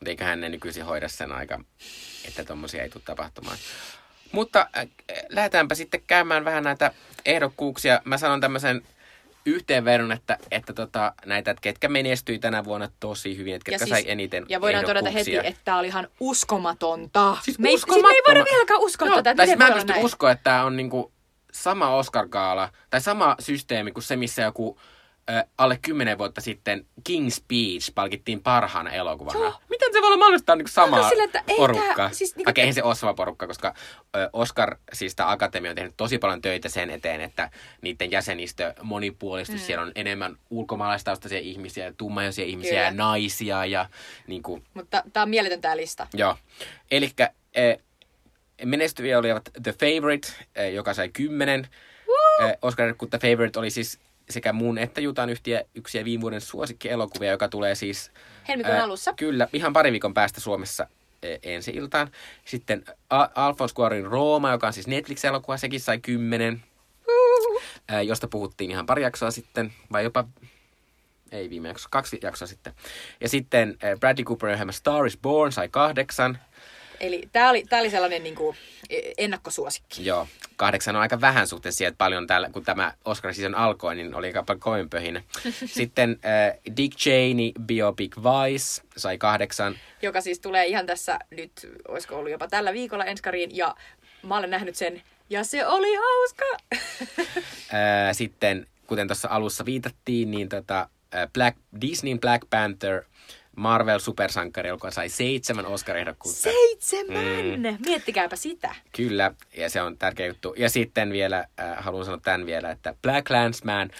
Mutta 0.00 0.10
eiköhän 0.10 0.40
ne 0.40 0.48
nykyisin 0.48 0.84
hoida 0.84 1.08
sen 1.08 1.32
aika, 1.32 1.60
että 2.28 2.44
tommosia 2.44 2.82
ei 2.82 2.88
tule 2.90 3.02
tapahtumaan. 3.06 3.58
Mutta 4.32 4.66
äh, 4.78 4.86
lähdetäänpä 5.28 5.74
sitten 5.74 6.02
käymään 6.06 6.44
vähän 6.44 6.64
näitä 6.64 6.90
ehdokkuuksia. 7.24 8.00
Mä 8.04 8.18
sanon 8.18 8.40
tämmöisen 8.40 8.82
yhteenvedon, 9.46 10.12
että, 10.12 10.38
että 10.50 10.72
tota, 10.72 11.12
näitä, 11.26 11.50
että 11.50 11.60
ketkä 11.60 11.88
menestyi 11.88 12.38
tänä 12.38 12.64
vuonna 12.64 12.88
tosi 13.00 13.36
hyvin, 13.36 13.54
että 13.54 13.70
ketkä 13.70 13.86
sai 13.86 14.04
eniten 14.06 14.46
ja 14.48 14.60
voidaan 14.60 14.84
todeta 14.84 15.10
heti, 15.10 15.36
että 15.36 15.60
tämä 15.64 15.78
oli 15.78 15.86
ihan 15.86 16.08
uskomatonta. 16.20 17.36
Siis 17.42 17.58
me, 17.58 17.68
ei, 17.68 17.78
siis 17.78 18.02
me 18.02 18.08
ei 18.08 18.22
voida 18.26 18.44
vieläkään 18.44 18.80
uskoa 18.80 19.08
Joo, 19.08 19.16
tätä. 19.16 19.34
tai 19.34 19.46
siis 19.46 19.58
mä 19.58 19.66
en 19.66 19.74
pysty 19.74 19.92
uskoa, 19.96 20.30
että 20.30 20.44
tämä 20.44 20.64
on 20.64 20.76
niinku 20.76 21.12
sama 21.52 21.96
Oscar-gaala, 21.96 22.68
tai 22.90 23.00
sama 23.00 23.36
systeemi 23.40 23.92
kuin 23.92 24.04
se, 24.04 24.16
missä 24.16 24.42
joku 24.42 24.78
ö, 25.30 25.44
alle 25.58 25.78
kymmenen 25.82 26.18
vuotta 26.18 26.40
sitten 26.40 26.86
King's 27.10 27.30
Speech 27.30 27.94
palkittiin 27.94 28.42
parhaana 28.42 28.90
elokuvana. 28.90 29.38
Joo. 29.38 29.54
Miten 29.68 29.92
se 29.92 30.00
voi 30.00 30.06
olla 30.06 30.16
mahdollista 30.16 30.56
niinku 30.56 30.70
samaa 30.70 31.08
sillä, 31.08 31.24
että 31.24 31.42
ei 31.46 31.56
porukkaa? 31.56 31.96
tää- 31.96 32.10
siis 32.12 32.36
niinku- 32.36 32.50
Okei, 32.50 32.62
eihän 32.62 32.74
se 32.74 32.82
ole 32.82 32.94
sama 32.94 33.14
porukka, 33.14 33.46
koska 33.46 33.74
ö, 34.16 34.30
Oscar, 34.32 34.76
siis 34.92 35.14
tämä 35.14 35.30
Akatemia 35.30 35.70
on 35.70 35.76
tehnyt 35.76 35.94
tosi 35.96 36.18
paljon 36.18 36.42
töitä 36.42 36.68
sen 36.68 36.90
eteen, 36.90 37.20
että 37.20 37.50
niiden 37.82 38.10
jäsenistö 38.10 38.74
monipuolistus, 38.82 39.60
mm. 39.60 39.66
siellä 39.66 39.82
on 39.84 39.92
enemmän 39.94 40.36
ulkomaalaistaustaisia 40.50 41.38
ihmisiä, 41.38 41.92
tummajoisia 41.96 42.44
ihmisiä 42.44 42.70
Kyllä. 42.72 42.82
ja 42.84 42.90
naisia 42.90 43.64
ja 43.64 43.86
niinku, 44.26 44.62
Mutta 44.74 45.02
tämä 45.12 45.22
on 45.22 45.30
mieletön 45.30 45.60
tämä 45.60 45.76
lista. 45.76 46.06
Joo. 46.14 46.36
Eli 46.90 47.10
menestyviä 48.64 49.18
olivat 49.18 49.50
The 49.62 49.72
Favorite, 49.72 50.28
eh, 50.54 50.72
joka 50.74 50.94
sai 50.94 51.08
kymmenen. 51.08 51.68
Oscar 52.62 52.94
kun 52.94 53.10
The 53.10 53.18
Favorite 53.18 53.58
oli 53.58 53.70
siis 53.70 53.98
sekä 54.30 54.52
mun 54.52 54.78
että 54.78 55.00
Jutan 55.00 55.30
yhtiä, 55.30 55.64
yksi 55.74 56.04
viime 56.04 56.20
vuoden 56.20 56.40
suosikkielokuvia, 56.40 57.30
joka 57.30 57.48
tulee 57.48 57.74
siis... 57.74 58.10
Helmikuun 58.48 58.76
eh, 58.76 58.82
alussa. 58.82 59.12
Kyllä, 59.12 59.48
ihan 59.52 59.72
pari 59.72 59.92
viikon 59.92 60.14
päästä 60.14 60.40
Suomessa 60.40 60.86
ensi 61.42 61.70
iltaan. 61.70 62.10
Sitten 62.44 62.84
A- 63.10 63.28
Alphonse 63.34 63.74
Cuaron 63.74 64.04
Rooma, 64.04 64.52
joka 64.52 64.66
on 64.66 64.72
siis 64.72 64.86
Netflix-elokuva, 64.86 65.56
sekin 65.56 65.80
sai 65.80 65.98
kymmenen. 65.98 66.62
eh, 67.88 68.00
josta 68.06 68.28
puhuttiin 68.28 68.70
ihan 68.70 68.86
pari 68.86 69.02
jaksoa 69.02 69.30
sitten, 69.30 69.72
vai 69.92 70.04
jopa 70.04 70.24
ei 71.32 71.50
viime 71.50 71.68
jakso, 71.68 71.88
kaksi 71.90 72.18
jaksoa 72.22 72.48
sitten. 72.48 72.72
Ja 73.20 73.28
sitten 73.28 73.78
Bradley 74.00 74.24
Cooperin 74.24 74.54
ohjelma 74.54 74.72
Star 74.72 75.06
is 75.06 75.18
Born 75.18 75.52
sai 75.52 75.68
kahdeksan. 75.68 76.38
Eli 77.00 77.28
tämä 77.32 77.50
oli, 77.50 77.64
tää 77.68 77.80
oli 77.80 77.90
sellainen 77.90 78.22
niin 78.22 78.34
kuin, 78.34 78.56
ennakkosuosikki. 79.18 80.06
Joo, 80.06 80.28
kahdeksan 80.56 80.96
on 80.96 81.02
aika 81.02 81.20
vähän 81.20 81.46
suhteessa 81.46 81.78
siihen, 81.78 81.88
että 81.88 81.98
paljon 81.98 82.26
täällä, 82.26 82.50
kun 82.52 82.64
tämä 82.64 82.94
Oscar 83.04 83.34
season 83.34 83.54
alkoi, 83.54 83.94
niin 83.94 84.14
oli 84.14 84.26
aika 84.26 84.42
paljon 84.42 84.60
kovin 84.60 84.90
pöhinä. 84.90 85.22
Sitten 85.66 86.10
äh, 86.24 86.76
Dick 86.76 86.96
Cheney, 86.96 87.52
Biopic 87.66 88.16
Vice, 88.16 88.82
sai 88.96 89.18
kahdeksan. 89.18 89.78
Joka 90.02 90.20
siis 90.20 90.40
tulee 90.40 90.66
ihan 90.66 90.86
tässä 90.86 91.18
nyt, 91.30 91.52
olisiko 91.88 92.16
ollut 92.16 92.32
jopa 92.32 92.48
tällä 92.48 92.72
viikolla 92.72 93.04
enskariin. 93.04 93.56
Ja 93.56 93.74
mä 94.22 94.36
olen 94.36 94.50
nähnyt 94.50 94.74
sen. 94.74 95.02
Ja 95.30 95.44
se 95.44 95.66
oli 95.66 95.94
hauska! 95.94 96.44
Äh, 97.74 98.16
sitten, 98.16 98.66
kuten 98.86 99.08
tuossa 99.08 99.28
alussa 99.30 99.64
viitattiin, 99.64 100.30
niin 100.30 100.48
tota, 100.48 100.88
äh, 101.14 101.28
Black, 101.32 101.58
Disneyn 101.80 102.20
Black 102.20 102.50
Panther, 102.50 103.02
Marvel 103.60 103.98
supersankari, 103.98 104.68
joka 104.68 104.90
sai 104.90 105.08
seitsemän 105.08 105.66
Oscar-ehdokkuutta. 105.66 106.40
Seitsemän! 106.40 107.60
Mm. 107.60 107.78
Miettikääpä 107.86 108.36
sitä. 108.36 108.74
Kyllä, 108.96 109.32
ja 109.56 109.70
se 109.70 109.82
on 109.82 109.98
tärkeä 109.98 110.26
juttu. 110.26 110.54
Ja 110.58 110.70
sitten 110.70 111.12
vielä, 111.12 111.38
äh, 111.60 111.76
haluan 111.78 112.04
sanoa 112.04 112.20
tämän 112.22 112.46
vielä, 112.46 112.70
että 112.70 112.94
Black 113.02 113.30
Landsman, 113.30 113.90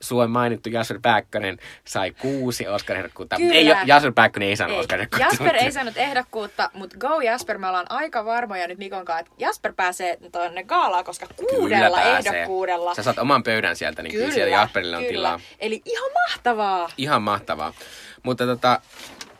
Suomen 0.00 0.30
mainittu 0.30 0.68
Jasper 0.68 0.98
Pääkkönen 1.02 1.58
sai 1.84 2.10
kuusi 2.10 2.68
Oscar-ehdokkuutta. 2.68 3.36
Kyllä. 3.36 3.54
Ei, 3.54 3.66
Jasper 3.86 4.12
Pääkkönen 4.12 4.48
ei 4.48 4.56
saanut. 4.56 4.78
Oscar-ehdokkuutta. 4.78 5.26
Jasper 5.26 5.56
ei 5.56 5.72
saanut 5.72 5.96
ehdokkuutta, 5.96 6.70
mutta 6.74 6.96
go 6.98 7.20
Jasper, 7.20 7.58
me 7.58 7.68
ollaan 7.68 7.86
aika 7.88 8.24
varmoja 8.24 8.68
nyt 8.68 8.78
Mikon 8.78 9.04
kanssa, 9.04 9.20
että 9.20 9.32
Jasper 9.38 9.72
pääsee 9.76 10.18
tuonne 10.32 10.64
gaalaan, 10.64 11.04
koska 11.04 11.26
kuudella 11.36 11.96
pääsee. 11.96 12.32
ehdokkuudella. 12.32 12.94
Sä 12.94 13.02
saat 13.02 13.18
oman 13.18 13.42
pöydän 13.42 13.76
sieltä, 13.76 14.02
niin 14.02 14.12
kyllä, 14.12 14.24
kyllä 14.24 14.34
siellä 14.34 14.56
Jasperille 14.56 14.96
on 14.96 15.02
kyllä. 15.02 15.12
tilaa. 15.12 15.40
Eli 15.58 15.82
ihan 15.84 16.10
mahtavaa. 16.28 16.88
Ihan 16.96 17.22
mahtavaa. 17.22 17.72
Mutta 18.22 18.46
tota, 18.46 18.80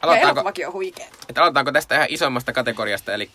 aloitetaanko, 0.03 0.53
on 0.67 0.73
huikea. 0.73 1.07
että 1.29 1.41
aloitetaanko 1.41 1.73
tästä 1.73 1.95
ihan 1.95 2.07
isommasta 2.11 2.53
kategoriasta, 2.53 3.15
eli 3.15 3.31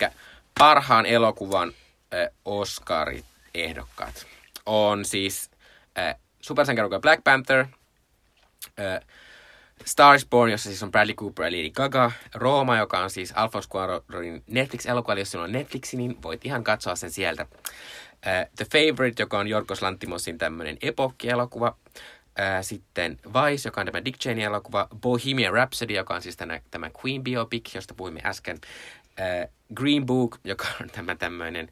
parhaan 0.60 1.06
elokuvan 1.06 1.72
äh, 2.14 2.30
Oscar-ehdokkaat 2.46 4.26
on 4.66 5.06
siis 5.06 5.50
äh, 5.98 6.16
supersankaruka 6.46 7.00
Black 7.00 7.24
Panther, 7.24 7.66
äh, 8.80 9.00
Star 9.86 10.16
is 10.16 10.26
Born, 10.26 10.52
jossa 10.52 10.70
siis 10.70 10.84
on 10.84 10.91
Bradley 10.91 11.16
Cooper 11.16 11.46
ja 11.46 11.52
Lady 11.52 11.70
Gaga, 11.70 12.12
Rooma, 12.34 12.78
joka 12.78 13.00
on 13.00 13.10
siis 13.10 13.34
Alphonse 13.36 13.70
Cuaronin 13.70 14.43
Netflix-elokuva, 14.48 15.14
eli 15.14 15.22
jos 15.22 15.32
sinulla 15.32 15.48
on 15.48 15.52
Netflixi, 15.52 15.98
niin 15.98 16.22
voit 16.24 16.46
ihan 16.46 16.64
katsoa 16.64 16.96
sen 16.96 17.12
sieltä. 17.12 17.46
The 18.56 18.66
Favorite, 18.72 19.24
joka 19.24 19.39
on 19.39 19.48
Jorgos 19.48 19.82
Lanttimosin 19.82 20.38
tämmöinen 20.38 20.78
epokki-elokuva. 20.82 21.78
Sitten 22.62 23.20
Vice, 23.26 23.68
joka 23.68 23.82
on 23.82 23.88
tämä 23.88 24.06
Dick 24.06 24.20
Cheney-elokuva. 24.20 24.88
Bohemian 25.02 25.54
Rhapsody, 25.54 25.93
joka 25.93 26.16
on 26.16 26.22
siis 26.22 26.38
tämä, 26.38 26.60
tämä 26.72 26.91
Queen 27.04 27.24
biopic, 27.24 27.76
josta 27.76 27.93
puhuimme 27.93 28.22
äsken. 28.26 28.58
Green 29.76 30.06
Book, 30.06 30.38
joka 30.43 30.68
on 30.82 30.89
tämä 30.89 31.16
tämmöinen 31.16 31.70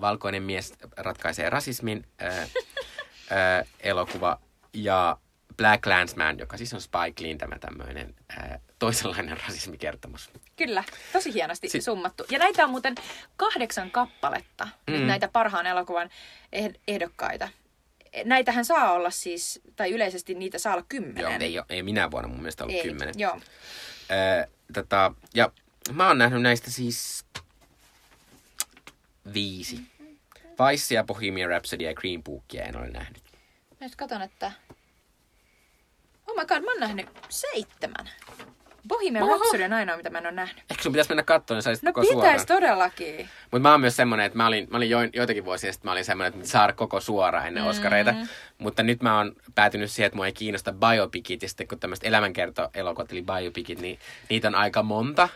valkoinen 0.00 0.42
mies 0.42 0.74
ratkaisee 0.96 1.50
rasismin 1.50 2.04
äh, 3.32 3.66
elokuva. 3.80 4.40
Ja 4.74 5.16
Black 5.56 5.86
Landsman, 5.86 6.38
joka 6.38 6.56
siis 6.56 6.74
on 6.74 6.80
Spike 6.80 7.22
Lee, 7.22 7.36
tämä 7.36 7.58
tämmöinen 7.58 8.14
äh, 8.38 8.60
toisenlainen 8.78 9.40
rasismikertomus. 9.46 10.30
Kyllä, 10.56 10.84
tosi 11.12 11.34
hienosti 11.34 11.68
Si- 11.68 11.80
summattu. 11.80 12.24
Ja 12.30 12.38
näitä 12.38 12.64
on 12.64 12.70
muuten 12.70 12.94
kahdeksan 13.36 13.90
kappaletta, 13.90 14.64
mm. 14.86 14.92
nyt 14.92 15.06
näitä 15.06 15.28
parhaan 15.28 15.66
elokuvan 15.66 16.10
eh- 16.56 16.78
ehdokkaita. 16.88 17.48
Näitähän 18.24 18.64
saa 18.64 18.92
olla 18.92 19.10
siis, 19.10 19.60
tai 19.76 19.90
yleisesti 19.90 20.34
niitä 20.34 20.58
saa 20.58 20.72
olla 20.72 20.84
kymmenen. 20.88 21.22
Joo, 21.22 21.64
ei, 21.68 21.76
ei 21.76 21.82
minä 21.82 22.10
vuonna 22.10 22.28
mun 22.28 22.38
mielestä 22.38 22.64
ollut 22.64 22.76
Ei, 22.76 22.82
kymmenen. 22.82 23.14
Joo. 23.18 23.40
Öö, 24.10 24.46
tota, 24.74 25.14
ja 25.34 25.52
mä 25.92 26.08
oon 26.08 26.18
nähnyt 26.18 26.42
näistä 26.42 26.70
siis 26.70 27.24
viisi. 29.34 29.80
Vice 30.70 31.04
Bohemian 31.06 31.50
Rhapsody 31.50 31.84
ja 31.84 31.94
Green 31.94 32.22
Bookia 32.22 32.64
en 32.64 32.76
ole 32.76 32.88
nähnyt. 32.88 33.21
Mä 33.82 33.86
nyt 33.86 33.96
katson, 33.96 34.22
että... 34.22 34.52
Oh 36.26 36.36
my 36.36 36.46
god, 36.46 36.60
mä 36.60 36.70
oon 36.70 36.80
nähnyt 36.80 37.06
seitsemän. 37.28 38.08
Bohemian 38.88 39.24
Oho. 39.24 39.34
Rhapsody 39.34 39.62
on 39.62 39.72
ainoa, 39.72 39.96
mitä 39.96 40.10
mä 40.10 40.18
en 40.18 40.26
ole 40.26 40.32
nähnyt. 40.32 40.64
Ehkä 40.70 40.82
sun 40.82 40.92
pitäisi 40.92 41.10
mennä 41.10 41.22
katsomaan, 41.22 41.56
niin 41.56 41.62
saisit 41.62 41.82
No 41.82 41.92
koko 41.92 42.06
suoraan. 42.06 42.32
pitäis 42.32 42.46
todellakin. 42.46 43.28
Mutta 43.50 43.58
mä 43.62 43.70
oon 43.70 43.80
myös 43.80 43.96
semmonen, 43.96 44.26
että 44.26 44.36
mä 44.36 44.46
olin, 44.46 44.68
mä 44.70 44.76
olin 44.76 44.90
jo, 44.90 44.98
joitakin 45.12 45.44
vuosia 45.44 45.72
sitten, 45.72 45.88
mä 45.88 45.92
olin 45.92 46.04
semmonen, 46.04 46.32
että 46.34 46.48
saada 46.48 46.72
koko 46.72 47.00
suoraan 47.00 47.46
ennen 47.46 47.64
Oscareita. 47.64 48.14
Mutta 48.58 48.82
nyt 48.82 49.02
mä 49.02 49.16
oon 49.16 49.32
päätynyt 49.54 49.90
siihen, 49.90 50.06
että 50.06 50.16
mua 50.16 50.26
ei 50.26 50.32
kiinnosta 50.32 50.72
biopikit, 50.72 51.42
ja 51.42 51.48
sitten 51.48 51.68
kun 51.68 51.80
tämmöiset 51.80 52.06
elämänkerto-elokuvat, 52.06 53.12
eli 53.12 53.22
biopikit, 53.22 53.80
niin 53.80 53.98
niitä 54.28 54.48
on 54.48 54.54
aika 54.54 54.82
monta 54.82 55.28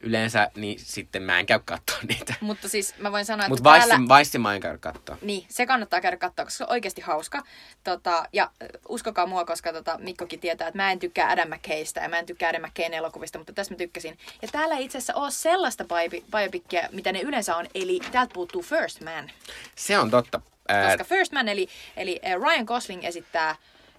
yleensä, 0.00 0.50
niin 0.56 0.78
sitten 0.78 1.22
mä 1.22 1.38
en 1.38 1.46
käy 1.46 1.60
katsoa 1.64 1.98
niitä. 2.08 2.34
Mutta 2.40 2.68
siis 2.68 2.94
mä 2.98 3.12
voin 3.12 3.24
sanoa, 3.24 3.44
että 3.44 3.50
Mutta 3.50 3.70
täällä... 3.78 4.18
Vice 4.18 4.38
mä 4.38 4.54
en 4.54 4.60
käy 4.60 4.78
katsoa. 4.78 5.16
Niin, 5.22 5.46
se 5.48 5.66
kannattaa 5.66 6.00
käydä 6.00 6.16
katsoa, 6.16 6.44
koska 6.44 6.58
se 6.58 6.64
on 6.64 6.70
oikeasti 6.70 7.00
hauska. 7.00 7.42
Tota, 7.84 8.24
ja 8.32 8.50
uskokaa 8.88 9.26
mua, 9.26 9.44
koska 9.44 9.72
tota, 9.72 9.98
Mikkokin 9.98 10.40
tietää, 10.40 10.68
että 10.68 10.78
mä 10.78 10.92
en 10.92 10.98
tykkää 10.98 11.30
Adam 11.30 11.48
McKaysta 11.48 12.00
ja 12.00 12.08
mä 12.08 12.18
en 12.18 12.26
tykkää 12.26 12.50
Adam 12.50 12.62
McKayn 12.62 12.94
elokuvista, 12.94 13.38
mutta 13.38 13.52
tässä 13.52 13.74
mä 13.74 13.78
tykkäsin. 13.78 14.18
Ja 14.42 14.48
täällä 14.52 14.76
ei 14.76 14.84
itse 14.84 14.98
asiassa 14.98 15.14
ole 15.14 15.30
sellaista 15.30 15.84
biopi- 15.84 16.24
biopikkiä, 16.38 16.88
mitä 16.92 17.12
ne 17.12 17.20
yleensä 17.20 17.56
on, 17.56 17.66
eli 17.74 18.00
täältä 18.12 18.34
puuttuu 18.34 18.62
First 18.62 19.00
Man. 19.00 19.30
Se 19.76 19.98
on 19.98 20.10
totta. 20.10 20.40
Ää, 20.68 20.88
Koska 20.88 21.04
First 21.04 21.32
Man, 21.32 21.48
eli, 21.48 21.68
eli 21.96 22.20
Ryan 22.42 22.64
Gosling 22.64 23.04
esittää 23.04 23.56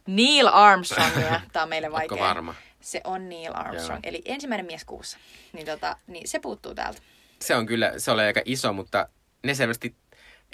Neil 0.07 0.47
Armstrongia. 0.47 1.41
Tämä 1.53 1.63
on 1.63 1.69
meille 1.69 1.91
vaikea. 1.91 2.19
varma? 2.19 2.55
Se 2.87 3.01
on 3.03 3.29
Neil 3.29 3.51
Armstrong, 3.55 3.99
Joo. 4.03 4.09
eli 4.09 4.21
ensimmäinen 4.25 4.65
mies 4.65 4.85
kuussa. 4.85 5.17
Niin, 5.53 5.65
tota, 5.65 5.97
niin 6.07 6.27
se 6.27 6.39
puuttuu 6.39 6.75
täältä. 6.75 7.01
se 7.41 7.55
on 7.55 7.65
kyllä, 7.65 7.93
se 7.97 8.11
oli 8.11 8.21
aika 8.21 8.41
iso, 8.45 8.73
mutta 8.73 9.09
ne 9.43 9.55
selvästi, 9.55 9.95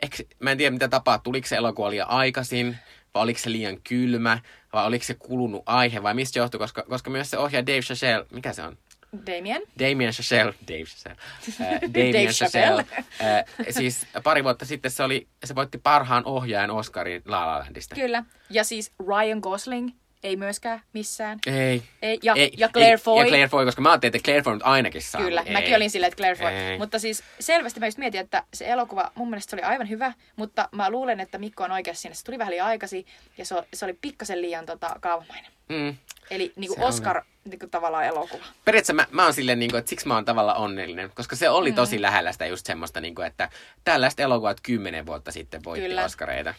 eikö, 0.02 0.36
mä 0.40 0.52
en 0.52 0.58
tiedä 0.58 0.72
mitä 0.72 0.88
tapaa, 0.88 1.18
tuliko 1.18 1.48
se 1.48 1.56
elokuva 1.56 1.90
liian 1.90 2.10
aikaisin, 2.10 2.78
vai 3.14 3.24
oliko 3.24 3.40
se 3.40 3.52
liian 3.52 3.82
kylmä, 3.82 4.40
vai 4.74 4.86
oliko 4.86 5.06
se 5.06 5.14
kulunut 5.14 5.64
aihe, 5.66 6.04
vai 6.04 6.14
mistä 6.14 6.40
johtui, 6.40 6.60
koska, 6.60 6.84
koska 6.84 7.10
myös 7.10 7.30
se 7.30 7.38
ohjaaja 7.38 7.66
Dave 7.66 7.82
Chazelle, 7.82 8.26
mikä 8.32 8.54
se 8.54 8.62
on? 8.62 8.78
Damien? 9.26 9.62
Damien 9.80 10.14
Chazelle, 10.14 10.54
Dave 10.68 10.84
Chazelle, 10.84 11.18
äh, 11.62 11.82
Dave 11.82 12.14
Damien 12.14 12.34
Chappelle. 12.34 12.84
Chazelle, 12.84 13.38
äh, 13.38 13.66
siis 13.70 14.08
pari 14.24 14.44
vuotta 14.44 14.66
sitten 14.66 14.92
se, 14.92 15.04
oli, 15.04 15.28
se 15.44 15.56
voitti 15.56 15.78
parhaan 15.78 16.26
ohjaajan 16.26 16.72
Oscarin 16.72 17.22
La 17.26 17.48
La 17.48 17.60
Landista. 17.60 17.96
Kyllä. 17.96 18.24
Ja 18.50 18.64
siis 18.64 18.92
Ryan 19.08 19.40
Gosling 19.40 19.92
ei 20.24 20.36
myöskään 20.36 20.82
missään. 20.94 21.40
Ei. 21.48 21.84
Ei, 22.02 22.20
ja, 22.24 22.34
ei, 22.36 22.54
ja 22.58 22.70
Claire 22.70 22.92
ei, 22.92 22.98
Foy. 22.98 23.24
Ja 23.24 23.28
Claire 23.28 23.48
Foy, 23.48 23.66
koska 23.66 23.82
mä 23.82 23.92
ajattelin, 23.92 24.16
että 24.16 24.26
Claire 24.26 24.44
Foy 24.44 24.54
nyt 24.54 24.64
ainakin 24.66 25.02
saa. 25.02 25.22
Kyllä, 25.22 25.42
ei. 25.42 25.54
mäkin 25.54 25.76
olin 25.76 25.90
silleen, 25.90 26.08
että 26.08 26.18
Claire 26.18 26.36
Foy. 26.36 26.48
Ei. 26.48 26.78
Mutta 26.78 27.00
siis 27.00 27.24
selvästi 27.40 27.80
mä 27.80 27.88
just 27.88 27.98
mietin, 27.98 28.22
että 28.22 28.44
se 28.54 28.68
elokuva, 28.68 29.12
mun 29.16 29.30
mielestä 29.30 29.50
se 29.50 29.56
oli 29.56 29.64
aivan 29.64 29.90
hyvä, 29.90 30.14
mutta 30.36 30.70
mä 30.72 30.90
luulen, 30.90 31.20
että 31.20 31.38
Mikko 31.38 31.64
on 31.64 31.72
oikeassa 31.72 32.02
siinä. 32.02 32.16
Se 32.16 32.24
tuli 32.24 32.38
vähän 32.38 32.52
liian 32.52 32.68
aikaisin 32.68 33.06
ja 33.38 33.46
se, 33.46 33.56
se 33.74 33.86
oli 33.86 33.94
pikkasen 34.02 34.42
liian 34.42 34.66
tota, 34.66 34.96
kaavamainen. 35.00 35.52
Mm. 35.70 35.96
Eli 36.32 36.54
niin 36.56 36.68
kuin 36.68 36.82
on. 36.82 36.88
Oscar 36.88 37.22
niin 37.46 37.60
kuin 37.60 37.70
tavallaan 37.70 38.06
elokuva. 38.06 38.44
Periaatteessa 38.66 38.94
mä, 38.94 39.08
mä 39.12 39.24
oon 39.24 39.34
silleen, 39.34 39.60
niin 39.60 39.72
kuin, 39.72 39.80
että 39.80 39.90
siksi 39.90 40.08
mä 40.08 40.16
oon 40.16 40.26
tavallaan 40.26 40.58
onnellinen, 40.58 41.12
koska 41.16 41.36
se 41.36 41.50
oli 41.50 41.72
tosi 41.72 42.02
lähellä 42.02 42.32
sitä 42.32 42.46
just 42.46 42.66
semmoista, 42.66 43.02
niin 43.02 43.16
kuin, 43.16 43.28
että 43.28 43.50
tällaiset 43.84 44.20
elokuvat 44.20 44.62
kymmenen 44.64 45.06
vuotta 45.06 45.32
sitten 45.32 45.64
voitti 45.64 45.88
Kyllä. 45.88 46.06
Oscareita. 46.06 46.54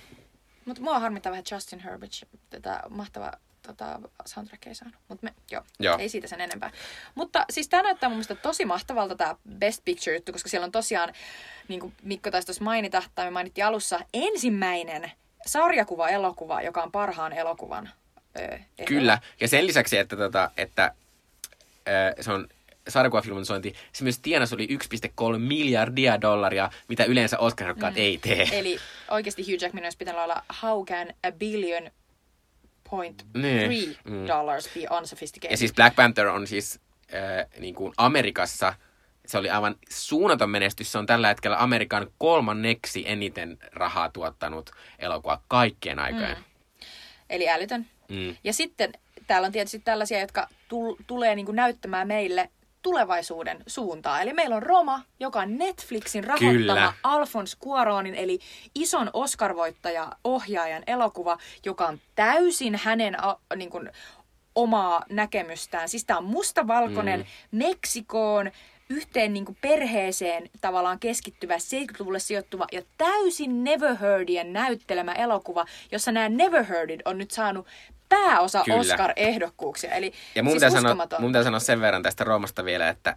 Mutta 0.65 0.83
mua 0.83 0.99
harmittaa 0.99 1.31
vähän 1.31 1.45
Justin 1.51 1.79
Herbert, 1.79 2.13
tätä 2.51 2.83
mahtavaa 2.91 3.33
tota, 3.67 4.01
soundtrackia 4.27 4.71
ei 4.71 4.75
saanut. 4.75 4.97
Mutta 5.09 5.27
joo, 5.51 5.63
Joo. 5.79 5.99
ei 5.99 6.09
siitä 6.09 6.29
sen 6.29 6.41
enempää. 6.41 6.71
Mutta 7.15 7.45
siis 7.51 7.69
tämä 7.69 7.83
näyttää 7.83 8.09
mun 8.09 8.17
mielestä 8.17 8.35
tosi 8.35 8.65
mahtavalta 8.65 9.15
tämä 9.17 9.37
Best 9.59 9.85
Picture-juttu, 9.85 10.33
koska 10.33 10.49
siellä 10.49 10.65
on 10.65 10.73
tosiaan, 10.73 11.13
niin 11.69 11.81
kuin 11.81 11.93
Mikko 12.03 12.31
taisi 12.31 12.47
tuossa 12.47 12.65
mainita, 12.65 13.03
tai 13.15 13.25
me 13.25 13.31
mainittiin 13.31 13.67
alussa, 13.67 14.01
ensimmäinen 14.15 15.13
sarjakuva-elokuva, 15.47 16.63
joka 16.63 16.83
on 16.83 16.93
parhaan 16.93 17.33
elokuvan 17.33 17.91
ö, 18.39 18.41
ehdolla. 18.41 18.87
Kyllä, 18.87 19.19
ja 19.41 19.49
sen 19.49 19.67
lisäksi, 19.67 19.99
että, 19.99 20.17
tota, 20.17 20.51
että 20.57 20.95
ö, 21.89 22.23
se 22.23 22.33
on 22.33 22.49
sarjakuvafilmatisointi, 22.89 23.75
se 23.93 24.05
myös 24.05 24.19
tienasi 24.19 24.55
oli 24.55 24.67
1,3 24.67 25.39
miljardia 25.39 26.21
dollaria, 26.21 26.71
mitä 26.89 27.05
yleensä 27.05 27.39
oscar 27.39 27.75
mm. 27.75 27.83
ei 27.97 28.19
tee. 28.19 28.49
Eli 28.53 28.79
oikeasti 29.11 29.43
Hugh 29.43 29.63
Jackman 29.63 29.85
olisi 29.85 29.99
pitänyt 29.99 30.21
olla 30.21 30.43
How 30.63 30.85
can 30.85 31.09
a 31.09 31.33
billion 31.33 31.91
Niin, 33.35 33.97
mm. 34.05 34.27
dollars 34.27 34.69
be 34.75 34.97
unsophisticated? 34.99 35.51
Ja 35.51 35.57
siis 35.57 35.73
Black 35.75 35.97
Panther 35.97 36.27
on 36.27 36.47
siis 36.47 36.81
äh, 37.15 37.61
niin 37.61 37.75
kuin 37.75 37.93
Amerikassa, 37.97 38.75
se 39.27 39.39
oli 39.39 39.51
aivan 39.51 39.77
suunnaton 39.91 40.51
menestys. 40.51 40.93
Se 40.93 40.99
on 40.99 41.07
tällä 41.07 41.29
hetkellä 41.29 41.63
Amerikan 41.63 42.11
kolmanneksi 42.19 43.05
eniten 43.07 43.59
rahaa 43.73 44.09
tuottanut 44.09 44.71
elokuva 44.99 45.41
kaikkien 45.49 45.99
aikojen. 45.99 46.37
Mm. 46.37 46.45
Eli 47.31 47.49
älytön. 47.49 47.87
Mm. 48.09 48.37
Ja 48.45 48.53
sitten 48.53 48.93
täällä 49.27 49.47
on 49.47 49.53
tietysti 49.53 49.79
tällaisia, 49.79 50.21
jotka 50.21 50.49
tul- 50.69 50.97
tulee 51.07 51.35
niin 51.35 51.47
kuin 51.47 51.57
näyttämään 51.57 52.09
meille 52.09 52.51
tulevaisuuden 52.85 53.63
suuntaa. 53.67 54.21
Eli 54.21 54.33
meillä 54.33 54.57
on 54.57 54.63
Roma, 54.63 55.03
joka 55.21 55.41
on 55.41 55.59
Netflixin 55.59 56.25
rahoittama 56.25 56.81
Kyllä. 56.81 56.93
Alfons 57.03 57.57
Cuaronin, 57.65 58.15
eli 58.15 58.39
ison 58.75 59.11
Oscar-voittaja 59.13 60.11
ohjaajan 60.25 60.83
elokuva, 60.87 61.39
joka 61.65 61.87
on 61.87 61.99
täysin 62.15 62.81
hänen 62.85 63.25
a, 63.25 63.37
niin 63.57 63.71
kuin, 63.71 63.91
omaa 64.55 65.05
näkemystään. 65.11 65.89
Siis 65.89 66.05
tämä 66.05 66.19
on 66.19 66.25
mustavalkoinen 66.25 67.21
mm. 67.21 67.59
Meksikoon 67.59 68.51
yhteen 68.91 69.35
niin 69.35 69.45
kuin 69.45 69.59
perheeseen 69.61 70.51
tavallaan 70.61 70.99
keskittyvä 70.99 71.57
70-luvulle 71.57 72.19
sijoittuva 72.19 72.67
ja 72.73 72.83
täysin 72.99 73.65
Never 73.65 73.97
Heardien 74.01 74.53
näyttelemä 74.53 75.13
elokuva, 75.13 75.65
jossa 75.93 76.13
nämä 76.13 76.29
Never 76.29 76.65
Heardit 76.65 77.01
on 77.05 77.19
nyt 77.19 77.31
saanut 77.31 77.67
pääosa 78.09 78.63
Kyllä. 78.65 78.79
Oscar-ehdokkuuksia. 78.81 79.95
Eli 79.95 80.13
Ja 80.35 80.43
mun 80.43 80.61
siis 80.61 80.73
sanoa, 80.73 80.97
mun 81.19 81.31
pitää 81.31 81.43
sanoa 81.43 81.61
sen 81.61 81.81
verran 81.81 82.03
tästä 82.03 82.25
Roomasta 82.25 82.65
vielä, 82.65 82.89
että 82.89 83.17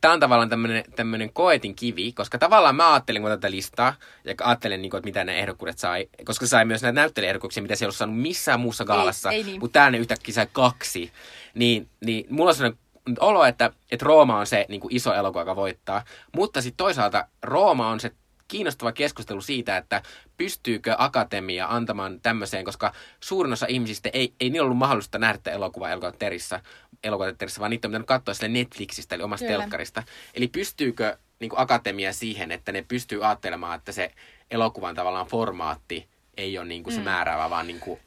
tämä 0.00 0.14
on 0.14 0.20
tavallaan 0.20 0.48
tämmöinen, 0.96 1.32
koetin 1.32 1.74
kivi, 1.74 2.12
koska 2.12 2.38
tavallaan 2.38 2.76
mä 2.76 2.92
ajattelin 2.92 3.22
kun 3.22 3.30
tätä 3.30 3.50
listaa, 3.50 3.94
ja 4.24 4.34
ajattelin, 4.42 4.82
niin 4.82 4.90
kuin, 4.90 4.98
että 4.98 5.08
mitä 5.08 5.24
ne 5.24 5.38
ehdokkuudet 5.38 5.78
sai, 5.78 6.08
koska 6.24 6.46
sai 6.46 6.64
myös 6.64 6.82
näitä 6.82 7.00
näyttelijäehdokkuuksia, 7.00 7.62
mitä 7.62 7.76
se 7.76 7.84
ei 7.84 7.86
ollut 7.86 7.96
saanut 7.96 8.20
missään 8.20 8.60
muussa 8.60 8.84
gaalassa, 8.84 9.30
ei 9.30 9.42
niin. 9.42 9.60
mutta 9.60 9.72
täällä 9.72 9.90
ne 9.90 9.98
yhtäkkiä 9.98 10.34
sai 10.34 10.48
kaksi. 10.52 11.12
Niin, 11.54 11.88
niin 12.04 12.26
mulla 12.30 12.50
on 12.50 12.54
sellainen 12.54 12.78
olo, 13.20 13.44
että, 13.44 13.70
että 13.90 14.06
Rooma 14.06 14.38
on 14.38 14.46
se 14.46 14.66
niin 14.68 14.80
kuin 14.80 14.96
iso 14.96 15.14
elokuva, 15.14 15.40
joka 15.40 15.56
voittaa, 15.56 16.04
mutta 16.36 16.62
sitten 16.62 16.76
toisaalta 16.76 17.26
Rooma 17.42 17.88
on 17.88 18.00
se 18.00 18.12
kiinnostava 18.48 18.92
keskustelu 18.92 19.40
siitä, 19.40 19.76
että 19.76 20.02
pystyykö 20.36 20.94
akatemia 20.98 21.66
antamaan 21.70 22.20
tämmöiseen, 22.20 22.64
koska 22.64 22.92
suurin 23.20 23.52
osa 23.52 23.66
ihmisistä 23.68 24.10
ei, 24.12 24.32
ei 24.40 24.50
niillä 24.50 24.64
ollut 24.64 24.78
mahdollista 24.78 25.18
nähdä 25.18 25.38
tätä 25.38 25.50
elokuvaa 25.50 25.90
elokuvateatterissa, 25.90 26.60
elokuvateatterissa, 27.04 27.60
vaan 27.60 27.70
niitä 27.70 27.88
on 27.88 27.92
pitänyt 27.92 28.06
katsoa 28.06 28.34
sille 28.34 28.48
Netflixistä, 28.48 29.14
eli 29.14 29.22
omasta 29.22 29.46
Kyllä. 29.46 29.58
telkkarista. 29.58 30.02
Eli 30.34 30.48
pystyykö 30.48 31.16
niin 31.40 31.50
kuin 31.50 31.60
akatemia 31.60 32.12
siihen, 32.12 32.52
että 32.52 32.72
ne 32.72 32.84
pystyy 32.88 33.26
ajattelemaan, 33.26 33.78
että 33.78 33.92
se 33.92 34.12
elokuvan 34.50 34.94
tavallaan 34.94 35.26
formaatti 35.26 36.08
ei 36.36 36.58
ole 36.58 36.66
niin 36.66 36.82
kuin 36.82 36.94
se 36.94 37.00
määräävä, 37.00 37.50
vaan 37.50 37.66
niin 37.66 37.80
kuin, 37.80 38.00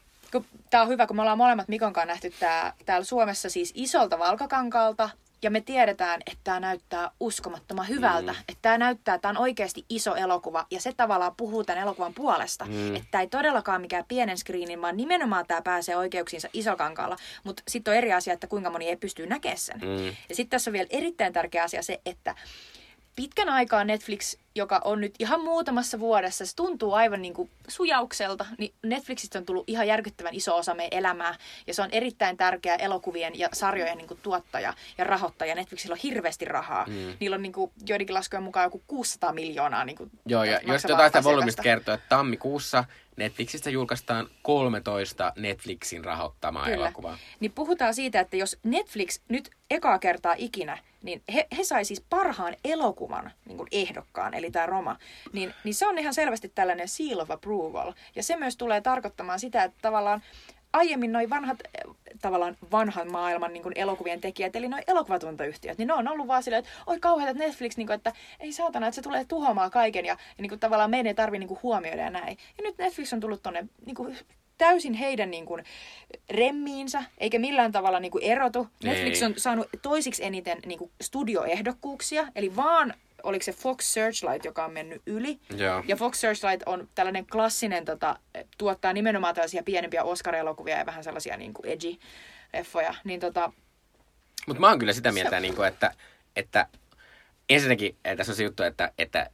Tämä 0.70 0.84
on 0.84 0.90
hyvä, 0.90 1.08
kun 1.08 1.16
me 1.16 1.22
ollaan 1.22 1.38
molemmat 1.38 1.68
Mikon 1.68 1.94
kanssa 1.94 2.08
nähty 2.08 2.34
tää, 2.40 2.74
täällä 2.86 3.06
Suomessa 3.06 3.50
siis 3.50 3.74
isolta 3.76 4.20
valkokankaalta. 4.20 5.10
Ja 5.42 5.52
me 5.52 5.62
tiedetään, 5.62 6.22
että 6.26 6.40
tämä 6.44 6.60
näyttää 6.60 7.12
uskomattoman 7.20 7.88
hyvältä. 7.88 8.32
Mm. 8.32 8.40
Että 8.40 8.62
tämä 8.62 8.78
näyttää, 8.78 9.16
että 9.16 9.22
tämä 9.22 9.30
on 9.30 9.44
oikeasti 9.44 9.86
iso 9.90 10.16
elokuva. 10.16 10.66
Ja 10.72 10.82
se 10.82 10.94
tavallaan 10.98 11.36
puhuu 11.36 11.64
tämän 11.64 11.82
elokuvan 11.82 12.14
puolesta. 12.14 12.66
Mm. 12.66 12.96
Että 12.96 13.08
tämä 13.12 13.22
ei 13.22 13.28
todellakaan 13.28 13.82
mikään 13.82 14.06
pienen 14.08 14.38
screenin, 14.38 14.82
vaan 14.82 14.98
nimenomaan 14.98 15.48
tämä 15.48 15.62
pääsee 15.62 15.98
oikeuksiinsa 15.98 16.50
isokankaalla. 16.54 17.18
Mutta 17.44 17.64
sitten 17.68 17.92
on 17.92 17.98
eri 17.98 18.14
asia, 18.14 18.34
että 18.34 18.48
kuinka 18.48 18.70
moni 18.70 18.88
ei 18.90 18.96
pysty 18.96 19.28
näkemään 19.28 19.58
sen. 19.58 19.80
Mm. 19.80 20.06
Ja 20.06 20.36
sitten 20.36 20.50
tässä 20.50 20.70
on 20.70 20.74
vielä 20.74 20.88
erittäin 20.90 21.34
tärkeä 21.34 21.64
asia 21.64 21.84
se, 21.84 22.02
että 22.06 22.36
pitkän 23.16 23.50
aikaa 23.50 23.84
Netflix, 23.84 24.38
joka 24.56 24.82
on 24.84 25.02
nyt 25.02 25.16
ihan 25.20 25.44
muutamassa 25.44 26.00
vuodessa, 26.00 26.46
se 26.46 26.56
tuntuu 26.56 26.94
aivan 26.94 27.22
niin 27.22 27.34
kuin 27.34 27.50
sujaukselta, 27.68 28.46
niin 28.58 28.74
Netflixistä 28.84 29.40
on 29.40 29.46
tullut 29.46 29.64
ihan 29.68 29.88
järkyttävän 29.88 30.34
iso 30.34 30.58
osa 30.58 30.74
meidän 30.74 31.00
elämää. 31.00 31.36
Ja 31.68 31.74
se 31.74 31.82
on 31.82 31.90
erittäin 31.92 32.38
tärkeä 32.38 32.76
elokuvien 32.76 33.40
ja 33.40 33.50
sarjojen 33.54 33.98
niin 33.98 34.08
kuin 34.08 34.20
tuottaja 34.24 34.74
ja 34.98 35.04
rahoittaja. 35.04 35.56
Netflixillä 35.56 35.94
on 35.94 36.00
hirveästi 36.04 36.46
rahaa. 36.46 36.86
Mm. 36.86 37.14
Niillä 37.20 37.36
on 37.36 37.42
niin 37.42 37.54
kuin, 37.54 37.72
joidenkin 37.88 38.14
laskujen 38.14 38.44
mukaan 38.44 38.64
joku 38.64 38.82
600 38.88 39.34
miljoonaa 39.34 39.86
niin 39.86 39.96
kuin, 39.96 40.12
Joo, 40.26 40.44
ja 40.44 40.60
jos 40.64 40.84
jotain 40.84 41.10
sitä 41.10 41.24
volyymista 41.24 41.64
kertoo, 41.64 41.94
että 41.94 42.10
tammikuussa 42.10 42.84
Netflixistä 43.18 43.70
julkaistaan 43.70 44.28
13 44.42 45.34
Netflixin 45.36 46.06
rahoittamaa 46.06 46.64
Kyllä. 46.64 46.76
elokuvaa. 46.76 47.18
Niin 47.40 47.52
puhutaan 47.52 47.94
siitä, 47.94 48.20
että 48.20 48.38
jos 48.38 48.58
Netflix 48.64 49.20
nyt 49.28 49.50
ekaa 49.72 50.00
kertaa 50.00 50.36
ikinä, 50.38 50.78
niin 51.04 51.22
he, 51.34 51.48
he 51.58 51.64
sai 51.64 51.86
siis 51.86 52.04
parhaan 52.10 52.56
elokuvan 52.64 53.32
niin 53.46 53.58
kuin 53.58 53.68
ehdokkaan, 53.72 54.34
eli 54.42 54.52
tämä 54.52 54.66
Roma, 54.66 54.98
niin, 55.34 55.54
niin 55.64 55.74
se 55.74 55.88
on 55.88 55.98
ihan 55.98 56.14
selvästi 56.14 56.50
tällainen 56.50 56.88
seal 56.88 57.20
of 57.20 57.32
approval. 57.32 57.94
Ja 58.16 58.24
se 58.24 58.38
myös 58.38 58.58
tulee 58.58 58.82
tarkoittamaan 58.82 59.40
sitä, 59.40 59.64
että 59.64 59.78
tavallaan 59.82 60.22
aiemmin 60.74 61.12
noin 61.12 61.30
vanhat, 61.30 61.60
eh, 61.62 61.96
tavallaan 62.22 62.58
vanhan 62.72 63.12
maailman 63.12 63.54
niin 63.54 63.64
elokuvien 63.76 64.22
tekijät, 64.22 64.56
eli 64.56 64.68
noin 64.68 64.84
elokuvatuotantoyhtiöt, 64.88 65.78
niin 65.78 65.88
ne 65.88 65.94
on 65.94 66.08
ollut 66.08 66.28
vaan 66.28 66.44
silleen, 66.44 66.60
että 66.60 66.72
oi 66.88 67.00
kauheata 67.00 67.32
että 67.32 67.44
Netflix, 67.44 67.78
niin 67.78 67.88
kuin, 67.88 67.96
että 67.96 68.14
ei 68.40 68.52
saatana, 68.54 68.88
että 68.88 68.96
se 68.96 69.02
tulee 69.02 69.26
tuhoamaan 69.26 69.72
kaiken 69.72 70.06
ja, 70.06 70.14
ja 70.14 70.42
niin 70.42 70.50
kuin, 70.50 70.60
tavallaan 70.60 70.90
meidän 70.90 71.08
ei 71.08 71.14
tarvitse 71.14 71.48
niin 71.48 71.60
huomioida 71.64 72.02
ja 72.02 72.10
näin. 72.10 72.38
Ja 72.58 72.64
nyt 72.64 72.78
Netflix 72.78 73.14
on 73.14 73.20
tullut 73.20 73.44
tonne 73.44 73.68
niin 73.86 73.96
kuin, 73.96 74.18
täysin 74.58 74.94
heidän 74.94 75.32
niin 75.32 75.46
kuin, 75.46 75.64
remmiinsä, 76.30 77.04
eikä 77.18 77.40
millään 77.40 77.72
tavalla 77.72 78.00
niin 78.00 78.12
kuin, 78.12 78.24
erotu. 78.24 78.68
Netflix 78.84 79.22
on 79.22 79.34
saanut 79.38 79.68
toisiksi 79.82 80.26
eniten 80.26 80.58
niin 80.66 80.80
kuin, 80.80 80.92
studioehdokkuuksia, 81.02 82.28
eli 82.36 82.56
vaan 82.56 82.94
oliko 83.24 83.44
se 83.44 83.52
Fox 83.52 83.84
Searchlight, 83.84 84.46
joka 84.46 84.66
on 84.66 84.74
mennyt 84.74 85.02
yli. 85.06 85.40
Joo. 85.58 85.84
Ja 85.88 85.96
Fox 85.96 86.18
Searchlight 86.18 86.64
on 86.66 86.90
tällainen 86.96 87.26
klassinen, 87.26 87.86
tota, 87.86 88.20
tuottaa 88.58 88.94
nimenomaan 88.94 89.36
tällaisia 89.36 89.64
pienempiä 89.64 90.04
Oscar-elokuvia 90.04 90.78
ja 90.78 90.86
vähän 90.86 91.04
sellaisia 91.04 91.38
niin 91.38 91.54
kuin 91.54 91.66
edgy-leffoja. 91.66 92.96
Niin 93.04 93.20
tota, 93.20 93.52
Mutta 94.48 94.62
mä 94.62 94.70
oon 94.70 94.80
kyllä 94.80 94.94
sitä 94.94 95.12
mieltä, 95.12 95.40
niin 95.40 95.56
kuin, 95.56 95.68
että, 95.68 95.94
että 96.36 96.68
ensinnäkin 97.50 97.96
eh, 98.06 98.18
tässä 98.18 98.32
on 98.32 98.36
se 98.36 98.44
juttu, 98.44 98.64
että, 98.64 98.92
että 98.98 99.30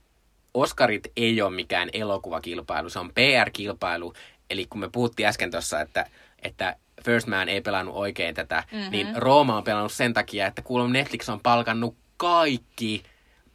Oscarit 0.54 1.12
ei 1.18 1.42
ole 1.42 1.56
mikään 1.56 1.90
elokuvakilpailu, 1.94 2.90
se 2.90 3.00
on 3.00 3.12
PR-kilpailu. 3.14 4.14
Eli 4.50 4.66
kun 4.66 4.80
me 4.80 4.90
puhuttiin 4.90 5.28
äsken 5.28 5.52
tuossa, 5.52 5.82
että, 5.82 6.06
että 6.44 6.76
First 7.06 7.28
Man 7.28 7.50
ei 7.50 7.62
pelannut 7.62 7.96
oikein 7.96 8.36
tätä, 8.36 8.64
mm-hmm. 8.72 8.92
niin 8.92 9.08
Rooma 9.16 9.58
on 9.58 9.64
pelannut 9.64 9.92
sen 9.92 10.14
takia, 10.14 10.48
että 10.48 10.62
kuulemma 10.62 10.94
Netflix 10.94 11.30
on 11.30 11.40
palkannut 11.40 11.96
kaikki 12.18 13.04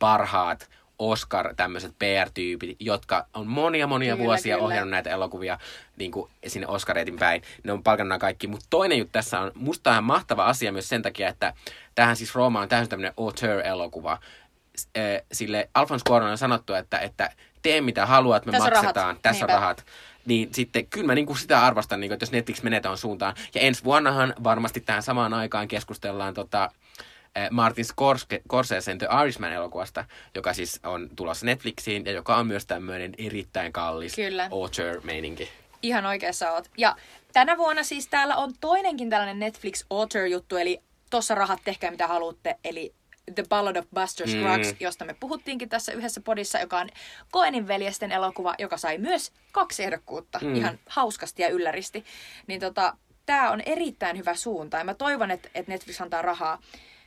parhaat 0.02 0.70
Oscar 0.98 1.54
tämmöiset 1.54 1.92
PR-tyypit, 1.98 2.76
jotka 2.80 3.26
on 3.34 3.46
monia 3.46 3.86
monia 3.86 4.14
Kyllä, 4.14 4.26
vuosia 4.26 4.54
kyllä. 4.56 4.66
ohjannut 4.66 4.90
näitä 4.90 5.10
elokuvia 5.10 5.58
niin 5.96 6.10
kuin 6.12 6.30
sinne 6.46 6.66
Oscareitin 6.66 7.18
päin. 7.18 7.42
Ne 7.64 7.72
on 7.72 7.82
palkannut 7.82 8.20
kaikki. 8.20 8.46
Mutta 8.46 8.66
toinen 8.70 8.98
juttu 8.98 9.12
tässä 9.12 9.40
on, 9.40 9.52
musta 9.54 9.96
on 9.96 10.04
mahtava 10.04 10.44
asia 10.44 10.72
myös 10.72 10.88
sen 10.88 11.02
takia, 11.02 11.28
että 11.28 11.52
tähän 11.94 12.16
siis 12.16 12.34
Rooma 12.34 12.60
on 12.60 12.68
täysin 12.68 12.88
tämmöinen 12.88 13.12
auteur-elokuva. 13.16 14.18
Eh, 14.94 15.22
Sille 15.32 15.70
Alfons 15.74 16.02
Cuarón 16.10 16.22
on 16.30 16.38
sanottu, 16.38 16.74
että, 16.74 16.98
että 16.98 17.30
tee 17.62 17.80
mitä 17.80 18.06
haluat, 18.06 18.46
me 18.46 18.52
Tässä 18.52 18.64
on 18.68 18.72
maksetaan, 18.72 19.06
rahat. 19.06 19.22
tässä 19.22 19.44
on 19.44 19.48
Niinpä. 19.48 19.60
rahat. 19.60 19.84
Niin 20.26 20.48
sitten 20.54 20.86
kyllä 20.86 21.06
mä 21.06 21.14
niinku 21.14 21.34
sitä 21.34 21.66
arvostan, 21.66 22.00
niinku, 22.00 22.12
että 22.14 22.22
jos 22.22 22.32
Netflix 22.32 22.62
menee 22.62 22.80
suuntaan. 22.94 23.34
Ja 23.54 23.60
ensi 23.60 23.84
vuonnahan 23.84 24.34
varmasti 24.44 24.80
tähän 24.80 25.02
samaan 25.02 25.34
aikaan 25.34 25.68
keskustellaan 25.68 26.34
tota, 26.34 26.70
Martin 27.50 27.84
Scorse- 27.84 28.42
Scorsesen 28.44 28.98
The 28.98 29.08
Irishman-elokuvasta, 29.22 30.04
joka 30.34 30.52
siis 30.52 30.80
on 30.82 31.10
tulossa 31.16 31.46
Netflixiin 31.46 32.04
ja 32.04 32.12
joka 32.12 32.36
on 32.36 32.46
myös 32.46 32.66
tämmöinen 32.66 33.12
erittäin 33.18 33.72
kallis 33.72 34.14
Kyllä. 34.14 34.48
auteur-meininki. 34.52 35.48
ihan 35.82 36.06
oikeassa 36.06 36.52
oot. 36.52 36.70
Ja 36.78 36.96
tänä 37.32 37.56
vuonna 37.56 37.82
siis 37.82 38.08
täällä 38.08 38.36
on 38.36 38.52
toinenkin 38.60 39.10
tällainen 39.10 39.38
Netflix 39.38 39.84
Author-juttu, 39.90 40.56
eli 40.56 40.80
Tossa 41.10 41.34
rahat, 41.34 41.60
tehkää 41.64 41.90
mitä 41.90 42.06
haluatte, 42.06 42.56
eli 42.64 42.94
The 43.34 43.44
Ballad 43.48 43.76
of 43.76 43.86
Buster 43.94 44.28
Scruggs, 44.28 44.70
mm. 44.70 44.76
josta 44.80 45.04
me 45.04 45.14
puhuttiinkin 45.20 45.68
tässä 45.68 45.92
yhdessä 45.92 46.20
podissa, 46.20 46.58
joka 46.58 46.78
on 46.78 46.88
Koenin 47.30 47.68
veljesten 47.68 48.12
elokuva, 48.12 48.54
joka 48.58 48.76
sai 48.76 48.98
myös 48.98 49.32
kaksi 49.52 49.84
ehdokkuutta 49.84 50.38
mm. 50.42 50.54
ihan 50.54 50.78
hauskasti 50.88 51.42
ja 51.42 51.48
ylläristi. 51.48 52.04
Niin 52.46 52.60
tota, 52.60 52.96
tämä 53.26 53.50
on 53.50 53.60
erittäin 53.66 54.18
hyvä 54.18 54.34
suunta 54.34 54.76
ja 54.76 54.84
mä 54.84 54.94
toivon, 54.94 55.30
että, 55.30 55.48
että 55.54 55.72
Netflix 55.72 56.00
antaa 56.00 56.22
rahaa 56.22 56.58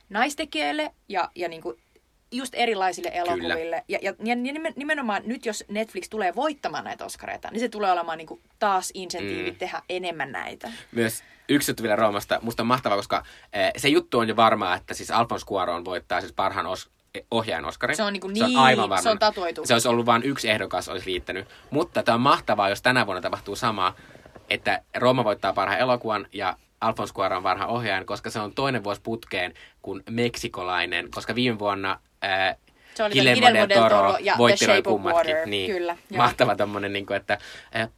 naistekijöille 0.08 0.94
ja, 1.08 1.30
ja 1.34 1.48
niinku 1.48 1.76
just 2.32 2.54
erilaisille 2.56 3.10
elokuville. 3.14 3.84
Ja, 3.88 3.98
ja, 4.02 4.14
ja 4.24 4.36
nimenomaan 4.76 5.22
nyt, 5.26 5.46
jos 5.46 5.64
Netflix 5.68 6.08
tulee 6.08 6.34
voittamaan 6.34 6.84
näitä 6.84 7.04
Oscareita, 7.04 7.50
niin 7.50 7.60
se 7.60 7.68
tulee 7.68 7.92
olemaan 7.92 8.18
niinku 8.18 8.40
taas 8.58 8.90
insentiivi 8.94 9.50
mm. 9.50 9.56
tehdä 9.56 9.82
enemmän 9.88 10.32
näitä. 10.32 10.72
Myös 10.92 11.24
yksi 11.48 11.70
juttu 11.70 11.82
vielä 11.82 11.96
Roomasta. 11.96 12.38
Musta 12.42 12.62
on 12.62 12.66
mahtavaa, 12.66 12.96
koska 12.96 13.22
eh, 13.52 13.72
se 13.76 13.88
juttu 13.88 14.18
on 14.18 14.28
jo 14.28 14.36
varmaa, 14.36 14.74
että 14.74 14.94
siis 14.94 15.10
Alfonso 15.10 15.46
Cuarón 15.46 15.84
voittaa 15.84 16.20
siis 16.20 16.32
parhaan 16.32 16.66
os- 16.66 16.90
ohjaajan 17.30 17.64
Oscarin. 17.64 17.96
Se 17.96 18.02
on, 18.02 18.12
niinku 18.12 18.28
niin, 18.28 18.50
se 18.50 18.58
on 18.58 18.64
aivan 18.64 18.88
varma. 18.88 19.02
Se 19.02 19.10
on 19.10 19.18
tatuoitu. 19.18 19.66
Se 19.66 19.72
olisi 19.72 19.88
ollut 19.88 20.06
vain 20.06 20.22
yksi 20.22 20.50
ehdokas, 20.50 20.88
olisi 20.88 21.06
riittänyt. 21.06 21.48
Mutta 21.70 22.02
tämä 22.02 22.14
on 22.14 22.20
mahtavaa, 22.20 22.68
jos 22.68 22.82
tänä 22.82 23.06
vuonna 23.06 23.20
tapahtuu 23.20 23.56
sama, 23.56 23.94
että 24.50 24.82
Rooma 24.94 25.24
voittaa 25.24 25.52
parhaan 25.52 25.80
elokuvan 25.80 26.26
ja 26.32 26.56
Alfonso 26.80 27.14
Cuarón 27.14 27.42
parhaan 27.42 27.70
ohjaajan, 27.70 28.06
koska 28.06 28.30
se 28.30 28.40
on 28.40 28.54
toinen 28.54 28.84
vuosi 28.84 29.00
putkeen 29.00 29.54
kuin 29.82 30.02
meksikolainen, 30.10 31.10
koska 31.10 31.34
viime 31.34 31.58
vuonna 31.58 32.00
ää, 32.22 32.56
se 32.94 33.02
oli 33.02 33.12
Guillermo 33.12 33.68
del 33.68 33.78
Toro, 33.78 33.88
Toro 33.88 34.16
ja 34.20 34.34
voitti 34.38 34.64
The 34.64 34.74
Shape 34.74 34.90
of 34.90 35.00
Water. 35.00 35.46
Niin, 35.46 35.70
Kyllä, 35.70 35.96
mahtava 36.16 36.56
tommonen, 36.56 36.92
niin 36.92 37.06
kuin, 37.06 37.16
että 37.16 37.38
ää, 37.72 37.88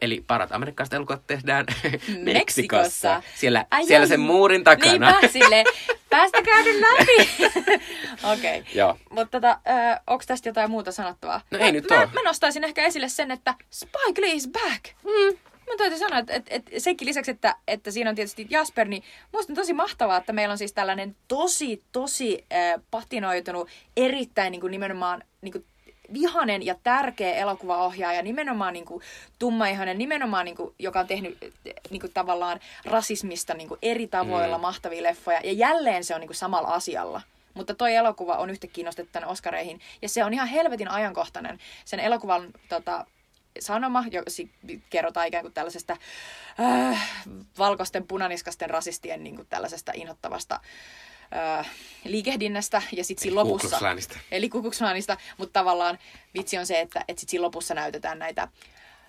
Eli 0.00 0.24
parat 0.26 0.52
amerikkalaiset 0.52 0.94
elokuvat 0.94 1.26
tehdään 1.26 1.66
Meksikossa. 2.34 3.22
Siellä, 3.34 3.66
Ai 3.70 3.86
siellä 3.86 4.06
sen 4.06 4.20
muurin 4.20 4.64
takana. 4.64 5.10
Niinpä, 5.10 5.28
sille. 5.28 5.64
Päästäkää 6.10 6.62
nyt 6.62 6.76
läpi. 6.80 7.30
Okei. 8.32 8.60
Okay. 8.60 8.72
Joo. 8.74 8.98
Mutta 9.10 9.40
tota, 9.40 9.50
äh, 9.50 10.00
onko 10.06 10.24
tästä 10.26 10.48
jotain 10.48 10.70
muuta 10.70 10.92
sanottavaa? 10.92 11.40
No 11.50 11.58
ei 11.58 11.64
mä, 11.64 11.72
nyt 11.72 11.90
mä, 11.90 11.98
ole. 11.98 12.08
Mä 12.14 12.22
nostaisin 12.22 12.64
ehkä 12.64 12.84
esille 12.84 13.08
sen, 13.08 13.30
että 13.30 13.54
Spike 13.70 14.20
Lee 14.20 14.32
is 14.32 14.48
back. 14.48 14.84
Mm. 15.04 15.38
Mä 15.72 15.76
täytyy 15.76 15.98
sanoa, 15.98 16.18
että, 16.18 16.34
että, 16.34 16.54
että 16.54 16.70
senkin 16.78 17.08
lisäksi, 17.08 17.30
että, 17.30 17.56
että 17.68 17.90
siinä 17.90 18.10
on 18.10 18.16
tietysti 18.16 18.46
Jasper, 18.50 18.88
niin 18.88 19.02
musta 19.32 19.52
on 19.52 19.56
tosi 19.56 19.72
mahtavaa, 19.72 20.16
että 20.16 20.32
meillä 20.32 20.52
on 20.52 20.58
siis 20.58 20.72
tällainen 20.72 21.16
tosi, 21.28 21.82
tosi 21.92 22.44
äh, 22.52 22.82
patinoitunut, 22.90 23.68
erittäin 23.96 24.50
niin 24.50 24.60
kuin 24.60 24.70
nimenomaan 24.70 25.24
niin 25.42 25.52
kuin 25.52 25.64
vihanen 26.12 26.66
ja 26.66 26.74
tärkeä 26.82 27.34
elokuvaohjaaja, 27.34 28.22
nimenomaan 28.22 28.72
niin 28.72 28.84
kuin, 28.84 29.02
tummaihanen, 29.38 29.98
nimenomaan 29.98 30.44
niin 30.44 30.56
kuin, 30.56 30.74
joka 30.78 31.00
on 31.00 31.06
tehnyt 31.06 31.38
niin 31.90 32.00
kuin, 32.00 32.12
tavallaan 32.12 32.60
rasismista 32.84 33.54
niin 33.54 33.68
kuin, 33.68 33.78
eri 33.82 34.06
tavoilla 34.06 34.58
mm. 34.58 34.62
mahtavia 34.62 35.02
leffoja. 35.02 35.40
Ja 35.44 35.52
jälleen 35.52 36.04
se 36.04 36.14
on 36.14 36.20
niin 36.20 36.28
kuin, 36.28 36.36
samalla 36.36 36.68
asialla. 36.68 37.20
Mutta 37.54 37.74
toi 37.74 37.94
elokuva 37.94 38.34
on 38.34 38.50
yhtä 38.50 38.66
kiinnostettu 38.66 39.12
tänne 39.12 39.28
Oscareihin. 39.28 39.80
Ja 40.02 40.08
se 40.08 40.24
on 40.24 40.34
ihan 40.34 40.48
helvetin 40.48 40.88
ajankohtainen. 40.88 41.58
Sen 41.84 42.00
elokuvan 42.00 42.48
tota, 42.68 43.06
sanoma, 43.60 44.04
jo, 44.10 44.22
kerrotaan 44.90 45.26
ikään 45.26 45.44
kuin 45.44 45.54
tällaisesta 45.54 45.96
äh, 46.60 47.08
valkoisten 47.58 48.06
punaniskasten 48.06 48.70
rasistien 48.70 49.24
niin 49.24 49.36
kuin 49.36 49.48
tällaisesta 49.50 49.92
inhottavasta 49.94 50.60
äh, 51.58 51.70
liikehdinnästä 52.04 52.82
ja 52.92 53.04
sitten 53.04 53.22
siinä 53.22 53.34
lopussa... 53.34 53.68
Eli 54.30 54.48
Kukukslanista. 54.48 55.16
Mutta 55.36 55.60
tavallaan 55.60 55.98
vitsi 56.34 56.58
on 56.58 56.66
se, 56.66 56.80
että, 56.80 57.04
että 57.08 57.20
sitten 57.20 57.30
siinä 57.30 57.42
lopussa 57.42 57.74
näytetään 57.74 58.18
näitä 58.18 58.48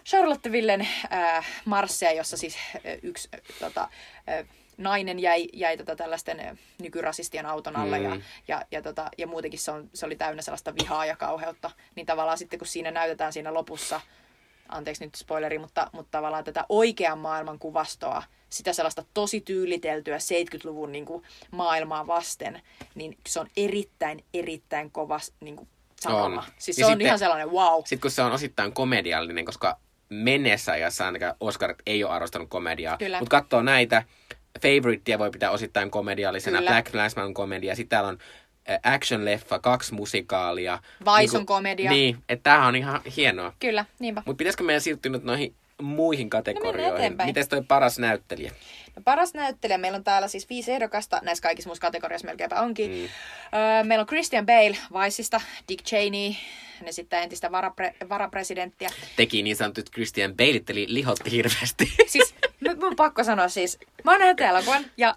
Charlottevillen 0.05 0.87
äh, 1.13 1.47
marsseja, 1.65 2.11
jossa 2.11 2.37
siis 2.37 2.55
äh, 2.55 2.81
yksi 3.03 3.29
äh, 3.33 3.41
tota, 3.59 3.89
äh, 4.29 4.45
nainen 4.77 5.19
jäi, 5.19 5.47
jäi 5.53 5.77
tota 5.77 5.95
tällaisten 5.95 6.39
äh, 6.39 6.57
nykyrasistien 6.81 7.45
auton 7.45 7.75
alle 7.75 7.99
mm. 7.99 8.03
ja, 8.03 8.17
ja, 8.47 8.65
ja, 8.71 8.81
tota, 8.81 9.09
ja 9.17 9.27
muutenkin 9.27 9.59
se, 9.59 9.71
on, 9.71 9.89
se 9.93 10.05
oli 10.05 10.15
täynnä 10.15 10.41
sellaista 10.41 10.75
vihaa 10.75 11.05
ja 11.05 11.15
kauheutta. 11.15 11.71
Niin 11.95 12.05
tavallaan 12.05 12.37
sitten 12.37 12.59
kun 12.59 12.67
siinä 12.67 12.91
näytetään 12.91 13.33
siinä 13.33 13.53
lopussa, 13.53 14.01
anteeksi 14.73 15.05
nyt 15.05 15.15
spoileri, 15.15 15.59
mutta, 15.59 15.89
mutta 15.91 16.11
tavallaan 16.11 16.43
tätä 16.43 16.65
oikean 16.69 17.17
maailman 17.17 17.59
kuvastoa, 17.59 18.23
sitä 18.49 18.73
sellaista 18.73 19.05
tosi 19.13 19.41
tyyliteltyä 19.41 20.17
70-luvun 20.17 20.91
niin 20.91 21.05
kuin, 21.05 21.23
maailmaa 21.51 22.07
vasten, 22.07 22.61
niin 22.95 23.17
se 23.27 23.39
on 23.39 23.47
erittäin, 23.57 24.23
erittäin 24.33 24.91
kova 24.91 25.19
niin 25.39 25.55
kuin, 25.55 25.67
sanoma. 26.01 26.41
On. 26.41 26.47
Siis 26.57 26.77
ja 26.77 26.85
se 26.85 26.85
on 26.85 26.91
sitten, 26.91 27.05
ihan 27.05 27.19
sellainen 27.19 27.51
wow. 27.51 27.79
Sitten 27.79 27.99
kun 27.99 28.11
se 28.11 28.21
on 28.21 28.31
osittain 28.31 28.73
komediallinen, 28.73 29.45
koska 29.45 29.77
menneessä 30.09 30.71
ajassa 30.71 31.05
ainakaan 31.05 31.35
Oscarit 31.39 31.77
ei 31.85 32.03
ole 32.03 32.13
arvostanut 32.13 32.49
komediaa. 32.49 32.97
Mutta 33.19 33.41
katsoo 33.41 33.61
näitä, 33.61 34.03
Favoritea 34.61 35.19
voi 35.19 35.31
pitää 35.31 35.51
osittain 35.51 35.91
komediallisena, 35.91 36.57
Kyllä. 36.57 36.71
Black 36.71 36.93
Lives 36.93 37.17
on 37.17 37.33
komedia, 37.33 37.75
sitten 37.75 37.89
täällä 37.89 38.09
on 38.09 38.17
action-leffa, 38.83 39.59
kaksi 39.59 39.93
musikaalia. 39.93 40.79
Vaison 41.05 41.39
niin 41.39 41.45
komedia. 41.45 41.91
Niin, 41.91 42.17
että 42.29 42.43
tämähän 42.43 42.67
on 42.67 42.75
ihan 42.75 43.01
hienoa. 43.17 43.53
Kyllä, 43.59 43.85
niinpä. 43.99 44.23
Mutta 44.25 44.37
pitäisikö 44.37 44.63
meidän 44.63 44.81
siirtyä 44.81 45.11
nyt 45.11 45.23
noihin 45.23 45.55
muihin 45.81 46.29
kategorioihin. 46.29 47.17
No 47.17 47.25
Miten 47.25 47.49
toi 47.49 47.63
paras 47.67 47.99
näyttelijä? 47.99 48.51
No, 48.95 49.01
paras 49.05 49.33
näyttelijä, 49.33 49.77
meillä 49.77 49.95
on 49.95 50.03
täällä 50.03 50.27
siis 50.27 50.49
viisi 50.49 50.71
ehdokasta, 50.71 51.19
näissä 51.23 51.41
kaikissa 51.41 51.69
muissa 51.69 51.81
kategoriassa 51.87 52.27
melkeinpä 52.27 52.61
onkin. 52.61 52.91
Mm. 52.91 53.03
Öö, 53.03 53.83
meillä 53.83 54.01
on 54.01 54.07
Christian 54.07 54.45
Bale 54.45 54.77
Viceista, 54.93 55.41
Dick 55.69 55.85
Cheney, 55.85 56.33
ne 56.81 56.91
sitten 56.91 57.23
entistä 57.23 57.47
varapre- 57.47 58.09
varapresidenttiä. 58.09 58.89
Teki 59.15 59.43
niin 59.43 59.55
sanottu, 59.55 59.81
että 59.81 59.91
Christian 59.91 60.35
Bale 60.35 60.61
eli 60.69 60.85
lihotti 60.89 61.31
hirveästi. 61.31 61.93
Siis, 62.07 62.35
nyt 62.59 62.79
mun 62.79 62.95
pakko 62.95 63.23
sanoa 63.23 63.47
siis, 63.47 63.79
mä 64.03 64.11
oon 64.11 64.19
nähnyt 64.19 64.41
elokuvan 64.41 64.85
ja 64.97 65.15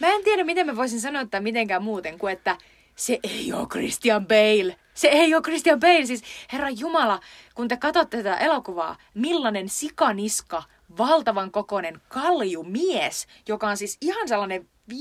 mä 0.00 0.08
en 0.08 0.24
tiedä, 0.24 0.44
miten 0.44 0.66
mä 0.66 0.76
voisin 0.76 1.00
sanoa 1.00 1.22
että 1.22 1.40
mitenkään 1.40 1.82
muuten 1.82 2.18
kuin, 2.18 2.32
että 2.32 2.56
se 2.96 3.18
ei 3.22 3.52
ole 3.52 3.66
Christian 3.66 4.26
Bale. 4.26 4.76
Se 4.94 5.08
ei 5.08 5.34
ole 5.34 5.42
Christian 5.42 5.80
Bale. 5.80 6.06
Siis 6.06 6.22
herra 6.52 6.70
Jumala, 6.70 7.20
kun 7.54 7.68
te 7.68 7.76
katsotte 7.76 8.16
tätä 8.16 8.36
elokuvaa, 8.36 8.96
millainen 9.14 9.68
sikaniska, 9.68 10.62
valtavan 10.98 11.50
kokoinen 11.50 12.00
kaljumies, 12.08 13.26
joka 13.48 13.68
on 13.68 13.76
siis 13.76 13.98
ihan 14.00 14.28
sellainen 14.28 14.68
5-60 14.92 14.94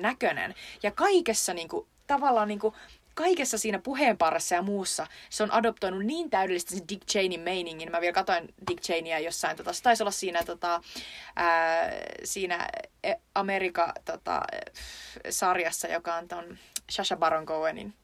näköinen. 0.00 0.54
Ja 0.82 0.90
kaikessa 0.90 1.54
niinku, 1.54 1.88
tavallaan 2.06 2.48
niinku, 2.48 2.74
kaikessa 3.14 3.58
siinä 3.58 3.78
puheenparassa 3.78 4.54
ja 4.54 4.62
muussa 4.62 5.06
se 5.30 5.42
on 5.42 5.52
adoptoinut 5.52 6.04
niin 6.04 6.30
täydellisesti 6.30 6.76
sen 6.76 6.88
Dick 6.88 7.06
Cheney 7.06 7.38
meiningin. 7.38 7.90
Mä 7.90 8.00
vielä 8.00 8.12
katsoin 8.12 8.54
Dick 8.70 8.82
Cheneyä 8.82 9.18
jossain, 9.18 9.56
tota, 9.56 9.72
se 9.72 9.82
taisi 9.82 10.02
olla 10.02 10.10
siinä, 10.10 10.42
tota, 10.46 10.80
ää, 11.36 11.92
siinä 12.24 12.68
e, 13.04 13.14
Amerika-sarjassa, 13.34 15.88
tota, 15.88 15.94
joka 15.94 16.14
on 16.14 16.28
ton 16.28 16.58
Sasha 16.90 17.16
Baron 17.16 17.46
Cohenin 17.46 17.94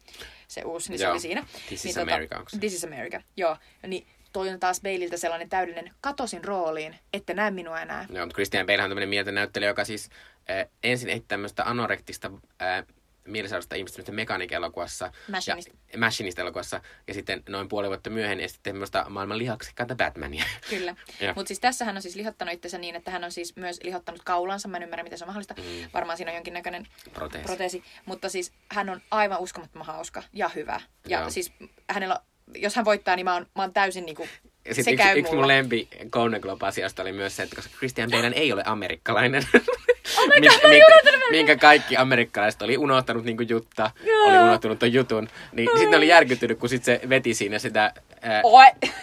se 0.49 0.63
uusi, 0.63 0.91
niin 0.91 1.01
Joo. 1.01 1.09
se 1.09 1.13
oli 1.13 1.21
siinä. 1.21 1.47
This 1.67 1.85
niin, 1.85 1.91
is 1.91 1.95
tota, 1.95 2.15
America, 2.15 2.45
This 2.61 2.75
is 2.75 2.85
America, 2.85 3.21
joo. 3.37 3.57
Niin 3.87 4.07
toi 4.33 4.49
on 4.49 4.61
taas 4.61 4.81
Baleilta 4.81 5.19
sellainen 5.19 5.49
täydellinen 5.49 5.95
katosin 6.01 6.45
rooliin, 6.45 6.97
että 7.13 7.35
näe 7.35 7.51
minua 7.51 7.81
enää. 7.81 8.07
Joo, 8.11 8.27
mutta 8.27 8.35
Christian 8.35 8.67
Bale 8.67 8.83
on 8.83 8.91
tämmöinen 8.91 9.09
mieltä 9.09 9.33
näyttelijä, 9.33 9.71
joka 9.71 9.85
siis 9.85 10.11
äh, 10.51 10.67
ensin 10.83 11.09
ei 11.09 11.21
tämmöistä 11.29 11.65
anorektista 11.65 12.31
äh, 12.63 12.85
mielisairasta 13.29 13.77
ihmistä 13.77 14.13
Mechanic-elokuvassa. 14.13 15.13
Machinist. 15.31 15.69
Ja, 15.93 15.99
Machinist-elokuvassa. 15.99 16.81
Ja 17.09 17.15
sitten 17.15 17.43
noin 17.49 17.69
puoli 17.69 17.89
vuotta 17.89 18.11
myöhemmin 18.11 18.49
sitten 18.49 18.73
tämmöistä 18.73 19.05
maailman 19.09 19.39
lihaksikkaita 19.39 19.95
Batmania. 19.95 20.45
Kyllä. 20.71 20.97
Mutta 21.37 21.49
siis 21.49 21.61
tässä 21.61 21.85
hän 21.85 21.97
on 21.97 22.03
siis 22.03 22.17
lihottanut 22.17 22.55
itsensä 22.55 22.79
niin, 22.79 22.97
että 22.97 23.11
hän 23.11 23.25
on 23.25 23.33
siis 23.33 23.57
myös 23.57 23.81
lihottanut 23.83 24.23
kaulansa. 24.25 24.69
Mä 24.69 24.77
en 24.77 24.83
ymmärrä, 24.83 25.03
miten 25.03 25.19
se 25.19 25.25
on 25.25 25.29
mahdollista. 25.29 25.55
Mm. 25.55 25.89
Varmaan 25.95 26.17
siinä 26.17 26.31
on 26.31 26.35
jonkinnäköinen 26.35 26.87
proteesi. 27.13 27.47
proteesi. 27.47 27.85
Mutta 28.07 28.29
siis 28.29 28.53
hän 28.71 28.91
on 28.91 29.01
aivan 29.11 29.41
uskomattoman 29.41 29.87
hauska 29.87 30.23
ja 30.33 30.49
hyvä. 30.49 30.81
Ja 31.09 31.21
Joo. 31.21 31.31
siis 31.31 31.53
hänellä, 31.91 32.21
jos 32.55 32.77
hän 32.77 32.85
voittaa, 32.85 33.17
niin 33.17 33.25
mä 33.25 33.35
oon, 33.35 33.47
mä 33.55 33.63
oon 33.63 33.73
täysin 33.73 34.07
niinku 34.07 34.29
ja 34.69 34.75
sitten 34.75 34.95
yksi, 34.95 35.19
yksi 35.19 35.35
mun 35.35 35.49
lempi 35.49 35.89
Golden 36.11 36.41
Globe-asiasta 36.41 37.03
oli 37.03 37.13
myös 37.13 37.37
se, 37.37 37.43
että 37.43 37.57
koska 37.57 37.77
Christian 37.79 38.11
Bale 38.11 38.33
ei 38.35 38.53
ole 38.53 38.63
amerikkalainen, 38.67 39.43
oh 40.19 40.27
my 40.27 40.49
God, 40.49 40.69
minkä, 40.71 41.11
minkä 41.31 41.57
kaikki 41.57 41.97
amerikkalaiset 41.97 42.63
oli 42.63 42.77
unohtanut 42.79 43.25
niin 43.25 43.37
kuin 43.37 43.49
Jutta, 43.49 43.91
Joo. 44.05 44.25
oli 44.29 44.39
unohtanut 44.39 44.79
ton 44.79 44.93
jutun, 44.93 45.29
niin 45.53 45.69
sitten 45.73 45.91
ne 45.91 45.97
oli 45.97 46.09
järkyttynyt, 46.09 46.59
kun 46.59 46.69
sit 46.69 46.85
se 46.85 47.01
veti 47.09 47.35
siinä 47.35 47.59
sitä 47.59 47.93
ää, 48.23 48.43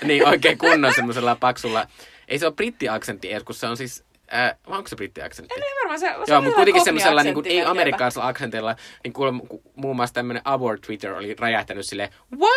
niin 0.04 0.28
oikein 0.28 0.58
kunnon 0.58 0.94
semmoisella 0.94 1.36
paksulla, 1.36 1.88
ei 2.28 2.40
se 2.40 2.46
ole 2.46 2.54
brittiaksentti 2.54 3.32
edes, 3.32 3.44
kun 3.44 3.56
se 3.56 3.68
on 3.68 3.78
siis 3.78 4.04
Äh, 4.34 4.58
onko 4.68 4.88
se 4.88 4.96
brittiaksentti? 4.96 5.56
En 5.58 5.64
varmaan 5.82 6.00
se, 6.00 6.06
se 6.26 6.32
Joo, 6.32 6.42
mutta 6.42 6.56
kuitenkin 6.56 6.84
semmoisella 6.84 7.24
niin 7.24 7.46
ei 7.46 7.62
amerikkalaisella 7.62 8.28
aksentilla, 8.28 8.76
niin 9.04 9.14
kuulemma 9.14 9.42
muun 9.76 9.96
muassa 9.96 10.14
tämmöinen 10.14 10.44
Our 10.48 10.80
Twitter 10.80 11.14
oli 11.14 11.36
räjähtänyt 11.40 11.86
silleen, 11.86 12.10
what? 12.40 12.52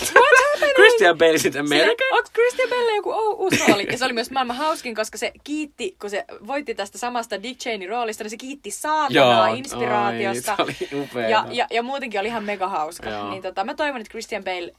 What's 0.00 0.74
Christian 0.74 1.18
Bale 1.18 1.34
is 1.34 1.56
America? 1.56 2.04
Onko 2.12 2.30
Christian 2.32 2.68
Bale 2.68 2.96
joku 2.96 3.10
uusi 3.44 3.64
rooli? 3.68 3.86
Ja 3.90 3.98
se 3.98 4.04
oli 4.04 4.12
myös 4.12 4.30
maailman 4.30 4.56
hauskin, 4.56 4.94
koska 4.94 5.18
se 5.18 5.32
kiitti, 5.44 5.96
kun 6.00 6.10
se 6.10 6.24
voitti 6.46 6.74
tästä 6.74 6.98
samasta 6.98 7.42
Dick 7.42 7.60
Cheney 7.60 7.88
roolista, 7.88 8.24
niin 8.24 8.30
se 8.30 8.36
kiitti 8.36 8.70
saatanaa 8.70 9.46
inspiraatiosta. 9.48 10.56
Oi, 10.58 10.72
se 10.72 10.88
oli. 11.14 11.30
Ja, 11.30 11.46
ja, 11.50 11.66
ja, 11.70 11.82
muutenkin 11.82 12.20
oli 12.20 12.28
ihan 12.28 12.44
mega 12.44 12.68
hauska. 12.68 13.10
Joo. 13.10 13.30
Niin 13.30 13.42
tota, 13.42 13.64
mä 13.64 13.74
toivon, 13.74 14.00
että 14.00 14.10
Christian 14.10 14.44
Bale 14.44 14.72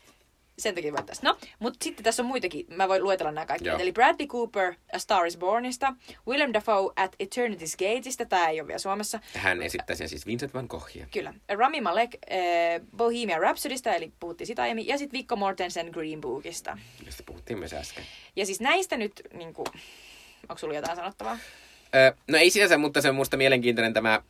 sen 0.60 0.76
takia 0.76 0.93
voittaisi. 0.93 1.24
No, 1.24 1.38
mutta 1.60 1.84
sitten 1.84 2.03
tässä 2.03 2.24
on 2.24 2.28
muitakin. 2.28 2.66
Mä 2.70 2.88
voin 2.88 3.03
luetella 3.03 3.32
nämä 3.32 3.45
kaikki. 3.45 3.68
Joo. 3.68 3.78
Eli 3.80 3.91
Bradley 3.91 4.28
Cooper 4.28 4.74
A 4.93 4.99
Star 4.99 5.26
is 5.26 5.38
Bornista, 5.38 5.93
Willem 6.28 6.53
Dafoe 6.53 6.93
at 6.95 7.16
Eternity's 7.24 7.76
Gateista, 7.80 8.26
tämä 8.26 8.49
ei 8.49 8.60
ole 8.60 8.68
vielä 8.68 8.80
Suomessa. 8.80 9.20
Hän 9.36 9.62
esittää 9.62 9.95
sen 9.95 10.10
siis 10.10 10.26
Vincent 10.26 10.53
van 10.53 10.66
Goghia. 10.70 11.07
Kyllä. 11.12 11.34
Rami 11.49 11.82
Malek 11.82 12.12
äh, 12.32 12.38
Bohemian 12.97 13.41
Rhapsodysta, 13.41 13.93
eli 13.93 14.12
puhuttiin 14.20 14.47
sitä 14.47 14.62
aiemmin. 14.62 14.88
Ja 14.88 14.97
sitten 14.97 15.18
Viggo 15.18 15.36
Mortensen 15.36 15.89
Green 15.91 16.22
Bookista. 16.22 16.78
josta 17.05 17.24
puhuttiin 17.26 17.60
myös 17.60 17.74
äsken. 17.74 18.03
Ja 18.36 18.45
siis 18.45 18.60
näistä 18.60 18.97
nyt, 18.97 19.22
niin 19.34 19.53
kuin, 19.53 19.68
onko 20.49 20.57
sulla 20.57 20.74
jotain 20.74 20.95
sanottavaa? 20.95 21.38
Öö, 21.95 22.12
no 22.28 22.38
ei 22.38 22.49
sinänsä, 22.49 22.78
mutta 22.78 23.01
se 23.01 23.10
on 23.10 23.16
musta 23.16 23.38
mielenkiintoinen 23.38 23.93
tämä, 23.93 24.22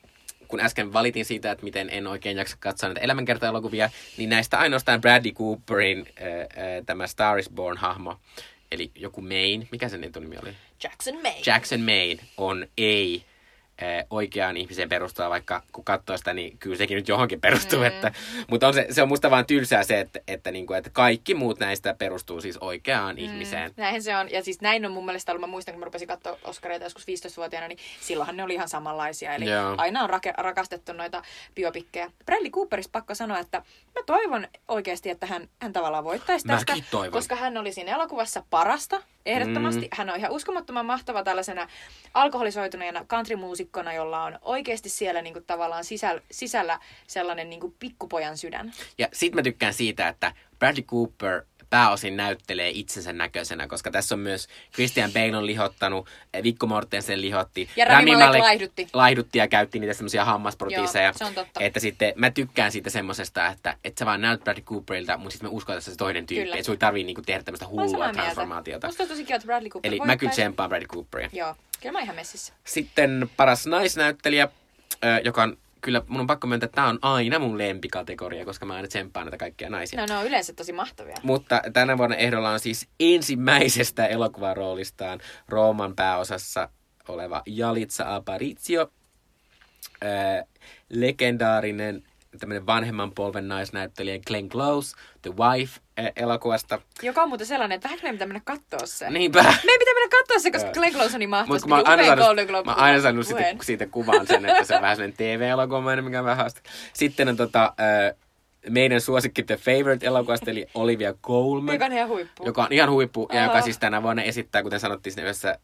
kun 0.50 0.60
äsken 0.60 0.94
valitin 0.94 1.26
siitä, 1.26 1.52
että 1.52 1.64
miten 1.64 1.90
en 1.90 2.08
oikein 2.08 2.38
jaksa 2.38 2.58
katsoa 2.60 2.90
näitä 2.90 3.02
elämänkerta-elokuvia, 3.02 3.90
niin 4.18 4.30
näistä 4.30 4.60
ainoastaan 4.60 5.02
Bradley 5.02 5.32
Cooperin 5.32 6.08
öö, 6.22 6.42
öö, 6.42 6.48
tämä 6.86 7.08
Star 7.08 7.40
is 7.40 7.50
Born-hahmo, 7.50 8.16
eli 8.72 8.92
joku 8.96 9.22
Maine, 9.22 9.68
mikä 9.72 9.90
sen 9.90 10.04
etunimi 10.04 10.36
oli? 10.44 10.56
Jackson 10.84 11.22
May. 11.22 11.32
Jackson 11.46 11.80
Maine 11.80 12.20
on 12.38 12.68
ei 12.78 13.24
oikeaan 14.10 14.58
ihmiseen 14.58 14.90
perustuva, 14.90 15.30
vaikka 15.30 15.64
kun 15.72 15.84
katsoo 15.84 16.18
sitä, 16.18 16.34
niin 16.34 16.58
kyllä 16.58 16.76
sekin 16.76 16.96
nyt 16.96 17.08
johonkin 17.08 17.42
perustuu. 17.42 17.80
Mm. 17.80 17.86
Että, 17.86 18.12
mutta 18.50 18.68
on 18.68 18.74
se, 18.74 18.88
se 18.90 19.02
on 19.02 19.08
musta 19.08 19.32
vaan 19.32 19.46
tylsää 19.46 19.84
se, 19.84 20.00
että, 20.00 20.20
että, 20.28 20.52
niinku, 20.52 20.74
että 20.74 20.90
kaikki 20.90 21.34
muut 21.34 21.60
näistä 21.60 21.94
perustuu 21.94 22.42
siis 22.42 22.58
oikeaan 22.58 23.16
mm. 23.16 23.24
ihmiseen. 23.24 23.72
Näin 23.78 24.04
se 24.04 24.18
on. 24.18 24.32
Ja 24.32 24.44
siis 24.44 24.62
näin 24.62 24.86
on 24.86 24.92
mun 24.92 25.06
mielestä 25.06 25.32
ollut. 25.32 25.42
Mä 25.42 25.48
muistan, 25.48 25.74
kun 25.74 25.80
mä 25.80 25.86
rupesin 25.86 26.08
katsoa 26.08 26.38
Oscareita 26.44 26.86
joskus 26.86 27.06
15-vuotiaana, 27.08 27.68
niin 27.68 27.80
silloinhan 28.02 28.38
ne 28.38 28.44
oli 28.44 28.54
ihan 28.54 28.70
samanlaisia. 28.70 29.36
Eli 29.36 29.50
Joo. 29.50 29.76
aina 29.78 30.04
on 30.04 30.10
rake- 30.10 30.34
rakastettu 30.38 30.94
noita 30.94 31.22
biopikkejä. 31.56 32.12
Bradley 32.26 32.52
Cooperista 32.52 32.92
pakko 32.92 33.16
sanoa, 33.16 33.40
että 33.40 33.58
mä 33.96 34.04
toivon 34.06 34.48
oikeasti, 34.68 35.10
että 35.10 35.26
hän, 35.26 35.50
hän 35.60 35.74
tavallaan 35.74 36.04
voittaisi 36.04 36.48
tästä. 36.48 36.74
toivon. 36.92 37.12
Koska 37.12 37.36
hän 37.36 37.58
oli 37.58 37.72
siinä 37.72 37.96
elokuvassa 37.96 38.44
parasta, 38.50 39.02
ehdottomasti. 39.26 39.82
Mm. 39.82 39.88
Hän 39.92 40.10
on 40.10 40.18
ihan 40.18 40.32
uskomattoman 40.32 40.86
mahtava 40.86 41.24
tällaisena 41.24 41.68
alkoholisoituneena 42.14 43.06
countrymuusikkona, 43.70 43.94
jolla 43.94 44.24
on 44.24 44.40
oikeasti 44.42 44.90
siellä 44.90 45.22
niinku 45.22 45.42
tavallaan 45.42 45.84
sisällä, 45.84 46.22
sisällä 46.32 46.80
sellainen 47.08 47.50
niinku 47.50 47.76
pikkupojan 47.80 48.38
sydän. 48.38 48.72
Ja 48.98 49.08
sit 49.14 49.36
mä 49.36 49.42
tykkään 49.42 49.74
siitä, 49.74 50.08
että 50.08 50.34
Bradley 50.60 50.84
Cooper 50.84 51.44
pääosin 51.70 52.18
näyttelee 52.18 52.70
itsensä 52.70 53.14
näköisenä, 53.14 53.68
koska 53.68 53.92
tässä 53.92 54.16
on 54.16 54.20
myös 54.20 54.48
Christian 54.74 55.12
Bale 55.12 55.38
on 55.38 55.46
lihottanut, 55.46 56.08
eh, 56.34 56.44
Viggo 56.44 56.68
Mortensen 56.68 57.22
lihotti. 57.22 57.70
Ja 57.76 57.86
Rami 57.86 58.16
Malek 58.16 58.42
laihdutti. 58.42 58.88
Laihdutti 58.94 59.38
ja 59.38 59.48
käytti 59.48 59.80
niitä 59.80 59.94
semmoisia 59.94 60.26
hammasprotiiseja. 60.26 61.06
Joo, 61.06 61.14
se 61.18 61.26
on 61.26 61.34
totta. 61.34 61.60
Että 61.60 61.80
sitten 61.80 62.14
mä 62.16 62.32
tykkään 62.32 62.72
siitä 62.72 62.90
semmosesta, 62.90 63.48
että, 63.48 63.78
että 63.84 64.00
sä 64.00 64.06
vaan 64.06 64.22
näyt 64.22 64.44
Bradley 64.44 64.64
Cooperilta, 64.64 65.18
mutta 65.18 65.32
sitten 65.32 65.50
me 65.50 65.56
uskotaan, 65.56 65.78
että 65.78 65.92
se 65.92 65.98
toinen 65.98 66.26
tyyppi. 66.26 66.44
Kyllä. 66.44 66.56
Että 66.56 66.66
sun 66.66 66.74
ei 66.74 66.78
tarvii 66.78 67.04
niinku 67.04 67.22
tehdä 67.22 67.44
tämmöistä 67.44 67.66
Mä 67.66 67.70
hullua 67.70 68.14
transformaatiota. 68.14 68.88
Musta 68.88 69.04
on 69.04 69.10
tosi 69.10 69.26
kiva, 69.26 69.36
että 69.36 69.46
Bradley 69.46 69.70
Cooper 69.70 69.92
Eli 69.92 70.00
mä 70.06 70.18
kyllä 70.18 70.32
tsemppaan 70.32 70.70
Bradley 70.70 70.88
Cooperia. 70.88 71.30
Joo, 71.34 71.56
kyllä 71.82 71.94
mä 71.94 72.00
ihan 72.00 72.16
messissä. 72.16 72.54
Sitten 72.64 73.30
paras 73.38 73.68
naisnäyttelijä, 73.68 74.50
joka 75.24 75.44
on 75.44 75.58
kyllä, 75.82 76.02
mun 76.08 76.22
on 76.22 76.28
pakko 76.28 76.48
myöntää, 76.48 76.66
että 76.66 76.76
tämä 76.76 76.88
on 76.88 77.00
aina 77.02 77.40
mun 77.40 77.58
lempikategoria, 77.58 78.46
koska 78.46 78.66
mä 78.66 78.76
aina 78.76 78.88
tsemppaan 78.88 79.26
näitä 79.26 79.38
kaikkia 79.38 79.70
naisia. 79.70 80.00
No 80.00 80.06
ne 80.10 80.18
on 80.18 80.26
yleensä 80.26 80.54
tosi 80.54 80.74
mahtavia. 80.74 81.16
Mutta 81.24 81.62
tänä 81.74 81.98
vuonna 81.98 82.16
ehdolla 82.16 82.50
on 82.50 82.60
siis 82.60 82.88
ensimmäisestä 83.00 84.08
elokuvaroolistaan 84.08 85.20
Rooman 85.48 85.96
pääosassa 85.96 86.70
oleva 87.08 87.44
Jalitsa 87.46 88.16
Aparicio, 88.16 88.92
äh, 90.04 90.48
legendaarinen 90.90 92.04
tämmöinen 92.40 92.66
vanhemman 92.66 93.12
polven 93.12 93.48
naisnäyttelijä 93.48 94.20
Glenn 94.28 94.50
Close, 94.50 94.96
The 95.22 95.32
Wife 95.32 95.82
elokuvasta. 96.16 96.82
Joka 97.02 97.24
on 97.24 97.30
muuten 97.30 97.48
sellainen, 97.48 97.76
että 97.76 97.90
vähän 97.90 98.00
meidän 98.02 98.16
pitää 98.16 98.28
mennä 98.28 98.42
kattoo 98.46 98.80
se. 98.86 99.10
Niinpä. 99.10 99.44
Meidän 99.44 99.80
pitää 99.80 99.94
mennä 99.94 100.10
kattoo 100.10 100.40
se, 100.40 100.52
koska. 100.52 100.72
Glenn 100.72 100.96
Close 100.96 101.14
on 101.16 101.20
niin 101.20 101.30
mahtava. 101.30 101.54
Mutta 101.54 101.68
mä 101.68 101.76
oon 101.76 101.88
aina 101.88 102.06
saanut, 102.06 102.66
mä 102.66 102.74
aina 102.74 103.02
saanut 103.02 103.28
siitä, 103.28 103.44
siitä 103.62 103.86
kuvan 103.86 104.28
sen, 104.28 104.46
että 104.46 104.64
se 104.64 104.76
on 104.76 104.82
vähän 104.82 104.96
sellainen 104.96 105.18
TV-elokuva, 105.18 105.96
mikä 106.02 106.20
on 106.20 106.26
vähän 106.26 106.38
haaste. 106.38 106.62
Sitten 106.94 107.28
on 107.30 107.38
tota, 107.38 107.74
meidän 108.70 109.02
suosikki 109.02 109.44
The 109.44 109.56
Favorite-elokuvasta, 109.58 110.52
eli 110.52 110.66
Olivia 110.74 111.14
Colman. 111.14 111.76
Joka 111.76 111.86
on 111.86 111.92
ihan 111.94 112.10
huippu. 112.10 112.46
Joka 112.46 112.64
on 112.64 112.72
ihan 112.72 112.92
huippu, 112.92 113.30
ja 113.34 113.44
joka 113.44 113.62
siis 113.62 113.78
tänä 113.80 114.04
vuonna 114.04 114.24
esittää, 114.24 114.64
kuten 114.64 114.80
sanottiin 114.80 115.14
siinä 115.14 115.26
yhdessä 115.26 115.60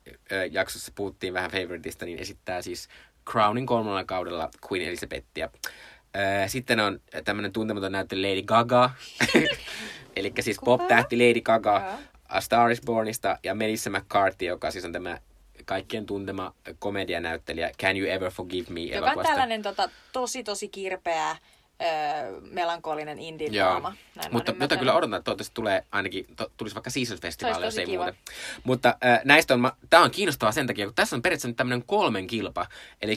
jaksossa, 0.51 0.91
puhuttiin 0.95 1.33
vähän 1.33 1.51
Favoriteista, 1.51 2.05
niin 2.05 2.19
esittää 2.19 2.61
siis 2.61 2.89
Crownin 3.31 3.65
kolmannella 3.65 4.03
kaudella 4.03 4.49
Queen 4.71 4.87
Elizabethia. 4.87 5.49
Sitten 6.47 6.79
on 6.79 6.99
tämmöinen 7.23 7.51
tuntematon 7.51 7.91
näyttelijä 7.91 8.29
Lady 8.29 8.41
Gaga, 8.41 8.91
eli 10.15 10.33
siis 10.39 10.59
Kuka? 10.59 10.77
pop-tähti 10.77 11.17
Lady 11.17 11.41
Gaga. 11.41 11.97
A 12.29 12.41
Star 12.41 12.71
is 12.71 12.81
Bornista, 12.81 13.37
ja 13.43 13.55
Melissa 13.55 13.89
McCarthy, 13.89 14.45
joka 14.45 14.71
siis 14.71 14.85
on 14.85 14.91
tämä 14.91 15.17
kaikkien 15.65 16.05
tuntema 16.05 16.53
komedianäyttelijä 16.79 17.71
Can 17.81 17.97
You 17.97 18.09
Ever 18.09 18.31
Forgive 18.31 18.73
Me 18.73 18.81
Joka 18.81 19.11
on 19.11 19.25
tällainen 19.25 19.61
tota, 19.61 19.89
tosi 20.11 20.43
tosi 20.43 20.67
kirpeä, 20.67 21.31
öö, 21.31 22.41
melankolinen 22.41 23.17
mä 23.81 23.87
oon 23.87 23.93
mutta 24.31 24.53
jota 24.59 24.77
kyllä 24.77 24.93
odotan, 24.93 25.17
että 25.17 25.23
toivottavasti 25.23 25.53
tulee 25.53 25.83
ainakin, 25.91 26.25
to, 26.35 26.51
tulisi 26.57 26.75
vaikka 26.75 26.89
Seasons 26.89 27.19
Se 27.19 27.21
Festival, 27.21 27.63
jos 27.63 27.77
ei 27.77 27.85
kiva. 27.85 28.03
muuten. 28.03 28.21
Mutta 28.63 28.97
äh, 29.05 29.21
näistä 29.23 29.53
on, 29.53 29.71
tämä 29.89 30.03
on 30.03 30.11
kiinnostavaa 30.11 30.51
sen 30.51 30.67
takia, 30.67 30.85
kun 30.85 30.95
tässä 30.95 31.15
on 31.15 31.21
periaatteessa 31.21 31.57
tämmöinen 31.57 31.83
kolmen 31.87 32.27
kilpa. 32.27 32.67
Eli 33.01 33.15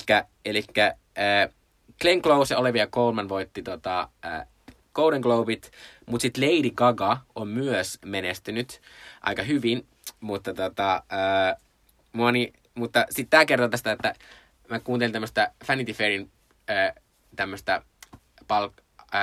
äh, 0.78 1.54
Glenn 2.00 2.22
Close 2.22 2.54
ja 2.54 2.58
Olivia 2.58 2.86
Colman 2.86 3.28
voitti 3.28 3.62
tota, 3.62 4.08
äh, 4.24 4.46
Golden 4.94 5.20
Globit, 5.20 5.70
mutta 6.08 6.22
sitten 6.22 6.44
Lady 6.44 6.70
Gaga 6.70 7.18
on 7.34 7.48
myös 7.48 7.98
menestynyt 8.04 8.80
aika 9.22 9.42
hyvin, 9.42 9.86
mutta 10.20 10.54
tota, 10.54 11.02
mua 12.12 12.32
niin, 12.32 12.52
mutta 12.74 13.06
sitten 13.10 13.30
tämä 13.30 13.44
kertoo 13.44 13.68
tästä, 13.68 13.92
että 13.92 14.14
mä 14.70 14.80
kuuntelin 14.80 15.12
tämmöistä 15.12 15.52
Vanity 15.68 15.92
Fairin 15.92 16.30
tämmöistä 17.36 17.82
pal- 18.48 18.70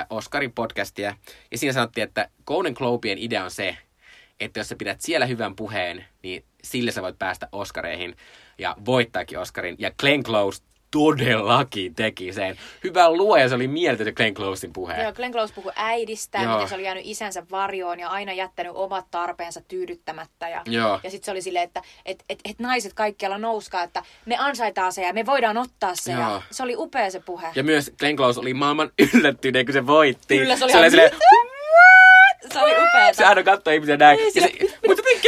Oscarin 0.10 0.54
podcastia, 0.54 1.16
ja 1.52 1.58
siinä 1.58 1.74
sanottiin, 1.74 2.04
että 2.04 2.30
Golden 2.46 2.74
Globien 2.74 3.18
idea 3.18 3.44
on 3.44 3.52
se, 3.52 3.78
että 4.40 4.60
jos 4.60 4.70
sä 4.70 4.76
pidät 4.76 5.02
siellä 5.02 5.26
hyvän 5.26 5.56
puheen, 5.56 6.06
niin 6.24 6.46
sillä 6.64 6.92
sä 6.92 7.02
voit 7.02 7.20
päästä 7.20 7.50
Oscareihin 7.52 8.16
ja 8.58 8.76
voittaakin 8.86 9.40
Oscarin. 9.40 9.76
Ja 9.80 9.92
Glenn 9.92 10.24
Close 10.24 10.64
todellakin 10.96 11.96
teki 11.96 12.34
sen. 12.34 12.58
Hyvä 12.84 13.12
luoja, 13.12 13.50
se 13.50 13.56
oli 13.56 13.68
mieltä 13.68 14.12
Glenn 14.12 14.34
Closein 14.36 14.74
puhe. 14.74 15.02
Joo, 15.02 15.14
Glenn 15.14 15.34
Close 15.34 15.54
puhui 15.54 15.72
äidistä, 15.76 16.38
Joo. 16.42 16.54
miten 16.54 16.70
se 16.70 16.76
oli 16.76 16.84
jäänyt 16.84 17.04
isänsä 17.06 17.44
varjoon 17.52 18.00
ja 18.00 18.10
aina 18.10 18.34
jättänyt 18.34 18.72
omat 18.76 19.06
tarpeensa 19.12 19.62
tyydyttämättä. 19.68 20.50
Ja, 20.50 20.62
Joo. 20.66 21.00
ja 21.04 21.10
sitten 21.12 21.26
se 21.26 21.32
oli 21.32 21.42
silleen, 21.42 21.64
että 21.64 21.82
et, 22.06 22.24
et, 22.30 22.40
et 22.50 22.60
naiset 22.60 22.94
kaikkialla 22.94 23.38
nouskaa, 23.38 23.84
että 23.84 24.04
me 24.26 24.36
ansaitaan 24.40 24.94
se 24.94 25.02
ja 25.02 25.14
me 25.14 25.26
voidaan 25.26 25.58
ottaa 25.58 25.96
se. 25.96 26.12
Joo. 26.12 26.22
Ja 26.22 26.42
se 26.52 26.64
oli 26.64 26.76
upea 26.78 27.12
se 27.12 27.20
puhe. 27.20 27.48
Ja 27.56 27.64
myös 27.64 27.92
Glenn 28.00 28.18
Close 28.18 28.40
oli 28.40 28.54
maailman 28.54 28.92
yllättyneen, 29.14 29.66
kun 29.66 29.74
se 29.74 29.88
voitti. 29.88 30.38
Kyllä, 30.38 30.56
se 30.58 30.64
oli 30.64 30.72
se 30.72 30.78
oli 30.80 30.90
silleen, 30.90 31.12
se 32.54 32.60
oli 32.60 32.72
upeeta. 32.72 33.14
se 33.14 33.26
aina 33.26 33.44
katsoi 33.44 33.76
ihmisiä 33.76 33.98
näin. 33.98 34.20
Ei, 34.20 34.32
Ja 34.36 34.42
se, 34.42 34.52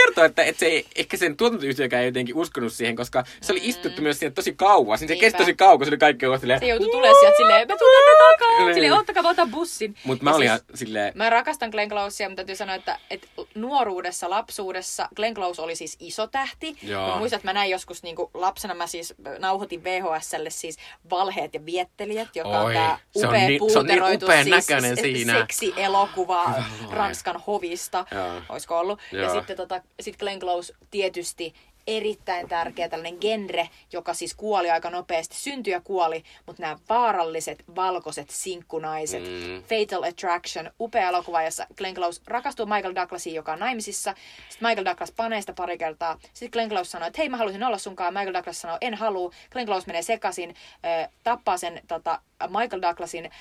kertoo, 0.06 0.24
että, 0.24 0.44
että 0.44 0.60
se 0.60 0.66
ei, 0.66 0.86
ehkä 0.96 1.18
sen 1.18 1.38
tuotantoyhtiökään 1.38 2.02
ei 2.04 2.08
jotenkin 2.08 2.36
uskonut 2.36 2.74
siihen, 2.74 2.96
koska 2.96 3.24
se 3.42 3.52
oli 3.52 3.62
istuttu 3.64 4.02
myös 4.02 4.20
siinä 4.20 4.34
tosi 4.36 4.54
kauan. 4.54 5.00
Niin 5.00 5.08
se 5.08 5.14
Niinpä. 5.14 5.22
kesti 5.26 5.38
tosi 5.38 5.54
kauan, 5.56 5.78
kun 5.78 5.86
se 5.86 5.90
oli 5.90 5.98
kaikki 5.98 6.26
ollut 6.26 6.40
silleen, 6.42 6.60
Se 6.60 6.68
joutui 6.68 6.92
tulemaan 6.92 7.20
sieltä 7.20 7.38
silleen, 7.38 7.68
me 7.68 7.78
tulemme 7.78 8.12
takaa. 8.32 8.66
Niin. 8.66 8.74
Silleen, 8.74 8.94
ottakaa, 8.94 9.24
mä 9.24 9.30
otan 9.30 9.52
bussin. 9.52 9.96
Mutta 10.04 10.24
mä 10.24 10.30
Ja 10.30 10.36
olin 10.36 10.50
siis- 10.50 10.64
silleen, 10.80 11.12
Mä 11.16 11.30
rakastan 11.30 11.70
Glenn 11.70 11.90
Closea, 11.92 12.30
mutta 12.30 12.36
täytyy 12.40 12.56
sanoa, 12.56 12.76
että, 12.76 13.00
että 13.10 13.28
nuoruudessa, 13.56 14.30
lapsuudessa 14.30 15.10
Glenn 15.16 15.36
Close 15.36 15.62
oli 15.62 15.76
siis 15.76 15.96
iso 16.00 16.28
tähti. 16.28 16.78
Joo. 16.84 17.08
Mä 17.10 17.16
muistan, 17.16 17.38
että 17.38 17.48
mä 17.48 17.54
näin 17.54 17.72
joskus 17.72 18.04
niin 18.04 18.16
kuin 18.16 18.30
lapsena, 18.34 18.74
mä 18.74 18.88
siis 18.88 19.14
nauhoitin 19.40 19.84
VHSlle 19.84 20.50
siis 20.50 20.78
Valheet 21.10 21.54
ja 21.54 21.66
viettelijät, 21.66 22.36
joka 22.36 22.50
Oi, 22.50 22.66
on 22.66 22.74
tää 22.74 23.00
se 23.18 23.28
on 23.28 23.34
upea 23.34 23.48
niin- 23.48 23.72
se 23.72 23.80
on 23.80 23.86
niin 23.86 24.00
puuteroitu 24.00 24.26
siis 24.44 24.66
siinä. 25.02 25.34
seksielokuva. 25.40 26.54
Ranskan 26.92 27.42
hovista, 27.48 28.06
Joo. 28.12 28.42
olisiko 28.50 28.80
ollut. 28.80 29.00
Ja 29.12 29.20
Joo. 29.22 29.34
sitten 29.34 29.58
tota, 29.58 29.82
sit 30.00 30.18
Glenn 30.18 30.40
Close 30.40 30.74
tietysti 30.92 31.54
erittäin 31.88 32.50
tärkeä 32.50 32.90
tällainen 32.90 33.18
genre, 33.22 33.70
joka 33.94 34.14
siis 34.14 34.36
kuoli 34.36 34.70
aika 34.72 34.90
nopeasti, 34.90 35.36
syntyi 35.36 35.74
ja 35.74 35.82
kuoli, 35.82 36.24
mutta 36.46 36.62
nämä 36.62 36.78
vaaralliset 36.90 37.64
valkoiset 37.76 38.30
sinkkunaiset, 38.30 39.24
Mm. 39.24 39.64
Fatal 39.64 40.04
Attraction, 40.04 40.72
upea 40.80 41.10
elokuva, 41.10 41.44
jossa 41.44 41.68
Glenn 41.76 41.96
Close 41.96 42.22
rakastuu 42.28 42.66
Michael 42.66 42.96
Douglasiin, 42.96 43.36
joka 43.36 43.54
on 43.54 43.60
naimisissa. 43.60 44.14
Sitten 44.50 44.70
Michael 44.70 44.86
Douglas 44.86 45.12
panee 45.12 45.42
sitä 45.42 45.54
pari 45.54 45.78
kertaa. 45.78 46.20
Sitten 46.34 46.50
Glenn 46.52 46.70
Close 46.70 46.90
sanoo, 46.90 47.08
että 47.08 47.22
hei 47.22 47.30
mä 47.30 47.38
haluaisin 47.38 47.64
olla 47.64 47.78
sunkaan. 47.78 48.14
Michael 48.14 48.34
Douglas 48.34 48.62
sanoo, 48.62 48.78
en 48.82 48.94
halua. 48.94 49.32
Glenn 49.52 49.68
Close 49.68 49.88
menee 49.88 50.02
sekaisin, 50.02 50.56
äh, 50.86 51.10
tappaa 51.24 51.58
sen 51.58 51.82
tota, 51.88 52.22
Michael 52.48 52.82
Douglasin 52.82 53.26
äh, 53.26 53.32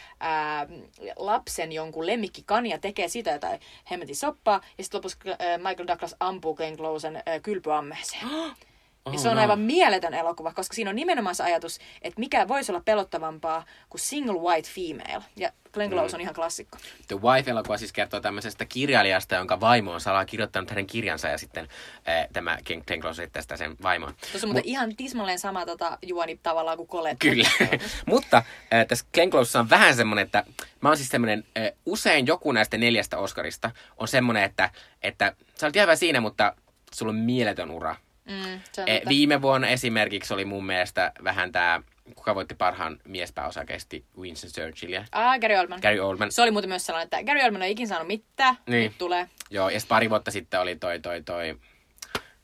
lapsen 1.16 1.72
jonkun 1.72 2.06
lemmikkikan 2.06 2.66
ja 2.66 2.78
tekee 2.78 3.08
siitä 3.08 3.30
jotain 3.30 3.60
hemmetin 3.90 4.16
soppaa. 4.16 4.60
Ja 4.78 4.84
sitten 4.84 4.98
lopussa 4.98 5.18
äh, 5.28 5.58
Michael 5.58 5.86
Douglas 5.86 6.16
ampuu 6.20 6.54
Glenn 6.54 6.76
Closen 6.76 7.16
äh, 7.16 7.22
kylpyammeeseen. 7.42 8.26
ja 9.06 9.12
Oh, 9.12 9.18
se 9.18 9.28
on 9.28 9.34
no. 9.36 9.40
aivan 9.42 9.58
mieletön 9.60 10.14
elokuva, 10.14 10.52
koska 10.52 10.74
siinä 10.74 10.90
on 10.90 10.96
nimenomaan 10.96 11.34
se 11.34 11.42
ajatus, 11.42 11.78
että 12.02 12.20
mikä 12.20 12.48
voisi 12.48 12.72
olla 12.72 12.82
pelottavampaa 12.84 13.64
kuin 13.90 14.00
single 14.00 14.40
white 14.40 14.68
female. 14.74 15.24
Ja 15.36 15.50
Glenn 15.72 15.92
Close 15.92 16.08
Mm. 16.12 16.14
on 16.14 16.20
ihan 16.20 16.34
klassikko. 16.34 16.78
The 17.08 17.16
Wife-elokuva 17.16 17.78
siis 17.78 17.92
kertoo 17.92 18.20
tämmöisestä 18.20 18.64
kirjailijasta, 18.64 19.34
jonka 19.34 19.60
vaimo 19.60 19.92
on 19.92 20.00
salaa 20.00 20.24
kirjoittanut 20.24 20.70
hänen 20.70 20.86
kirjansa 20.86 21.28
ja 21.28 21.38
sitten 21.38 21.68
äh, 22.08 22.28
tämä 22.32 22.58
Glenn 22.86 23.00
Close 23.02 23.22
sitten 23.22 23.42
sitä 23.42 23.56
sen 23.56 23.76
vaimoon. 23.82 24.14
Tuossa 24.32 24.46
on 24.46 24.48
muuten 24.48 24.64
ihan 24.70 24.96
tismalleen 24.96 25.38
sama 25.38 25.66
tota, 25.66 25.98
juoni 26.02 26.40
tavallaan 26.42 26.76
kuin 26.76 26.88
Colette. 26.88 27.28
Kyllä. 27.30 27.48
Mutta 28.06 28.36
äh, 28.36 28.86
tässä 28.88 29.06
Glenn 29.14 29.30
Closessa 29.30 29.60
on 29.60 29.70
vähän 29.70 29.96
semmoinen, 29.96 30.24
että 30.24 30.44
mä 30.80 30.88
oon 30.88 30.96
siis 30.96 31.08
semmoinen, 31.08 31.44
äh, 31.58 31.64
usein 31.86 32.26
joku 32.26 32.52
näistä 32.52 32.78
neljästä 32.78 33.18
Oscarista 33.18 33.70
on 33.96 34.08
semmoinen, 34.08 34.42
että, 34.42 34.70
että 35.02 35.36
sä 35.54 35.66
olet 35.66 35.76
ihan 35.76 35.86
hyvä 35.86 35.96
siinä, 35.96 36.20
mutta 36.20 36.54
sulla 36.94 37.10
on 37.10 37.16
mieletön 37.18 37.70
ura. 37.70 37.96
Mm, 38.26 38.60
E, 38.86 39.00
viime 39.08 39.42
vuonna 39.42 39.68
esimerkiksi 39.68 40.34
oli 40.34 40.44
mun 40.44 40.66
mielestä 40.66 41.12
vähän 41.24 41.52
tämä, 41.52 41.82
kuka 42.14 42.34
voitti 42.34 42.54
parhaan 42.54 43.00
miespääosakesti 43.04 44.04
Winston 44.18 44.50
Churchillia. 44.50 45.04
Ah, 45.12 45.38
Gary 45.40 45.56
Oldman. 45.56 45.78
Gary 45.82 46.00
Oldman. 46.00 46.32
Se 46.32 46.42
oli 46.42 46.50
muuten 46.50 46.68
myös 46.70 46.86
sellainen, 46.86 47.04
että 47.04 47.24
Gary 47.32 47.40
Oldman 47.44 47.62
ei 47.62 47.72
ikinä 47.72 47.88
saanut 47.88 48.06
mitään, 48.06 48.56
Niin. 48.66 48.84
nyt 48.84 48.98
tulee. 48.98 49.28
Joo, 49.50 49.68
ja 49.68 49.80
pari 49.88 50.10
vuotta 50.10 50.30
sitten 50.30 50.60
oli 50.60 50.76
toi, 50.76 51.00
toi, 51.00 51.22
toi... 51.22 51.58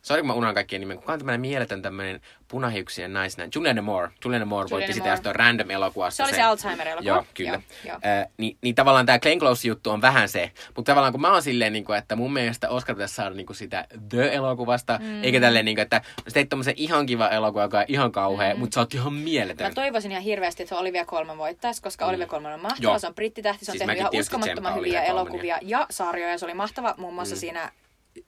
Sori, 0.02 0.20
kun 0.20 0.26
mä 0.26 0.32
unohan 0.32 0.54
kaikkien 0.54 0.80
nimen. 0.80 0.96
Kuka 0.98 1.12
on 1.12 1.18
tämmöinen 1.18 1.40
mieletön 1.40 1.82
tämmöinen 1.82 2.20
punahiuksien 2.48 3.12
naisena? 3.12 3.48
Julianne 3.54 3.82
Moore. 3.82 4.10
Julianne 4.24 4.44
Moore 4.44 4.64
Julianne 4.64 4.70
voitti 4.70 4.92
sitä 4.92 5.04
Moore. 5.04 5.12
jostain 5.12 5.36
random 5.36 5.70
elokuvassa. 5.70 6.16
Se 6.16 6.28
oli 6.28 6.34
se 6.36 6.42
Alzheimer-elokuva. 6.42 7.08
Joo, 7.08 7.24
kyllä. 7.34 7.50
Joo, 7.50 7.60
joo. 7.84 7.94
Äh, 7.96 8.26
niin, 8.36 8.56
niin, 8.62 8.74
tavallaan 8.74 9.06
tämä 9.06 9.18
Glenn 9.18 9.40
Close-juttu 9.40 9.90
on 9.90 10.00
vähän 10.00 10.28
se. 10.28 10.50
Mutta 10.76 10.92
tavallaan 10.92 11.12
kun 11.12 11.20
mä 11.20 11.32
oon 11.32 11.42
silleen, 11.42 11.72
niin 11.72 11.84
kuin, 11.84 11.98
että 11.98 12.16
mun 12.16 12.32
mielestä 12.32 12.68
Oscar 12.68 12.94
pitäisi 12.96 13.14
saada 13.14 13.30
niin 13.34 13.46
kuin 13.46 13.56
sitä 13.56 13.86
The-elokuvasta, 14.08 14.98
mm. 15.02 15.24
eikä 15.24 15.40
tälleen, 15.40 15.64
niin 15.64 15.76
kuin, 15.76 15.82
että 15.82 16.00
sä 16.28 16.34
teit 16.34 16.48
tommosen 16.48 16.74
ihan 16.76 17.06
kiva 17.06 17.28
elokuva, 17.28 17.62
joka 17.62 17.78
on 17.78 17.84
ihan 17.88 18.12
kauhea, 18.12 18.54
mm. 18.54 18.60
mutta 18.60 18.74
sä 18.74 18.80
oot 18.80 18.94
ihan 18.94 19.12
mieletön. 19.12 19.66
Mä 19.66 19.74
toivoisin 19.74 20.10
ihan 20.10 20.22
hirveästi, 20.24 20.62
että 20.62 20.76
Olivia 20.76 21.04
Colman 21.04 21.38
voittaisi, 21.38 21.82
koska 21.82 22.06
Olivia 22.06 22.26
Colman 22.26 22.52
on 22.52 22.60
mahtava. 22.60 22.80
Mm. 22.80 22.82
Joo. 22.82 22.98
Se 22.98 23.06
on 23.06 23.14
brittitähti, 23.14 23.64
se 23.64 23.70
on 23.70 23.72
Siis 23.72 23.78
tehnyt 23.86 23.98
ihan 23.98 24.10
uskomattoman 24.20 24.74
hyviä 24.74 25.02
elokuvia 25.02 25.58
ja 25.62 25.86
sarjoja. 25.90 26.38
Se 26.38 26.44
oli 26.44 26.54
mahtava 26.54 26.94
muun 26.98 27.14
muassa 27.14 27.34
Mm. 27.34 27.38
siinä 27.38 27.72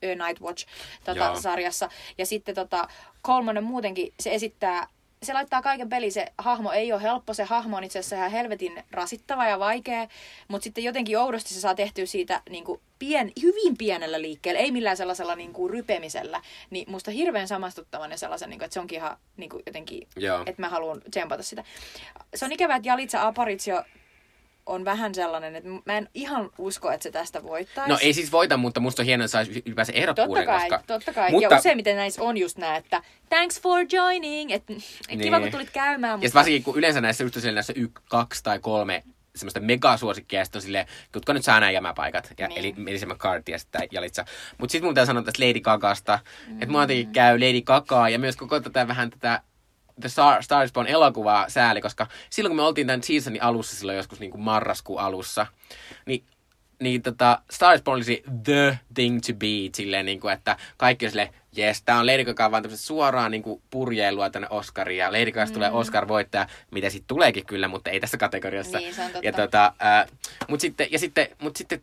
A 0.03 0.27
Night 0.27 0.43
Watch 0.43 0.67
tota, 1.05 1.41
sarjassa. 1.41 1.89
Ja 2.19 2.27
sitten 2.27 2.55
tota, 2.55 2.89
Colman 3.25 3.59
on 3.59 3.65
muutenkin, 3.65 4.15
se 4.21 4.35
esittää 4.35 4.87
se 5.25 5.33
laittaa 5.33 5.63
kaiken 5.63 5.89
peliin. 5.89 6.13
Se 6.13 6.33
hahmo 6.39 6.73
ei 6.73 6.93
ole 6.93 7.03
helppo. 7.03 7.35
Se 7.35 7.45
hahmo 7.45 7.77
on 7.77 7.85
itse 7.85 7.99
asiassa 7.99 8.17
ihan 8.17 8.31
helvetin 8.31 8.83
rasittava 8.91 9.47
ja 9.47 9.59
vaikea. 9.59 10.09
Mutta 10.49 10.65
sitten 10.65 10.85
jotenkin 10.85 11.19
oudosti 11.19 11.55
se 11.55 11.61
saa 11.61 11.75
tehtyä 11.75 12.07
siitä 12.07 12.43
niin 12.51 12.65
kuin 12.65 12.81
pien, 12.99 13.33
hyvin 13.43 13.77
pienellä 13.77 14.23
liikkeellä. 14.23 14.61
Ei 14.61 14.73
millään 14.73 14.97
sellaisella 14.97 15.37
niin 15.37 15.53
kuin 15.53 15.71
rypemisellä. 15.71 16.43
Niin 16.71 16.91
musta 16.91 17.11
hirveän 17.11 17.49
samastuttavan 17.49 18.11
ja 18.11 18.17
sellaisen, 18.17 18.51
niin 18.51 18.59
kuin, 18.59 18.65
että 18.65 18.75
se 18.75 18.81
onkin 18.81 18.97
ihan 18.97 19.17
niin 19.37 19.51
kuin 19.51 19.63
jotenkin 19.67 20.09
Joo. 20.17 20.43
että 20.47 20.63
mä 20.63 20.69
haluan 20.69 21.03
tsempata 21.11 21.43
sitä. 21.43 21.65
Se 22.35 22.45
on 22.45 22.53
ikävää, 22.53 22.77
että 22.77 22.89
Jalitsa 22.89 23.27
Aparitsio 23.27 23.83
on 24.67 24.85
vähän 24.85 25.15
sellainen, 25.15 25.57
että 25.57 25.69
mä 25.85 25.99
en 25.99 26.09
ihan 26.15 26.51
usko, 26.59 26.91
että 26.91 27.03
se 27.03 27.11
tästä 27.11 27.43
voittaisi. 27.43 27.91
No 27.91 27.99
ei 28.03 28.13
siis 28.13 28.33
voita, 28.33 28.57
mutta 28.57 28.81
musta 28.81 29.03
on 29.03 29.07
hienoa, 29.07 29.25
että 29.25 29.33
saisi 29.33 29.63
ylipäänsä 29.67 29.93
Totta 29.93 30.03
ehdokkuuden, 30.03 30.47
kai, 30.47 30.61
koska... 30.61 30.85
totta 30.87 31.13
kai. 31.13 31.31
Mutta, 31.31 31.55
Ja 31.55 31.59
useimmiten 31.59 31.97
näissä 31.97 32.23
on 32.23 32.37
just 32.37 32.59
nää, 32.59 32.77
että 32.77 33.03
thanks 33.29 33.61
for 33.61 33.87
joining, 33.93 34.51
että 34.51 34.73
niin. 34.73 35.21
kiva 35.21 35.37
kun 35.37 35.43
Niin. 35.43 35.53
tulit 35.53 35.71
käymään. 35.71 36.11
Ja 36.11 36.17
Mutta... 36.17 36.29
sit 36.29 36.35
varsinkin 36.35 36.63
kun 36.63 36.79
yleensä 36.79 37.01
näissä 37.01 37.25
just 37.25 37.37
näissä 37.53 37.73
y, 37.77 37.89
kaksi 38.09 38.43
tai 38.43 38.59
kolme 38.59 39.05
semmoista 39.37 39.61
megasuosikkia, 39.61 40.41
ja 40.41 40.45
sit 40.45 40.57
on 40.57 40.63
silleen, 40.63 40.87
jotka 41.15 41.35
nyt 41.35 41.45
saa 41.45 41.61
nämä 41.61 41.71
jämäpaikat. 41.71 42.33
Ja, 42.39 42.49
Niin. 42.49 42.59
Eli 42.59 42.75
Melissa 42.77 43.07
McCarthy 43.07 43.53
ja 43.53 43.59
sitten 43.59 43.89
Jalitsa. 43.91 44.25
Mutta 44.59 44.73
sitten 44.73 44.87
mun 44.87 44.95
pitää 44.95 45.07
sanoa 45.07 45.23
tästä 45.23 45.47
Lady 45.47 45.61
Gagasta, 45.61 46.19
mm. 46.47 46.53
että 46.53 46.67
mua 46.73 46.83
jotenkin 46.83 47.13
käy 47.13 47.41
Lady 47.41 47.61
Gagaa 47.61 48.09
ja 48.09 48.19
myös 48.19 48.37
koko 48.37 48.61
tätä 48.61 48.89
vähän 48.89 49.11
tätä 49.11 49.43
The 50.01 50.09
Star, 50.09 50.43
Star 50.43 50.65
is 50.65 50.73
Born 50.73 50.87
elokuvaa 50.87 51.49
sääli, 51.49 51.81
koska 51.81 52.07
silloin 52.31 52.51
kun 52.51 52.57
me 52.57 52.63
oltiin 52.63 52.87
tämän 52.87 53.03
seasonin 53.03 53.43
alussa, 53.43 53.77
silloin 53.77 53.97
joskus 53.97 54.21
niin 54.21 54.31
kuin 54.31 54.41
marraskuun 54.41 55.01
alussa, 55.01 55.47
niin 56.07 56.25
niin 56.81 57.03
tota, 57.03 57.43
Star 57.51 57.75
is 57.75 57.83
Born 57.83 57.97
olisi 57.97 58.23
the 58.45 58.79
thing 58.95 59.21
to 59.27 59.33
be, 59.35 59.71
silleen 59.75 60.07
niin 60.07 60.21
kuin, 60.21 60.33
että 60.33 60.57
kaikki 60.77 61.07
on 61.07 61.11
silleen, 61.11 61.35
jes, 61.57 61.83
tää 61.83 61.99
on 61.99 62.07
Lady 62.07 62.25
Gaga 62.25 62.51
vaan 62.51 62.63
tämmöistä 62.63 62.87
suoraan 62.87 63.31
niin 63.31 63.43
kuin 63.43 63.63
purjeilua 63.71 64.31
tänne 64.31 64.49
Oscariin, 64.51 64.99
ja 64.99 65.13
Lady 65.13 65.33
Gaga 65.33 65.47
mm. 65.47 65.53
tulee 65.53 65.71
Oscar-voittaja, 65.71 66.47
mitä 66.71 66.91
sitten 66.91 67.09
tuleekin 67.09 67.47
kyllä, 67.47 67.69
mutta 67.69 67.91
ei 67.91 68.01
tässä 68.01 68.17
kategoriassa. 68.17 68.79
Niin, 68.79 68.95
se 68.95 69.03
on 69.03 69.11
totta. 69.11 69.27
Ja, 69.27 69.33
tota, 69.33 69.73
äh, 69.85 70.07
mut 70.49 70.61
sitten, 70.61 70.89
ja 70.91 70.99
sitten, 70.99 71.29
mut 71.43 71.57
sitten 71.57 71.83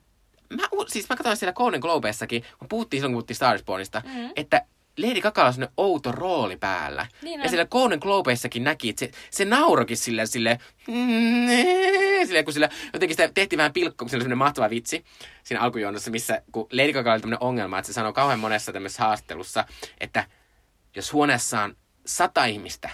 mä, 0.50 0.64
siis 0.88 1.10
mä 1.10 1.16
katsoin 1.16 1.38
siellä 1.38 1.54
Golden 1.54 1.80
Globessakin, 1.80 2.44
kun 2.60 2.68
puhuttiin 2.70 3.02
silloin, 3.02 3.12
kun 3.12 3.18
puhuttiin 3.18 3.36
Star 3.36 3.56
is 3.56 3.64
Bornista, 3.64 4.02
mm. 4.06 4.30
että 4.36 4.62
Lady 5.02 5.22
Gaga 5.22 5.46
on 5.46 5.54
sellainen 5.54 5.74
outo 5.78 6.12
rooli 6.12 6.58
päällä. 6.58 7.08
Niin 7.22 7.42
ja 7.42 7.50
siellä 7.50 7.66
Golden 7.66 8.00
Globessakin 8.02 8.64
näki, 8.64 8.90
että 8.90 9.00
se, 9.00 9.12
se 9.30 9.46
naurokin 9.46 9.98
silleen, 9.98 10.28
silleen, 10.28 10.60
silleen, 12.28 12.46
kun 12.46 12.54
sillä 12.54 12.70
jotenkin 12.94 13.16
sitä 13.16 13.34
tehtiin 13.34 13.58
vähän 13.58 13.74
pilkko, 13.74 14.06
kun 14.06 14.10
siinä 14.10 14.18
oli 14.18 14.24
semmoinen 14.24 14.38
mahtava 14.38 14.70
vitsi 14.70 15.06
siinä 15.44 15.62
alkujuonnossa, 15.62 16.12
missä 16.12 16.42
kun 16.52 16.68
Lady 16.72 16.94
Gaga 16.94 17.14
oli 17.14 17.22
tämmöinen 17.22 17.44
ongelma, 17.44 17.80
että 17.80 17.88
se 17.88 17.94
sanoi 17.94 18.14
kauhean 18.14 18.40
monessa 18.40 18.74
tämmöisessä 18.74 19.04
haastattelussa, 19.04 19.66
että 20.00 20.26
jos 20.96 21.14
huoneessa 21.14 21.62
on 21.62 21.76
sata 22.06 22.46
ihmistä, 22.46 22.90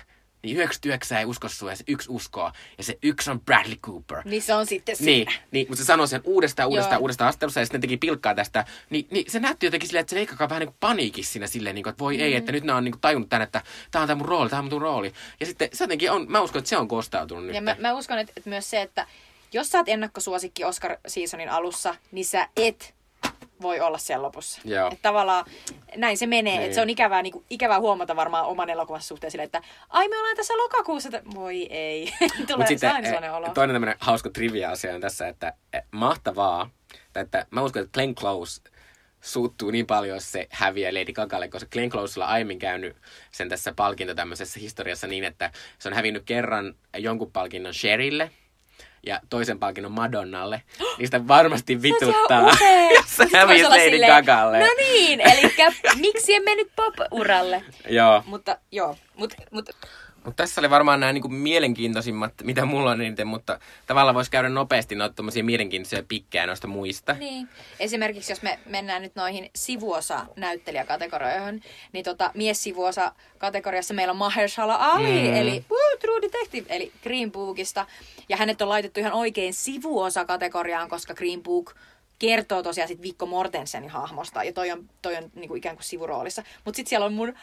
niin 0.48 0.58
99 0.58 1.18
ei 1.18 1.26
usko 1.26 1.50
sua 1.50 1.70
ja 1.70 1.76
se 1.76 1.84
yksi 1.88 2.10
uskoo. 2.12 2.52
Ja 2.78 2.84
se 2.84 2.98
yksi 3.04 3.32
on 3.32 3.41
Bradley 3.41 3.76
Cooper. 3.76 4.22
Niin 4.26 4.41
se 4.41 4.54
on 4.54 4.66
sitten 4.66 4.95
Niin, 5.00 5.06
siinä. 5.06 5.32
niin, 5.52 5.68
mutta 5.70 5.84
se 5.84 5.86
sanoi 5.86 6.08
sen 6.08 6.22
uudestaan, 6.24 6.70
uudestaan, 6.70 6.93
Joo. 6.93 7.02
uudestaan 7.02 7.26
haastattelussa 7.26 7.60
ja 7.60 7.66
sitten 7.66 7.82
teki 7.82 7.98
pilkkaa 7.98 8.36
tästä. 8.36 8.66
Niin, 8.89 9.08
niin 9.12 9.32
se 9.32 9.39
näytti 9.39 9.66
jotenkin 9.66 9.88
silleen, 9.88 10.02
että 10.02 10.10
se 10.10 10.16
leikkakaa 10.16 10.50
vähän 10.50 10.60
niin 10.60 10.68
kuin 10.68 10.78
paniikissa 10.80 11.34
siinä 11.34 11.48
silleen, 11.48 11.76
niin 11.76 11.84
kuin, 11.84 11.91
että 11.91 12.04
voi 12.04 12.18
mm. 12.18 12.24
ei, 12.24 12.36
että 12.36 12.52
nyt 12.52 12.64
nämä 12.64 12.78
on 12.78 12.84
niin 12.84 12.91
kuin 12.91 13.02
tajunnut 13.02 13.30
tänne, 13.30 13.43
että 13.43 13.62
tämä 13.91 14.02
on 14.02 14.08
tämä 14.08 14.18
mun 14.18 14.28
rooli, 14.28 14.50
tämä 14.50 14.60
on 14.60 14.70
mun 14.72 14.82
rooli. 14.82 15.14
Ja 15.39 15.45
sitten 15.45 15.70
se 15.74 15.84
jotenkin 15.84 16.12
on, 16.12 16.26
mä 16.30 16.41
uskon, 16.41 16.60
että 16.60 16.70
se 16.70 16.78
on 16.78 16.88
kostautunut 16.88 17.45
nyt. 17.45 17.56
Ja 17.56 17.62
mä, 17.62 17.76
mä 17.80 17.93
uskon, 17.93 18.20
että, 18.20 18.34
että 18.38 18.50
myös 18.50 18.70
se, 18.70 18.82
että 18.82 19.08
jos 19.54 19.70
sä 19.70 19.78
oot 19.78 19.89
ennakkosuosikki 19.89 20.64
Oscar-seasonin 20.64 21.50
alussa, 21.50 21.95
niin 22.12 22.26
sä 22.26 22.50
et 22.58 22.95
voi 23.62 23.80
olla 23.80 23.97
siellä 23.97 24.24
lopussa. 24.24 24.62
Joo. 24.66 24.88
Että 24.88 25.01
tavallaan 25.01 25.45
näin 25.95 26.18
se 26.18 26.28
menee. 26.28 26.53
Niin. 26.53 26.64
Että 26.64 26.76
se 26.76 26.82
on 26.82 26.89
ikävää, 26.89 27.22
niin 27.22 27.34
kuin, 27.34 27.45
ikävää 27.49 27.80
huomata 27.80 28.16
varmaan 28.16 28.45
oman 28.45 28.70
elokuvansa 28.70 29.08
suhteen 29.08 29.32
sille, 29.32 29.43
että 29.43 29.62
ai 29.89 30.08
me 30.08 30.18
ollaan 30.18 30.36
tässä 30.36 30.58
lokakuussa. 30.58 31.10
Että... 31.10 31.22
Voi 31.36 31.68
ei. 31.70 32.14
Tulee 32.47 32.58
Mut 32.58 32.68
sitten, 32.68 33.24
eh, 33.24 33.34
olo. 33.34 33.49
toinen 33.53 33.74
tämmöinen 33.74 33.97
hauska 33.99 34.30
trivia-asia 34.30 34.95
on 34.95 35.01
tässä, 35.01 35.28
että 35.28 35.53
eh, 35.74 35.84
mahtavaa, 35.91 36.70
tai 37.14 37.24
että 37.24 37.45
mä 37.51 37.62
uskon, 37.62 37.82
että 37.82 37.93
Glenn 37.93 38.16
Close 38.16 38.62
suuttuu 39.22 39.72
niin 39.72 39.86
paljon, 39.86 40.16
jos 40.16 40.32
se 40.32 40.47
häviää 40.49 40.93
Lady 40.93 41.14
Gagalle, 41.14 41.47
koska 41.47 41.70
Glenn 41.70 41.89
Closella 41.89 42.26
on 42.26 42.32
aiemmin 42.32 42.60
käynyt 42.60 42.95
sen 43.32 43.49
tässä 43.49 43.74
palkinto 43.76 44.16
tämmöisessä 44.16 44.60
historiassa 44.60 45.08
niin, 45.08 45.24
että 45.24 45.51
se 45.80 45.89
on 45.89 45.93
hävinnyt 45.93 46.24
kerran 46.24 46.76
jonkun 46.97 47.32
palkinnon 47.32 47.74
Sherille 47.74 48.32
ja 49.08 49.20
toisen 49.30 49.60
palkinnon 49.60 49.91
Madonnalle. 49.91 50.62
Niistä 50.97 51.28
varmasti 51.28 51.82
vituttaa, 51.82 52.41
jos 52.41 53.05
se 53.18 53.24
voisi 53.24 53.38
hävisi 53.38 53.66
olla 53.66 53.76
Lady 53.76 53.99
Gagalle. 54.08 54.60
No 54.60 54.66
niin, 54.78 55.22
eli 55.22 55.55
miksi 55.95 56.34
en 56.34 56.43
mennyt 56.43 56.72
pop-uralle? 56.76 57.64
Joo. 57.89 58.24
Mutta 58.26 58.58
joo, 58.72 58.97
mut, 59.16 59.34
mut, 59.51 59.70
Mutta 60.28 60.43
tässä 60.43 60.61
oli 60.61 60.69
varmaan 60.69 60.99
nämä 60.99 61.13
niinku 61.13 61.30
mielenkiintoisimmat, 61.30 62.34
mitä 62.43 62.65
mulla 62.65 62.91
on 62.91 63.01
eniten, 63.01 63.28
mutta 63.28 63.59
tavallaan 63.86 64.15
voisi 64.15 64.32
käydä 64.32 64.49
nopeasti 64.49 64.95
noita 64.95 65.23
mielenkiintoisia 65.43 66.03
pikkejä 66.07 66.47
noista 66.47 66.67
muista. 66.67 67.13
Niin. 67.13 67.49
Esimerkiksi 67.80 68.32
jos 68.32 68.41
me 68.41 68.59
mennään 68.65 69.01
nyt 69.01 69.15
noihin 69.15 69.49
sivuosa-näyttelijäkategorioihin, 69.55 71.63
niin 71.91 72.05
tota, 72.05 72.32
mies-sivuosa-kategoriassa 72.34 73.93
meillä 73.93 74.11
on 74.11 74.17
Mahershala 74.17 74.75
Ali, 74.75 75.30
Mm. 75.30 75.36
eli 75.36 75.65
woo, 75.69 75.97
True 76.01 76.21
Detective, 76.21 76.75
eli 76.75 76.91
Green 77.03 77.32
Bookista. 77.32 77.86
Ja 78.30 78.38
hänet 78.38 78.61
on 78.61 78.69
laitettu 78.69 78.99
ihan 78.99 79.13
oikein 79.13 79.53
sivuosa-kategoriaan, 79.53 80.89
koska 80.89 81.13
Green 81.13 81.43
Book 81.43 81.75
kertoo 82.19 82.63
tosiaan 82.63 82.88
sit 82.88 83.01
Vikko 83.01 83.25
Mortensenin 83.25 83.89
hahmosta, 83.89 84.43
ja 84.43 84.53
toi 84.53 84.71
on, 84.71 84.89
toi 85.01 85.15
on 85.15 85.32
niinku 85.36 85.55
ikään 85.55 85.75
kuin 85.75 85.84
sivuroolissa. 85.86 86.43
Mutta 86.65 86.75
sitten 86.75 86.89
siellä 86.89 87.05
on 87.05 87.13
mun 87.13 87.34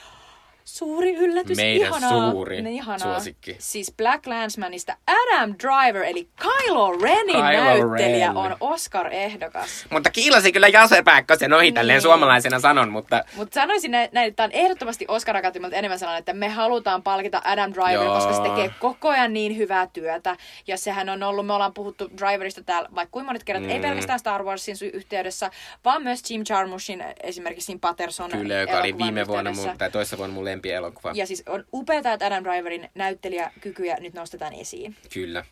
suuri 0.65 1.15
yllätys, 1.15 1.57
Meidän 1.57 1.89
ihanaa, 1.89 2.31
suuri 2.31 2.63
niin 2.63 2.75
ihanaa. 2.77 2.99
suosikki. 2.99 3.57
Siis 3.59 3.93
Black 3.97 4.27
Landsmanista 4.27 4.97
Adam 5.07 5.55
Driver, 5.63 6.03
eli 6.03 6.29
Kylo 6.41 6.93
Renin 7.03 7.27
Kylo 7.27 7.43
näyttelijä 7.43 8.27
Ren. 8.27 8.37
on 8.37 8.57
Oscar-ehdokas. 8.61 9.87
Mutta 9.91 10.11
kiilasi 10.11 10.53
kyllä 10.53 10.69
Jase 10.69 11.03
Pääkkösen 11.03 11.53
ohi, 11.53 11.63
Niin. 11.63 11.75
tälleen 11.75 12.03
suomalaisena 12.03 12.61
sanon, 12.61 12.89
mutta 12.93 13.25
Mutta 13.37 13.55
sanoisin 13.55 13.91
näin, 13.91 14.09
näin, 14.13 14.29
että 14.29 14.37
tämä 14.37 14.45
on 14.45 14.53
ehdottomasti 14.53 15.05
oscar 15.09 15.37
Akatemialta 15.37 15.77
enemmän 15.77 15.99
sellainen, 15.99 16.19
että 16.19 16.33
me 16.33 16.49
halutaan 16.49 17.03
palkita 17.03 17.43
Adam 17.45 17.73
Driver, 17.73 17.93
Joo. 18.05 18.15
koska 18.15 18.33
se 18.35 18.43
tekee 18.43 18.71
koko 18.81 19.09
ajan 19.09 19.33
niin 19.33 19.57
hyvää 19.57 19.87
työtä. 19.93 20.37
Ja 20.67 20.79
sehän 20.79 21.09
on 21.09 21.23
ollut, 21.23 21.47
me 21.47 21.53
ollaan 21.53 21.75
puhuttu 21.75 22.11
Driverista 22.19 22.63
täällä 22.63 22.89
vaikka 22.95 23.13
kuinka 23.13 23.27
monet 23.27 23.45
kerrat, 23.45 23.65
mm. 23.65 23.71
ei 23.71 23.81
pelkästään 23.81 24.19
Star 24.19 24.43
Warsin 24.43 24.77
yhteydessä, 24.93 25.51
vaan 25.85 26.03
myös 26.03 26.31
Jim 26.31 26.43
Jarmushin 26.49 27.05
esimerkiksi 27.23 27.79
Patterson 27.81 28.31
kyllä, 28.31 28.55
joka 28.55 28.79
oli 28.79 28.99
viime 28.99 29.27
vuonna 29.27 29.51
tai 29.79 29.91
toissa 29.91 30.19
vuonna 30.19 30.35
mun 30.55 30.59
lempielokuva. 30.59 31.13
Ja 31.15 31.27
siis 31.27 31.43
on 31.47 31.65
upeaa, 31.73 32.15
että 32.15 32.27
Adam 32.27 32.45
Driverin 32.45 32.91
näyttelijäkykyjä 32.95 33.97
nyt 34.01 34.15
nostetaan 34.15 34.53
esiin. 34.53 34.97
Kyllä. 35.13 35.45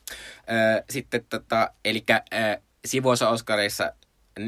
Sitten 0.91 1.25
tota, 1.31 1.71
eli 1.85 2.05
sivuosa 2.85 3.29
Oscarissa 3.29 3.93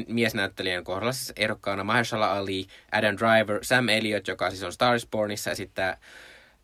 miesnäyttelijän 0.07 0.83
kohdalla 0.83 1.11
siis 1.11 1.33
ehdokkaana 1.35 1.83
Mahershala 1.83 2.37
Ali, 2.37 2.67
Adam 2.91 3.15
Driver, 3.17 3.59
Sam 3.61 3.89
Elliott, 3.89 4.27
joka 4.27 4.49
siis 4.49 4.63
on 4.63 4.73
Star 4.73 4.95
is 4.95 5.07
Bornissa, 5.07 5.51
esittää 5.51 5.97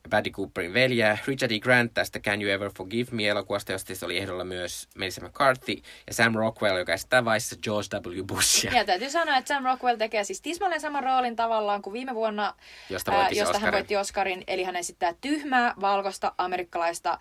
Paddy 0.10 0.30
Cooperin 0.30 0.74
veljeä, 0.74 1.18
Richard 1.28 1.52
E. 1.52 1.60
Grant 1.60 1.94
tästä 1.94 2.20
Can 2.20 2.42
You 2.42 2.52
Ever 2.52 2.72
Forgive 2.78 3.12
Me-elokuvasta, 3.12 3.72
josta 3.72 3.88
siis 3.88 4.04
oli 4.04 4.18
ehdolla 4.18 4.44
myös 4.44 4.88
Melissa 4.96 5.22
McCarthy, 5.28 5.74
ja 6.08 6.14
Sam 6.14 6.36
Rockwell, 6.36 6.78
joka 6.78 6.94
esittää 6.94 7.26
Viceissa 7.26 7.56
George 7.64 8.10
W. 8.10 8.24
Bushia. 8.24 8.72
Ja 8.72 8.86
täytyy 8.86 9.10
sanoa, 9.10 9.38
että 9.38 9.48
Sam 9.48 9.64
Rockwell 9.64 9.98
tekee 9.98 10.24
siis 10.24 10.42
tismalleen 10.42 10.82
saman 10.82 11.04
roolin 11.04 11.36
tavallaan 11.36 11.82
kuin 11.82 11.94
viime 11.94 12.16
vuonna, 12.16 12.54
Josta 12.90 13.12
se 13.12 13.36
josta 13.36 13.54
hän 13.54 13.56
Oscarin. 13.56 13.74
voitti 13.74 13.98
Oscarin. 13.98 14.44
Eli 14.48 14.64
hän 14.64 14.76
esittää 14.76 15.14
tyhmää, 15.22 15.74
valkoista, 15.82 16.34
amerikkalaista 16.38 17.20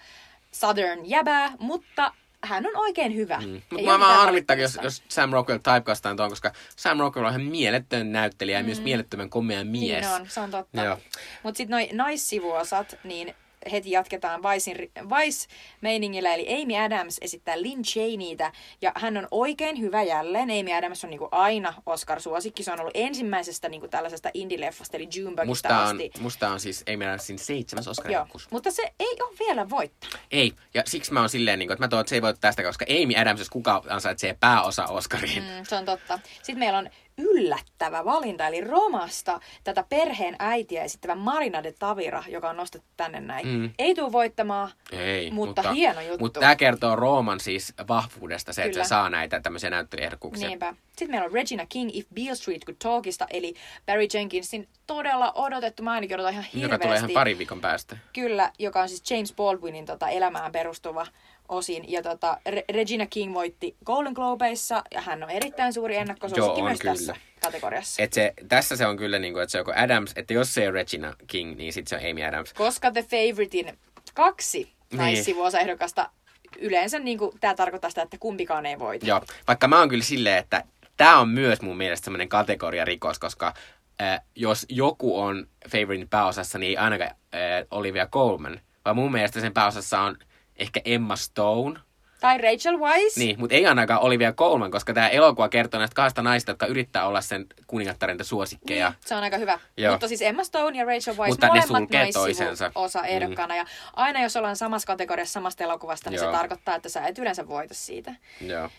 Southern 0.52 1.00
jäbää, 1.04 1.52
mutta 1.58 2.12
hän 2.44 2.66
on 2.66 2.76
oikein 2.76 3.14
hyvä. 3.14 3.40
Mm. 3.40 3.62
Mutta 3.70 3.86
mä 3.86 3.98
vaan 3.98 4.16
harmittaakin, 4.16 4.62
jos, 4.62 4.78
jos 4.82 5.02
Sam 5.08 5.30
Rockwell 5.30 5.58
typecastaan 5.58 6.16
tuon, 6.16 6.30
koska 6.30 6.52
Sam 6.76 6.98
Rockwell 6.98 7.26
on 7.26 7.32
ihan 7.32 7.42
mieletön 7.42 8.12
näyttelijä 8.12 8.58
ja 8.58 8.64
myös 8.64 8.80
mielettömän 8.80 9.30
komea 9.30 9.64
mies. 9.64 10.06
Niin 10.06 10.14
on, 10.14 10.26
se 10.28 10.40
on 10.40 10.50
totta. 10.50 10.98
Mutta 11.42 11.58
sitten 11.58 11.70
noi 11.70 11.88
naissivuosat, 11.92 12.98
niin 13.04 13.34
heti 13.72 13.90
jatketaan 13.90 14.42
Vicein, 14.42 14.90
Vice-meiningillä, 15.08 16.34
eli 16.34 16.62
Amy 16.62 16.76
Adams 16.76 17.18
esittää 17.20 17.62
Lynn 17.62 17.82
Cheneytä, 17.82 18.52
ja 18.82 18.92
hän 18.96 19.16
on 19.16 19.28
oikein 19.30 19.80
hyvä 19.80 20.02
jälleen. 20.02 20.50
Amy 20.50 20.72
Adams 20.72 21.04
on 21.04 21.10
niinku 21.10 21.28
aina 21.30 21.74
Oscar-suosikki, 21.86 22.62
se 22.62 22.72
on 22.72 22.80
ollut 22.80 22.96
ensimmäisestä 22.96 23.68
niinku 23.68 23.88
tällaisesta 23.88 24.30
indie-leffasta, 24.34 24.96
eli 24.96 25.08
Junebugista 25.14 25.44
Musta 25.46 25.80
on, 25.80 25.96
asti. 25.96 26.10
musta 26.20 26.48
on 26.48 26.60
siis 26.60 26.84
Amy 26.94 27.04
Adamsin 27.04 27.38
seitsemäs 27.38 27.88
oscar 27.88 28.10
Joo, 28.10 28.26
mutta 28.50 28.70
se 28.70 28.82
ei 29.00 29.16
ole 29.20 29.36
vielä 29.38 29.70
voittanut. 29.70 30.16
Ei, 30.30 30.52
ja 30.74 30.82
siksi 30.86 31.12
mä 31.12 31.20
oon 31.20 31.28
silleen, 31.28 31.58
niin 31.58 31.66
kuin, 31.68 31.74
että 31.74 31.84
mä 31.84 31.88
toivon, 31.88 32.00
että 32.00 32.08
se 32.08 32.16
ei 32.16 32.22
voi 32.22 32.34
tästä, 32.40 32.62
koska 32.62 32.84
Amy 32.88 33.14
Adams, 33.16 33.40
jos 33.40 33.50
kuka 33.50 33.82
ansaitsee 33.88 34.36
pääosa 34.40 34.84
Oscariin. 34.86 35.42
Mm, 35.42 35.64
se 35.68 35.76
on 35.76 35.84
totta. 35.84 36.18
Sitten 36.42 36.58
meillä 36.58 36.78
on 36.78 36.90
yllättävä 37.20 38.04
valinta, 38.04 38.46
eli 38.46 38.60
Romasta 38.60 39.40
tätä 39.64 39.84
perheen 39.88 40.36
äitiä 40.38 40.84
esittävä 40.84 41.14
Marina 41.14 41.62
de 41.62 41.72
Tavira, 41.78 42.24
joka 42.28 42.50
on 42.50 42.56
nostettu 42.56 42.88
tänne 42.96 43.20
näin. 43.20 43.46
Mm. 43.48 43.70
Ei 43.78 43.94
tule 43.94 44.12
voittamaan, 44.12 44.70
Ei, 44.92 45.30
mutta, 45.30 45.72
hieno 45.72 46.00
juttu. 46.00 46.18
Mutta 46.18 46.40
tämä 46.40 46.56
kertoo 46.56 46.96
Rooman 46.96 47.40
siis 47.40 47.74
vahvuudesta, 47.88 48.52
se, 48.52 48.62
että 48.62 48.72
Kyllä. 48.72 48.84
se 48.84 48.88
saa 48.88 49.10
näitä 49.10 49.40
tämmöisiä 49.40 49.70
näyttelijäehdokkuuksia. 49.70 50.48
Niinpä. 50.48 50.74
Sitten 50.86 51.10
meillä 51.10 51.26
on 51.26 51.32
Regina 51.32 51.66
King, 51.66 51.90
If 51.96 52.06
Beale 52.14 52.34
Street 52.34 52.64
Could 52.64 52.76
Talkista, 52.82 53.26
eli 53.30 53.54
Barry 53.86 54.06
Jenkinsin 54.14 54.68
todella 54.86 55.32
odotettu, 55.32 55.82
mä 55.82 55.92
ainakin 55.92 56.14
odotan 56.16 56.32
ihan 56.32 56.44
hirveästi. 56.44 56.74
Joka 56.74 56.78
tulee 56.78 56.98
ihan 56.98 57.10
parin 57.10 57.38
viikon 57.38 57.60
päästä. 57.60 57.96
Kyllä, 58.12 58.52
joka 58.58 58.82
on 58.82 58.88
siis 58.88 59.10
James 59.10 59.32
Baldwinin 59.32 59.86
tota, 59.86 60.08
elämään 60.08 60.52
perustuva 60.52 61.06
osin. 61.50 61.92
Ja 61.92 62.02
tota, 62.02 62.38
Re- 62.48 62.74
Regina 62.74 63.06
King 63.06 63.34
voitti 63.34 63.76
Golden 63.84 64.12
Globeissa, 64.12 64.82
ja 64.94 65.00
hän 65.00 65.22
on 65.22 65.30
erittäin 65.30 65.72
suuri 65.72 65.96
ennakkosuosikki 65.96 66.62
myös 66.62 66.78
kyllä. 66.78 66.94
tässä 66.94 67.14
kategoriassa. 67.42 68.02
Et 68.02 68.12
se, 68.12 68.32
tässä 68.48 68.76
se 68.76 68.86
on 68.86 68.96
kyllä 68.96 69.18
niin 69.18 69.32
kuin, 69.32 69.42
että 69.42 69.50
se 69.50 69.58
on 69.58 69.60
joko 69.60 69.72
Adams, 69.76 70.12
että 70.16 70.34
jos 70.34 70.54
se 70.54 70.60
ei 70.62 70.68
ole 70.68 70.74
Regina 70.74 71.14
King, 71.26 71.56
niin 71.56 71.72
sitten 71.72 72.00
se 72.00 72.04
on 72.06 72.10
Amy 72.10 72.24
Adams. 72.24 72.52
Koska 72.52 72.90
The 72.90 73.02
Favoritein 73.02 73.78
kaksi 74.14 74.62
Niin. 74.90 74.98
naissivuosaehdokasta 74.98 76.10
yleensä 76.58 76.98
niin 76.98 77.18
kuin, 77.18 77.30
tämä 77.40 77.54
tarkoittaa 77.54 77.90
sitä, 77.90 78.02
että 78.02 78.16
kumpikaan 78.20 78.66
ei 78.66 78.78
voita. 78.78 79.06
Joo, 79.06 79.20
vaikka 79.48 79.68
mä 79.68 79.78
oon 79.78 79.88
kyllä 79.88 80.04
silleen, 80.04 80.38
että 80.38 80.64
tämä 80.96 81.18
on 81.18 81.28
myös 81.28 81.60
mun 81.62 81.76
mielestä 81.76 82.04
semmoinen 82.04 82.28
kategoriarikos, 82.28 83.18
koska 83.18 83.54
äh, 84.02 84.20
jos 84.36 84.66
joku 84.68 85.20
on 85.20 85.46
favorite 85.68 86.06
pääosassa, 86.10 86.58
niin 86.58 86.68
ei 86.68 86.76
ainakaan 86.76 87.10
äh, 87.10 87.66
Olivia 87.70 88.06
Colman, 88.06 88.60
vaan 88.84 88.96
mun 88.96 89.12
mielestä 89.12 89.40
sen 89.40 89.52
pääosassa 89.54 90.00
on 90.00 90.16
ehkä 90.60 90.80
Emma 90.84 91.16
Stone, 91.16 91.80
Tai 92.20 92.38
Rachel 92.38 92.78
Weisz. 92.78 93.16
niin, 93.16 93.40
mutta 93.40 93.54
ei 93.56 93.66
ainakaan 93.66 94.00
Olivia 94.00 94.32
Colman, 94.32 94.70
koska 94.70 94.94
tämä 94.94 95.08
elokuva 95.08 95.48
kertoo 95.48 95.78
näistä 95.78 95.94
kahdesta 95.94 96.22
naista, 96.22 96.50
jotka 96.50 96.66
yrittää 96.66 97.06
olla 97.06 97.20
sen 97.20 97.46
kuningattarinta 97.66 98.24
suosikkeja. 98.24 98.88
Niin, 98.88 98.96
se 99.06 99.14
on 99.14 99.22
aika 99.22 99.36
hyvä. 99.38 99.58
Joo. 99.76 99.92
Mutta 99.92 100.08
siis 100.08 100.22
Emma 100.22 100.44
Stone 100.44 100.78
ja 100.78 100.84
Rachel 100.84 101.16
Weisz, 101.16 101.30
Mutta 101.30 101.46
ne 101.46 101.50
molemmat 101.52 101.66
sulkee 101.78 102.12
toisensa. 102.12 102.72
osa 102.74 103.02
ehdokkaana. 103.04 103.56
Ja 103.56 103.64
aina 103.94 104.22
jos 104.22 104.36
ollaan 104.36 104.56
samassa 104.56 104.86
kategoriassa 104.86 105.32
samasta 105.32 105.64
elokuvasta, 105.64 106.10
niin 106.10 106.20
Joo. 106.22 106.32
se 106.32 106.38
tarkoittaa, 106.38 106.74
että 106.74 106.88
sä 106.88 107.06
et 107.06 107.18
yleensä 107.18 107.48
voita 107.48 107.74
siitä. 107.74 108.14
Joo. 108.40 108.70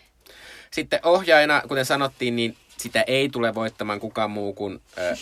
Sitten 0.70 1.00
ohjaajana, 1.02 1.62
kuten 1.68 1.84
sanottiin, 1.86 2.36
niin 2.36 2.56
sitä 2.82 3.04
ei 3.06 3.28
tule 3.28 3.54
voittamaan 3.54 4.00
kukaan 4.00 4.30
muu 4.30 4.52
kuin 4.52 4.80
äh, 4.98 5.18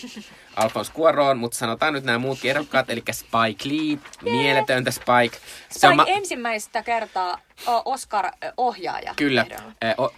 Alphonse 0.56 0.92
Cuarón, 0.92 1.36
mutta 1.36 1.58
sanotaan 1.58 1.92
nyt 1.92 2.04
nämä 2.04 2.18
muutkin 2.18 2.50
ehdokkaat, 2.50 2.90
eli 2.90 3.02
Spike 3.12 3.68
Lee, 3.68 3.98
mieletöntä 4.32 4.90
Spike. 4.90 5.38
Se 5.70 5.88
on 5.88 5.96
ma- 5.96 6.04
ensimmäistä 6.06 6.82
kertaa 6.82 7.38
Oscar-ohjaaja. 7.84 9.14
Kyllä. 9.16 9.46
ehdolla. 9.82 10.12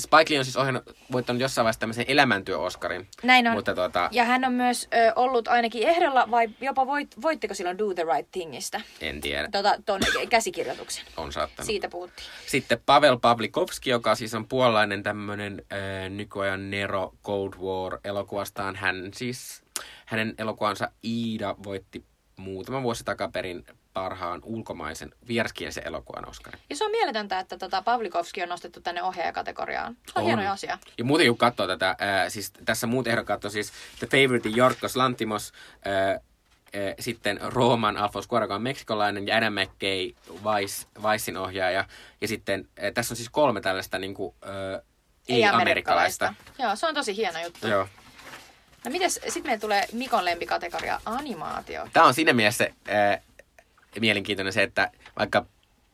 Spike 0.00 0.24
Lee 0.30 0.38
on 0.38 0.44
siis 0.44 0.56
ohjannut, 0.56 0.96
voittanut 1.12 1.42
jossain 1.42 1.64
vaiheessa 1.64 1.80
tämmöisen 1.80 2.04
elämäntyö-Oscarin. 2.08 3.08
Näin 3.22 3.46
on. 3.48 3.52
Mutta 3.54 3.74
tuota, 3.74 4.08
Ja 4.12 4.24
hän 4.24 4.44
on 4.44 4.52
myös 4.52 4.88
ö, 4.94 5.12
ollut 5.16 5.48
ainakin 5.48 5.82
ehdolla, 5.88 6.30
vai 6.30 6.48
jopa 6.60 6.86
voit, 6.86 7.22
voittiko 7.22 7.54
silloin 7.54 7.78
Do 7.78 7.94
the 7.94 8.04
Right 8.16 8.30
Thingistä? 8.32 8.80
en 9.00 9.20
tiedä, 9.20 9.48
Tota, 9.52 9.74
ton 9.86 10.00
käsikirjoituksen. 10.28 11.04
on 11.16 11.32
saattanut. 11.32 11.66
Siitä 11.66 11.88
puhuttiin. 11.88 12.28
Sitten 12.46 12.80
Pavel 12.86 13.16
Pavlikovski, 13.18 13.90
joka 13.90 14.14
siis 14.14 14.34
on 14.34 14.48
puolalainen 14.48 15.02
tämmöinen 15.02 15.62
äh, 15.72 16.10
nykyajan 16.10 16.70
Nero 16.70 17.14
Cold 17.24 17.52
War 17.54 17.98
elokuvastaan. 18.04 18.76
Hän 18.76 19.10
siis, 19.14 19.62
hänen 20.06 20.34
elokuvansa 20.38 20.90
Iida 21.04 21.54
voitti 21.64 22.04
muutama 22.38 22.82
vuosi 22.82 23.04
takaperin 23.04 23.66
parhaan 23.92 24.40
ulkomaisen 24.44 25.12
vieraskielisen 25.28 25.86
elokuvan 25.86 26.28
Oscarin. 26.28 26.60
Ja 26.70 26.76
se 26.76 26.84
on 26.84 26.90
mieletöntä, 26.90 27.38
että 27.38 27.58
tota 27.58 27.82
Pavlikovski 27.82 28.42
on 28.42 28.48
nostettu 28.48 28.80
tänne 28.80 29.02
ohjaajakategoriaan. 29.02 29.96
Se 30.06 30.12
on, 30.14 30.22
On. 30.22 30.26
hieno 30.26 30.52
asia. 30.52 30.78
Ja 30.98 31.04
muuten 31.04 31.26
kun 31.26 31.38
katsoo 31.38 31.66
tätä, 31.66 31.96
ää, 31.98 32.30
siis 32.30 32.52
tässä 32.64 32.86
muut 32.86 33.06
ehdokkaat 33.06 33.44
on 33.44 33.50
siis 33.50 33.72
The 33.98 34.06
Favorite 34.06 34.48
Jorkos 34.48 34.96
Lantimos, 34.96 35.52
ää, 35.84 36.20
sitten 37.00 37.40
Rooman 37.42 37.96
Alfons 37.96 38.26
Cuarón, 38.26 38.52
on 38.52 38.62
meksikolainen, 38.62 39.26
ja 39.26 39.36
Adam 39.36 39.52
McKay, 39.52 40.12
Vice, 40.44 40.86
Vicein 41.02 41.36
ohjaaja. 41.36 41.84
Ja 42.20 42.28
sitten 42.28 42.68
tässä 42.94 43.12
on 43.12 43.16
siis 43.16 43.30
kolme 43.30 43.60
tällaista 43.60 43.98
niin 43.98 44.14
kuin, 44.14 44.34
ää, 44.42 44.82
ei-amerikkalaista. 45.28 46.34
Joo, 46.58 46.76
se 46.76 46.86
on 46.86 46.94
tosi 46.94 47.16
hieno 47.16 47.42
juttu. 47.42 47.66
Joo. 47.66 47.88
No 48.84 48.90
mites, 48.90 49.14
sitten 49.14 49.42
meillä 49.42 49.60
tulee 49.60 49.84
Mikon 49.92 50.24
lempikategoria 50.24 51.00
animaatio. 51.04 51.88
Tämä 51.92 52.06
on 52.06 52.14
siinä 52.14 52.32
mielessä 52.32 52.68
ää, 52.88 53.20
mielenkiintoinen 54.00 54.52
se, 54.52 54.62
että 54.62 54.90
vaikka 55.18 55.46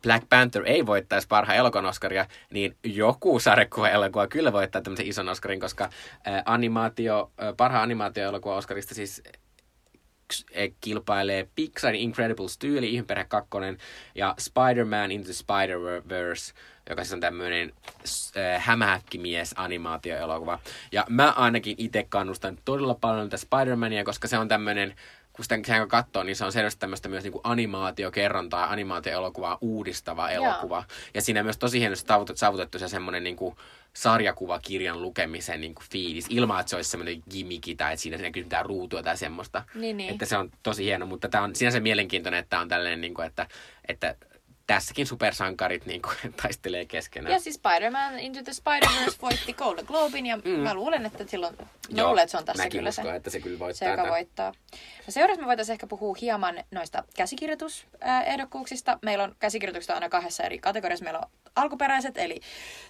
Black 0.02 0.28
Panther 0.28 0.62
ei 0.66 0.86
voittaisi 0.86 1.28
parhaan 1.28 1.58
elokuvan 1.58 1.86
Oscaria, 1.86 2.26
niin 2.50 2.76
joku 2.84 3.40
sarjakuva-elokuva 3.40 4.26
kyllä 4.26 4.52
voittaa 4.52 4.82
tämmöisen 4.82 5.06
ison 5.06 5.28
Oscarin, 5.28 5.60
koska 5.60 5.90
ää, 6.24 6.42
animaatio, 6.46 7.32
ää, 7.38 7.52
parhaan 7.52 7.82
animaatio-elokuva 7.82 8.56
Oscarista 8.56 8.94
siis 8.94 9.22
eh, 10.52 10.72
kilpailee 10.80 11.48
Pixarin 11.54 12.00
Incredibles 12.00 12.58
tyyli, 12.58 12.90
Ihmeperhe 12.90 13.24
2 13.24 13.50
ja 14.14 14.34
Spider-Man 14.38 15.12
Into 15.12 15.30
Spider-Verse, 15.32 16.54
joka 16.90 17.04
siis 17.04 17.12
on 17.12 17.20
tämmöinen 17.20 17.72
äh, 18.36 18.64
hämähäkkimies 18.64 19.54
animaatioelokuva. 19.56 20.58
Ja 20.92 21.04
mä 21.08 21.30
ainakin 21.30 21.74
itse 21.78 22.06
kannustan 22.08 22.58
todella 22.64 22.94
paljon 22.94 23.28
tätä 23.28 23.42
Spider-Mania, 23.42 24.04
koska 24.04 24.28
se 24.28 24.38
on 24.38 24.48
tämmöinen, 24.48 24.94
kun 25.32 25.44
sitä 25.44 25.58
sen 25.66 25.88
katsoo, 25.88 26.22
niin 26.22 26.36
se 26.36 26.44
on 26.44 26.52
selvästi 26.52 26.80
tämmöistä 26.80 27.08
myös 27.08 27.24
niin 27.24 27.32
kuin 27.32 27.42
animaatiokerrontaa 27.44 28.60
ja 28.60 28.70
animaatioelokuvaa 28.70 29.58
uudistava 29.60 30.30
elokuva. 30.30 30.84
Ja 31.14 31.22
siinä 31.22 31.42
myös 31.42 31.58
tosi 31.58 31.80
hienosti 31.80 32.08
saavutettu, 32.08 32.38
saavutettu 32.38 32.78
se 32.78 32.88
semmoinen 32.88 33.24
niin 33.24 33.36
kuin 33.36 33.56
sarjakuvakirjan 33.92 35.02
lukemisen 35.02 35.60
niin 35.60 35.74
kuin 35.74 35.86
fiilis, 35.92 36.26
ilman 36.30 36.60
että 36.60 36.70
se 36.70 36.76
olisi 36.76 36.90
semmoinen 36.90 37.22
gimmiki 37.30 37.74
tai 37.74 37.92
että 37.92 38.02
siinä 38.02 38.18
näkyy 38.18 38.42
mitään 38.42 38.66
ruutua 38.66 39.02
tai 39.02 39.16
semmoista. 39.16 39.62
Niin, 39.74 39.96
niin. 39.96 40.12
Että 40.12 40.24
se 40.24 40.36
on 40.36 40.50
tosi 40.62 40.84
hieno, 40.84 41.06
mutta 41.06 41.28
tämä 41.28 41.44
on 41.44 41.56
sinänsä 41.56 41.80
mielenkiintoinen, 41.80 42.40
että 42.40 42.50
tämä 42.50 42.62
on 42.62 42.68
tällainen, 42.68 43.00
niin 43.00 43.14
kuin, 43.14 43.26
että, 43.26 43.46
että 43.88 44.16
tässäkin 44.66 45.06
supersankarit 45.06 45.86
niin 45.86 46.02
kuin, 46.02 46.16
taistelee 46.42 46.84
keskenään. 46.84 47.32
Ja 47.32 47.40
siis 47.40 47.54
Spider-Man 47.54 48.18
Into 48.18 48.42
the 48.42 48.52
Spider-Verse 48.52 49.16
voitti 49.22 49.52
Golden 49.52 49.84
Globin 49.84 50.26
ja 50.26 50.36
mm. 50.36 50.50
mä 50.50 50.74
luulen, 50.74 51.06
että 51.06 51.24
silloin, 51.26 51.56
mä 51.96 52.06
luulen, 52.06 52.22
että 52.22 52.30
se 52.30 52.38
on 52.38 52.44
tässä 52.44 52.68
kyllä 52.68 52.88
uskon, 52.88 53.04
se, 53.04 53.14
että 53.14 53.30
se 53.30 53.40
kyllä 53.40 53.58
voittaa 53.58 53.78
se, 53.78 53.84
joka 53.84 53.96
tämän. 53.96 54.10
voittaa. 54.12 54.52
No 55.06 55.10
seuraavaksi 55.10 55.40
me 55.40 55.46
voitaisiin 55.46 55.72
ehkä 55.72 55.86
puhua 55.86 56.16
hieman 56.20 56.64
noista 56.70 57.04
käsikirjoitusehdokkuuksista. 57.16 58.98
Meillä 59.02 59.24
on 59.24 59.36
käsikirjoitukset 59.38 59.94
aina 59.94 60.08
kahdessa 60.08 60.42
eri 60.42 60.58
kategoriassa. 60.58 61.04
Meillä 61.04 61.18
on 61.18 61.30
alkuperäiset, 61.56 62.18
eli 62.18 62.40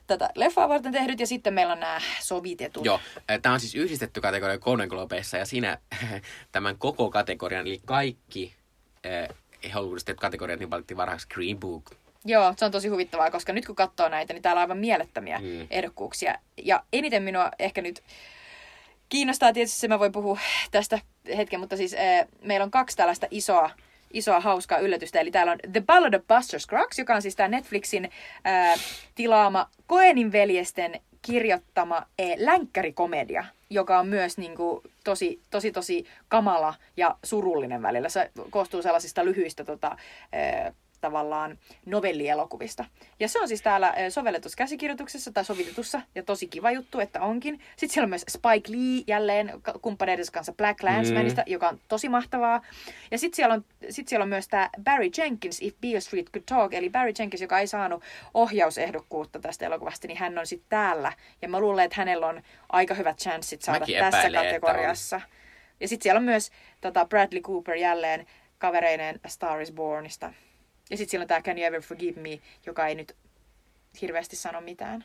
tätä 0.07 0.31
leffaa 0.35 0.68
varten 0.68 0.93
tehdyt, 0.93 1.20
ja 1.20 1.27
sitten 1.27 1.55
meillä 1.55 1.72
on 1.72 1.81
nämä 1.81 2.01
sovitetut. 2.20 2.85
Joo, 2.85 3.01
tämä 3.43 3.53
on 3.53 3.61
siis 3.61 3.75
yhdistetty 3.75 4.20
kategoria 4.20 4.59
Golden 4.59 4.89
Globeissa 4.89 5.37
ja 5.37 5.47
siinä 5.47 5.79
tämän 6.53 6.79
koko 6.79 7.11
kategorian, 7.11 7.66
eli 7.66 7.81
kaikki 7.85 8.55
Hollywoodista 9.74 10.06
tehdyt 10.06 10.20
kategoriat, 10.20 10.60
niin 10.60 10.70
valittiin 10.70 10.96
varhaiksi 10.96 11.28
Green 11.34 11.58
Book. 11.60 11.90
Joo, 12.24 12.54
se 12.56 12.64
on 12.64 12.70
tosi 12.70 12.88
huvittavaa, 12.88 13.30
koska 13.30 13.52
nyt 13.52 13.66
kun 13.66 13.74
katsoo 13.76 14.08
näitä, 14.08 14.32
niin 14.32 14.42
täällä 14.42 14.58
on 14.58 14.62
aivan 14.62 14.78
mielettömiä 14.78 15.38
Mm. 15.38 15.66
ehdokkuuksia. 15.70 16.38
Ja 16.62 16.82
eniten 16.92 17.22
minua 17.22 17.50
ehkä 17.58 17.82
nyt 17.82 18.02
kiinnostaa 19.08 19.52
tietysti 19.52 19.78
se, 19.78 19.88
mä 19.88 19.98
voin 19.98 20.12
puhua 20.12 20.38
tästä 20.70 20.98
hetken, 21.36 21.60
mutta 21.60 21.76
siis 21.76 21.94
äh, 21.94 22.26
meillä 22.42 22.64
on 22.64 22.70
kaksi 22.70 22.96
tällaista 22.96 23.26
isoa, 23.30 23.70
isoa 24.12 24.40
hauskaa 24.40 24.78
yllätystä. 24.78 25.20
Eli 25.20 25.30
täällä 25.30 25.52
on 25.52 25.58
The 25.72 25.80
Ballad 25.80 26.14
of 26.14 26.22
Buster 26.28 26.60
Scruggs, 26.60 26.98
joka 26.98 27.14
on 27.14 27.22
siis 27.22 27.36
tämä 27.36 27.48
Netflixin 27.48 28.10
äh, 28.46 28.80
tilaama 29.14 29.68
Koenin 29.86 30.32
veljesten 30.32 31.00
kirjoittama 31.22 32.02
eh, 32.18 32.34
länkkärikomedia, 32.38 33.44
joka 33.75 33.99
on 33.99 34.09
myös 34.09 34.39
niin 34.39 34.57
kuin, 34.57 34.81
tosi, 35.05 35.41
tosi, 35.51 35.72
tosi 35.72 36.07
kamala 36.29 36.75
ja 36.97 37.16
surullinen 37.25 37.83
välillä. 37.83 38.09
Se 38.09 38.31
koostuu 38.51 38.83
sellaisista 38.83 39.25
lyhyistä 39.25 39.64
tota, 39.64 39.97
eh, 40.33 40.72
tavallaan 41.05 41.59
novellielokuvista. 41.86 42.84
Ja 43.20 43.28
se 43.28 43.40
on 43.40 43.48
siis 43.48 43.62
täällä 43.62 43.90
eh, 43.90 44.12
sovelletussa 44.12 44.57
käsikirjoituksessa 44.57 45.32
tai 45.32 45.44
sovitetussa, 45.44 46.00
ja 46.14 46.22
tosi 46.22 46.46
kiva 46.46 46.70
juttu, 46.70 47.00
että 47.00 47.20
onkin. 47.20 47.61
Sitten 47.76 47.94
siellä 47.94 48.05
on 48.05 48.11
myös 48.11 48.24
Spike 48.28 48.72
Lee 48.72 49.02
jälleen 49.07 49.52
kumppaneiden 49.82 50.24
kanssa 50.32 50.52
Black 50.52 50.82
Landsmanista, 50.82 51.42
mm. 51.46 51.52
joka 51.52 51.68
on 51.68 51.80
tosi 51.88 52.09
mahtavaa. 52.09 52.62
Ja 53.11 53.18
sitten 53.18 53.36
siellä, 53.36 53.55
on, 53.55 53.64
sit 53.90 54.09
siellä 54.09 54.22
on 54.22 54.28
myös 54.28 54.48
tämä 54.48 54.70
Barry 54.84 55.11
Jenkins, 55.18 55.62
If 55.62 55.74
Beale 55.80 56.00
Street 56.00 56.30
Could 56.30 56.44
Talk, 56.46 56.74
eli 56.74 56.90
Barry 56.90 57.12
Jenkins, 57.18 57.42
joka 57.42 57.59
ei 57.59 57.66
saanut 57.66 58.02
ohjausehdokkuutta 58.34 59.38
tästä 59.38 59.66
elokuvasta, 59.66 60.07
niin 60.07 60.18
hän 60.18 60.38
on 60.38 60.46
sitten 60.46 60.68
täällä. 60.68 61.12
Ja 61.42 61.48
mä 61.48 61.61
luulen, 61.61 61.84
että 61.84 61.96
hänellä 61.96 62.26
on 62.26 62.42
aika 62.68 62.94
hyvät 62.94 63.18
chanssit 63.18 63.62
saada 63.62 63.80
Mäkin 63.80 63.98
tässä 63.98 64.30
kategoriassa. 64.30 65.20
Ja 65.80 65.88
sitten 65.88 66.02
siellä 66.02 66.18
on 66.18 66.24
myös 66.24 66.50
tota, 66.80 67.05
Bradley 67.05 67.40
Cooper 67.40 67.76
jälleen 67.76 68.26
kavereineen 68.59 69.20
Star 69.26 69.61
is 69.61 69.72
Bornista. 69.72 70.32
Ja 70.91 70.97
sitten 70.97 71.11
siellä 71.11 71.22
on 71.22 71.28
tämä 71.28 71.43
Can 71.43 71.59
You 71.59 71.66
Ever 71.66 71.82
Forgive 71.82 72.20
Me, 72.20 72.41
joka 72.66 72.87
ei 72.87 72.95
nyt 72.95 73.16
hirveästi 74.03 74.37
sano 74.37 74.61
mitään. 74.61 75.05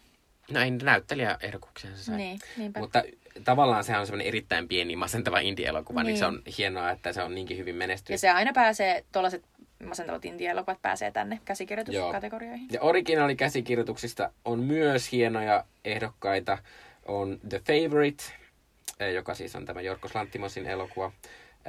Näin 0.52 0.80
näyttelijäehdokkuuksia 0.84 1.92
se 1.96 2.04
sai. 2.04 2.18
Niin, 2.18 2.40
niinpä. 2.58 2.80
Mutta 2.80 3.04
tavallaan 3.44 3.84
sehän 3.84 4.00
on 4.00 4.08
semmoinen 4.08 4.28
erittäin 4.28 4.68
pieni 4.68 4.96
masentava 4.96 5.40
indie-elokuva, 5.40 6.04
niin. 6.04 6.08
niin 6.08 6.18
se 6.18 6.26
on 6.26 6.42
hienoa, 6.58 6.92
että 6.92 7.14
se 7.14 7.24
on 7.24 7.36
niinkin 7.36 7.58
hyvin 7.58 7.76
menestynyt. 7.76 8.14
Ja 8.14 8.18
se 8.18 8.30
aina 8.30 8.54
pääsee, 8.54 9.06
tuollaiset 9.12 9.46
masentavat 9.86 10.26
indie-elokuvat 10.26 10.82
pääsee 10.82 11.12
tänne 11.12 11.40
käsikirjoituskategorioihin. 11.46 12.68
Ja 12.72 12.82
originaalikäsikirjoituksista 12.82 14.32
on 14.46 14.60
myös 14.60 15.12
hienoja 15.12 15.66
ehdokkaita. 15.86 16.58
On 17.06 17.40
The 17.50 17.60
Favorite, 17.60 18.24
eh, 19.00 19.14
joka 19.14 19.34
siis 19.34 19.56
on 19.56 19.66
tämä 19.66 19.82
Jorkos 19.82 20.16
Lanttimosin 20.16 20.66
elokuva. 20.66 21.12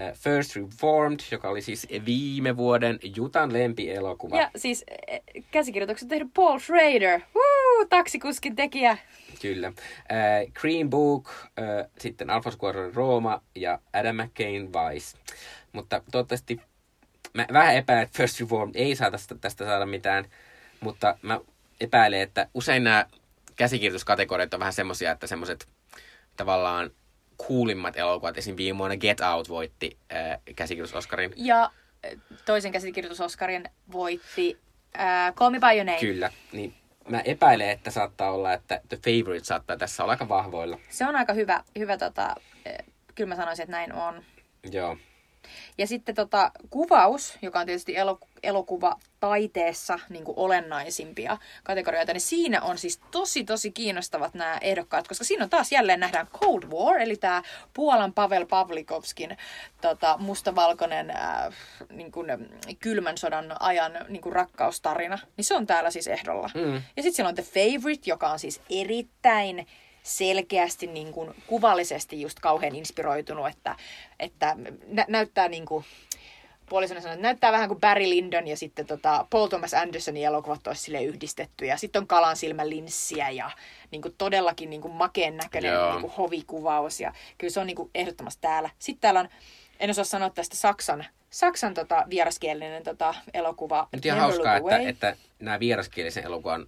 Eh, 0.00 0.14
First 0.14 0.56
Reformed, 0.56 1.20
joka 1.30 1.48
oli 1.48 1.62
siis 1.62 1.86
viime 2.06 2.56
vuoden 2.56 2.98
Jutan 3.16 3.52
lempielokuva. 3.52 4.36
Ja 4.36 4.50
siis 4.56 4.84
eh, 5.06 5.20
käsikirjoitukset 5.50 6.08
tehnyt 6.08 6.28
Paul 6.34 6.58
Schrader, 6.58 7.20
Woo, 7.34 7.86
taksikuskin 7.88 8.56
tekijä. 8.56 8.98
Kyllä. 9.42 9.66
Äh, 9.66 10.52
Green 10.60 10.90
Book, 10.90 11.28
äh, 11.28 11.90
sitten 11.98 12.30
Alphonse 12.30 12.58
Cuarón 12.58 12.94
Rooma 12.94 13.42
ja 13.54 13.78
Adam 13.92 14.16
McCain 14.16 14.72
Vice. 14.72 15.18
Mutta 15.72 16.02
toivottavasti 16.12 16.60
mä 17.34 17.46
vähän 17.52 17.76
epäilen, 17.76 18.02
että 18.02 18.16
First 18.16 18.40
Reform 18.40 18.70
ei 18.74 18.96
saa 18.96 19.10
tästä, 19.10 19.34
tästä 19.34 19.64
saada 19.64 19.86
mitään, 19.86 20.24
mutta 20.80 21.18
mä 21.22 21.40
epäilen, 21.80 22.20
että 22.20 22.48
usein 22.54 22.84
nämä 22.84 23.06
käsikirjoituskategoriat 23.56 24.54
on 24.54 24.60
vähän 24.60 24.72
semmosia, 24.72 25.10
että 25.12 25.26
semmoiset 25.26 25.68
tavallaan 26.36 26.90
kuulimmat 27.46 27.96
elokuvat, 27.96 28.38
esim. 28.38 28.56
viime 28.56 28.78
vuonna 28.78 28.96
Get 28.96 29.20
Out 29.20 29.48
voitti 29.48 29.98
äh, 30.12 30.38
käsikirjoitus-Oscarin. 30.56 31.32
Ja 31.36 31.70
eh, 32.02 32.18
toisen 32.44 32.72
käsikirjoitusoskarin 32.72 33.64
voitti 33.92 34.58
äh, 34.98 35.34
Call 35.34 35.50
Me 35.50 35.58
By 35.58 35.66
Your 35.66 35.84
Name. 35.84 36.00
Kyllä, 36.00 36.32
niin 36.52 36.74
mä 37.08 37.20
epäilen, 37.20 37.70
että 37.70 37.90
saattaa 37.90 38.32
olla, 38.32 38.52
että 38.52 38.80
The 38.88 38.96
Favorite 38.96 39.44
saattaa 39.44 39.76
tässä 39.76 40.02
olla 40.02 40.12
aika 40.12 40.28
vahvoilla. 40.28 40.78
Se 40.88 41.06
on 41.06 41.16
aika 41.16 41.32
hyvä, 41.32 41.64
hyvä 41.78 41.96
tota, 41.96 42.34
eh, 42.64 42.78
kyllä 43.14 43.28
mä 43.28 43.36
sanoisin, 43.36 43.62
että 43.62 43.76
näin 43.76 43.92
on. 43.92 44.22
Joo. 44.72 44.96
Ja 45.78 45.86
sitten 45.86 46.14
tota, 46.14 46.50
kuvaus, 46.70 47.38
joka 47.42 47.60
on 47.60 47.66
tietysti 47.66 47.96
elo, 47.96 48.18
elokuva 48.42 48.96
taiteessa 49.20 49.98
niin 50.08 50.24
kuin 50.24 50.38
olennaisimpia 50.38 51.38
kategorioita, 51.64 52.12
niin 52.12 52.20
siinä 52.20 52.62
on 52.62 52.78
siis 52.78 53.00
tosi 53.10 53.44
tosi 53.44 53.70
kiinnostavat 53.70 54.34
nämä 54.34 54.58
ehdokkaat, 54.60 55.08
koska 55.08 55.24
siinä 55.24 55.44
on 55.44 55.50
taas 55.50 55.72
jälleen 55.72 56.00
nähdään 56.00 56.26
Cold 56.26 56.62
War, 56.62 57.00
eli 57.00 57.16
tämä 57.16 57.42
Puolan 57.74 58.12
Pavel 58.12 58.46
Pavlikovskin 58.46 59.36
tota, 59.80 60.16
mustavalkoinen 60.18 61.10
äh, 61.10 61.54
niin 61.92 62.12
kuin, 62.12 62.26
kylmän 62.78 63.18
sodan 63.18 63.56
ajan 63.60 63.92
niin 64.08 64.22
kuin 64.22 64.32
rakkaustarina, 64.32 65.18
niin 65.36 65.44
se 65.44 65.54
on 65.54 65.66
täällä 65.66 65.90
siis 65.90 66.06
ehdolla. 66.06 66.50
Mm. 66.54 66.74
Ja 66.74 67.02
sitten 67.02 67.12
siellä 67.12 67.28
on 67.28 67.34
The 67.34 67.42
Favorite, 67.42 68.10
joka 68.10 68.30
on 68.30 68.38
siis 68.38 68.60
erittäin 68.70 69.66
selkeästi 70.02 70.86
niin 70.86 71.12
kuin, 71.12 71.34
kuvallisesti 71.46 72.20
just 72.20 72.40
kauhean 72.40 72.74
inspiroitunut, 72.74 73.48
että, 73.48 73.76
että 74.20 74.56
nä- 74.86 75.06
näyttää 75.08 75.48
niin 75.48 75.66
kuin, 75.66 75.84
puolisona 76.70 77.00
sanoi, 77.00 77.14
että 77.14 77.22
näyttää 77.22 77.52
vähän 77.52 77.68
kuin 77.68 77.80
Barry 77.80 78.08
Lyndon 78.08 78.46
ja 78.46 78.56
sitten 78.56 78.86
tota 78.86 79.26
Paul 79.30 79.46
Thomas 79.46 79.74
Andersonin 79.74 80.24
elokuvat 80.24 80.66
olisi 80.66 80.82
sille 80.82 81.02
yhdistetty. 81.02 81.66
Ja 81.66 81.76
sitten 81.76 82.00
on 82.00 82.06
kalan 82.06 82.36
silmän 82.36 82.70
linssiä 82.70 83.30
ja 83.30 83.50
niin 83.90 84.02
kuin 84.02 84.14
todellakin 84.18 84.70
niin 84.70 84.82
kuin 84.82 84.94
makeen 84.94 85.36
näköinen 85.36 85.72
Joo. 85.72 85.90
niin 85.90 86.00
kuin 86.00 86.12
hovikuvaus. 86.12 87.00
Ja 87.00 87.12
kyllä 87.38 87.50
se 87.50 87.60
on 87.60 87.66
niin 87.66 87.76
kuin 87.76 87.90
ehdottomasti 87.94 88.40
täällä. 88.40 88.70
Sitten 88.78 89.00
täällä 89.00 89.20
on, 89.20 89.28
en 89.80 89.90
osaa 89.90 90.04
sanoa 90.04 90.30
tästä 90.30 90.56
Saksan, 90.56 91.06
Saksan 91.30 91.74
tota, 91.74 92.04
vieraskielinen 92.10 92.82
tota, 92.82 93.14
elokuva. 93.34 93.88
Nyt 93.92 94.06
ihan 94.06 94.20
hauskaa, 94.20 94.56
että, 94.56 94.78
että 94.78 95.16
nämä 95.38 95.60
vieraskielisen 95.60 96.24
elokuvan 96.24 96.66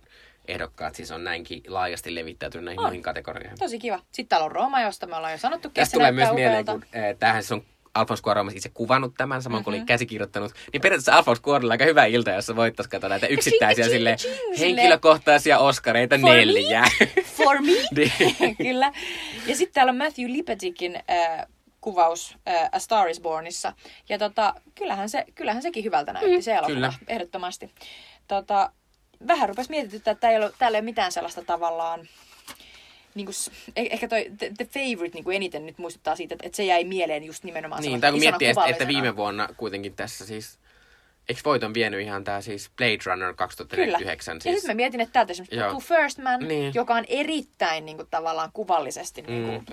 ehdokkaat 0.48 0.94
siis 0.94 1.10
on 1.10 1.24
näinkin 1.24 1.62
laajasti 1.68 2.14
levittäytynyt 2.14 2.64
näihin 2.64 2.80
On. 2.80 2.86
muihin 2.86 3.02
kategorioihin. 3.02 3.58
Tosi 3.58 3.78
kiva. 3.78 3.98
Sitten 3.98 4.28
täällä 4.28 4.44
on 4.44 4.52
Rooma, 4.52 4.80
josta 4.80 5.06
me 5.06 5.16
ollaan 5.16 5.32
jo 5.32 5.38
sanottu. 5.38 5.70
Tästä 5.70 5.94
tulee 5.94 6.12
myös 6.12 6.32
mieleen, 6.32 6.66
kun 6.66 6.84
äh, 6.96 7.16
tämähän 7.18 7.42
se 7.42 7.54
on 7.94 8.00
Alphonse 8.00 8.22
Cuarón 8.22 8.56
itse 8.56 8.68
kuvannut 8.68 9.14
tämän, 9.16 9.42
samoin 9.42 9.64
kuin 9.64 9.74
oli 9.74 9.84
käsikirjoittanut. 9.84 10.52
Niin 10.72 10.80
periaatteessa 10.80 11.16
Alphonse 11.16 11.42
Cuarónilla 11.42 11.70
aika 11.70 11.84
hyvä 11.84 12.04
ilta, 12.04 12.30
jossa 12.30 12.56
voittaisi 12.56 12.90
katsoa 12.90 13.08
näitä 13.08 13.26
yksittäisiä 13.26 13.88
sille 13.88 14.16
henkilökohtaisia 14.58 15.58
oskareita 15.58 16.18
For 16.18 16.30
me? 16.30 16.36
neljä. 16.36 16.84
For 17.36 17.60
me? 17.62 17.72
Niin. 17.96 18.56
Kyllä. 18.62 18.92
Ja 19.46 19.56
sitten 19.56 19.74
täällä 19.74 19.90
on 19.90 19.96
Matthew 19.96 20.32
Lipetikin 20.32 20.96
äh, 20.96 21.46
kuvaus 21.80 22.36
äh, 22.48 22.68
A 22.72 22.78
Star 22.78 23.08
is 23.08 23.20
Bornissa. 23.20 23.72
Ja 24.08 24.18
tota, 24.18 24.54
kyllähän, 24.74 25.08
se, 25.08 25.24
kyllähän 25.34 25.62
sekin 25.62 25.84
hyvältä 25.84 26.12
näytti 26.12 26.36
mm, 26.36 26.42
se 26.42 26.52
elokuva, 26.52 26.74
kyllä. 26.74 26.92
ehdottomasti. 27.08 27.70
Tota, 28.28 28.72
vähän 29.28 29.48
rupesi 29.48 29.70
mietityttää, 29.70 30.12
että 30.12 30.20
täällä 30.20 30.38
ei 30.38 30.44
ole, 30.44 30.52
täällä 30.58 30.76
ei 30.76 30.80
ole 30.80 30.84
mitään 30.84 31.12
sellaista 31.12 31.42
tavallaan... 31.42 32.08
Niin 33.14 33.26
kuin, 33.26 33.34
ehkä 33.76 34.08
toi 34.08 34.30
The, 34.38 34.52
the 34.56 34.64
Favorite 34.64 35.14
niin 35.14 35.24
kuin 35.24 35.36
eniten 35.36 35.66
nyt 35.66 35.78
muistuttaa 35.78 36.16
siitä, 36.16 36.34
että, 36.34 36.46
että 36.46 36.56
se 36.56 36.64
jäi 36.64 36.84
mieleen 36.84 37.24
just 37.24 37.44
nimenomaan 37.44 37.82
niin, 37.82 38.00
tai 38.00 38.10
kun 38.10 38.20
miettii, 38.20 38.48
että, 38.48 38.66
että 38.66 38.88
viime 38.88 39.16
vuonna 39.16 39.48
kuitenkin 39.56 39.94
tässä 39.94 40.26
siis... 40.26 40.58
Eikö 41.28 41.40
voiton 41.44 41.74
vienyt 41.74 42.00
ihan 42.00 42.24
tämä 42.24 42.40
siis 42.40 42.70
Blade 42.76 42.98
Runner 43.06 43.26
Kyllä. 43.26 43.34
2049? 43.34 44.36
Ja 44.36 44.40
Siis, 44.40 44.54
sitten 44.54 44.70
mä 44.70 44.76
mietin, 44.76 45.00
että 45.00 45.12
täältä 45.12 45.30
esimerkiksi 45.30 45.56
Joo. 45.56 45.80
First 45.80 46.18
Man, 46.18 46.48
Niin. 46.48 46.72
joka 46.74 46.94
on 46.94 47.04
erittäin 47.08 47.86
niin 47.86 47.96
kuin, 47.96 48.08
tavallaan 48.10 48.50
kuvallisesti 48.52 49.22
niin 49.22 49.44
kuin, 49.44 49.66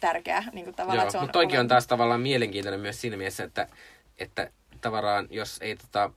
tärkeä. 0.00 0.44
Niin 0.52 0.64
kuin, 0.64 0.74
tavallaan, 0.74 0.96
Joo, 0.96 1.02
että 1.02 1.12
se 1.12 1.18
on 1.18 1.24
mutta 1.24 1.32
toikin 1.32 1.60
on 1.60 1.68
taas 1.68 1.86
tavallaan 1.86 2.20
mielenkiintoinen 2.20 2.80
myös 2.80 3.00
siinä 3.00 3.16
mielessä, 3.16 3.44
että, 3.44 3.66
että 4.18 4.50
tavallaan 4.80 5.28
jos 5.30 5.58
ei 5.60 5.76
tota 5.76 6.10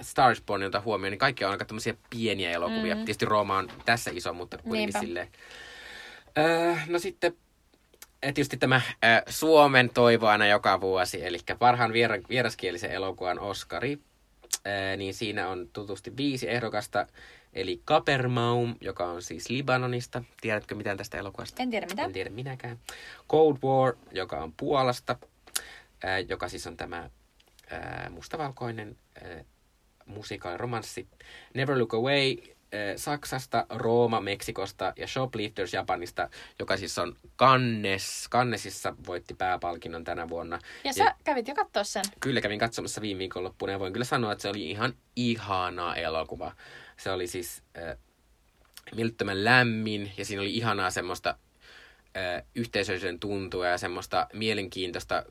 Star 0.00 0.36
Born 0.46 0.62
ota 0.62 0.80
huomioon, 0.80 1.10
niin 1.10 1.18
kaikki 1.18 1.44
on 1.44 1.50
aika 1.50 1.64
tämmöisiä 1.64 1.94
pieniä 2.10 2.50
elokuvia. 2.50 2.94
Mm. 2.94 2.98
Tietysti 2.98 3.24
Rooma 3.24 3.58
on 3.58 3.68
tässä 3.84 4.10
iso, 4.14 4.32
mutta 4.32 4.56
kuitenkin 4.58 4.78
Niinpä. 4.78 5.00
silleen. 5.00 5.28
Öö, 6.38 6.74
no 6.86 6.98
sitten 6.98 7.32
eh, 8.22 8.34
tietysti 8.34 8.56
tämä 8.56 8.76
äh, 8.76 9.22
Suomen 9.28 9.90
toivo 9.90 10.26
aina 10.26 10.46
joka 10.46 10.80
vuosi, 10.80 11.26
eli 11.26 11.38
parhaan 11.58 11.92
viera, 11.92 12.16
vieraskielisen 12.28 12.90
elokuvan 12.90 13.38
Oscari. 13.38 13.98
Äh, 14.66 14.96
niin 14.96 15.14
siinä 15.14 15.48
on 15.48 15.68
tutusti 15.72 16.16
viisi 16.16 16.50
ehdokasta, 16.50 17.06
eli 17.52 17.80
Kapernaum, 17.84 18.74
joka 18.80 19.04
on 19.04 19.22
siis 19.22 19.50
Libanonista. 19.50 20.24
Tiedätkö 20.40 20.74
mitään 20.74 20.96
tästä 20.96 21.18
elokuvasta? 21.18 21.62
En 21.62 21.70
tiedä 21.70 21.86
mitään. 21.86 22.06
En 22.06 22.12
tiedä 22.12 22.30
minäkään. 22.30 22.78
Cold 23.28 23.56
War, 23.64 23.94
joka 24.12 24.42
on 24.42 24.52
Puolasta, 24.52 25.16
ää, 26.04 26.18
joka 26.18 26.48
siis 26.48 26.66
on 26.66 26.76
tämä 26.76 27.10
ää, 27.70 28.10
mustavalkoinen 28.10 28.96
ää, 29.24 29.44
musikaali 30.06 30.56
romanssi. 30.56 31.08
Never 31.54 31.78
Look 31.78 31.94
Away 31.94 32.36
Saksasta, 32.96 33.66
Rooma 33.68 34.20
Meksikosta 34.20 34.92
ja 34.96 35.06
Shoplifters 35.06 35.72
Japanista, 35.72 36.30
joka 36.58 36.76
siis 36.76 36.98
on 36.98 37.16
Cannes, 37.38 38.28
Cannesissa 38.30 38.94
voitti 39.06 39.34
pääpalkinnon 39.34 40.04
tänä 40.04 40.28
vuonna. 40.28 40.58
Ja 40.84 40.92
sä 40.92 41.14
kävit 41.24 41.48
jo 41.48 41.54
katsoa 41.54 41.84
sen. 41.84 42.04
Kyllä 42.20 42.40
kävin 42.40 42.58
katsomassa 42.58 43.00
viime 43.00 43.18
viikonloppuna 43.18 43.72
ja 43.72 43.78
voin 43.78 43.92
kyllä 43.92 44.04
sanoa, 44.04 44.32
että 44.32 44.42
se 44.42 44.48
oli 44.48 44.70
ihan 44.70 44.94
ihana 45.16 45.94
elokuva. 45.94 46.52
Se 46.96 47.10
oli 47.10 47.26
siis 47.26 47.62
äh, 47.78 47.96
mielettömän 48.94 49.44
lämmin 49.44 50.12
ja 50.16 50.24
siinä 50.24 50.42
oli 50.42 50.54
ihanaa 50.54 50.90
semmoista 50.90 51.30
äh, 52.16 52.42
yhteisöllisyyden 52.54 53.20
tuntua 53.20 53.66
ja 53.66 53.78
semmoista 53.78 54.26
mielenkiintoista 54.32 55.24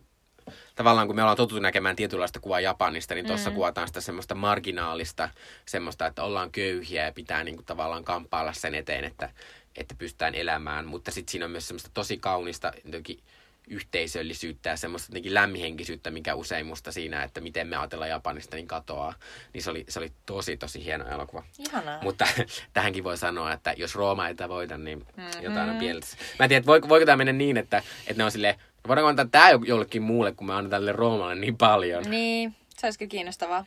tavallaan 0.76 1.07
kun 1.07 1.15
me 1.15 1.22
ollaan 1.22 1.38
totuttu 1.38 1.61
näkemään 1.61 1.95
tietynlaista 1.95 2.39
kuvaa 2.39 2.60
Japanista, 2.60 3.15
niin 3.15 3.26
tuossa 3.26 3.49
mm. 3.49 3.56
kuvataan 3.56 3.88
sitä 3.88 4.02
semmoista 4.02 4.35
marginaalista, 4.35 5.30
semmoista, 5.65 6.06
että 6.06 6.23
ollaan 6.23 6.52
köyhiä 6.52 7.06
ja 7.06 7.11
pitää 7.11 7.43
niin 7.43 7.56
kuin 7.56 7.65
tavallaan 7.65 8.03
kamppailla 8.03 8.53
sen 8.53 8.76
eteen, 8.76 9.03
että, 9.03 9.30
että 9.76 9.95
pystytään 9.97 10.35
elämään. 10.35 10.85
Mutta 10.85 11.11
sitten 11.11 11.31
siinä 11.31 11.45
on 11.45 11.52
myös 11.52 11.68
semmoista 11.68 11.89
tosi 11.93 12.18
kaunista 12.18 12.72
jotenkin 12.85 13.19
yhteisöllisyyttä 13.68 14.69
ja 14.69 14.77
semmoista 14.77 15.10
jotenkin 15.11 15.34
lämmihenkisyyttä, 15.34 16.11
mikä 16.11 16.35
usein 16.35 16.65
musta 16.65 16.91
siinä, 16.91 17.23
että 17.23 17.41
miten 17.41 17.68
me 17.68 17.76
ajatellaan 17.76 18.10
Japanista, 18.10 18.56
niin 18.56 18.68
katoaa. 18.68 19.14
Niin 19.53 19.64
se 19.64 19.69
oli, 19.69 19.85
se 19.89 19.99
oli 19.99 20.11
tosi, 20.26 20.57
tosi 20.57 20.85
hieno 20.85 21.07
elokuva. 21.07 21.43
Ihanaa. 21.60 22.02
Mutta 22.02 22.27
tähänkin 22.73 23.03
voi 23.03 23.18
sanoa, 23.18 23.53
että 23.53 23.73
jos 23.77 23.95
Rooma 23.95 24.27
ei 24.27 24.35
voida, 24.47 24.77
niin 24.77 24.99
mm-hmm. 24.99 25.43
jotain 25.43 25.69
on 25.69 25.77
pielessä. 25.77 26.18
Mä 26.39 26.45
en 26.45 26.49
tiedä, 26.49 26.65
voiko, 26.65 26.89
voiko 26.89 27.06
tämä 27.06 27.18
mennä 27.18 27.34
niin, 27.34 27.57
että, 27.57 27.77
että 27.77 28.18
ne 28.18 28.23
on 28.23 28.31
silleen, 28.31 28.56
voidaanko 28.87 29.09
antaa 29.09 29.25
tämä 29.25 29.49
jollekin 29.65 30.01
muulle, 30.01 30.31
kun 30.31 30.47
me 30.47 30.53
annan 30.53 30.69
tälle 30.69 30.91
Roomalle 30.91 31.35
niin 31.35 31.57
paljon. 31.57 32.03
Niin, 32.09 32.55
se 32.77 32.87
olisi 32.87 32.99
kyllä 32.99 33.09
kiinnostavaa. 33.09 33.65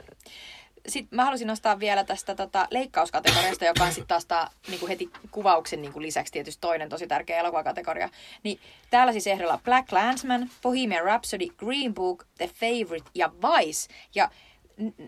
Sitten 0.89 1.17
mä 1.17 1.25
halusin 1.25 1.47
nostaa 1.47 1.79
vielä 1.79 2.05
tästä 2.05 2.35
tota, 2.35 2.67
leikkauskategoriasta, 2.71 3.65
joka 3.65 3.85
on 3.85 3.93
sitten 3.93 4.07
taas 4.07 4.27
tää, 4.27 4.51
niinku 4.69 4.89
heti 4.89 5.11
kuvauksen 5.31 5.83
niinku 5.83 6.03
lisäksi 6.03 6.33
tietysti 6.33 6.61
toinen 6.61 6.89
tosi 6.89 7.07
tärkeä 7.07 7.41
elokuvakategoria. 7.41 8.09
Niin 8.43 8.61
täällä 8.91 9.13
siis 9.13 9.27
ehdolla 9.27 9.61
Black 9.65 9.93
Landsman, 9.93 10.51
Bohemian 10.63 11.05
Rhapsody, 11.05 11.47
Green 11.57 11.95
Book, 11.95 12.25
The 12.39 12.51
Favorite 12.61 13.11
ja 13.15 13.33
Vice. 13.33 13.95
Ja 14.15 14.31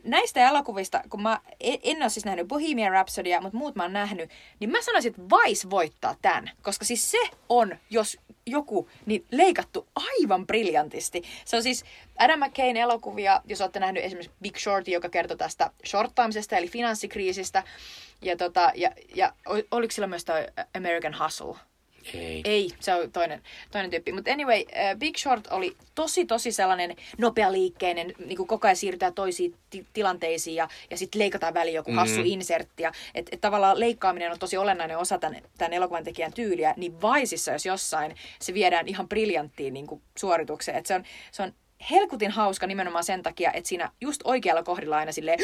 näistä 0.04 0.48
elokuvista, 0.48 1.02
kun 1.10 1.22
mä 1.22 1.40
en, 1.60 1.78
en 1.82 2.02
ole 2.02 2.08
siis 2.08 2.24
nähnyt 2.24 2.48
Bohemian 2.48 2.92
Rhapsodya, 2.92 3.40
mutta 3.40 3.58
muut 3.58 3.76
mä 3.76 3.82
oon 3.82 3.92
nähnyt, 3.92 4.30
niin 4.60 4.70
mä 4.70 4.82
sanoisin, 4.82 5.10
että 5.10 5.22
Vice 5.22 5.70
voittaa 5.70 6.16
tämän. 6.22 6.50
Koska 6.62 6.84
siis 6.84 7.10
se 7.10 7.18
on, 7.48 7.76
jos 7.90 8.18
joku, 8.46 8.88
niin 9.06 9.26
leikattu 9.30 9.88
aivan 9.94 10.46
briljantisti. 10.46 11.22
Se 11.44 11.56
on 11.56 11.62
siis 11.62 11.84
Adam 12.18 12.40
McCain 12.40 12.76
elokuvia, 12.76 13.40
jos 13.44 13.60
olette 13.60 13.80
nähnyt 13.80 14.04
esimerkiksi 14.04 14.36
Big 14.42 14.56
Short, 14.56 14.88
joka 14.88 15.08
kertoo 15.08 15.36
tästä 15.36 15.70
shorttaamisesta, 15.86 16.56
eli 16.56 16.68
finanssikriisistä. 16.68 17.62
Ja, 18.22 18.36
tota, 18.36 18.72
ja, 18.74 18.90
ja 19.14 19.32
ol- 19.46 19.62
oliko 19.70 19.92
sillä 19.92 20.06
myös 20.06 20.24
American 20.76 21.14
Hustle? 21.24 21.69
Ei. 22.14 22.40
Ei, 22.44 22.70
se 22.80 22.94
on 22.94 23.12
toinen, 23.12 23.42
toinen 23.70 23.90
tyyppi. 23.90 24.12
Mutta 24.12 24.32
anyway, 24.32 24.64
äh, 24.76 24.96
Big 24.98 25.16
Short 25.16 25.46
oli 25.50 25.76
tosi, 25.94 26.24
tosi 26.24 26.52
sellainen 26.52 26.96
nopealiikkeinen, 27.18 28.12
niin 28.26 28.36
kuin 28.36 28.46
koko 28.46 28.66
ajan 28.66 28.76
siirrytään 28.76 29.14
toisiin 29.14 29.54
ti- 29.70 29.86
tilanteisiin 29.92 30.56
ja, 30.56 30.68
ja 30.90 30.96
sitten 30.96 31.18
leikataan 31.18 31.54
väliin 31.54 31.74
joku 31.74 31.92
hassu 31.92 32.20
mm. 32.20 32.26
insertti. 32.26 32.82
Ja, 32.82 32.92
et, 33.14 33.28
et 33.32 33.40
tavallaan 33.40 33.80
leikkaaminen 33.80 34.32
on 34.32 34.38
tosi 34.38 34.56
olennainen 34.56 34.98
osa 34.98 35.18
tämän, 35.18 35.42
tämän 35.58 35.72
elokuvan 35.72 36.04
tekijän 36.04 36.32
tyyliä. 36.32 36.74
Niin 36.76 37.02
Vaisissa, 37.02 37.52
jos 37.52 37.66
jossain, 37.66 38.16
se 38.40 38.54
viedään 38.54 38.88
ihan 38.88 39.08
briljanttiin 39.08 39.74
niin 39.74 39.86
kuin 39.86 40.02
suoritukseen. 40.18 40.78
Et 40.78 40.86
se, 40.86 40.94
on, 40.94 41.04
se 41.32 41.42
on 41.42 41.52
helkutin 41.90 42.30
hauska 42.30 42.66
nimenomaan 42.66 43.04
sen 43.04 43.22
takia, 43.22 43.52
että 43.52 43.68
siinä 43.68 43.90
just 44.00 44.20
oikealla 44.24 44.62
kohdilla 44.62 44.96
aina 44.96 45.12
silleen 45.12 45.38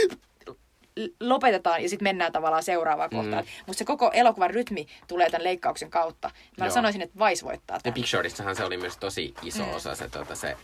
lopetetaan 1.21 1.83
ja 1.83 1.89
sitten 1.89 2.05
mennään 2.05 2.33
tavallaan 2.33 2.63
seuraavaan 2.63 3.11
mm. 3.11 3.17
kohtaan. 3.17 3.45
Mutta 3.67 3.79
se 3.79 3.85
koko 3.85 4.11
elokuvan 4.15 4.51
rytmi 4.51 4.87
tulee 5.09 5.31
tämän 5.31 5.45
leikkauksen 5.45 5.91
kautta. 5.91 6.31
Mä 6.59 6.65
Joo. 6.65 6.75
sanoisin, 6.75 7.03
että 7.03 7.19
Vice 7.19 7.45
voittaa 7.45 7.77
Ja 7.77 7.81
tämän. 7.81 7.95
Big 7.95 8.07
Shortissahan 8.07 8.57
se 8.57 8.65
oli 8.65 8.77
myös 8.77 8.97
tosi 8.97 9.35
iso 9.43 9.63
mm. 9.65 9.75
osa 9.75 9.95
se, 9.95 10.09
tuota, 10.09 10.35
se 10.35 10.57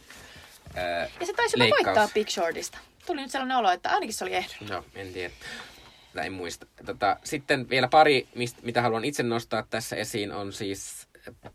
ää, 0.75 1.09
Ja 1.21 1.27
se 1.27 1.33
taisi 1.33 1.59
leikkaus. 1.59 1.87
voittaa 1.87 2.09
Big 2.15 2.29
Shortista. 2.29 2.79
Tuli 3.07 3.21
nyt 3.21 3.31
sellainen 3.31 3.57
olo, 3.57 3.71
että 3.71 3.91
ainakin 3.91 4.15
se 4.15 4.25
oli 4.25 4.35
ehdolla. 4.35 4.73
Joo, 4.73 4.85
en 4.95 5.13
tiedä. 5.13 5.35
En 6.25 6.33
muista. 6.33 6.67
Tota, 6.87 7.17
sitten 7.25 7.69
vielä 7.69 7.89
pari, 7.89 8.29
mistä, 8.35 8.61
mitä 8.63 8.83
haluan 8.83 9.05
itse 9.05 9.23
nostaa 9.23 9.63
tässä 9.71 9.97
esiin, 9.97 10.33
on 10.33 10.53
siis 10.53 11.02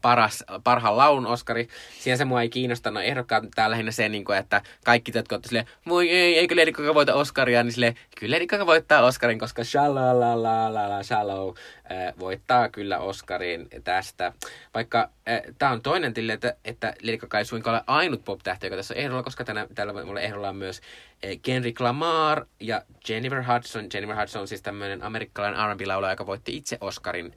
paras, 0.01 0.43
parhaan 0.63 0.97
laulun 0.97 1.27
Oscari. 1.27 1.67
Siinä 1.99 2.17
se 2.17 2.25
mua 2.25 2.41
ei 2.41 2.49
kiinnosta. 2.49 2.91
No 2.91 2.99
ehdokkaat 2.99 3.43
tää 3.55 3.71
lähinnä 3.71 3.91
se, 3.91 4.09
niin 4.09 4.25
kuin, 4.25 4.37
että 4.37 4.61
kaikki 4.85 5.11
jotka 5.15 5.35
ovat 5.35 5.45
silleen, 5.45 5.65
voi 5.87 6.09
ei, 6.09 6.37
eikö 6.37 6.55
Lady 6.55 6.71
Gaga 6.71 6.93
voita 6.93 7.13
Oscaria, 7.13 7.63
niin 7.63 7.71
silleen, 7.71 7.95
kyllä 8.19 8.35
Lady 8.35 8.47
Gaga 8.47 8.65
voittaa 8.65 9.05
Oscarin, 9.05 9.39
koska 9.39 9.63
Shalalalala 9.63 11.03
Shallow 11.03 11.49
äh, 11.91 12.13
voittaa 12.19 12.69
kyllä 12.69 12.99
Oscarin 12.99 13.67
tästä. 13.83 14.33
Vaikka 14.73 15.09
äh, 15.29 15.41
tämä 15.57 15.71
on 15.71 15.81
toinen 15.81 16.13
tille, 16.13 16.33
että, 16.33 16.55
että 16.65 16.93
Lady 17.03 17.17
Gaga 17.17 17.39
ei 17.39 17.45
suinkaan 17.45 17.75
ole 17.75 17.83
ainut 17.87 18.25
pop-tähti, 18.25 18.65
joka 18.65 18.75
tässä 18.75 18.93
on 18.93 18.99
ehdolla, 18.99 19.23
koska 19.23 19.43
tänä, 19.43 19.67
täällä 19.75 20.05
mulle 20.05 20.21
ehdolla 20.21 20.49
on 20.49 20.55
myös 20.55 20.81
äh, 21.25 21.31
Kendrick 21.41 21.79
Lamar 21.79 22.45
ja 22.59 22.81
Jennifer 23.09 23.43
Hudson. 23.43 23.87
Jennifer 23.93 24.19
Hudson 24.19 24.41
on 24.41 24.47
siis 24.47 24.61
tämmöinen 24.61 25.03
amerikkalainen 25.03 25.69
R&B-laulaja, 25.69 26.13
joka 26.13 26.25
voitti 26.25 26.57
itse 26.57 26.77
Oscarin 26.81 27.33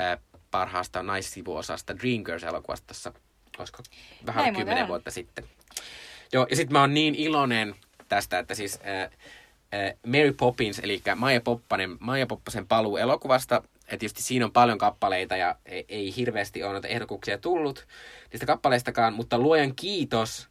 äh, 0.00 0.18
parhaasta 0.52 1.02
naissivuosasta 1.02 1.94
Dreamgirls-elokuvasta 1.98 2.86
tässä, 2.86 3.12
olisiko 3.58 3.82
vähän 4.26 4.42
Näin 4.44 4.56
kymmenen 4.56 4.88
vuotta 4.88 5.10
sitten. 5.10 5.44
Joo, 6.32 6.46
ja 6.50 6.56
sitten 6.56 6.72
mä 6.72 6.80
oon 6.80 6.94
niin 6.94 7.14
iloinen 7.14 7.74
tästä, 8.08 8.38
että 8.38 8.54
siis 8.54 8.78
äh, 8.86 9.02
äh, 9.02 9.10
Mary 10.06 10.32
Poppins, 10.32 10.78
eli 10.78 11.02
Maija, 11.16 11.40
Poppanen, 11.40 11.96
Maija 12.00 12.26
Poppasen 12.26 12.66
paluu 12.66 12.96
elokuvasta, 12.96 13.56
että 13.56 13.96
tietysti 13.96 14.22
siinä 14.22 14.44
on 14.44 14.52
paljon 14.52 14.78
kappaleita 14.78 15.36
ja 15.36 15.56
ei, 15.66 15.84
ei 15.88 16.16
hirveästi 16.16 16.62
ole 16.62 16.72
noita 16.72 16.88
ehdokkuuksia 16.88 17.38
tullut 17.38 17.86
niistä 18.32 18.46
kappaleistakaan, 18.46 19.14
mutta 19.14 19.38
luojan 19.38 19.74
kiitos 19.74 20.48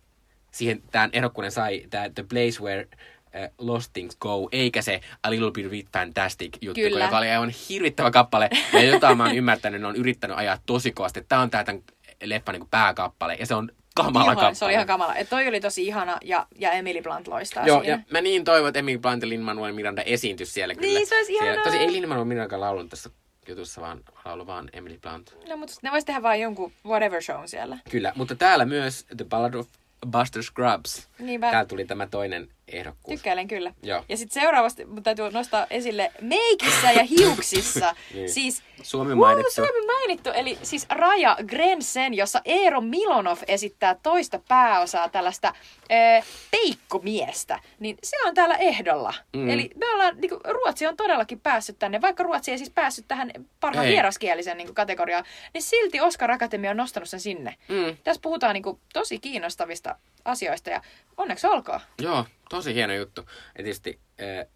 siihen 0.52 0.84
tämän 0.92 1.10
ehdokkuuden 1.14 1.52
sai 1.52 1.86
tämä 1.90 2.10
The 2.10 2.24
Place 2.24 2.64
Where 2.64 2.88
uh, 3.36 3.66
Lost 3.68 3.94
Things 3.94 4.16
Go, 4.16 4.50
eikä 4.52 4.82
se 4.82 5.02
A 5.24 5.30
Little 5.32 5.52
Bit 5.52 5.70
Bit 5.70 5.88
Fantastic 5.94 6.58
juttu, 6.62 6.82
Kyllä. 6.82 7.06
joka 7.06 7.18
oli 7.18 7.30
aivan 7.30 7.50
hirvittävä 7.70 8.12
kappale. 8.12 8.50
Ja 8.74 8.84
jota 8.84 9.16
mä 9.16 9.24
oon 9.26 9.36
ymmärtänyt, 9.36 9.84
on 9.84 9.96
yrittänyt 9.96 10.38
ajaa 10.38 10.58
tosi 10.66 10.92
kovasti. 10.92 11.26
Tämä 11.30 11.42
on 11.42 11.50
tää 11.50 11.64
tämän 11.64 11.82
leffan 12.24 12.54
niin 12.56 12.68
kappale, 12.96 13.36
ja 13.40 13.46
se 13.46 13.56
on 13.56 13.72
kamala 13.96 14.24
Ihana, 14.26 14.36
kappale. 14.36 14.56
se 14.56 14.66
oli 14.66 14.74
ihan 14.74 14.88
kamala. 14.88 15.16
Et 15.16 15.30
toi 15.30 15.48
oli 15.48 15.60
tosi 15.62 15.84
ihana 15.88 16.18
ja, 16.24 16.48
ja 16.60 16.72
Emily 16.72 17.02
Blunt 17.02 17.28
loistaa 17.28 17.66
Joo, 17.68 17.80
siinä. 17.80 17.94
ja 17.96 18.00
mä 18.12 18.22
niin 18.22 18.44
toivon, 18.44 18.68
että 18.70 18.80
Emily 18.80 18.98
Blunt 18.98 19.24
ja 19.24 19.30
Lin-Manuel 19.30 19.74
Miranda 19.74 20.02
esiintyisi 20.02 20.52
siellä 20.54 20.76
kyllä. 20.76 20.88
Niin, 20.88 21.08
se 21.08 21.16
olisi 21.16 21.28
Siellä- 21.28 21.46
ihanaa. 21.46 21.64
Tosi 21.64 21.78
ei 21.78 21.92
Lin-Manuel 21.92 22.26
Miranda 22.26 22.60
laulunut 22.60 22.90
tässä 22.90 23.10
jutussa, 23.48 23.82
vaan 23.82 24.00
laulu 24.26 24.48
vaan 24.48 24.70
Emily 24.74 24.98
Blunt. 24.98 25.36
No, 25.50 25.58
mutta 25.58 25.76
ne 25.82 25.92
vois 25.92 26.06
tehdä 26.06 26.22
vaan 26.22 26.40
jonkun 26.40 26.72
whatever 26.86 27.22
show 27.24 27.42
siellä. 27.46 27.78
Kyllä, 27.90 28.12
mutta 28.16 28.36
täällä 28.36 28.66
myös 28.66 29.06
The 29.18 29.26
Ballad 29.26 29.54
of 29.54 29.68
Buster 30.12 30.44
Scrubs. 30.44 31.08
Niinpä. 31.22 31.52
Täällä 31.52 31.68
tuli 31.68 31.86
tämä 31.86 32.08
toinen 32.08 32.48
ehdokkuus. 32.68 33.20
Tykkäilen 33.20 33.48
kyllä. 33.48 33.74
Joo. 33.84 34.04
Ja 34.10 34.18
sitten 34.18 34.42
seuraavasti 34.42 34.86
mun 34.86 35.04
täytyy 35.04 35.32
nostaa 35.32 35.68
esille 35.70 36.12
meikissä 36.22 36.92
ja 36.92 37.04
hiuksissa. 37.04 37.96
Niin. 38.14 38.30
Siis 38.30 38.64
Suomi 38.82 39.10
Wow, 39.10 39.20
mainittu. 39.20 39.52
Suomi 39.52 39.86
mainittu. 39.86 40.30
Eli 40.30 40.58
siis 40.64 40.86
Raja 40.90 41.38
Grensen, 41.48 42.14
jossa 42.14 42.42
Eero 42.46 42.82
Milonov 42.82 43.38
esittää 43.48 43.96
toista 44.04 44.40
pääosaa 44.48 45.10
tällaista 45.10 45.54
ö, 45.84 46.24
peikkomiestä. 46.52 47.60
Niin 47.80 47.98
se 48.04 48.16
on 48.26 48.34
täällä 48.34 48.56
ehdolla. 48.56 49.14
Mm. 49.34 49.50
Eli 49.50 49.70
me 49.76 49.92
ollaan, 49.94 50.18
niin 50.22 50.30
kuin, 50.30 50.42
Ruotsi 50.46 50.88
on 50.88 50.98
todellakin 50.98 51.40
päässyt 51.40 51.80
tänne, 51.80 52.02
vaikka 52.02 52.24
Ruotsi 52.24 52.52
ei 52.52 52.58
siis 52.58 52.70
päässyt 52.70 53.06
tähän 53.08 53.32
parhaan 53.60 53.88
Ei. 53.88 53.94
vieraskielisen 53.94 54.58
niin 54.58 54.68
kuin, 54.68 54.76
kategoriaan, 54.76 55.24
niin 55.54 55.62
silti 55.62 56.02
Oscar 56.02 56.32
Akatemia 56.32 56.72
on 56.72 56.78
nostanut 56.78 57.10
sen 57.10 57.20
sinne. 57.20 57.56
Mm. 57.68 57.98
Tässä 58.04 58.22
puhutaan 58.22 58.54
niin 58.54 58.64
kuin, 58.64 58.80
tosi 58.94 59.20
kiinnostavista 59.20 59.96
asioista 60.26 60.70
ja 60.70 60.82
onneksi 61.18 61.48
olkoon. 61.48 61.80
Joo, 62.02 62.26
tosi 62.50 62.74
hieno 62.74 62.94
juttu. 62.94 63.22
Ja 63.58 63.64
tietysti 63.64 64.00
äh, 64.22 64.48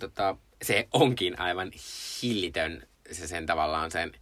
tota, 0.00 0.36
se 0.62 0.88
onkin 0.92 1.40
aivan 1.40 1.70
hillitön 2.22 2.88
se 3.12 3.26
sen 3.26 3.46
tavallaan 3.46 3.90
sen 3.90 4.12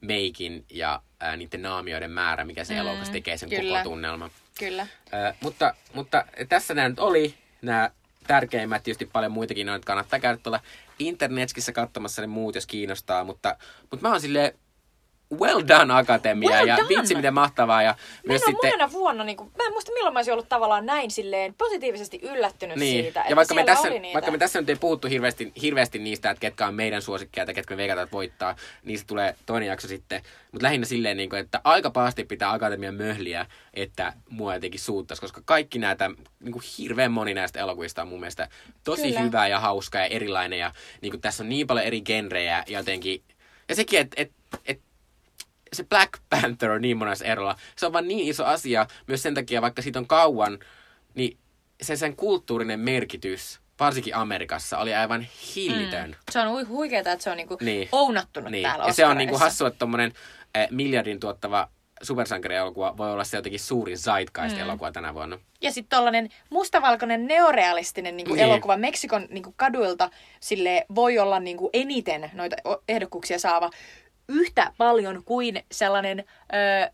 meikin 0.00 0.64
ja 0.70 1.02
äh, 1.22 1.36
niiden 1.36 1.62
naamioiden 1.62 2.10
määrä, 2.10 2.44
mikä 2.44 2.64
se 2.64 2.74
mm, 2.74 2.80
elokuva 2.80 3.12
tekee 3.12 3.36
sen 3.36 3.48
kyllä. 3.48 3.78
koko 3.78 3.90
tunnelman. 3.90 4.30
Kyllä. 4.58 4.82
Äh, 4.82 5.36
mutta, 5.40 5.74
mutta 5.94 6.24
tässä 6.48 6.74
nämä 6.74 6.88
nyt 6.88 6.98
oli 6.98 7.34
nämä 7.62 7.90
tärkeimmät, 8.26 8.82
tietysti 8.82 9.06
paljon 9.06 9.32
muitakin, 9.32 9.66
noita 9.66 9.86
kannattaa 9.86 10.18
käydä 10.18 10.38
tuolla 10.42 10.60
internetskissä 10.98 11.72
katsomassa 11.72 12.22
ne 12.22 12.26
muut, 12.26 12.54
jos 12.54 12.66
kiinnostaa, 12.66 13.24
mutta, 13.24 13.56
mutta 13.90 14.06
mä 14.06 14.10
oon 14.10 14.20
silleen 14.20 14.58
well 15.34 15.62
done 15.68 15.94
akatemia 15.94 16.50
Well 16.50 16.66
ja 16.66 16.76
done! 16.76 16.88
vitsi 16.88 17.14
miten 17.14 17.34
mahtavaa 17.34 17.82
ja 17.82 17.94
myös 17.98 18.22
Meillä 18.26 18.34
on 18.34 18.52
sitten... 18.52 18.70
monena 18.70 18.92
vuonna, 18.92 19.24
niin 19.24 19.36
kuin, 19.36 19.50
mä 19.58 19.64
en 19.66 19.72
muista 19.72 19.92
milloin 19.92 20.12
mä 20.12 20.18
olisin 20.18 20.32
ollut 20.32 20.48
tavallaan 20.48 20.86
näin 20.86 21.10
silleen 21.10 21.54
positiivisesti 21.54 22.20
yllättynyt 22.22 22.76
Niin. 22.76 23.04
siitä, 23.04 23.24
ja 23.28 23.36
vaikka 23.36 23.54
me, 23.54 23.64
tässä, 23.64 23.88
vaikka 24.14 24.30
me 24.30 24.38
tässä 24.38 24.60
nyt 24.60 24.68
ei 24.68 24.76
puhuttu 24.76 25.08
hirveästi, 25.08 25.52
hirveästi 25.62 25.98
niistä, 25.98 26.30
että 26.30 26.40
ketkä 26.40 26.66
on 26.66 26.74
meidän 26.74 27.02
suosikkeja 27.02 27.44
tai 27.46 27.54
ketkä 27.54 27.74
me 27.74 27.76
veikataan, 27.76 28.04
että 28.04 28.12
voittaa, 28.16 28.56
niistä 28.84 29.06
tulee 29.06 29.36
toinen 29.46 29.66
jakso 29.68 29.88
sitten. 29.88 30.22
Mutta 30.52 30.64
lähinnä 30.64 30.86
silleen, 30.86 31.16
niin 31.16 31.30
kuin, 31.30 31.40
että 31.40 31.60
aika 31.64 31.90
pahasti 31.90 32.24
pitää 32.24 32.52
akatemian 32.52 32.94
möhliä, 32.94 33.46
että 33.74 34.12
mua 34.28 34.54
jotenkin 34.54 34.80
suuttaisi, 34.80 35.20
koska 35.20 35.42
kaikki 35.44 35.78
näitä, 35.78 36.10
niin 36.40 36.52
kuin 36.52 36.64
hirveän 36.78 37.12
moni 37.12 37.34
näistä 37.34 37.60
elokuvista 37.60 38.02
on 38.02 38.08
mun 38.08 38.20
mielestä 38.20 38.48
tosi 38.84 39.02
Kyllä. 39.02 39.20
hyvää 39.20 39.48
ja 39.48 39.60
hauskaa 39.60 40.00
ja 40.00 40.06
erilainen. 40.06 40.58
Ja 40.58 40.72
niin 41.00 41.10
kuin, 41.12 41.20
tässä 41.20 41.42
on 41.42 41.48
niin 41.48 41.66
paljon 41.66 41.86
eri 41.86 42.00
genrejä 42.00 42.64
ja 42.66 42.78
jotenkin... 42.78 43.22
Ja 43.68 43.74
sekin, 43.74 44.00
että 44.00 44.22
et, 44.22 44.32
et, 44.64 44.80
se 45.76 45.84
Black 45.84 46.12
Panther 46.30 46.70
on 46.70 46.82
niin 46.82 46.96
monessa 46.96 47.24
erolla. 47.24 47.56
Se 47.76 47.86
on 47.86 47.92
vaan 47.92 48.08
niin 48.08 48.28
iso 48.28 48.44
asia 48.44 48.86
myös 49.06 49.22
sen 49.22 49.34
takia, 49.34 49.62
vaikka 49.62 49.82
siitä 49.82 49.98
on 49.98 50.06
kauan, 50.06 50.58
niin 51.14 51.38
se 51.82 51.96
sen 51.96 52.16
kulttuurinen 52.16 52.80
merkitys, 52.80 53.60
varsinkin 53.80 54.14
Amerikassa, 54.16 54.78
oli 54.78 54.94
aivan 54.94 55.26
hillitön. 55.56 56.10
Mm. 56.10 56.14
Se 56.30 56.38
on 56.40 56.48
hui- 56.48 56.68
huikeeta, 56.68 57.12
että 57.12 57.22
se 57.24 57.30
on 57.30 57.36
niinku 57.36 57.56
Niin. 57.60 57.88
ounattunut 57.92 58.50
Niin. 58.50 58.62
täällä 58.62 58.84
Ja 58.84 58.92
se 58.92 59.06
on 59.06 59.16
niinku 59.18 59.38
hassu, 59.38 59.66
että 59.66 59.78
tommonen 59.78 60.12
eh, 60.54 60.68
miljardin 60.70 61.20
tuottava 61.20 61.68
supersankarielokuva 62.02 62.96
voi 62.96 63.12
olla 63.12 63.24
se 63.24 63.36
jotenkin 63.36 63.60
suurin 63.60 63.96
zeitgeist-elokuva 63.98 64.92
tänä 64.92 65.14
vuonna. 65.14 65.38
Ja 65.62 65.72
sitten 65.72 65.98
tollanen 65.98 66.28
mustavalkoinen 66.50 67.26
neorealistinen 67.26 68.16
niinku 68.16 68.34
Niin. 68.34 68.44
elokuva 68.44 68.76
Meksikon 68.76 69.26
niinku 69.30 69.54
kaduilta 69.56 70.10
sille 70.40 70.86
voi 70.94 71.18
olla 71.18 71.40
niinku 71.40 71.70
eniten 71.72 72.30
noita 72.34 72.56
ehdokkuuksia 72.88 73.38
saava 73.38 73.70
yhtä 74.28 74.72
paljon 74.78 75.24
kuin 75.24 75.62
sellainen 75.72 76.18
ö, 76.18 76.90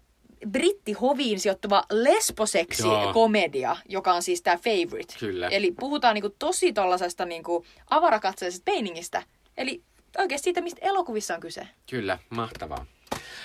brittihoviin 0.48 1.40
sijoittuva 1.40 1.84
lesboseksi 1.90 2.82
Joo. 2.82 3.12
komedia, 3.12 3.76
joka 3.88 4.12
on 4.12 4.22
siis 4.22 4.42
tämä 4.42 4.56
Favorite. 4.56 5.14
Kyllä. 5.20 5.48
Eli 5.48 5.72
puhutaan 5.80 6.14
niinku 6.14 6.34
tosi 6.38 6.72
tollasesta 6.72 7.24
niinku 7.24 7.64
avarakatseisesta 7.90 8.70
meiningistä. 8.70 9.22
Eli 9.56 9.82
oikeasti 10.18 10.44
siitä, 10.44 10.60
mistä 10.60 10.80
elokuvissa 10.82 11.34
on 11.34 11.40
kyse. 11.40 11.68
Kyllä, 11.90 12.18
mahtavaa. 12.30 12.86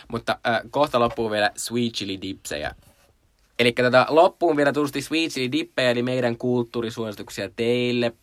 Mutta 0.07 0.39
äh, 0.47 0.61
kohta 0.71 0.99
loppuu 0.99 1.31
vielä 1.31 1.51
Sweet 1.57 1.93
Chili 1.93 2.21
Dipsejä. 2.21 2.75
Eli 3.59 3.71
tota, 3.71 4.05
loppuun 4.09 4.57
vielä 4.57 4.73
tutusti 4.73 5.01
Sweet 5.01 5.31
Chili 5.31 5.51
Dippejä, 5.51 5.91
eli 5.91 6.03
meidän 6.03 6.37
kulttuurisuosituksia 6.37 7.49
teille. 7.55 8.13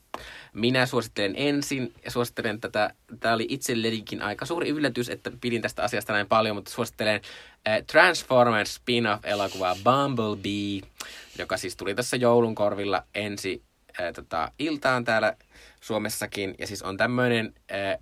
Minä 0.55 0.87
suosittelen 0.87 1.35
ensin 1.37 1.95
ja 2.05 2.11
suosittelen 2.11 2.61
tätä, 2.61 2.95
tämä 3.21 3.35
oli 3.35 3.47
itsellenikin 3.49 4.23
aika 4.23 4.47
suuri 4.47 4.69
yllätys, 4.69 5.09
että 5.09 5.31
pidin 5.41 5.63
tästä 5.63 5.83
asiasta 5.83 6.13
näin 6.13 6.27
paljon, 6.27 6.57
mutta 6.57 6.71
suosittelen 6.71 7.21
äh, 7.69 7.83
Transformers 7.93 8.75
spin-off-elokuvaa 8.75 9.77
Bumblebee, 9.85 10.91
joka 11.39 11.57
siis 11.57 11.77
tuli 11.77 11.95
tässä 11.95 12.17
joulun 12.17 12.55
korvilla 12.55 13.03
ensi 13.15 13.63
äh, 14.01 14.13
tota, 14.15 14.53
iltaan 14.59 15.05
täällä 15.05 15.37
Suomessakin. 15.81 16.55
Ja 16.59 16.67
siis 16.67 16.83
on 16.83 16.97
tämmöinen 16.97 17.55
äh, 17.73 17.99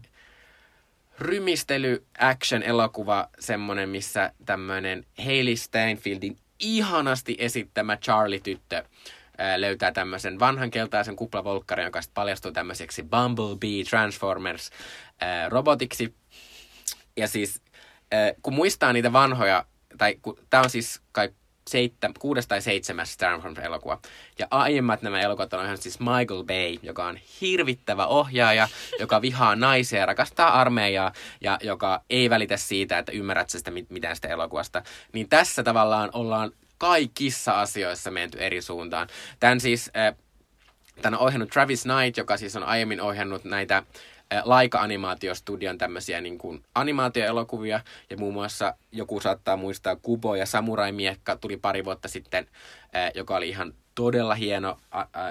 rymistely 1.19 2.07
action 2.19 2.63
elokuva 2.63 3.29
semmonen, 3.39 3.89
missä 3.89 4.33
tämmöinen 4.47 5.07
Hailey 5.25 5.57
Steinfeldin 5.57 6.37
ihanasti 6.61 7.37
esittämä 7.39 7.97
Charlie-tyttö 7.97 8.77
ää, 8.77 8.85
löytää 9.57 9.93
tämmöisen 9.93 10.39
vanhan 10.39 10.71
keltaisen 10.71 11.17
kuplavolkkarin, 11.17 11.85
joka 11.85 12.03
sitten 12.03 12.15
paljastuu 12.15 12.53
tämmöiseksi 12.53 13.03
Bumblebee 13.03 13.85
Transformers 13.91 14.71
robotiksi. 15.49 16.15
Ja 17.17 17.29
siis, 17.29 17.63
kun 18.43 18.55
muistaa 18.55 18.93
niitä 18.93 19.13
vanhoja, 19.13 19.65
tai 19.99 20.19
tämä 20.51 20.63
on 20.63 20.71
siis 20.71 21.01
kai 21.13 21.31
seittä, 21.71 22.11
kuudes 22.19 22.47
tai 22.47 22.63
seitsemäs 22.63 23.17
Transformers-elokuva. 23.17 24.01
Ja 24.39 24.47
aiemmat 24.51 25.03
nämä 25.03 25.21
elokuvat 25.21 25.53
on 25.53 25.65
ihan 25.65 25.79
siis 25.79 26.01
Michael 26.01 26.45
Bay, 26.45 26.77
joka 26.83 27.07
on 27.07 27.19
hirvittävä 27.41 28.07
ohjaaja, 28.07 28.69
joka 28.99 29.23
vihaa 29.23 29.57
naisia 29.57 30.01
ja 30.01 30.07
rakastaa 30.07 30.61
armeijaa, 30.61 31.13
ja 31.41 31.59
joka 31.63 32.03
ei 32.11 32.31
välitä 32.31 32.57
siitä, 32.57 32.99
että 32.99 33.13
ymmärrät 33.13 33.51
sitä 33.51 33.71
mit- 33.71 33.91
mitään 33.91 34.17
sitä 34.17 34.29
elokuvasta. 34.29 34.83
Niin 35.13 35.29
tässä 35.29 35.63
tavallaan 35.63 36.11
ollaan 36.13 36.53
kaikissa 36.83 37.61
asioissa 37.61 38.11
menty 38.11 38.39
eri 38.39 38.63
suuntaan. 38.63 39.09
Tämän 39.41 39.61
siis... 39.61 39.91
Äh, 39.97 40.15
Tämän 41.03 41.21
on 41.21 41.27
ohjannut 41.27 41.51
Travis 41.51 41.83
Knight, 41.83 42.17
joka 42.17 42.37
siis 42.37 42.57
on 42.57 42.63
aiemmin 42.63 43.01
ohjannut 43.01 43.45
näitä 43.45 43.77
äh, 43.77 44.43
Laika-animaatiostudion 44.45 45.79
tämmöisiä 45.79 46.21
niin 46.21 46.39
kuin 46.39 46.63
animaatioelokuvia. 46.75 47.81
Ja 48.11 48.17
muun 48.17 48.35
muassa 48.35 48.75
joku 48.93 49.21
saattaa 49.21 49.57
muistaa 49.57 49.97
Kubo 49.97 50.35
ja 50.35 50.47
Samurai 50.47 50.93
Miekka 50.93 51.37
tuli 51.37 51.57
pari 51.57 51.85
vuotta 51.85 52.09
sitten, 52.09 52.47
äh, 52.97 53.11
joka 53.15 53.37
oli 53.37 53.49
ihan 53.49 53.75
todella 53.95 54.35
hieno 54.35 54.79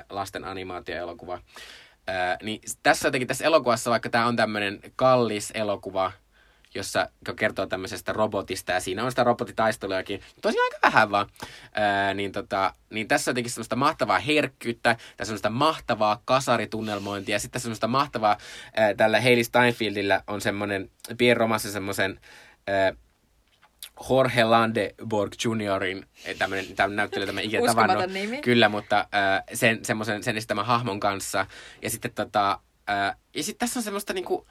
lasten 0.10 0.44
animaatioelokuva. 0.44 1.34
Äh, 1.34 2.38
niin 2.44 2.62
tässä 2.84 3.08
jotenkin 3.08 3.28
tässä 3.28 3.46
elokuvassa, 3.46 3.92
vaikka 3.92 4.10
tämä 4.10 4.26
on 4.26 4.36
tämmöinen 4.36 4.80
kallis 4.96 5.52
elokuva, 5.54 6.12
jossa 6.76 7.10
kertoo 7.36 7.66
tämmöisestä 7.66 8.14
robotista 8.14 8.72
ja 8.72 8.80
siinä 8.80 9.04
on 9.04 9.12
sitä 9.12 9.24
robotitaistelujakin, 9.24 10.22
tosi 10.42 10.58
aika 10.60 10.78
vähän 10.84 11.12
vaan, 11.12 11.28
ää, 11.74 12.14
niin, 12.14 12.32
tota, 12.32 12.74
niin 12.90 13.08
tässä 13.08 13.32
on 13.32 13.34
jotenkin 13.34 13.52
semmoista 13.52 13.76
mahtavaa 13.76 14.20
herkkyyttä, 14.20 14.94
tässä 14.94 15.22
on 15.22 15.26
semmoista 15.26 15.50
mahtavaa 15.50 16.22
kasaritunnelmointia 16.26 17.36
ja 17.36 17.40
sitten 17.40 17.52
tässä 17.52 17.66
on 17.66 17.70
semmoista 17.70 17.88
mahtavaa, 17.88 18.38
ää, 18.76 18.94
tällä 18.94 19.22
Hailey 19.22 19.44
Steinfeldillä 19.44 20.24
on 20.28 20.42
semmoinen 20.42 20.90
pienromassa 21.18 21.72
semmoisen 21.72 22.20
Jorge 24.10 24.44
Landeborg 24.44 25.34
Juniorin, 25.44 26.06
eh, 26.26 26.38
tämmöinen, 26.38 26.76
tämmöinen 26.76 26.96
näyttelijä, 26.96 27.28
tämä 27.28 27.42
ikinä 27.42 27.66
tavannut. 27.66 28.12
nimi. 28.12 28.42
Kyllä, 28.42 28.70
mutta 28.70 29.00
äh, 29.00 29.44
sen, 29.54 29.86
semmoisen, 29.86 30.24
sen 30.24 30.38
esittämän 30.38 30.66
hahmon 30.66 31.00
kanssa. 31.00 31.46
Ja 31.82 31.90
sitten 31.90 32.12
tota, 32.12 32.60
äh, 32.90 33.16
ja 33.36 33.44
sitten 33.44 33.60
tässä 33.60 33.80
on 33.80 33.84
semmoista 33.84 34.14
niinku, 34.14 34.48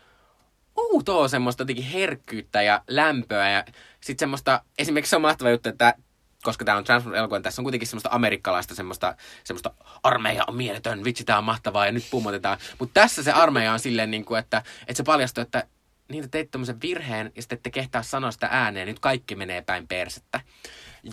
outoa 0.76 1.28
semmoista 1.28 1.62
jotenkin 1.62 1.84
herkkyyttä 1.84 2.62
ja 2.62 2.82
lämpöä 2.88 3.50
ja 3.50 3.64
sitten 4.00 4.22
semmoista, 4.22 4.64
esimerkiksi 4.78 5.10
se 5.10 5.16
on 5.16 5.22
mahtava 5.22 5.50
juttu, 5.50 5.68
että 5.68 5.94
koska 6.42 6.64
tämä 6.64 6.78
on 6.78 6.84
Transformers-elokuva, 6.84 7.36
niin 7.36 7.42
tässä 7.42 7.62
on 7.62 7.64
kuitenkin 7.64 7.88
semmoista 7.88 8.08
amerikkalaista 8.12 8.74
semmoista, 8.74 9.16
semmoista 9.44 9.74
armeija 10.02 10.44
on 10.46 10.56
mieletön, 10.56 11.04
vitsi 11.04 11.24
tää 11.24 11.38
on 11.38 11.44
mahtavaa 11.44 11.86
ja 11.86 11.92
nyt 11.92 12.06
pummotetaan. 12.10 12.58
Mutta 12.78 13.00
tässä 13.00 13.22
se 13.22 13.32
armeija 13.32 13.72
on 13.72 13.80
silleen, 13.80 14.10
niin 14.10 14.24
kuin, 14.24 14.38
että, 14.38 14.62
että 14.80 14.94
se 14.94 15.02
paljastuu, 15.02 15.42
että 15.42 15.66
niin 16.08 16.22
te 16.24 16.28
teitte 16.28 16.50
tämmöisen 16.50 16.80
virheen 16.82 17.32
ja 17.36 17.42
sitten 17.42 17.56
ette 17.56 17.70
kehtaa 17.70 18.02
sanoa 18.02 18.30
sitä 18.30 18.48
ääneen, 18.50 18.88
nyt 18.88 18.98
kaikki 18.98 19.34
menee 19.34 19.62
päin 19.62 19.88
persettä. 19.88 20.40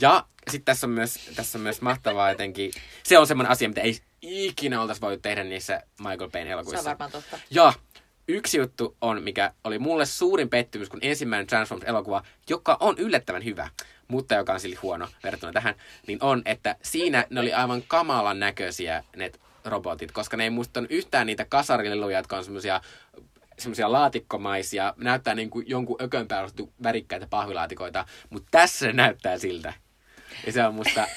Ja 0.02 0.26
sitten 0.50 0.66
tässä 0.66 0.88
on 0.88 0.92
myös, 0.92 1.30
tässä 1.36 1.58
on 1.58 1.62
myös 1.62 1.82
mahtavaa 1.82 2.30
jotenkin, 2.30 2.72
se 3.04 3.18
on 3.18 3.28
semmoinen 3.28 3.52
asia, 3.52 3.70
mitä 3.70 3.82
ei 3.82 4.00
ikinä 4.22 4.82
oltaisi 4.82 5.02
voitu 5.02 5.22
tehdä 5.22 5.44
niissä 5.44 5.82
Michael 6.00 6.30
Bayn 6.30 6.48
Se 6.48 6.52
elokuvissa. 6.52 6.80
on 6.80 6.86
varmaan 6.86 7.12
totta. 7.12 7.40
Ja 7.50 7.74
yksi 8.28 8.58
juttu 8.58 8.98
on, 9.02 9.24
mikä 9.24 9.54
oli 9.64 9.80
mulle 9.80 10.06
suurin 10.06 10.49
pettymys, 10.49 10.90
kun 10.90 10.99
ensimmäinen 11.02 11.48
Transformers-elokuva, 11.48 12.24
joka 12.49 12.78
on 12.80 12.95
yllättävän 12.98 13.45
hyvä, 13.45 13.70
mutta 14.08 14.36
joka 14.36 14.54
on 14.54 14.60
silti 14.60 14.78
huono 14.82 15.08
verrattuna 15.24 15.54
tähän, 15.54 15.76
niin 16.08 16.20
on, 16.22 16.41
että 16.45 16.76
siinä 16.84 17.26
ne 17.30 17.40
oli 17.40 17.54
aivan 17.54 17.84
kamalan 17.88 18.40
näköisiä 18.40 19.04
ne 19.16 19.32
robotit, 19.66 20.12
koska 20.12 20.38
ne 20.38 20.44
ei 20.44 20.49
muistanut 20.49 20.91
yhtään 20.91 21.28
niitä 21.28 21.45
kasarileluja, 21.45 22.18
jotka 22.18 22.38
on 22.38 22.44
semmoisia 22.44 22.82
semmoisia 23.60 23.91
laatikkomaisia, 23.91 24.94
näyttää 24.98 25.36
niin 25.36 25.49
kuin 25.49 25.70
jonkun 25.70 26.02
ökön 26.02 26.28
päällä 26.28 26.49
värikkäitä 26.84 27.28
pahvilaatikoita, 27.30 28.06
mutta 28.30 28.48
tässä 28.52 28.80
se 28.80 28.94
näyttää 28.94 29.38
siltä. 29.38 29.74
Ja 30.45 30.52
se 30.52 30.66
on 30.66 30.76
musta 30.76 31.08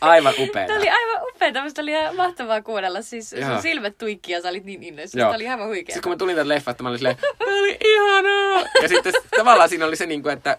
aivan 0.00 0.34
upeeta. 0.38 0.66
Tämä 0.66 0.78
oli 0.78 0.88
aivan 0.88 1.28
upeaa, 1.34 1.64
musta 1.64 1.82
oli 1.82 1.90
ihan 1.90 2.16
mahtavaa 2.16 2.62
kuudella. 2.62 3.02
Siis 3.02 3.32
Joo. 3.32 3.50
sun 3.52 3.62
silmät 3.62 3.98
tuikki 3.98 4.32
ja 4.32 4.40
sä 4.42 4.48
olit 4.48 4.64
niin 4.64 4.82
innoissa. 4.82 5.18
Joo. 5.18 5.26
Tämä 5.28 5.36
oli 5.36 5.48
aivan 5.48 5.66
huikea. 5.68 5.92
Sitten 5.94 6.02
kun 6.02 6.12
mä 6.12 6.16
tulin 6.16 6.36
tätä 6.36 6.48
leffasta, 6.48 6.82
mä 6.82 6.88
olin 6.88 6.98
silleen, 6.98 7.16
"Tää 7.38 7.48
oli 7.48 7.78
ihanaa! 7.84 8.64
Ja 8.82 8.88
sitten 8.88 9.12
tavallaan 9.36 9.68
siinä 9.68 9.86
oli 9.86 9.96
se, 9.96 10.06
niin 10.06 10.22
kuin, 10.22 10.32
että, 10.32 10.56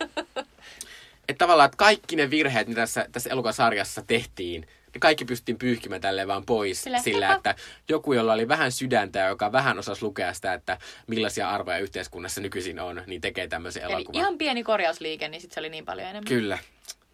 että 1.29 1.37
tavallaan 1.37 1.65
että 1.65 1.77
kaikki 1.77 2.15
ne 2.15 2.29
virheet, 2.29 2.67
mitä 2.67 2.81
tässä, 2.81 3.05
tässä 3.11 3.29
elokuvasarjassa 3.29 4.01
tehtiin, 4.07 4.61
ne 4.93 4.99
kaikki 4.99 5.25
pystyttiin 5.25 5.57
pyyhkimään 5.57 6.01
tälleen 6.01 6.27
vaan 6.27 6.45
pois 6.45 6.83
Sillä, 6.83 6.99
sillä, 6.99 7.33
että 7.35 7.55
joku, 7.89 8.13
jolla 8.13 8.33
oli 8.33 8.47
vähän 8.47 8.71
sydäntä 8.71 9.19
ja 9.19 9.27
joka 9.27 9.51
vähän 9.51 9.79
osasi 9.79 10.03
lukea 10.03 10.33
sitä, 10.33 10.53
että 10.53 10.77
millaisia 11.07 11.49
arvoja 11.49 11.77
yhteiskunnassa 11.77 12.41
nykyisin 12.41 12.79
on, 12.79 13.03
niin 13.07 13.21
tekee 13.21 13.47
tämmöisen 13.47 13.83
Eli 13.83 13.93
elokuvan. 13.93 14.19
ihan 14.21 14.37
pieni 14.37 14.63
korjausliike, 14.63 15.27
niin 15.27 15.41
sitten 15.41 15.53
se 15.53 15.59
oli 15.59 15.69
niin 15.69 15.85
paljon 15.85 16.07
enemmän. 16.07 16.27
Kyllä. 16.27 16.57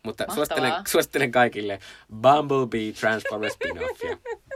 Mutta 0.03 0.24
Mahtavaa. 0.24 0.36
suosittelen, 0.36 0.74
suosittelen 0.88 1.32
kaikille 1.32 1.80
Bumblebee 2.22 2.91
Transformers 2.99 3.53
spin-offia. 3.53 4.18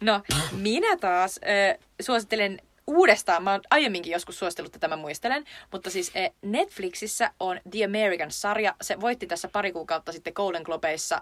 No, 0.00 0.22
minä 0.52 0.96
taas 0.96 1.40
äh, 1.42 1.78
suosittelen 2.00 2.60
uudestaan, 2.86 3.42
mä 3.42 3.50
oon 3.50 3.60
aiemminkin 3.70 4.12
joskus 4.12 4.38
suositellut 4.38 4.72
tätä, 4.72 4.88
mä 4.88 4.96
muistelen, 4.96 5.44
mutta 5.72 5.90
siis 5.90 6.12
Netflixissä 6.42 7.30
on 7.40 7.60
The 7.70 7.84
American-sarja. 7.84 8.74
Se 8.80 9.00
voitti 9.00 9.26
tässä 9.26 9.48
pari 9.48 9.72
kuukautta 9.72 10.12
sitten 10.12 10.32
Golden 10.36 10.62
Globeissa 10.62 11.20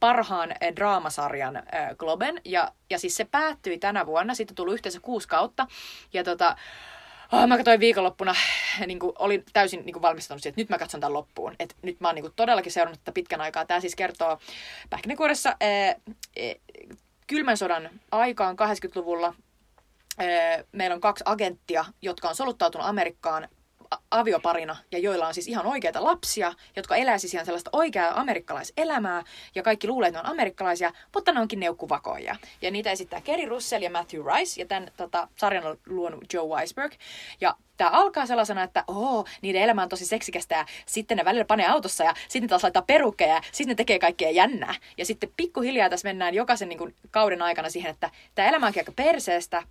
parhaan 0.00 0.50
äh, 0.50 0.76
draamasarjan 0.76 1.62
Globen, 1.96 2.40
ja, 2.44 2.72
ja 2.90 2.98
siis 2.98 3.16
se 3.16 3.24
päättyi 3.24 3.78
tänä 3.78 4.06
vuonna, 4.06 4.34
siitä 4.34 4.54
tullut 4.54 4.74
yhteensä 4.74 5.00
kuusi 5.00 5.28
kautta, 5.28 5.66
ja 6.12 6.24
tota, 6.24 6.56
Oh, 7.32 7.46
mä 7.46 7.56
katsoin 7.56 7.80
viikonloppuna, 7.80 8.34
niin 8.86 8.98
kuin, 8.98 9.12
olin 9.18 9.44
täysin 9.52 9.86
niin 9.86 9.92
kuin, 9.92 10.02
valmistautunut 10.02 10.42
siihen, 10.42 10.52
että 10.52 10.60
nyt 10.60 10.68
mä 10.68 10.78
katson 10.78 11.00
tämän 11.00 11.12
loppuun. 11.12 11.54
Et 11.58 11.76
nyt 11.82 12.00
mä 12.00 12.08
oon 12.08 12.14
niin 12.14 12.22
kuin, 12.22 12.32
todellakin 12.36 12.72
seurannut 12.72 13.00
tätä 13.00 13.14
pitkän 13.14 13.40
aikaa. 13.40 13.66
Tämä 13.66 13.80
siis 13.80 13.96
kertoo 13.96 14.38
pähkinänkuoressa 14.90 15.48
äh, 15.48 15.88
äh, 15.88 16.54
kylmän 17.26 17.56
sodan 17.56 17.90
aikaan 18.10 18.56
80-luvulla. 18.58 19.34
Äh, 20.20 20.64
meillä 20.72 20.94
on 20.94 21.00
kaksi 21.00 21.24
agenttia, 21.26 21.84
jotka 22.02 22.28
on 22.28 22.34
soluttautunut 22.34 22.86
Amerikkaan 22.86 23.48
avioparina 24.10 24.76
ja 24.92 24.98
joilla 24.98 25.26
on 25.26 25.34
siis 25.34 25.48
ihan 25.48 25.66
oikeita 25.66 26.04
lapsia, 26.04 26.52
jotka 26.76 26.96
elää 26.96 27.18
siis 27.18 27.34
ihan 27.34 27.46
sellaista 27.46 27.70
oikeaa 27.72 28.20
amerikkalaiselämää 28.20 29.22
ja 29.54 29.62
kaikki 29.62 29.88
luulee, 29.88 30.08
että 30.08 30.22
ne 30.22 30.28
on 30.28 30.30
amerikkalaisia, 30.30 30.92
mutta 31.14 31.32
ne 31.32 31.40
onkin 31.40 31.60
neukkuvakoja. 31.60 32.36
Ja 32.62 32.70
niitä 32.70 32.90
esittää 32.90 33.20
Kerry 33.20 33.48
Russell 33.48 33.82
ja 33.82 33.90
Matthew 33.90 34.22
Rice 34.26 34.60
ja 34.60 34.66
tämän 34.66 34.90
tota, 34.96 35.28
sarjan 35.36 35.66
on 35.66 35.78
luonut 35.86 36.32
Joe 36.32 36.48
Weisberg. 36.48 36.92
Ja 37.40 37.56
tämä 37.76 37.90
alkaa 37.90 38.26
sellaisena, 38.26 38.62
että 38.62 38.84
oo, 38.88 39.24
niiden 39.42 39.62
elämä 39.62 39.82
on 39.82 39.88
tosi 39.88 40.06
seksikästä 40.06 40.54
ja 40.54 40.66
sitten 40.86 41.16
ne 41.16 41.24
välillä 41.24 41.44
panee 41.44 41.66
autossa 41.66 42.04
ja 42.04 42.14
sitten 42.28 42.48
taas 42.48 42.62
laittaa 42.62 42.82
perukkeja 42.82 43.34
ja 43.34 43.40
sitten 43.52 43.68
ne 43.68 43.74
tekee 43.74 43.98
kaikkea 43.98 44.30
jännää. 44.30 44.74
Ja 44.98 45.04
sitten 45.04 45.30
pikkuhiljaa 45.36 45.90
tässä 45.90 46.08
mennään 46.08 46.34
jokaisen 46.34 46.68
niin 46.68 46.78
kuin, 46.78 46.94
kauden 47.10 47.42
aikana 47.42 47.70
siihen, 47.70 47.90
että 47.90 48.10
tämä 48.34 48.48
elämä 48.48 48.66
onkin 48.66 48.80
aika 48.80 48.92
perseestä, 48.92 49.62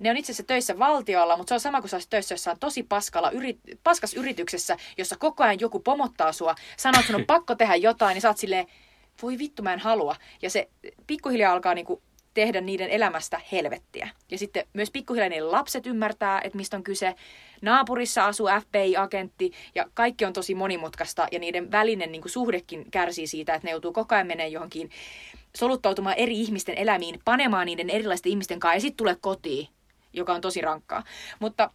ne 0.00 0.10
on 0.10 0.16
itse 0.16 0.32
asiassa 0.32 0.46
töissä 0.46 0.78
valtiolla, 0.78 1.36
mutta 1.36 1.48
se 1.48 1.54
on 1.54 1.60
sama 1.60 1.80
kuin 1.80 1.88
sä 1.88 1.96
olisit 1.96 2.10
töissä 2.10 2.32
jossain 2.32 2.58
tosi 2.60 2.82
paskalla, 2.82 3.30
yri, 3.30 3.58
paskas 3.84 4.14
yrityksessä, 4.14 4.76
jossa 4.98 5.16
koko 5.18 5.44
ajan 5.44 5.60
joku 5.60 5.80
pomottaa 5.80 6.32
sua, 6.32 6.54
sanoo, 6.76 7.00
että 7.00 7.12
sun 7.12 7.20
on 7.20 7.26
pakko 7.36 7.54
tehdä 7.54 7.76
jotain, 7.76 8.14
niin 8.14 8.22
sä 8.22 8.28
oot 8.28 8.38
silleen, 8.38 8.66
voi 9.22 9.38
vittu 9.38 9.62
mä 9.62 9.72
en 9.72 9.78
halua. 9.78 10.16
Ja 10.42 10.50
se 10.50 10.68
pikkuhiljaa 11.06 11.52
alkaa 11.52 11.74
niinku 11.74 12.02
tehdä 12.34 12.60
niiden 12.60 12.90
elämästä 12.90 13.40
helvettiä. 13.52 14.08
Ja 14.30 14.38
sitten 14.38 14.66
myös 14.72 14.90
pikkuhiljaa 14.90 15.28
niiden 15.28 15.52
lapset 15.52 15.86
ymmärtää, 15.86 16.40
että 16.44 16.56
mistä 16.56 16.76
on 16.76 16.82
kyse. 16.82 17.14
Naapurissa 17.62 18.26
asuu 18.26 18.48
FBI-agentti 18.60 19.52
ja 19.74 19.86
kaikki 19.94 20.24
on 20.24 20.32
tosi 20.32 20.54
monimutkaista 20.54 21.28
ja 21.32 21.38
niiden 21.38 21.70
välinen 21.70 22.12
niin 22.12 22.22
kuin 22.22 22.32
suhdekin 22.32 22.90
kärsii 22.90 23.26
siitä, 23.26 23.54
että 23.54 23.66
ne 23.66 23.70
joutuu 23.70 23.92
koko 23.92 24.14
ajan 24.14 24.26
menemään 24.26 24.52
johonkin 24.52 24.90
soluttautumaan 25.56 26.16
eri 26.16 26.40
ihmisten 26.40 26.78
elämiin, 26.78 27.20
panemaan 27.24 27.66
niiden 27.66 27.90
erilaisten 27.90 28.30
ihmisten 28.30 28.60
kanssa 28.60 28.76
ja 28.76 28.80
sitten 28.80 28.96
tulee 28.96 29.16
kotiin, 29.20 29.68
joka 30.12 30.32
on 30.34 30.40
tosi 30.40 30.60
rankkaa. 30.60 31.04
Mutta 31.38 31.70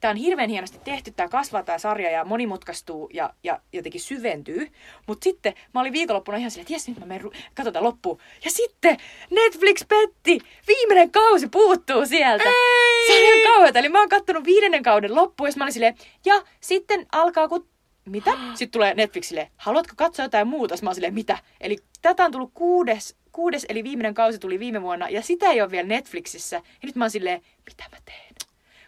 tämä 0.00 0.10
on 0.10 0.16
hirveän 0.16 0.50
hienosti 0.50 0.78
tehty, 0.84 1.10
tämä 1.10 1.28
kasvaa 1.28 1.62
tämä 1.62 1.78
sarja 1.78 2.10
ja 2.10 2.24
monimutkaistuu 2.24 3.10
ja, 3.12 3.34
ja 3.44 3.60
jotenkin 3.72 4.00
syventyy. 4.00 4.72
Mutta 5.06 5.24
sitten 5.24 5.54
mä 5.74 5.80
olin 5.80 5.92
viikonloppuna 5.92 6.38
ihan 6.38 6.50
silleen, 6.50 6.64
että 6.64 6.74
jes, 6.74 6.88
nyt 6.88 6.98
mä 6.98 7.06
menen, 7.06 7.24
ru- 7.24 7.36
katsotaan 7.54 7.84
loppuun. 7.84 8.18
Ja 8.44 8.50
sitten 8.50 8.96
Netflix 9.30 9.88
petti, 9.88 10.38
viimeinen 10.66 11.10
kausi 11.10 11.48
puuttuu 11.48 12.06
sieltä. 12.06 12.44
Ei! 12.44 13.06
Se 13.06 13.34
on 13.34 13.54
kauheata. 13.54 13.78
Eli 13.78 13.88
mä 13.88 13.98
oon 13.98 14.08
kattonut 14.08 14.44
viidennen 14.44 14.82
kauden 14.82 15.14
loppuun 15.14 15.48
ja 15.48 15.52
mä 15.56 15.64
olin 15.64 15.72
silleen, 15.72 15.94
ja 16.24 16.42
sitten 16.60 17.06
alkaa 17.12 17.48
kun 17.48 17.68
mitä? 18.04 18.30
Sitten 18.54 18.70
tulee 18.70 18.94
Netflixille, 18.94 19.50
haluatko 19.56 19.92
katsoa 19.96 20.24
jotain 20.24 20.48
muuta? 20.48 20.74
Mä 20.82 20.88
oon 20.88 20.94
silleen, 20.94 21.14
mitä? 21.14 21.38
Eli 21.60 21.76
tätä 22.02 22.24
on 22.24 22.32
tullut 22.32 22.50
kuudes, 22.54 23.16
kuudes, 23.32 23.66
eli 23.68 23.84
viimeinen 23.84 24.14
kausi 24.14 24.38
tuli 24.38 24.58
viime 24.58 24.82
vuonna, 24.82 25.08
ja 25.08 25.22
sitä 25.22 25.46
ei 25.46 25.60
ole 25.60 25.70
vielä 25.70 25.88
Netflixissä. 25.88 26.56
Ja 26.56 26.62
nyt 26.82 26.96
mä 26.96 27.04
oon 27.04 27.10
silleen, 27.10 27.42
mitä 27.66 27.84
mä 27.92 27.96
teen? 28.04 28.34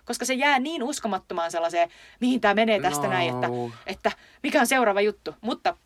Koska 0.04 0.24
se 0.24 0.34
jää 0.34 0.58
niin 0.58 0.82
uskomattomaan 0.82 1.50
sellaiseen, 1.50 1.88
mihin 2.20 2.40
tämä 2.40 2.54
menee 2.54 2.80
tästä 2.80 3.06
No. 3.06 3.12
näin, 3.12 3.34
että, 3.34 3.48
että 3.86 4.12
mikä 4.42 4.60
on 4.60 4.66
seuraava 4.66 5.00
juttu. 5.00 5.34
Mutta 5.40 5.76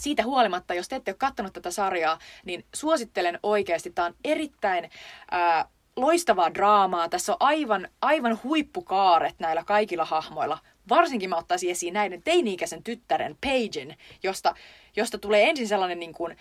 siitä 0.00 0.22
huolimatta, 0.22 0.74
jos 0.74 0.88
te 0.88 0.96
ette 0.96 1.10
ole 1.10 1.16
katsonut 1.18 1.52
tätä 1.52 1.70
sarjaa, 1.70 2.18
niin 2.44 2.64
suosittelen 2.74 3.38
oikeasti. 3.42 3.90
Tämä 3.90 4.06
on 4.06 4.14
erittäin 4.24 4.90
ää, 5.30 5.68
loistavaa 5.96 6.54
draamaa. 6.54 7.08
Tässä 7.08 7.32
on 7.32 7.36
aivan, 7.40 7.88
aivan 8.02 8.38
huippukaaret 8.44 9.34
näillä 9.38 9.64
kaikilla 9.64 10.04
hahmoilla. 10.04 10.58
Varsinkin 10.88 11.30
mä 11.30 11.36
ottaisin 11.36 11.70
esiin 11.70 11.94
näiden 11.94 12.22
teini-ikäisen 12.22 12.82
tyttären 12.82 13.36
Pagen, 13.40 13.96
josta, 14.22 14.54
josta 14.96 15.18
tulee 15.18 15.50
ensin 15.50 15.68
sellainen 15.68 16.00
niin 16.00 16.12
kuin 16.12 16.36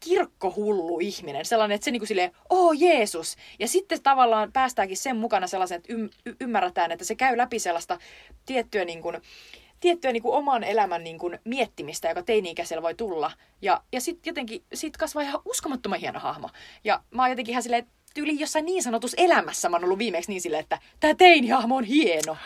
kirkkohullu 0.00 0.98
ihminen. 1.00 1.44
Sellainen, 1.44 1.74
että 1.74 1.84
se 1.84 1.90
niin 1.90 2.00
kuin 2.00 2.08
silleen, 2.08 2.32
oo 2.50 2.72
Jeesus. 2.72 3.36
Ja 3.58 3.68
sitten 3.68 4.02
tavallaan 4.02 4.52
päästäänkin 4.52 4.96
sen 4.96 5.16
mukana 5.16 5.46
sellaisen, 5.46 5.76
että 5.76 5.92
ym- 5.92 6.10
y- 6.26 6.36
ymmärretään, 6.40 6.92
että 6.92 7.04
se 7.04 7.14
käy 7.14 7.36
läpi 7.36 7.58
sellaista 7.58 7.98
tiettyä 8.46 8.84
niin 8.84 9.02
kuin, 9.02 9.16
tiettyä 9.80 10.12
niin 10.12 10.22
kuin 10.22 10.34
oman 10.34 10.64
elämän 10.64 11.04
niin 11.04 11.18
kuin 11.18 11.38
miettimistä, 11.44 12.08
joka 12.08 12.22
teini-ikäisellä 12.22 12.82
voi 12.82 12.94
tulla. 12.94 13.30
Ja, 13.62 13.82
ja 13.92 14.00
sitten 14.00 14.30
jotenkin 14.30 14.64
siitä 14.74 14.98
kasvaa 14.98 15.22
ihan 15.22 15.40
uskomattoman 15.44 16.00
hieno 16.00 16.18
hahmo. 16.18 16.50
Ja 16.84 17.02
mä 17.10 17.22
oon 17.22 17.30
jotenkin 17.30 17.52
ihan 17.52 17.62
silleen, 17.62 17.86
tyyli 18.14 18.40
jossain 18.40 18.64
niin 18.64 18.82
sanotussa 18.82 19.16
elämässä 19.20 19.68
mä 19.68 19.76
oon 19.76 19.84
ollut 19.84 19.98
viimeksi 19.98 20.30
niin 20.30 20.40
silleen, 20.40 20.62
että 20.62 20.78
tämä 21.00 21.14
teini-hahmo 21.14 21.76
on 21.76 21.84
hieno. 21.84 22.36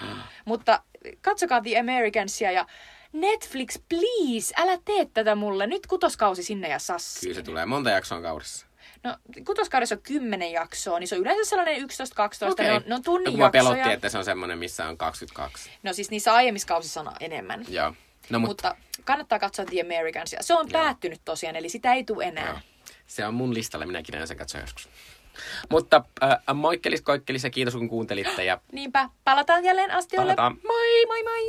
Mutta 0.44 0.82
katsokaa 1.20 1.60
The 1.60 1.78
Americansia 1.78 2.50
ja 2.50 2.66
Netflix, 3.12 3.78
please, 3.88 4.54
älä 4.56 4.78
tee 4.84 5.08
tätä 5.14 5.34
mulle. 5.34 5.66
Nyt 5.66 5.86
kutoskausi 5.86 6.42
sinne 6.42 6.68
ja 6.68 6.78
sassi. 6.78 7.20
Kyllä 7.20 7.34
se 7.34 7.42
tulee 7.42 7.66
monta 7.66 7.90
jaksoa 7.90 8.22
kaudessa. 8.22 8.66
No, 9.04 9.16
kutoskaudessa 9.46 9.94
on 9.94 10.02
kymmenen 10.02 10.52
jaksoa, 10.52 10.98
niin 10.98 11.08
se 11.08 11.14
on 11.14 11.20
yleensä 11.20 11.50
sellainen 11.50 11.82
11-12. 11.82 12.50
Okei. 12.50 12.66
Ne 12.66 12.72
on, 12.72 12.82
ne 12.86 12.94
on 12.94 13.02
tunnin 13.02 13.38
no, 13.38 13.44
jaksoja. 13.44 13.64
pelotti, 13.64 13.92
että 13.92 14.08
se 14.08 14.18
on 14.18 14.24
semmoinen, 14.24 14.58
missä 14.58 14.88
on 14.88 14.98
22. 14.98 15.70
No 15.82 15.92
siis 15.92 16.10
niissä 16.10 16.34
aiemmissa 16.34 16.68
kausissa 16.68 17.00
on 17.00 17.12
enemmän. 17.20 17.64
Joo. 17.68 17.94
No, 18.30 18.38
mutta, 18.38 18.68
Mutta 18.68 19.02
kannattaa 19.04 19.38
katsoa 19.38 19.64
The 19.64 19.80
Americans. 19.80 20.34
Se 20.40 20.54
on 20.54 20.66
Joo. 20.70 20.82
päättynyt 20.82 21.20
tosiaan, 21.24 21.56
eli 21.56 21.68
sitä 21.68 21.92
ei 21.94 22.04
tule 22.04 22.24
enää. 22.24 22.48
Joo. 22.48 22.58
se 23.06 23.26
on 23.26 23.34
mun 23.34 23.54
listalla, 23.54 23.86
minäkin 23.86 24.14
en 24.14 24.28
sen 24.28 24.36
katsoa 24.36 24.60
joskus. 24.60 24.88
Mutta 25.70 26.04
äh, 26.22 26.38
moikkelis, 26.54 27.02
koikkelis 27.02 27.44
ja 27.44 27.50
kiitos 27.50 27.74
kun 27.74 27.88
kuuntelitte 27.88 28.44
ja 28.44 28.60
Niinpä, 28.72 29.08
palataan 29.24 29.64
jälleen 29.64 29.90
astioille. 29.90 30.36
Palataan. 30.36 30.58
Moi, 30.66 31.06
moi, 31.06 31.22
moi! 31.22 31.42